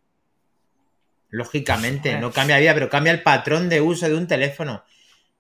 Lógicamente, 1.30 2.19
no 2.19 2.32
cambia 2.32 2.55
la 2.55 2.61
vida, 2.61 2.73
pero 2.73 2.89
cambia 2.89 3.13
el 3.13 3.21
patrón 3.23 3.69
de 3.69 3.82
uso 3.82 4.07
de 4.07 4.15
un 4.15 4.27
teléfono. 4.27 4.84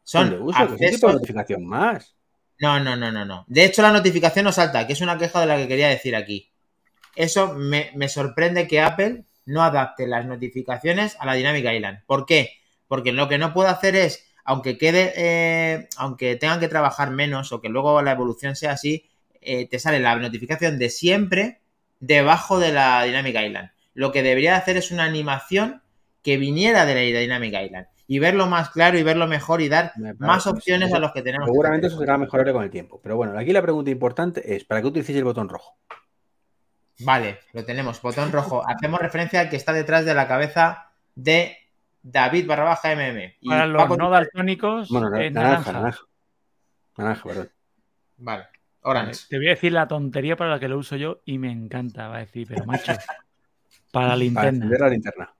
Son 0.03 0.29
¿Dónde 0.29 0.43
uso? 0.43 0.59
Accesos- 0.59 1.13
notificación 1.13 1.65
más. 1.65 2.15
No, 2.59 2.79
no, 2.79 2.95
no, 2.95 3.11
no, 3.11 3.25
no. 3.25 3.45
De 3.47 3.63
hecho, 3.63 3.81
la 3.81 3.91
notificación 3.91 4.45
no 4.45 4.51
salta, 4.51 4.85
que 4.85 4.93
es 4.93 5.01
una 5.01 5.17
queja 5.17 5.39
de 5.39 5.45
la 5.45 5.57
que 5.57 5.67
quería 5.67 5.87
decir 5.87 6.15
aquí. 6.15 6.51
Eso 7.15 7.53
me, 7.53 7.91
me 7.95 8.09
sorprende 8.09 8.67
que 8.67 8.81
Apple 8.81 9.23
no 9.45 9.63
adapte 9.63 10.07
las 10.07 10.25
notificaciones 10.25 11.15
a 11.19 11.25
la 11.25 11.33
Dynamic 11.33 11.65
Island. 11.65 11.99
¿Por 12.05 12.25
qué? 12.25 12.59
Porque 12.87 13.11
lo 13.11 13.27
que 13.27 13.37
no 13.37 13.53
puedo 13.53 13.69
hacer 13.69 13.95
es 13.95 14.29
aunque 14.49 14.79
quede, 14.79 15.13
eh, 15.15 15.87
aunque 15.97 16.35
tengan 16.35 16.59
que 16.59 16.67
trabajar 16.67 17.11
menos 17.11 17.51
o 17.51 17.61
que 17.61 17.69
luego 17.69 18.01
la 18.01 18.13
evolución 18.13 18.55
sea 18.55 18.71
así, 18.71 19.07
eh, 19.41 19.67
te 19.69 19.77
sale 19.77 19.99
la 19.99 20.15
notificación 20.15 20.79
de 20.79 20.89
siempre 20.89 21.59
debajo 21.99 22.59
de 22.59 22.73
la 22.73 23.03
Dynamic 23.03 23.35
Island. 23.39 23.69
Lo 23.93 24.11
que 24.11 24.23
debería 24.23 24.55
hacer 24.57 24.77
es 24.77 24.91
una 24.91 25.03
animación 25.03 25.81
que 26.23 26.37
viniera 26.37 26.85
de 26.85 26.95
la 26.95 27.19
Dynamic 27.19 27.53
Island 27.53 27.87
y 28.07 28.19
verlo 28.19 28.47
más 28.47 28.69
claro 28.71 28.97
y 28.97 29.03
verlo 29.03 29.27
mejor 29.27 29.61
y 29.61 29.69
dar 29.69 29.93
más 30.17 30.47
opciones 30.47 30.93
a 30.93 30.99
los 30.99 31.11
que 31.11 31.21
tenemos. 31.21 31.45
que 31.47 31.51
Seguramente 31.51 31.87
hacer. 31.87 31.95
eso 31.95 31.99
será 32.01 32.17
mejorable 32.17 32.53
con 32.53 32.63
el 32.63 32.69
tiempo. 32.71 32.99
Pero 33.01 33.15
bueno, 33.17 33.37
aquí 33.37 33.53
la 33.53 33.61
pregunta 33.61 33.89
importante 33.91 34.55
es: 34.55 34.63
¿para 34.65 34.81
qué 34.81 34.87
utilicéis 34.87 35.17
el 35.17 35.23
botón 35.23 35.47
rojo? 35.49 35.77
Vale, 37.01 37.39
lo 37.53 37.63
tenemos, 37.63 38.01
botón 38.01 38.31
rojo. 38.31 38.63
Hacemos 38.67 38.99
referencia 38.99 39.39
al 39.41 39.49
que 39.49 39.55
está 39.55 39.73
detrás 39.73 40.05
de 40.05 40.13
la 40.13 40.27
cabeza 40.27 40.91
de 41.15 41.57
David 42.01 42.47
barra 42.47 42.63
baja 42.65 42.91
MM. 42.95 43.35
Y 43.41 43.49
Para 43.49 43.65
los 43.67 43.81
Paco- 43.81 43.97
no 43.97 44.09
daltónicos, 44.09 44.89
Bueno, 44.89 45.09
naranja, 45.09 45.31
naranja. 45.41 45.71
naranja. 45.73 46.01
Naranja, 46.97 47.23
perdón. 47.23 47.49
Vale, 48.17 48.45
Orange. 48.81 49.21
Te 49.29 49.37
voy 49.37 49.47
a 49.47 49.51
decir 49.51 49.71
la 49.71 49.87
tontería 49.87 50.35
para 50.35 50.49
la 50.51 50.59
que 50.59 50.67
lo 50.67 50.77
uso 50.77 50.95
yo 50.97 51.21
y 51.25 51.37
me 51.37 51.51
encanta, 51.51 52.07
va 52.09 52.17
a 52.17 52.19
decir, 52.19 52.45
pero 52.49 52.65
macho, 52.65 52.91
para 53.91 54.07
la 54.07 54.11
Para 54.11 54.17
linterna. 54.17 54.49
encender 54.49 54.79
la 54.79 54.89
linterna. 54.89 55.33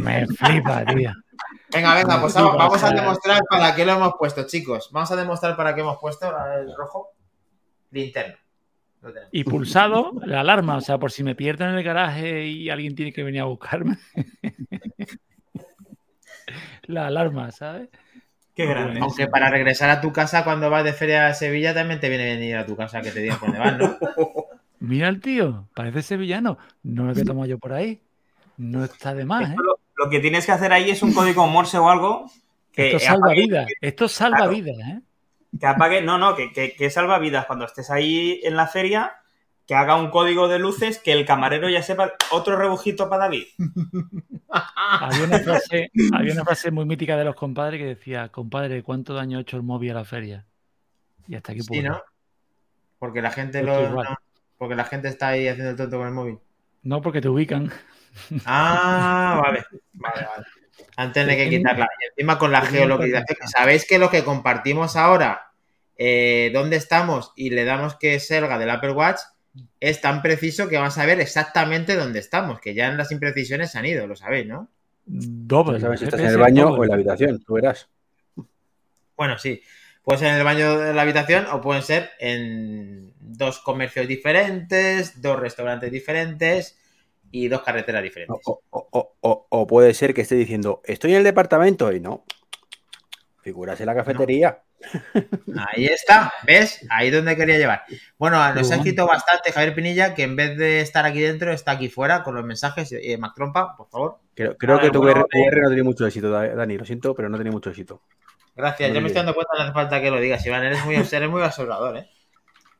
Me 0.00 0.26
flipa, 0.26 0.84
tío. 0.84 1.12
Venga, 1.72 1.94
venga, 1.94 2.20
pues 2.20 2.34
vamos, 2.34 2.56
vamos 2.56 2.82
a 2.82 2.90
demostrar 2.90 3.42
para 3.48 3.74
qué 3.74 3.86
lo 3.86 3.92
hemos 3.92 4.14
puesto, 4.18 4.46
chicos. 4.46 4.90
Vamos 4.92 5.10
a 5.10 5.16
demostrar 5.16 5.56
para 5.56 5.74
qué 5.74 5.80
hemos 5.80 5.98
puesto 5.98 6.26
el 6.58 6.74
rojo. 6.76 7.12
Linterna. 7.90 8.38
Y 9.32 9.44
pulsado, 9.44 10.12
la 10.24 10.40
alarma, 10.40 10.76
o 10.76 10.80
sea, 10.80 10.98
por 10.98 11.10
si 11.10 11.24
me 11.24 11.34
pierdo 11.34 11.64
en 11.64 11.74
el 11.74 11.82
garaje 11.82 12.46
y 12.46 12.70
alguien 12.70 12.94
tiene 12.94 13.12
que 13.12 13.24
venir 13.24 13.40
a 13.40 13.46
buscarme. 13.46 13.98
la 16.84 17.08
alarma, 17.08 17.50
¿sabes? 17.50 17.88
Qué 18.54 18.66
grande. 18.66 19.00
Aunque 19.00 19.26
para 19.26 19.50
regresar 19.50 19.90
a 19.90 20.00
tu 20.00 20.12
casa 20.12 20.44
cuando 20.44 20.70
vas 20.70 20.84
de 20.84 20.92
feria 20.92 21.26
a 21.26 21.34
Sevilla 21.34 21.74
también 21.74 22.00
te 22.00 22.08
viene 22.08 22.24
venir 22.24 22.56
a 22.56 22.66
tu 22.66 22.76
casa 22.76 23.00
que 23.00 23.10
te 23.10 23.20
digan 23.20 23.38
por 23.40 23.48
dónde 23.48 23.60
vas, 23.60 23.78
¿no? 23.78 23.96
Mira 24.82 25.08
el 25.08 25.20
tío, 25.20 25.68
parece 25.74 26.02
sevillano. 26.02 26.58
No 26.82 27.04
lo 27.04 27.14
que 27.14 27.24
tomo 27.24 27.46
yo 27.46 27.58
por 27.58 27.72
ahí. 27.72 28.00
No 28.56 28.84
está 28.84 29.14
de 29.14 29.24
más, 29.24 29.50
¿eh? 29.50 29.54
Lo, 29.56 29.78
lo 29.96 30.10
que 30.10 30.20
tienes 30.20 30.44
que 30.46 30.52
hacer 30.52 30.72
ahí 30.72 30.90
es 30.90 31.02
un 31.02 31.12
código 31.14 31.46
Morse 31.46 31.78
o 31.78 31.88
algo 31.88 32.30
que 32.72 32.88
Esto 32.88 32.98
salva 33.00 33.28
apague- 33.28 33.42
vidas. 33.46 33.66
Esto 33.80 34.08
salva 34.08 34.36
Claro. 34.38 34.52
vidas, 34.52 34.76
¿eh? 34.78 35.00
Que 35.58 35.66
apague, 35.66 36.02
no, 36.02 36.18
no, 36.18 36.34
que, 36.34 36.52
que, 36.52 36.74
que 36.74 36.90
salva 36.90 37.18
vidas 37.18 37.46
cuando 37.46 37.64
estés 37.66 37.90
ahí 37.90 38.40
en 38.42 38.56
la 38.56 38.66
feria, 38.66 39.12
que 39.66 39.74
haga 39.74 39.96
un 39.96 40.10
código 40.10 40.48
de 40.48 40.58
luces, 40.58 40.98
que 40.98 41.12
el 41.12 41.24
camarero 41.26 41.68
ya 41.68 41.82
sepa 41.82 42.12
otro 42.30 42.56
rebujito 42.56 43.08
para 43.08 43.24
David. 43.24 43.44
Había 44.48 45.24
una, 45.24 45.38
frase, 45.38 45.90
había 46.12 46.32
una 46.34 46.44
frase 46.44 46.70
muy 46.70 46.84
mítica 46.84 47.16
de 47.16 47.24
los 47.24 47.34
compadres 47.34 47.78
que 47.80 47.86
decía, 47.86 48.28
compadre, 48.30 48.82
¿cuánto 48.82 49.14
daño 49.14 49.38
ha 49.38 49.40
hecho 49.42 49.56
el 49.56 49.62
móvil 49.62 49.92
a 49.92 49.94
la 49.94 50.04
feria? 50.04 50.44
Y 51.26 51.34
hasta 51.36 51.52
aquí 51.52 51.62
Sí, 51.62 51.68
puedo. 51.68 51.82
¿no? 51.88 52.02
Porque 52.98 53.22
la 53.22 53.30
gente 53.30 53.60
Esto 53.60 53.72
lo, 53.80 53.88
igual. 53.88 54.06
no, 54.10 54.16
porque 54.62 54.76
la 54.76 54.84
gente 54.84 55.08
está 55.08 55.30
ahí 55.30 55.48
haciendo 55.48 55.72
el 55.72 55.76
tonto 55.76 55.98
con 55.98 56.06
el 56.06 56.14
móvil. 56.14 56.38
No, 56.84 57.02
porque 57.02 57.20
te 57.20 57.28
ubican. 57.28 57.72
Ah, 58.44 59.40
vale. 59.42 59.64
Vale, 59.94 60.24
vale. 60.24 60.46
Antes 60.96 61.26
de 61.26 61.36
que 61.36 61.48
quitarla. 61.50 61.88
Y 62.00 62.10
encima 62.10 62.38
con 62.38 62.52
la 62.52 62.60
geolocalización. 62.62 63.48
¿Sabéis 63.48 63.84
que 63.84 63.98
lo 63.98 64.08
que 64.08 64.22
compartimos 64.22 64.94
ahora, 64.94 65.50
eh, 65.98 66.52
dónde 66.54 66.76
estamos 66.76 67.32
y 67.34 67.50
le 67.50 67.64
damos 67.64 67.96
que 67.96 68.20
selga 68.20 68.56
del 68.56 68.70
Apple 68.70 68.92
Watch, 68.92 69.18
es 69.80 70.00
tan 70.00 70.22
preciso 70.22 70.68
que 70.68 70.76
vamos 70.76 70.96
a 70.96 71.06
ver 71.06 71.18
exactamente 71.18 71.96
dónde 71.96 72.20
estamos? 72.20 72.60
Que 72.60 72.72
ya 72.72 72.86
en 72.86 72.96
las 72.96 73.10
imprecisiones 73.10 73.72
se 73.72 73.80
han 73.80 73.86
ido, 73.86 74.06
lo 74.06 74.14
sabéis, 74.14 74.46
¿no? 74.46 74.68
Doble. 75.06 75.72
No 75.72 75.80
sabes 75.80 75.98
si 75.98 76.04
estás 76.04 76.20
en 76.20 76.26
el 76.26 76.38
baño 76.38 76.66
doble. 76.66 76.78
o 76.78 76.84
en 76.84 76.88
la 76.88 76.94
habitación, 76.94 77.42
tú 77.42 77.54
verás. 77.54 77.88
Bueno, 79.16 79.36
sí. 79.38 79.60
Puede 80.02 80.18
ser 80.18 80.28
en 80.28 80.34
el 80.36 80.44
baño 80.44 80.78
de 80.78 80.92
la 80.94 81.02
habitación 81.02 81.46
o 81.52 81.60
pueden 81.60 81.82
ser 81.82 82.10
en 82.18 83.12
dos 83.20 83.60
comercios 83.60 84.08
diferentes, 84.08 85.20
dos 85.22 85.38
restaurantes 85.38 85.92
diferentes 85.92 86.78
y 87.30 87.48
dos 87.48 87.62
carreteras 87.62 88.02
diferentes. 88.02 88.36
o- 88.44 88.60
o- 88.70 88.88
o- 88.90 89.16
o- 89.20 89.46
o 89.48 89.66
puede 89.66 89.94
ser 89.94 90.12
que 90.12 90.22
esté 90.22 90.34
diciendo, 90.34 90.82
estoy 90.84 91.12
en 91.12 91.18
el 91.18 91.24
departamento 91.24 91.92
y 91.92 92.00
no. 92.00 92.24
Figuras 93.42 93.80
en 93.80 93.86
la 93.86 93.94
cafetería. 93.94 94.62
Ahí 95.68 95.86
está, 95.86 96.32
¿ves? 96.44 96.84
Ahí 96.90 97.10
donde 97.10 97.36
quería 97.36 97.56
llevar. 97.58 97.82
Bueno, 98.18 98.36
nos 98.54 98.70
ha 98.70 98.76
escrito 98.76 99.06
bastante 99.06 99.52
Javier 99.52 99.74
Pinilla 99.74 100.14
que 100.14 100.24
en 100.24 100.34
vez 100.36 100.56
de 100.56 100.80
estar 100.80 101.04
aquí 101.06 101.20
dentro, 101.20 101.52
está 101.52 101.72
aquí 101.72 101.88
fuera 101.88 102.22
con 102.24 102.34
los 102.34 102.44
mensajes. 102.44 102.90
Eh, 102.92 103.16
Mac 103.18 103.32
Trompa, 103.34 103.76
por 103.76 103.88
favor. 103.88 104.18
Creo, 104.34 104.56
que 104.80 104.90
tu 104.90 105.00
VR, 105.00 105.24
VR 105.32 105.60
no 105.62 105.68
tiene 105.68 105.82
mucho 105.84 106.06
éxito, 106.06 106.30
Da- 106.30 106.54
Dani. 106.54 106.76
Lo 106.78 106.84
siento, 106.84 107.14
pero 107.14 107.28
no 107.28 107.36
tiene 107.36 107.50
mucho 107.52 107.70
éxito. 107.70 108.02
Gracias, 108.54 108.90
Muy 108.90 108.94
ya 108.94 109.00
me 109.00 109.06
estoy 109.06 109.20
dando 109.20 109.34
cuenta, 109.34 109.54
no 109.56 109.62
hace 109.62 109.72
falta 109.72 110.00
que 110.00 110.10
lo 110.10 110.20
digas, 110.20 110.44
Iván. 110.44 110.64
Eres 110.64 110.84
muy, 110.84 110.94
eres 110.96 111.30
muy 111.30 111.42
observador, 111.42 111.96
¿eh? 111.96 112.10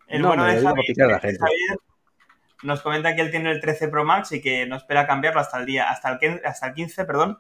El 0.07 0.23
No, 0.23 0.29
bueno 0.29 0.45
de 0.45 0.61
Javier, 0.61 1.79
nos 2.63 2.81
comenta 2.83 3.15
que 3.15 3.23
él 3.23 3.31
tiene 3.31 3.51
el 3.51 3.61
13 3.61 3.89
Pro 3.89 4.05
Max 4.05 4.33
y 4.33 4.41
que 4.41 4.67
no 4.67 4.77
espera 4.77 5.07
cambiarlo 5.07 5.41
hasta 5.41 5.59
el 5.59 5.67
día, 5.67 5.91
hasta 5.91 6.11
el, 6.11 6.19
15, 6.19 6.47
hasta 6.47 6.67
el 6.69 6.75
15, 6.75 7.05
perdón, 7.05 7.39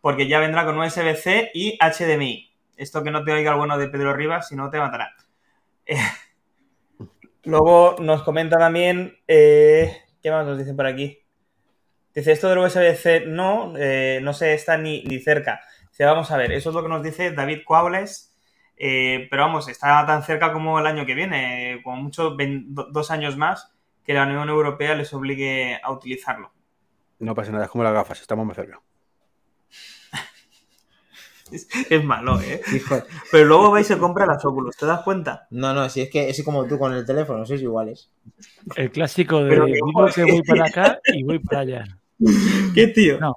porque 0.00 0.28
ya 0.28 0.40
vendrá 0.40 0.64
con 0.64 0.78
USB-C 0.78 1.52
y 1.54 1.78
HDMI. 1.78 2.54
Esto 2.76 3.02
que 3.02 3.10
no 3.10 3.24
te 3.24 3.32
oiga 3.32 3.52
el 3.52 3.56
bueno 3.56 3.78
de 3.78 3.88
Pedro 3.88 4.14
Rivas, 4.14 4.48
si 4.48 4.56
no 4.56 4.70
te 4.70 4.78
matará. 4.78 5.14
Eh, 5.90 5.96
luego 7.44 7.96
nos 7.98 8.22
comenta 8.22 8.58
también, 8.58 9.16
eh, 9.26 10.02
¿qué 10.22 10.30
más 10.30 10.44
nos 10.44 10.58
dicen 10.58 10.76
por 10.76 10.84
aquí? 10.86 11.18
Dice, 12.14 12.32
esto 12.32 12.50
del 12.50 12.58
USB-C 12.58 13.20
no, 13.20 13.72
eh, 13.78 14.20
no 14.22 14.34
se 14.34 14.52
está 14.52 14.76
ni, 14.76 15.02
ni 15.04 15.18
cerca. 15.18 15.62
Vamos 15.98 16.30
a 16.30 16.36
ver, 16.36 16.52
eso 16.52 16.70
es 16.70 16.74
lo 16.74 16.82
que 16.82 16.88
nos 16.88 17.02
dice 17.02 17.32
David 17.32 17.60
Cuables, 17.66 18.32
eh, 18.76 19.26
pero 19.30 19.42
vamos, 19.42 19.68
está 19.68 20.06
tan 20.06 20.22
cerca 20.22 20.52
como 20.52 20.78
el 20.78 20.86
año 20.86 21.04
que 21.04 21.14
viene, 21.14 21.80
como 21.82 21.96
mucho 21.96 22.36
dos 22.90 23.10
años 23.10 23.36
más, 23.36 23.72
que 24.04 24.14
la 24.14 24.22
Unión 24.22 24.48
Europea 24.48 24.94
les 24.94 25.12
obligue 25.12 25.80
a 25.82 25.90
utilizarlo. 25.90 26.52
No 27.18 27.34
pasa 27.34 27.50
nada, 27.50 27.64
es 27.64 27.70
como 27.70 27.82
las 27.82 27.92
gafas, 27.92 28.20
estamos 28.20 28.46
más 28.46 28.56
cerca. 28.56 28.80
Es, 31.50 31.66
es 31.88 32.04
malo, 32.04 32.38
¿eh? 32.42 32.60
Hijo. 32.74 33.02
Pero 33.32 33.46
luego 33.46 33.70
vais 33.70 33.86
y 33.90 33.94
se 33.94 33.98
compra 33.98 34.26
las 34.26 34.44
Oculus, 34.44 34.76
¿te 34.76 34.84
das 34.84 35.00
cuenta? 35.02 35.46
No, 35.50 35.72
no, 35.72 35.88
si 35.88 36.02
es 36.02 36.10
que 36.10 36.28
es 36.28 36.44
como 36.44 36.66
tú 36.66 36.78
con 36.78 36.92
el 36.92 37.06
teléfono, 37.06 37.46
sois 37.46 37.62
iguales. 37.62 38.10
El 38.76 38.90
clásico 38.90 39.42
de 39.42 39.48
Pero 39.48 39.64
que, 39.64 39.72
digo 39.72 40.06
que 40.14 40.24
voy 40.24 40.42
para 40.42 40.66
acá 40.66 41.00
y 41.06 41.22
voy 41.24 41.38
para 41.38 41.60
allá. 41.60 41.84
¿Qué 42.74 42.88
tío? 42.88 43.18
No. 43.18 43.34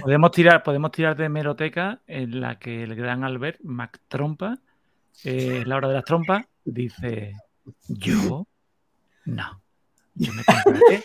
Podemos 0.00 0.30
tirar, 0.30 0.62
podemos 0.62 0.90
tirar 0.90 1.16
de 1.16 1.28
meroteca 1.28 2.00
en 2.06 2.40
la 2.40 2.58
que 2.58 2.82
el 2.82 2.94
gran 2.94 3.24
Albert 3.24 3.60
Mac 3.62 4.00
Trompa, 4.08 4.58
eh, 5.24 5.62
la 5.66 5.76
hora 5.76 5.88
de 5.88 5.94
las 5.94 6.04
trompas, 6.04 6.46
dice: 6.64 7.34
Yo 7.88 8.46
no. 9.26 9.62
Yo 10.14 10.32
me 10.32 10.42
compraré 10.44 11.02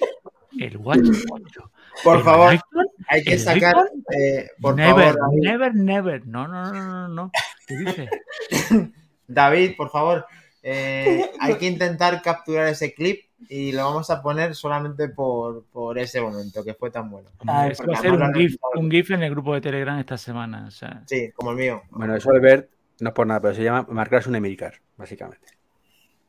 el 0.60 0.78
Watch 0.78 1.00
8. 1.32 1.72
Por 2.04 2.18
El 2.18 2.24
favor, 2.24 2.50
iPhone, 2.52 2.88
hay 3.08 3.24
que 3.24 3.38
sacar, 3.38 3.76
eh, 4.18 4.50
por 4.60 4.76
never, 4.76 5.14
favor, 5.14 5.34
never, 5.42 5.76
never. 5.76 6.28
No, 6.28 6.48
no, 6.48 6.72
no, 6.72 6.84
no, 6.84 7.08
no. 7.08 7.32
¿Qué? 7.68 8.10
David, 9.28 9.76
por 9.76 9.90
favor, 9.90 10.26
eh, 10.62 11.30
hay 11.40 11.56
que 11.56 11.68
intentar 11.68 12.22
capturar 12.22 12.68
ese 12.68 12.94
clip 12.94 13.25
y 13.50 13.72
lo 13.74 13.86
vamos 13.86 14.10
a 14.10 14.22
poner 14.22 14.56
solamente 14.56 15.10
por, 15.10 15.66
por 15.66 15.98
ese 16.00 16.22
momento 16.22 16.64
que 16.64 16.74
fue 16.74 16.90
tan 16.92 17.10
bueno. 17.10 17.30
Eso 17.30 17.84
porque 17.84 17.92
va 17.94 17.98
a 17.98 18.02
ser 18.02 18.12
un 18.14 18.20
GIF, 18.34 18.36
necesitado. 18.36 18.72
un 18.80 18.92
GIF 18.92 19.12
en 19.12 19.24
el 19.24 19.30
grupo 19.32 19.54
de 19.54 19.62
Telegram 19.62 20.00
esta 20.00 20.18
semana. 20.18 20.66
O 20.68 20.72
sea, 20.72 21.04
Sí, 21.06 21.32
como 21.34 21.52
el 21.52 21.58
mío. 21.58 21.84
Bueno, 21.92 22.16
eso 22.16 22.30
Albert 22.32 22.70
no 23.02 23.10
es 23.10 23.16
por 23.16 23.28
nada, 23.28 23.42
pero 23.42 23.54
se 23.54 23.64
llama 23.64 23.86
marcarse 23.90 24.30
un 24.30 24.36
Emilcar, 24.36 24.74
básicamente. 24.98 25.48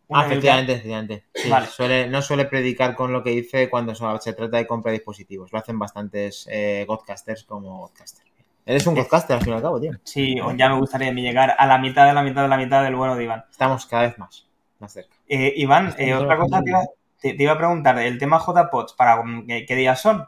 Ah, 0.09 0.25
efectivamente, 0.27 0.73
efectivamente. 0.73 1.25
Sí, 1.35 1.49
Vale. 1.51 1.67
suele- 1.67 2.09
no 2.09 2.23
suele 2.23 2.45
predicar 2.45 2.95
con 2.95 3.13
lo 3.13 3.25
que 3.25 3.31
dice 3.31 3.69
cuando 3.69 3.93
so- 3.95 4.21
se 4.21 4.33
trata 4.35 4.57
de 4.59 4.67
compra 4.67 4.93
de 4.93 4.99
dispositivos. 4.99 5.53
Lo 5.53 5.59
hacen 5.59 5.79
bastantes 5.81 6.47
eh, 6.51 6.85
godcasters 6.87 7.43
como 7.45 7.79
godcaster. 7.81 8.25
Eres 8.65 8.87
un 8.87 8.95
godcaster 8.95 9.37
al 9.37 9.43
fin 9.43 9.53
y 9.53 9.57
al 9.57 9.63
cabo, 9.63 9.81
tío. 9.81 9.93
Sí, 10.05 10.41
o 10.41 10.53
ya 10.55 10.69
me 10.69 10.79
gustaría 10.79 11.09
a 11.09 11.13
mí 11.13 11.23
llegar 11.23 11.55
a 11.59 11.67
la 11.67 11.79
mitad 11.79 12.07
de 12.07 12.15
la 12.15 12.23
mitad 12.23 12.43
de 12.43 12.49
la 12.49 12.57
mitad 12.57 12.83
del 12.85 12.95
bueno 12.97 13.17
de 13.17 13.25
Iván. 13.25 13.45
Estamos 13.51 13.87
cada 13.87 14.03
vez 14.05 14.19
más, 14.19 14.46
más 14.79 14.93
cerca. 14.93 15.15
Eh, 15.29 15.53
Iván, 15.57 15.95
eh, 15.99 16.15
otra 16.15 16.37
cosa 16.37 16.63
te 16.63 16.71
iba, 16.71 16.79
trabajando. 16.81 16.93
te- 17.21 17.35
te 17.35 17.43
iba 17.43 17.53
a 17.53 17.59
preguntar, 17.59 17.99
el 17.99 18.19
tema 18.19 18.39
JPOTS, 18.39 18.93
¿para 18.95 19.23
mm, 19.23 19.47
qué, 19.47 19.67
qué 19.67 19.75
días 19.77 20.01
son? 20.01 20.25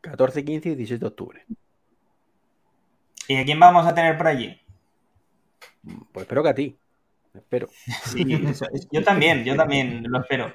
14, 0.00 0.44
15 0.44 0.68
y 0.70 0.74
16 0.74 1.00
de 1.00 1.06
octubre. 1.06 1.44
¿Y 3.28 3.36
a 3.36 3.44
quién 3.44 3.60
vamos 3.60 3.86
a 3.86 3.94
tener 3.94 4.16
por 4.16 4.26
allí? 4.26 4.58
Pues 6.12 6.24
espero 6.24 6.42
que 6.42 6.48
a 6.48 6.54
ti. 6.54 6.76
Espero. 7.34 7.68
Sí, 8.04 8.24
eso- 8.48 8.66
yo 8.90 9.02
también, 9.02 9.44
yo 9.44 9.56
también 9.56 10.04
lo 10.08 10.20
espero. 10.20 10.52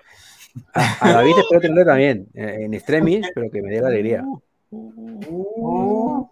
A, 0.74 0.98
a 1.10 1.14
David 1.14 1.38
espero 1.40 1.62
tenerlo 1.62 1.86
también, 1.86 2.28
eh, 2.34 2.58
en 2.62 2.74
extremis, 2.74 3.28
pero 3.34 3.50
que 3.52 3.62
me 3.62 3.70
dé 3.72 3.82
la 3.82 3.88
alegría. 3.90 4.24
Uh, 4.70 6.28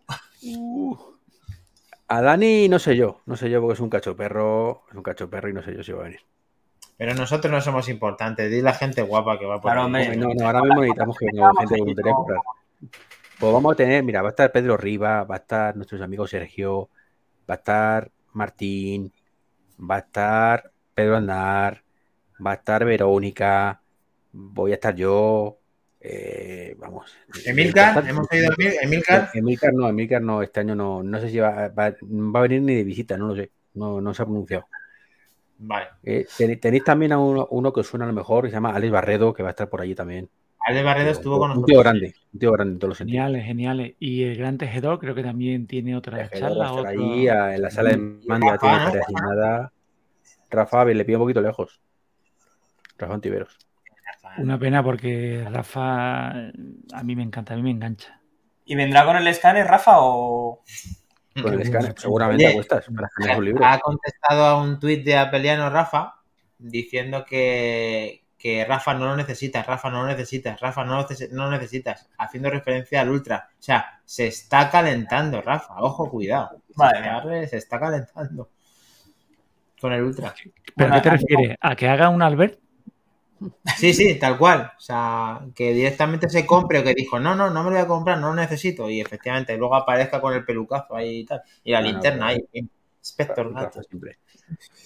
A 2.08 2.22
Dani 2.22 2.70
no 2.70 2.80
sé 2.80 2.96
yo, 2.96 3.22
no 3.26 3.36
sé 3.36 3.50
yo 3.50 3.62
porque 3.62 3.74
es 3.74 3.80
un 3.80 3.90
cacho 3.90 4.16
perro, 4.16 4.84
es 4.90 4.96
un 4.96 5.04
cacho 5.04 5.30
perro 5.30 5.50
y 5.50 5.54
no 5.54 5.64
sé 5.64 5.76
yo 5.76 5.84
si 5.84 5.92
va 5.92 6.02
a 6.02 6.04
venir. 6.04 6.22
Pero 6.98 7.14
nosotros 7.14 7.52
no 7.52 7.60
somos 7.62 7.90
importantes. 7.90 8.50
Di 8.50 8.62
la 8.62 8.74
gente 8.74 9.02
guapa 9.02 9.38
que 9.38 9.46
va 9.46 9.60
por 9.60 9.72
Claro, 9.72 9.94
ahí. 9.96 10.18
No, 10.18 10.30
no, 10.34 10.46
ahora 10.46 10.62
mismo 10.62 10.82
necesitamos 10.82 11.18
que 11.18 11.26
venga 11.26 11.52
gente 11.60 11.80
voluntaria 11.80 12.12
a 12.12 12.16
comprar. 12.16 12.40
Pues 13.40 13.54
vamos 13.54 13.74
a 13.74 13.76
tener, 13.76 14.04
mira, 14.04 14.22
va 14.22 14.30
a 14.30 14.32
estar 14.32 14.52
Pedro 14.52 14.78
Riva, 14.78 15.24
va 15.24 15.36
a 15.36 15.40
estar 15.40 15.76
nuestros 15.76 16.02
amigos 16.02 16.30
Sergio, 16.30 16.90
Va 17.50 17.56
a 17.56 17.58
estar 17.58 18.12
Martín, 18.34 19.14
va 19.80 19.96
a 19.96 20.00
estar 20.00 20.72
Pedro 20.96 21.18
Andar, 21.18 21.84
va 22.46 22.52
a 22.52 22.54
estar 22.56 22.84
Verónica, 22.86 23.82
voy 24.32 24.72
a 24.72 24.76
estar 24.76 24.96
yo. 24.96 25.60
Eh, 26.08 26.76
vamos. 26.78 27.12
Emilcar, 27.46 28.08
hemos 28.08 28.28
oído 28.32 28.52
Emil- 28.58 28.76
Emilcar. 28.82 29.30
Emilcar 29.34 29.74
no, 29.74 29.90
Emilcar 29.90 30.22
no, 30.22 30.42
este 30.44 30.60
año 30.60 30.76
no, 30.76 31.02
no 31.02 31.20
sé 31.20 31.30
si 31.30 31.40
va, 31.40 31.70
va- 31.70 31.96
va 32.02 32.40
a 32.40 32.44
venir 32.44 32.62
ni 32.62 32.76
de 32.76 32.84
visita, 32.84 33.18
no 33.18 33.28
lo 33.30 33.36
sé, 33.36 33.50
no, 33.74 34.00
no 34.02 34.14
se 34.14 34.22
ha 34.22 34.26
pronunciado. 34.26 34.68
Vale. 35.58 35.88
Eh, 36.04 36.28
ten- 36.38 36.60
tenéis 36.60 36.84
también 36.84 37.12
a 37.14 37.18
uno, 37.18 37.48
uno 37.50 37.72
que 37.74 37.80
os 37.80 37.88
suena 37.88 38.06
a 38.06 38.08
lo 38.10 38.14
mejor, 38.14 38.44
que 38.44 38.50
se 38.50 38.56
llama 38.56 38.76
Alex 38.76 38.92
Barredo, 38.92 39.34
que 39.34 39.42
va 39.42 39.50
a 39.50 39.52
estar 39.52 39.68
por 39.70 39.82
allí 39.82 39.96
también. 39.96 40.30
Ale 40.68 40.84
Barredo 40.84 41.12
estuvo 41.12 41.38
con 41.38 41.52
un 41.52 41.56
nosotros. 41.58 41.68
tío 41.74 41.80
grande, 41.80 42.16
un 42.34 42.40
tío 42.40 42.52
grande 42.52 42.74
en 42.74 42.80
todos 42.80 42.90
los 42.90 42.98
sentidos. 42.98 43.16
Geniales, 43.24 43.46
geniales. 43.46 43.94
Y 44.00 44.24
el 44.24 44.36
gran 44.38 44.58
tejedor 44.58 45.00
creo 45.00 45.14
que 45.16 45.24
también 45.24 45.68
tiene 45.68 45.96
otra 45.96 46.28
Tejedor 46.28 46.44
va 46.44 46.48
charla. 46.50 46.64
a 46.64 46.68
estar 46.68 46.80
otro- 46.96 47.04
allí 47.06 47.28
en 47.28 47.62
la 47.62 47.70
sala 47.70 47.90
de 47.92 47.98
mando, 47.98 48.48
ya 48.48 48.54
Rafa, 48.54 48.92
tiene. 48.92 49.70
Rafa, 50.50 50.82
a 50.82 50.84
ver, 50.84 50.96
le 50.96 51.06
pido 51.06 51.20
un 51.20 51.24
poquito 51.26 51.42
lejos. 51.42 51.80
Rafa 52.98 53.14
Antiveros. 53.14 53.58
Una 54.38 54.60
pena 54.60 54.84
porque 54.84 55.46
Rafa 55.50 56.30
a 56.30 57.04
mí 57.04 57.16
me 57.16 57.24
encanta, 57.24 57.54
a 57.54 57.58
mí 57.58 57.64
me 57.64 57.72
engancha. 57.72 58.22
¿Y 58.66 58.76
vendrá 58.76 59.06
con 59.06 59.16
el 59.16 59.28
escáner, 59.28 59.66
Rafa, 59.68 59.94
o...? 59.98 60.64
Con 61.42 61.54
el 61.54 61.62
escáner, 61.62 61.94
seguramente 61.98 62.48
Oye, 62.48 63.54
para. 63.54 63.74
Ha 63.74 63.80
contestado 63.80 64.46
a 64.46 64.62
un 64.62 64.80
tuit 64.80 65.04
de 65.04 65.18
Apeliano 65.18 65.70
Rafa 65.70 66.22
diciendo 66.58 67.26
que, 67.26 68.24
que 68.38 68.64
Rafa 68.66 68.94
no 68.94 69.06
lo 69.06 69.18
necesitas, 69.18 69.68
Rafa 69.68 69.90
no 69.90 70.02
lo 70.02 70.08
necesitas, 70.08 70.60
Rafa 70.60 70.86
no 70.86 71.02
lo, 71.02 71.08
no 71.32 71.46
lo 71.46 71.52
necesitas, 71.52 72.10
haciendo 72.18 72.50
referencia 72.50 73.02
al 73.02 73.10
Ultra. 73.10 73.50
O 73.52 73.62
sea, 73.62 74.00
se 74.06 74.28
está 74.28 74.70
calentando, 74.70 75.42
Rafa. 75.42 75.76
Ojo, 75.80 76.10
cuidado. 76.10 76.62
Se, 76.68 76.74
Vale. 76.76 77.44
está, 77.44 77.48
se 77.48 77.58
está 77.58 77.80
calentando 77.80 78.50
con 79.80 79.94
el 79.94 80.04
Ultra. 80.04 80.34
¿Pero 80.76 80.94
a 80.94 80.96
qué 80.96 81.02
te 81.02 81.10
refieres? 81.10 81.58
¿A 81.60 81.76
que 81.76 81.88
haga 81.88 82.10
un 82.10 82.22
Albert? 82.22 82.60
Sí, 83.78 83.94
sí, 83.94 84.16
tal 84.20 84.38
cual. 84.38 84.72
O 84.78 84.80
sea, 84.80 85.42
que 85.56 85.74
directamente 85.74 86.30
se 86.30 86.46
compre 86.46 86.80
o 86.80 86.84
que 86.84 86.94
dijo, 86.94 87.20
no, 87.20 87.36
no, 87.36 87.50
no 87.50 87.64
me 87.64 87.70
lo 87.70 87.76
voy 87.76 87.84
a 87.84 87.88
comprar, 87.88 88.20
no 88.20 88.30
lo 88.30 88.36
necesito. 88.36 88.90
Y 88.90 89.02
efectivamente, 89.02 89.58
luego 89.58 89.76
aparezca 89.76 90.22
con 90.22 90.34
el 90.34 90.46
pelucazo 90.46 90.96
ahí 90.96 91.20
y 91.20 91.26
tal. 91.26 91.42
Y 91.64 91.72
la 91.72 91.82
No, 91.82 91.88
no, 91.88 91.92
linterna 91.94 92.28
ahí. 92.28 92.46
Inspector 93.00 93.54
Gato. 93.54 93.84
siempre. 93.84 94.18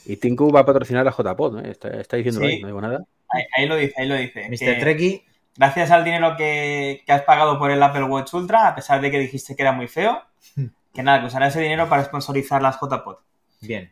Y 0.06 0.18
Tinku 0.18 0.52
va 0.52 0.62
a 0.62 0.66
patrocinar 0.66 1.08
a 1.08 1.12
JPod, 1.12 1.60
¿eh? 1.66 1.72
está, 1.72 1.90
está 1.90 2.18
diciéndolo 2.18 2.48
Sí. 2.48 2.54
ahí, 2.56 2.62
no 2.62 2.68
digo 2.68 2.82
nada. 2.82 3.00
Ahí, 3.30 3.44
ahí 3.58 3.68
lo 3.68 3.76
dice, 3.76 3.94
ahí 3.98 4.08
lo 4.08 4.16
dice. 4.16 4.50
Mr. 4.50 4.80
Treki, 4.80 5.24
Gracias 5.58 5.92
al 5.92 6.06
dinero 6.06 6.36
que, 6.38 7.04
que 7.06 7.12
has 7.12 7.24
pagado 7.24 7.60
por 7.60 7.70
el 7.70 7.84
Apple 7.84 8.04
Watch 8.04 8.34
Ultra, 8.34 8.70
a 8.70 8.76
pesar 8.76 9.02
de 9.02 9.12
que 9.12 9.20
dijiste 9.20 9.56
que 9.58 9.62
era 9.62 9.74
muy 9.74 9.88
feo, 9.88 10.22
que 10.94 11.04
nada, 11.04 11.20
que 11.20 11.28
usará 11.28 11.48
ese 11.48 11.60
dinero 11.60 11.90
para 11.90 12.04
sponsorizar 12.06 12.62
las 12.62 12.80
JPod. 12.80 13.18
bien. 13.62 13.92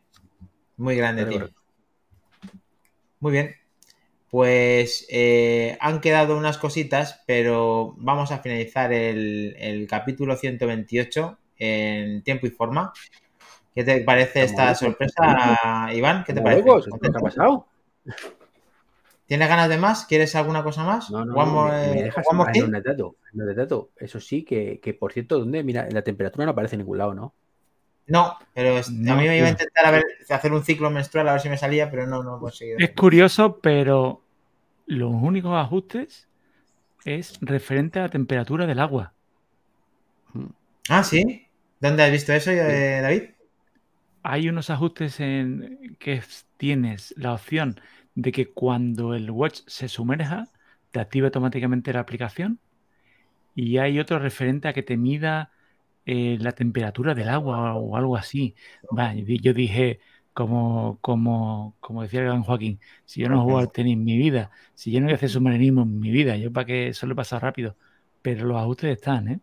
Muy 0.78 0.96
grande, 0.96 1.26
tío. 1.26 1.50
Muy 3.20 3.32
bien. 3.32 3.56
Pues 4.30 5.06
eh, 5.10 5.78
han 5.80 6.02
quedado 6.02 6.38
unas 6.38 6.58
cositas, 6.58 7.24
pero 7.26 7.96
vamos 7.98 8.32
a 8.32 8.40
finalizar 8.40 8.92
el, 8.92 9.56
el 9.58 9.88
capítulo 9.88 10.36
128 10.36 11.38
en 11.58 12.24
tiempo 12.24 12.46
y 12.46 12.50
forma. 12.50 12.92
¿Qué 13.74 13.84
te 13.84 14.02
parece 14.02 14.44
esta 14.44 14.74
sorpresa, 14.76 15.90
Iván? 15.94 16.24
¿Qué 16.26 16.34
te 16.34 16.40
Como 16.40 16.50
parece? 16.50 16.68
locos, 16.68 16.86
¿Qué 17.00 17.08
ha 17.08 17.20
pasado? 17.20 17.68
¿Tienes 19.28 19.50
ganas 19.50 19.70
de 19.70 19.78
más? 19.78 20.06
¿Quieres 20.06 20.36
alguna 20.36 20.64
cosa 20.64 20.84
más? 20.84 21.10
No, 21.12 21.26
no, 21.26 21.36
One 21.36 21.52
me, 21.52 21.90
me 21.90 22.02
eh, 22.02 22.04
dejas 22.06 22.26
one 22.30 22.54
de 23.34 23.54
dato. 23.54 23.92
Eso 23.98 24.20
sí, 24.20 24.44
que, 24.44 24.80
que 24.80 24.94
por 24.94 25.14
cierto, 25.14 25.38
¿dónde? 25.40 25.64
Mira, 25.64 25.88
la 25.92 26.02
temperatura 26.02 26.46
no 26.46 26.52
aparece 26.52 26.76
en 26.76 26.80
ningún 26.80 26.98
lado, 26.98 27.14
¿no? 27.14 27.34
No, 28.08 28.38
pero 28.54 28.80
No, 28.92 29.14
a 29.14 29.16
mí 29.18 29.28
me 29.28 29.38
iba 29.38 29.48
a 29.48 29.52
intentar 29.52 29.86
a 29.86 29.92
ver, 29.92 30.06
hacer 30.30 30.54
un 30.54 30.64
ciclo 30.64 30.90
menstrual 30.90 31.28
a 31.28 31.34
ver 31.34 31.42
si 31.42 31.50
me 31.50 31.58
salía, 31.58 31.90
pero 31.92 32.08
no, 32.08 32.24
no 32.24 32.38
he 32.38 32.40
conseguido. 32.40 32.80
Es 32.80 32.92
curioso, 32.92 33.60
pero 33.60 34.22
los 34.86 35.12
únicos 35.12 35.54
ajustes 35.56 36.28
es 37.06 37.38
referente 37.42 38.00
a 38.00 38.04
la 38.04 38.10
temperatura 38.10 38.66
del 38.66 38.80
agua. 38.80 39.14
Ah, 40.90 41.04
¿sí? 41.04 41.48
¿Dónde 41.80 42.04
has 42.04 42.12
visto 42.12 42.34
eso, 42.34 42.52
eh, 42.52 43.02
David? 43.02 43.24
Hay 44.24 44.50
unos 44.50 44.70
ajustes 44.70 45.20
en 45.20 45.96
que 46.00 46.14
es- 46.14 46.46
tienes 46.58 47.14
la 47.18 47.34
opción 47.34 47.80
de 48.16 48.32
que 48.32 48.48
cuando 48.52 49.14
el 49.14 49.30
watch 49.32 49.62
se 49.68 49.88
sumerja, 49.88 50.48
te 50.92 51.00
active 51.00 51.28
automáticamente 51.28 51.94
la 51.94 52.00
aplicación. 52.02 52.60
Y 53.56 53.78
hay 53.78 54.00
otro 54.00 54.20
referente 54.20 54.68
a 54.68 54.74
que 54.74 54.84
te 54.84 54.98
mida 54.98 55.52
eh, 56.08 56.38
la 56.42 56.54
temperatura 56.54 57.14
del 57.14 57.30
agua 57.30 57.76
o 57.76 57.96
algo 57.98 58.16
así. 58.18 58.56
Va, 58.98 59.14
yo 59.14 59.26
di- 59.26 59.40
yo 59.40 59.54
dije, 59.54 60.00
como, 60.34 60.98
como, 61.02 61.76
como 61.80 62.02
decía 62.04 62.22
el 62.22 62.28
gran 62.28 62.44
Joaquín, 62.44 62.80
si 63.06 63.22
yo 63.22 63.30
no 63.30 63.44
juego 63.44 63.60
al 63.60 63.72
tenis 63.72 63.94
en 63.94 64.04
mi 64.06 64.18
vida, 64.18 64.50
si 64.76 64.92
yo 64.92 65.00
no 65.00 65.06
voy 65.08 65.14
a 65.14 65.16
hacer 65.18 65.30
submarinismo 65.30 65.84
en 65.84 66.00
mi 66.00 66.12
vida, 66.12 66.38
yo 66.38 66.52
para 66.52 66.66
que 66.66 66.88
eso 66.90 67.08
le 67.08 67.16
pasa 67.16 67.40
rápido. 67.40 67.76
Pero 68.22 68.46
los 68.46 68.58
ajustes 68.58 68.92
están, 68.98 69.28
¿eh? 69.28 69.40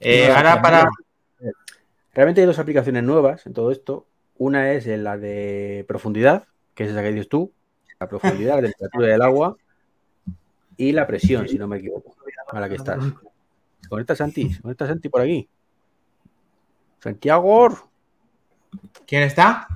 Eh, 0.00 0.30
ahora 0.30 0.62
para... 0.62 0.88
Realmente 2.12 2.40
hay 2.40 2.46
dos 2.46 2.58
aplicaciones 2.58 3.02
nuevas 3.02 3.46
en 3.46 3.52
todo 3.52 3.70
esto. 3.70 4.06
Una 4.38 4.72
es 4.72 4.86
la 4.86 5.16
de 5.18 5.84
profundidad, 5.86 6.46
que 6.74 6.84
es 6.84 6.90
esa 6.90 7.02
que 7.02 7.12
dices 7.12 7.28
tú, 7.28 7.52
la 8.00 8.08
profundidad, 8.08 8.56
la 8.56 8.68
temperatura 8.68 9.06
del 9.06 9.22
agua 9.22 9.56
y 10.76 10.92
la 10.92 11.06
presión, 11.06 11.46
si 11.46 11.58
no 11.58 11.68
me 11.68 11.76
equivoco, 11.76 12.16
a 12.50 12.60
la 12.60 12.68
que 12.68 12.76
estás. 12.76 13.04
Conecta 13.88 14.14
Santi, 14.14 14.56
conecta 14.60 14.86
Santi 14.86 15.08
por 15.08 15.20
aquí. 15.22 15.48
Santiago, 17.00 17.68
¿Quién 19.06 19.22
está? 19.22 19.66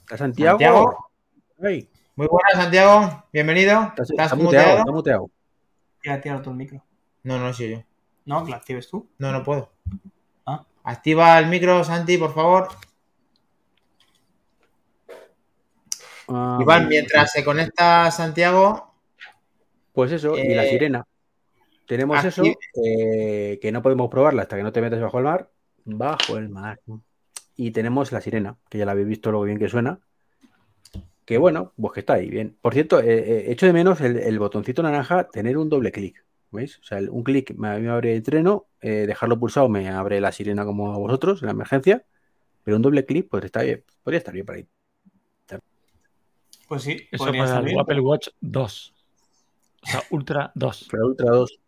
¿está 0.00 0.16
Santiago? 0.16 0.58
Santiago. 0.58 1.10
Muy 1.58 2.26
buenas, 2.28 2.52
Santiago. 2.54 3.24
Bienvenido. 3.32 3.80
estás, 3.82 4.10
¿Estás 4.10 4.32
está 4.32 4.36
muteado, 4.36 4.78
está 4.78 4.92
muteado. 4.92 5.30
Tira, 6.02 6.20
tira 6.20 6.42
tú 6.42 6.50
el 6.50 6.56
micro. 6.56 6.84
No, 7.22 7.38
no 7.38 7.52
soy 7.52 7.70
yo. 7.70 7.82
No, 8.26 8.44
que 8.44 8.50
lo 8.50 8.56
actives 8.56 8.88
tú. 8.88 9.08
No, 9.18 9.32
no 9.32 9.42
puedo. 9.42 9.72
Ah. 10.46 10.64
Activa 10.84 11.38
el 11.38 11.46
micro, 11.46 11.82
Santi, 11.82 12.18
por 12.18 12.32
favor. 12.34 12.68
Ah, 16.28 16.58
Iván, 16.60 16.88
mientras 16.88 17.32
se 17.32 17.44
conecta 17.44 18.10
Santiago, 18.10 18.88
Pues 19.92 20.12
eso, 20.12 20.38
y 20.38 20.54
la 20.54 20.64
Eh, 20.64 20.70
sirena. 20.70 21.06
Tenemos 21.90 22.18
aquí- 22.18 22.28
eso, 22.28 22.42
eh, 22.84 23.58
que 23.60 23.72
no 23.72 23.82
podemos 23.82 24.08
probarla 24.08 24.42
hasta 24.42 24.56
que 24.56 24.62
no 24.62 24.70
te 24.72 24.80
metas 24.80 25.00
bajo 25.00 25.18
el 25.18 25.24
mar. 25.24 25.50
Bajo 25.84 26.38
el 26.38 26.48
mar. 26.48 26.78
Y 27.56 27.72
tenemos 27.72 28.12
la 28.12 28.20
sirena, 28.20 28.56
que 28.68 28.78
ya 28.78 28.86
la 28.86 28.92
habéis 28.92 29.08
visto 29.08 29.32
lo 29.32 29.42
bien 29.42 29.58
que 29.58 29.68
suena. 29.68 29.98
Que 31.24 31.36
bueno, 31.36 31.72
pues 31.76 31.92
que 31.94 32.00
está 32.00 32.12
ahí 32.14 32.30
bien. 32.30 32.56
Por 32.62 32.74
cierto, 32.74 33.00
eh, 33.00 33.06
eh, 33.08 33.44
echo 33.48 33.66
de 33.66 33.72
menos 33.72 34.00
el, 34.02 34.18
el 34.18 34.38
botoncito 34.38 34.84
naranja 34.84 35.24
tener 35.30 35.58
un 35.58 35.68
doble 35.68 35.90
clic. 35.90 36.24
¿Veis? 36.52 36.78
O 36.78 36.84
sea, 36.84 36.98
el- 36.98 37.10
un 37.10 37.24
clic 37.24 37.54
me, 37.56 37.76
me 37.80 37.88
abre 37.88 38.14
el 38.14 38.22
treno, 38.22 38.66
eh, 38.80 39.04
dejarlo 39.08 39.40
pulsado 39.40 39.68
me 39.68 39.88
abre 39.88 40.20
la 40.20 40.30
sirena 40.30 40.64
como 40.64 40.92
a 40.92 40.96
vosotros 40.98 41.42
en 41.42 41.46
la 41.46 41.52
emergencia. 41.52 42.04
Pero 42.62 42.76
un 42.76 42.82
doble 42.82 43.04
clic, 43.04 43.26
pues 43.28 43.44
está 43.44 43.62
bien, 43.62 43.82
podría 44.04 44.18
estar 44.18 44.32
bien 44.34 44.46
para 44.46 44.58
ahí. 44.58 44.66
Pues 46.68 46.82
sí, 46.84 47.08
Eso 47.10 47.24
podría 47.24 47.40
para 47.42 47.50
estar 47.50 47.58
el 47.62 47.64
bien. 47.66 47.80
Apple 47.80 48.00
Watch 48.00 48.28
2. 48.40 48.94
O 49.82 49.86
sea, 49.88 50.02
Ultra 50.10 50.52
2. 50.54 50.86
Pero 50.88 51.06
Ultra 51.08 51.30
2, 51.30 51.50
De 51.50 51.58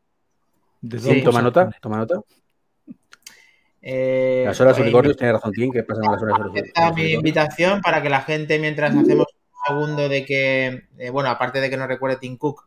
Sí, 0.98 1.22
toma 1.22 1.42
nota, 1.42 1.70
toma 1.80 1.96
nota. 1.98 2.20
eh, 3.80 4.42
Las 4.46 4.60
horas 4.60 4.74
pues, 4.74 4.82
unicornios, 4.84 5.16
tiene 5.16 5.32
razón, 5.32 5.52
Tim, 5.52 5.72
que 5.72 5.82
pasan 5.82 6.10
las 6.12 6.22
horas 6.22 6.38
Esta 6.54 6.88
es 6.88 6.94
mi 6.94 7.02
unicornios. 7.02 7.12
invitación 7.14 7.80
para 7.80 8.02
que 8.02 8.10
la 8.10 8.22
gente, 8.22 8.58
mientras 8.58 8.94
hacemos 8.96 9.26
un 9.32 9.74
segundo 9.74 10.08
de 10.08 10.24
que, 10.24 10.82
eh, 10.98 11.10
bueno, 11.10 11.30
aparte 11.30 11.60
de 11.60 11.70
que 11.70 11.76
nos 11.76 11.88
recuerde 11.88 12.16
Tim 12.16 12.36
Cook 12.36 12.64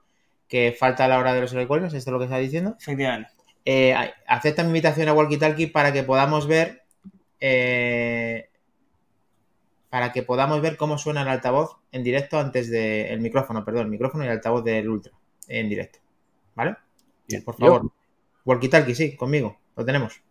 que 0.48 0.76
falta 0.78 1.08
la 1.08 1.18
hora 1.20 1.34
de 1.34 1.42
los 1.42 1.54
unicornios, 1.54 1.94
esto 1.94 2.10
es 2.10 2.14
lo 2.14 2.20
que 2.20 2.26
está 2.26 2.38
diciendo, 2.38 2.76
Efectivamente. 2.80 3.32
eh, 3.66 3.96
acepta 4.28 4.62
mi 4.64 4.68
invitación 4.70 5.10
a 5.10 5.14
Walkie 5.14 5.38
Talkie 5.38 5.68
para 5.68 5.92
que 5.92 6.04
podamos 6.04 6.48
ver 6.48 6.84
eh, 7.40 8.50
para 9.90 10.12
que 10.12 10.24
podamos 10.24 10.62
ver 10.62 10.78
cómo 10.78 10.98
suena 10.98 11.22
el 11.24 11.30
altavoz 11.30 11.78
en 11.92 12.04
directo 12.04 12.38
antes 12.40 12.70
del 12.70 13.08
el 13.08 13.20
micrófono, 13.22 13.64
perdón, 13.66 13.84
el 13.86 13.90
micrófono 13.92 14.24
y 14.24 14.28
el 14.28 14.34
altavoz 14.34 14.64
del 14.64 14.88
Ultra 14.90 15.14
en 15.48 15.70
directo. 15.70 16.00
¿Vale? 16.54 16.76
Bien. 17.28 17.44
Por 17.44 17.56
favor. 17.56 17.90
Talkie, 18.70 18.96
sí, 18.96 19.16
conmigo. 19.16 19.58
Lo 19.76 19.84
tenemos. 19.86 20.22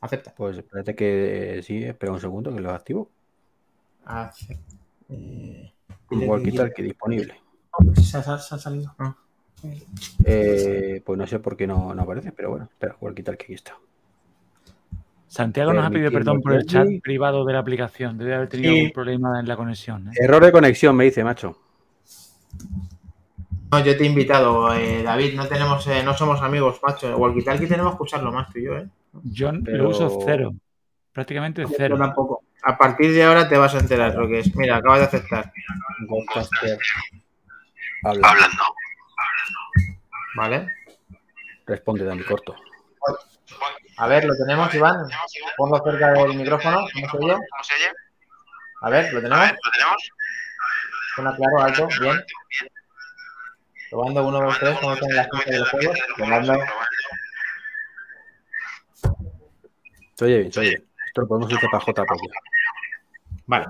Acepta. 0.00 0.34
Pues 0.36 0.56
espérate 0.58 0.94
que 0.94 1.58
eh, 1.58 1.62
sí, 1.62 1.82
espera 1.84 2.12
un 2.12 2.20
segundo 2.20 2.52
que 2.54 2.60
lo 2.60 2.70
activo. 2.70 3.10
Ace- 4.04 4.58
eh, 5.08 5.72
Walkie 6.10 6.52
talkie 6.52 6.82
disponible. 6.82 7.34
Se 8.02 8.18
ha, 8.18 8.38
se 8.38 8.54
ha 8.54 8.58
salido. 8.58 8.94
Eh, 10.24 11.00
pues 11.04 11.18
no 11.18 11.26
sé 11.26 11.38
por 11.38 11.56
qué 11.56 11.66
no, 11.66 11.94
no 11.94 12.02
aparece, 12.02 12.32
pero 12.32 12.50
bueno, 12.50 12.64
espera, 12.70 12.96
walkie 13.00 13.22
talkie 13.22 13.44
aquí 13.44 13.54
está. 13.54 13.76
Santiago 15.28 15.72
nos 15.72 15.86
ha 15.86 15.90
pedido 15.90 16.10
perdón 16.10 16.42
por 16.42 16.52
el 16.52 16.66
chat 16.66 16.86
privado 17.02 17.44
de 17.46 17.52
la 17.54 17.60
aplicación. 17.60 18.18
Debe 18.18 18.34
haber 18.34 18.48
tenido 18.48 18.72
Sí. 18.72 18.78
algún 18.80 18.92
problema 18.92 19.40
en 19.40 19.48
la 19.48 19.56
conexión. 19.56 20.08
¿eh? 20.08 20.12
Error 20.20 20.44
de 20.44 20.52
conexión, 20.52 20.94
me 20.94 21.04
dice, 21.04 21.24
macho. 21.24 21.56
No, 23.72 23.78
yo 23.80 23.96
te 23.96 24.02
he 24.02 24.06
invitado, 24.06 24.72
eh, 24.74 25.02
David. 25.02 25.34
No 25.34 25.46
tenemos, 25.48 25.86
eh, 25.86 26.02
no 26.02 26.12
somos 26.14 26.42
amigos, 26.42 26.78
macho. 26.82 27.08
El 27.08 27.14
Walkie 27.14 27.42
Talkie 27.42 27.66
tenemos 27.66 27.96
que 27.96 28.02
usarlo 28.02 28.30
más 28.30 28.52
tú 28.52 28.58
y 28.58 28.64
yo, 28.66 28.76
¿eh? 28.76 28.86
Yo 29.24 29.50
Pero- 29.64 29.84
lo 29.84 29.88
uso 29.88 30.20
cero. 30.26 30.52
prácticamente 31.10 31.62
Yo 31.62 31.68
cero. 31.74 31.96
tampoco. 31.98 32.42
A 32.64 32.76
partir 32.76 33.12
de 33.12 33.24
ahora 33.24 33.48
te 33.48 33.56
vas 33.56 33.74
a 33.74 33.78
enterar 33.78 34.14
lo 34.14 34.28
que 34.28 34.40
es. 34.40 34.54
Mira, 34.54 34.76
acabas 34.76 34.98
de 35.00 35.04
aceptar. 35.06 35.50
Goldcaster. 36.06 36.78
Habla. 38.04 38.28
Hablando. 38.28 38.62
¿Vale? 40.36 40.68
Responde, 41.66 42.04
Dani 42.04 42.22
Corto. 42.24 42.54
A 43.96 44.06
ver, 44.06 44.24
lo 44.26 44.34
tenemos, 44.36 44.74
Iván. 44.74 44.96
Ponlo 45.56 45.82
cerca 45.82 46.12
del 46.12 46.34
micrófono. 46.34 46.76
¿Cómo 46.92 47.08
se 47.10 47.16
oye? 47.16 47.32
¿Cómo 47.32 47.64
se 47.64 47.74
oye? 47.74 47.92
A 48.82 48.90
ver, 48.90 49.12
lo 49.14 49.22
tenemos. 49.22 49.46
¿lo 49.50 49.70
tenemos? 49.72 50.10
Suena 51.14 51.36
claro, 51.36 51.58
alto, 51.62 51.88
bien. 52.02 52.16
Probando 53.92 54.26
1, 54.26 54.40
2, 54.40 54.58
3, 54.58 54.78
¿cómo 54.80 54.94
están 54.94 55.14
las 55.14 55.28
pistas 55.28 55.52
de 55.52 55.58
los 55.58 55.68
juegos? 55.68 55.98
Probando. 56.16 56.54
Se 60.14 60.24
oye 60.24 60.38
bien, 60.38 60.52
se 60.52 60.60
oye 60.60 60.68
bien. 60.70 60.84
Esto 61.08 61.20
lo 61.20 61.28
podemos 61.28 61.52
hacer 61.52 61.68
para 61.70 61.84
J. 61.84 62.04
Vale. 63.44 63.66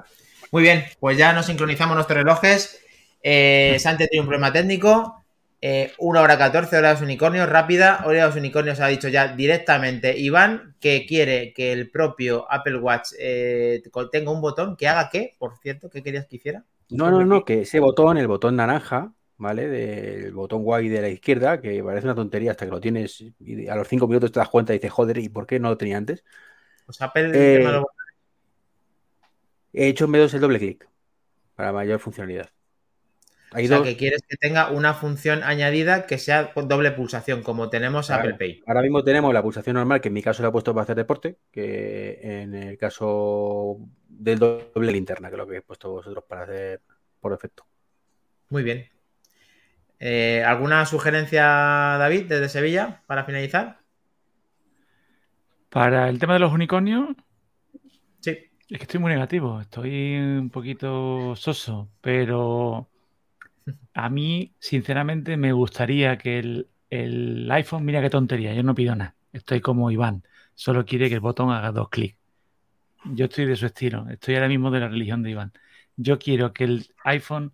Muy 0.53 0.63
bien, 0.63 0.85
pues 1.01 1.19
ya 1.19 1.33
nos 1.33 1.47
sincronizamos 1.47 1.97
nuestros 1.97 2.19
relojes. 2.19 2.85
Eh, 3.21 3.77
Sánchez 3.81 4.11
tiene 4.11 4.21
un 4.21 4.29
problema 4.29 4.53
técnico. 4.53 5.25
Eh, 5.61 5.93
1 5.99 6.21
hora 6.21 6.39
14, 6.39 6.77
hora 6.77 6.89
de 6.91 6.95
los 6.95 7.03
unicornios, 7.03 7.49
rápida. 7.49 8.05
Hora 8.05 8.21
de 8.21 8.27
los 8.27 8.37
unicornios 8.37 8.79
ha 8.79 8.87
dicho 8.87 9.09
ya 9.09 9.27
directamente 9.27 10.17
Iván 10.17 10.77
que 10.79 11.05
quiere 11.05 11.53
que 11.53 11.73
el 11.73 11.91
propio 11.91 12.47
Apple 12.49 12.79
Watch 12.79 13.09
eh, 13.19 13.83
tenga 14.13 14.31
un 14.31 14.41
botón 14.41 14.77
que 14.77 14.87
haga 14.87 15.11
qué, 15.11 15.35
por 15.37 15.59
cierto, 15.59 15.91
¿qué 15.91 16.01
querías 16.01 16.29
que 16.29 16.37
hiciera? 16.37 16.63
No, 16.91 17.11
no, 17.11 17.25
no, 17.25 17.45
que 17.45 17.63
ese 17.63 17.81
botón, 17.81 18.19
el 18.19 18.29
botón 18.29 18.55
naranja, 18.55 19.13
¿vale? 19.43 19.69
Del 19.69 20.33
botón 20.33 20.63
guay 20.63 20.89
de 20.89 21.03
la 21.03 21.09
izquierda, 21.09 21.61
que 21.61 21.83
parece 21.83 22.07
una 22.07 22.15
tontería 22.15 22.53
hasta 22.53 22.65
que 22.65 22.71
lo 22.71 22.81
tienes 22.81 23.25
y 23.41 23.69
a 23.69 23.75
los 23.75 23.89
cinco 23.89 24.07
minutos 24.07 24.31
te 24.33 24.39
das 24.39 24.49
cuenta 24.49 24.73
y 24.73 24.79
dices, 24.79 24.93
joder, 24.93 25.19
¿y 25.19 25.29
por 25.29 25.47
qué 25.47 25.59
no 25.59 25.69
lo 25.69 25.77
tenía 25.77 25.99
antes? 25.99 26.25
Pues 26.87 27.03
Apple 27.03 27.31
Eh, 27.35 27.59
tema 27.59 27.73
de 27.73 27.77
los- 27.79 27.87
He 29.75 29.89
hecho 29.89 30.05
en 30.05 30.11
medio 30.11 30.27
el 30.27 30.41
doble 30.41 30.59
clic 30.59 30.89
para 31.57 31.73
mayor 31.73 31.99
funcionalidad. 31.99 32.51
Ha 33.53 33.61
o 33.61 33.67
sea, 33.67 33.83
que 33.83 33.97
quieres 33.97 34.23
que 34.27 34.37
tenga 34.37 34.71
una 34.71 34.95
función 34.95 35.43
añadida 35.43 36.07
que 36.07 36.19
sea 36.19 36.53
doble 36.55 36.93
pulsación, 36.93 37.43
como 37.43 37.69
tenemos 37.69 38.07
Claro. 38.07 38.23
Apple 38.23 38.37
Pay. 38.39 38.63
Ahora 38.67 38.83
mismo 38.83 39.03
tenemos 39.03 39.35
la 39.35 39.43
pulsación 39.43 39.75
normal, 39.75 40.01
que 40.01 40.09
en 40.09 40.15
mi 40.15 40.23
caso 40.23 40.43
la 40.43 40.49
he 40.49 40.53
puesto 40.53 40.73
para 40.73 40.85
hacer 40.85 40.97
deporte, 40.97 41.37
que 41.51 42.19
en 42.23 42.55
el 42.55 42.79
caso 42.79 43.79
del 44.09 44.39
doble 44.39 44.93
linterna, 44.93 45.29
que 45.29 45.35
es 45.35 45.39
lo 45.39 45.47
que 45.47 45.57
he 45.57 45.63
puesto 45.63 45.91
vosotros 45.91 46.25
para 46.27 46.45
hacer 46.45 46.81
por 47.21 47.33
defecto. 47.33 47.67
Muy 48.49 48.63
bien. 48.63 48.92
Eh, 50.03 50.43
¿Alguna 50.45 50.85
sugerencia, 50.87 51.45
David, 51.99 52.27
desde 52.29 52.49
Sevilla, 52.49 53.03
para 53.07 53.25
finalizar? 53.25 53.81
Para 55.71 56.09
el 56.09 56.21
tema 56.21 56.35
de 56.35 56.39
los 56.39 56.53
unicornios, 56.53 57.17
Sí. 58.21 58.39
es 58.69 58.79
que 58.79 58.85
estoy 58.85 59.01
muy 59.01 59.13
negativo, 59.13 59.61
estoy 59.61 60.17
un 60.17 60.51
poquito 60.51 61.37
soso, 61.37 61.91
pero 62.01 62.91
a 63.95 64.09
mí, 64.09 64.55
sinceramente, 64.59 65.37
me 65.37 65.53
gustaría 65.53 66.19
que 66.19 66.39
el, 66.39 66.69
el 66.91 67.51
iPhone, 67.51 67.85
mira 67.85 68.01
qué 68.03 68.11
tontería, 68.11 68.55
yo 68.55 68.63
no 68.63 68.75
pido 68.75 68.95
nada, 68.97 69.17
estoy 69.33 69.61
como 69.61 69.91
Iván, 69.91 70.25
solo 70.55 70.85
quiere 70.85 71.09
que 71.09 71.15
el 71.17 71.21
botón 71.21 71.51
haga 71.51 71.73
dos 71.73 71.89
clics. 71.89 72.17
Yo 73.05 73.27
estoy 73.27 73.47
de 73.47 73.57
su 73.57 73.67
estilo, 73.67 74.09
estoy 74.11 74.35
ahora 74.37 74.49
mismo 74.49 74.71
de 74.71 74.81
la 74.81 74.89
religión 74.89 75.23
de 75.23 75.31
Iván. 75.31 75.53
Yo 75.97 76.19
quiero 76.19 76.53
que 76.53 76.65
el 76.65 76.95
iPhone 77.05 77.53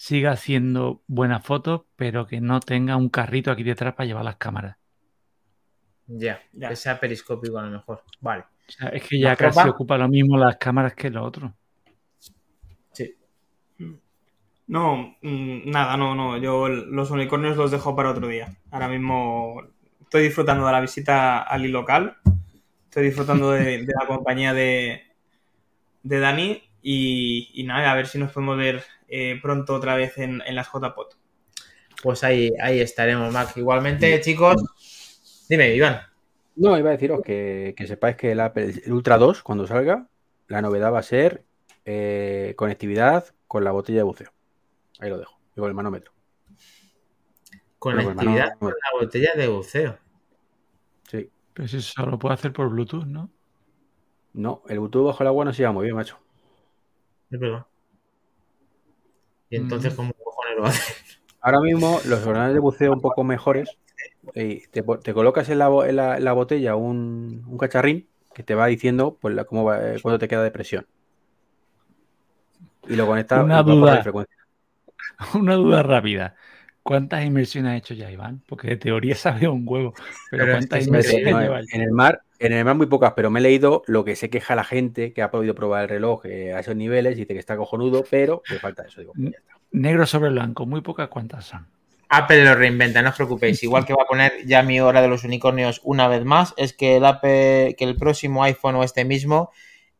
siga 0.00 0.30
haciendo 0.30 1.02
buenas 1.08 1.44
fotos, 1.44 1.80
pero 1.96 2.24
que 2.28 2.40
no 2.40 2.60
tenga 2.60 2.94
un 2.94 3.08
carrito 3.08 3.50
aquí 3.50 3.64
detrás 3.64 3.94
para 3.94 4.06
llevar 4.06 4.24
las 4.24 4.36
cámaras. 4.36 4.76
Ya, 6.06 6.40
Ya. 6.52 6.68
que 6.68 6.76
sea 6.76 7.00
periscópico 7.00 7.58
a 7.58 7.64
lo 7.64 7.70
mejor. 7.72 8.04
Vale. 8.20 8.44
O 8.68 8.70
sea, 8.70 8.90
es 8.90 9.02
que 9.02 9.18
ya 9.18 9.30
¿La 9.30 9.36
casi 9.36 9.68
ocupa 9.68 9.98
lo 9.98 10.08
mismo 10.08 10.38
las 10.38 10.56
cámaras 10.56 10.94
que 10.94 11.10
lo 11.10 11.24
otro. 11.24 11.52
Sí. 12.92 13.16
No, 14.68 15.16
mm, 15.20 15.68
nada, 15.68 15.96
no, 15.96 16.14
no. 16.14 16.36
Yo 16.38 16.68
los 16.68 17.10
unicornios 17.10 17.56
los 17.56 17.72
dejo 17.72 17.96
para 17.96 18.10
otro 18.12 18.28
día. 18.28 18.56
Ahora 18.70 18.86
mismo 18.86 19.64
estoy 20.00 20.22
disfrutando 20.22 20.64
de 20.64 20.72
la 20.72 20.80
visita 20.80 21.42
al 21.42 21.62
local. 21.72 22.18
Estoy 22.84 23.06
disfrutando 23.06 23.50
de, 23.50 23.64
de 23.84 23.94
la 24.00 24.06
compañía 24.06 24.54
de, 24.54 25.02
de 26.04 26.20
Dani. 26.20 26.62
Y, 26.82 27.50
y 27.52 27.64
nada, 27.64 27.90
a 27.90 27.96
ver 27.96 28.06
si 28.06 28.18
nos 28.20 28.30
podemos 28.30 28.56
ver 28.56 28.84
eh, 29.08 29.38
pronto 29.42 29.74
otra 29.74 29.96
vez 29.96 30.18
en, 30.18 30.42
en 30.46 30.54
las 30.54 30.68
JPOT. 30.68 31.16
Pues 32.02 32.22
ahí, 32.22 32.52
ahí 32.60 32.80
estaremos, 32.80 33.32
Mac. 33.32 33.56
Igualmente, 33.56 34.20
chicos. 34.20 34.62
Dime, 35.48 35.74
Iván. 35.74 36.00
No, 36.56 36.76
iba 36.76 36.90
a 36.90 36.92
deciros 36.92 37.22
que, 37.22 37.74
que 37.76 37.86
sepáis 37.86 38.16
que 38.16 38.32
el 38.32 38.40
Apple 38.40 38.82
el 38.84 38.92
Ultra 38.92 39.16
2, 39.16 39.42
cuando 39.42 39.66
salga, 39.66 40.08
la 40.48 40.60
novedad 40.60 40.92
va 40.92 40.98
a 40.98 41.04
ser 41.04 41.44
eh, 41.84 42.54
conectividad 42.56 43.26
con 43.46 43.64
la 43.64 43.70
botella 43.70 43.98
de 43.98 44.02
buceo. 44.02 44.32
Ahí 44.98 45.08
lo 45.08 45.18
dejo, 45.18 45.38
y 45.56 45.60
con 45.60 45.68
el 45.68 45.74
manómetro. 45.74 46.12
Conectividad 47.78 48.50
con 48.58 48.70
pues, 48.70 48.74
la 48.74 49.00
botella 49.00 49.32
de 49.36 49.48
buceo. 49.48 49.98
Sí. 51.08 51.30
Pero 51.54 51.68
si 51.68 51.76
eso 51.76 52.06
lo 52.06 52.18
puede 52.18 52.34
hacer 52.34 52.52
por 52.52 52.68
Bluetooth, 52.68 53.06
¿no? 53.06 53.30
No, 54.32 54.62
el 54.68 54.80
Bluetooth 54.80 55.06
bajo 55.06 55.22
el 55.22 55.28
agua 55.28 55.44
no 55.44 55.52
se 55.52 55.62
lleva 55.62 55.72
muy 55.72 55.84
bien, 55.84 55.96
macho. 55.96 56.18
Es 57.30 57.38
verdad. 57.38 57.66
Y 59.50 59.56
entonces. 59.56 59.94
¿cómo 59.94 60.12
cojones 60.12 60.56
lo 60.56 60.66
hace? 60.66 60.94
Ahora 61.40 61.60
mismo, 61.60 62.00
los 62.06 62.20
ordenadores 62.20 62.54
de 62.54 62.60
buceo 62.60 62.92
un 62.92 63.00
poco 63.00 63.24
mejores, 63.24 63.78
eh, 64.34 64.62
te, 64.70 64.82
te 65.02 65.14
colocas 65.14 65.48
en 65.48 65.58
la, 65.58 65.68
en 65.86 65.96
la- 65.96 66.16
en 66.16 66.24
la 66.24 66.32
botella 66.32 66.74
un, 66.76 67.44
un 67.46 67.58
cacharrín 67.58 68.08
que 68.34 68.42
te 68.42 68.54
va 68.54 68.66
diciendo 68.66 69.16
pues, 69.20 69.34
la- 69.34 69.44
cómo 69.44 69.64
va, 69.64 69.94
eh, 69.94 69.98
cuánto 70.02 70.18
te 70.18 70.28
queda 70.28 70.42
de 70.42 70.50
presión. 70.50 70.86
Y 72.88 72.96
lo 72.96 73.06
conectas 73.06 73.44
Una 73.44 73.62
duda. 73.62 73.90
radiofrecuencia. 73.92 74.36
Una 75.34 75.54
duda 75.54 75.82
rápida. 75.82 76.34
¿Cuántas 76.82 77.24
inmersiones 77.24 77.72
ha 77.72 77.76
hecho 77.76 77.94
ya, 77.94 78.10
Iván? 78.10 78.42
Porque 78.48 78.68
de 78.68 78.76
teoría 78.76 79.14
sabe 79.16 79.48
un 79.48 79.64
huevo. 79.66 79.94
Pero, 79.94 80.08
Pero 80.30 80.44
es 80.44 80.50
¿cuántas 80.56 80.86
inmersiones 80.86 81.32
No, 81.34 81.58
en 81.58 81.80
el 81.82 81.92
mar, 81.92 82.22
en 82.38 82.52
el 82.52 82.64
mar 82.64 82.76
muy 82.76 82.86
pocas, 82.86 83.12
pero 83.16 83.30
me 83.30 83.40
he 83.40 83.42
leído 83.42 83.82
lo 83.86 84.04
que 84.04 84.16
se 84.16 84.30
queja 84.30 84.54
la 84.54 84.64
gente 84.64 85.12
que 85.12 85.22
ha 85.22 85.30
podido 85.30 85.54
probar 85.54 85.84
el 85.84 85.88
reloj 85.88 86.26
eh, 86.26 86.52
a 86.54 86.60
esos 86.60 86.76
niveles, 86.76 87.16
dice 87.16 87.34
que 87.34 87.40
está 87.40 87.56
cojonudo, 87.56 88.04
pero 88.08 88.42
le 88.48 88.58
falta 88.58 88.84
eso. 88.84 89.00
Digo, 89.00 89.12
ya 89.16 89.30
está. 89.30 89.58
Negro 89.70 90.06
sobre 90.06 90.30
blanco, 90.30 90.64
muy 90.64 90.80
pocas 90.80 91.08
cuántas 91.08 91.44
son. 91.44 91.66
Apple 92.10 92.44
lo 92.44 92.54
reinventa, 92.54 93.02
no 93.02 93.10
os 93.10 93.16
preocupéis. 93.16 93.62
Igual 93.62 93.84
que 93.84 93.92
va 93.92 94.04
a 94.04 94.06
poner 94.06 94.46
ya 94.46 94.62
mi 94.62 94.80
hora 94.80 95.02
de 95.02 95.08
los 95.08 95.24
unicornios 95.24 95.80
una 95.84 96.08
vez 96.08 96.24
más, 96.24 96.54
es 96.56 96.72
que 96.72 96.96
el, 96.96 97.04
Apple, 97.04 97.74
que 97.76 97.84
el 97.84 97.96
próximo 97.96 98.42
iPhone 98.44 98.76
o 98.76 98.84
este 98.84 99.04
mismo, 99.04 99.50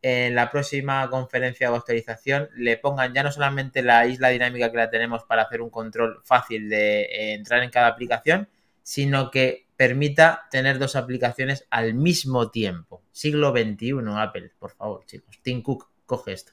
en 0.00 0.34
la 0.34 0.50
próxima 0.50 1.10
conferencia 1.10 1.70
o 1.70 1.74
actualización, 1.74 2.48
le 2.56 2.78
pongan 2.78 3.12
ya 3.12 3.22
no 3.22 3.30
solamente 3.30 3.82
la 3.82 4.06
isla 4.06 4.30
dinámica 4.30 4.70
que 4.70 4.78
la 4.78 4.88
tenemos 4.88 5.24
para 5.24 5.42
hacer 5.42 5.60
un 5.60 5.68
control 5.68 6.20
fácil 6.24 6.70
de 6.70 7.02
eh, 7.02 7.34
entrar 7.34 7.62
en 7.62 7.70
cada 7.70 7.88
aplicación, 7.88 8.48
sino 8.82 9.30
que 9.30 9.67
permita 9.78 10.48
tener 10.50 10.78
dos 10.80 10.96
aplicaciones 10.96 11.64
al 11.70 11.94
mismo 11.94 12.50
tiempo. 12.50 13.04
Siglo 13.12 13.52
XXI, 13.52 13.94
Apple, 14.16 14.50
por 14.58 14.72
favor, 14.72 15.06
chicos. 15.06 15.38
Tim 15.40 15.62
Cook, 15.62 15.88
coge 16.04 16.32
esto. 16.32 16.52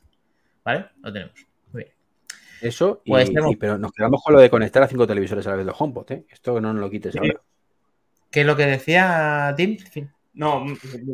¿Vale? 0.64 0.86
Lo 1.02 1.12
tenemos. 1.12 1.34
Muy 1.74 1.84
bien. 1.86 1.96
Eso, 2.62 3.02
y, 3.04 3.10
Pues 3.10 3.28
tenemos- 3.30 3.52
y- 3.52 3.56
pero 3.56 3.80
nos 3.80 3.92
quedamos 3.92 4.22
con 4.24 4.36
lo 4.36 4.40
de 4.40 4.50
conectar 4.52 4.84
a 4.84 4.88
cinco 4.88 5.08
televisores 5.08 5.46
a 5.48 5.50
la 5.50 5.56
vez 5.56 5.66
los 5.66 5.76
HomePod, 5.82 6.12
¿eh? 6.12 6.26
Esto 6.30 6.62
no 6.62 6.72
nos 6.72 6.82
lo 6.82 6.90
quites 6.90 7.14
Sí. 7.14 7.18
ahora. 7.20 7.42
¿Qué 8.30 8.42
es 8.42 8.46
lo 8.46 8.56
que 8.56 8.66
decía 8.68 9.54
Tim? 9.58 9.78
Fin. 9.80 10.12
No, 10.36 10.66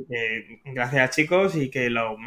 que 0.10 0.62
gracias 0.66 1.16
chicos 1.16 1.56
y 1.56 1.70
que 1.70 1.90
lo 1.90 2.18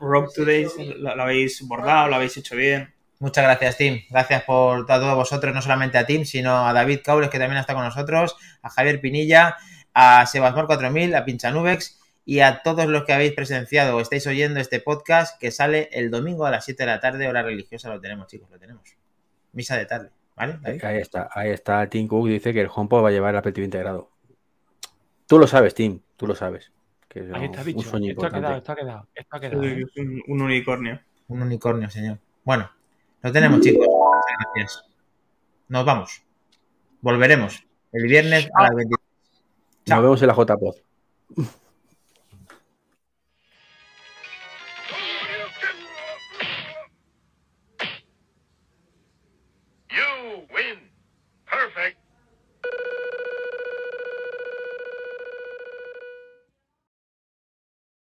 Rock 0.00 0.32
Today 0.34 0.66
lo, 0.98 1.14
lo 1.16 1.22
habéis 1.22 1.60
bordado, 1.68 2.08
lo 2.08 2.14
habéis 2.16 2.36
hecho 2.38 2.56
bien. 2.56 2.91
Muchas 3.22 3.44
gracias, 3.44 3.76
Tim. 3.76 4.02
Gracias 4.10 4.42
por 4.42 4.80
a 4.80 4.98
todos 4.98 5.14
vosotros, 5.14 5.54
no 5.54 5.62
solamente 5.62 5.96
a 5.96 6.04
Tim, 6.04 6.24
sino 6.24 6.66
a 6.66 6.72
David 6.72 7.02
Caules, 7.04 7.30
que 7.30 7.38
también 7.38 7.60
está 7.60 7.72
con 7.72 7.84
nosotros, 7.84 8.34
a 8.62 8.68
Javier 8.68 9.00
Pinilla, 9.00 9.56
a 9.94 10.26
Sebasmor 10.26 10.66
4000, 10.66 11.14
a 11.14 11.24
Pinchanubex 11.24 12.00
y 12.24 12.40
a 12.40 12.62
todos 12.62 12.86
los 12.86 13.04
que 13.04 13.12
habéis 13.12 13.32
presenciado 13.34 13.96
o 13.96 14.00
estáis 14.00 14.26
oyendo 14.26 14.58
este 14.58 14.80
podcast 14.80 15.38
que 15.40 15.52
sale 15.52 15.88
el 15.92 16.10
domingo 16.10 16.46
a 16.46 16.50
las 16.50 16.64
7 16.64 16.82
de 16.82 16.86
la 16.88 16.98
tarde, 16.98 17.28
hora 17.28 17.42
religiosa. 17.44 17.90
Lo 17.90 18.00
tenemos, 18.00 18.26
chicos, 18.26 18.50
lo 18.50 18.58
tenemos. 18.58 18.82
Misa 19.52 19.76
de 19.76 19.86
tarde, 19.86 20.10
¿vale? 20.34 20.58
David? 20.60 20.84
Ahí 20.84 20.96
está, 20.96 21.28
ahí 21.32 21.50
está. 21.50 21.88
Tim 21.88 22.08
Cook 22.08 22.26
dice 22.26 22.52
que 22.52 22.62
el 22.62 22.70
HomePod 22.74 23.04
va 23.04 23.10
a 23.10 23.12
llevar 23.12 23.34
el 23.34 23.38
Apple 23.38 23.52
TV 23.52 23.66
integrado. 23.66 24.10
Tú 25.28 25.38
lo 25.38 25.46
sabes, 25.46 25.76
Tim, 25.76 26.00
tú 26.16 26.26
lo 26.26 26.34
sabes. 26.34 26.72
Que 27.08 27.20
es 27.20 27.26
Ahí 27.32 27.44
está 27.44 27.60
un 27.60 27.66
dicho. 27.66 27.88
sueño 27.88 28.10
Esto 28.10 28.26
ha 28.26 28.30
quedado, 28.32 28.56
esto 28.56 28.72
ha 28.72 28.76
quedado. 28.76 29.08
Esto 29.14 29.36
ha 29.36 29.40
quedado. 29.40 29.62
¿eh? 29.62 29.84
Un, 29.96 30.22
un 30.26 30.42
unicornio. 30.42 31.00
Un 31.28 31.42
unicornio, 31.42 31.88
señor. 31.88 32.18
Bueno, 32.42 32.68
lo 33.22 33.32
tenemos, 33.32 33.60
chicos. 33.60 33.86
Muchas 33.86 34.36
gracias. 34.54 34.84
Nos 35.68 35.84
vamos. 35.84 36.22
Volveremos 37.00 37.64
el 37.92 38.02
viernes 38.04 38.48
a 38.54 38.62
las 38.64 38.74
23. 38.74 39.00
Nos 39.86 40.02
vemos 40.02 40.22
en 40.22 40.28
la 40.28 40.34
JPod. 40.34 40.76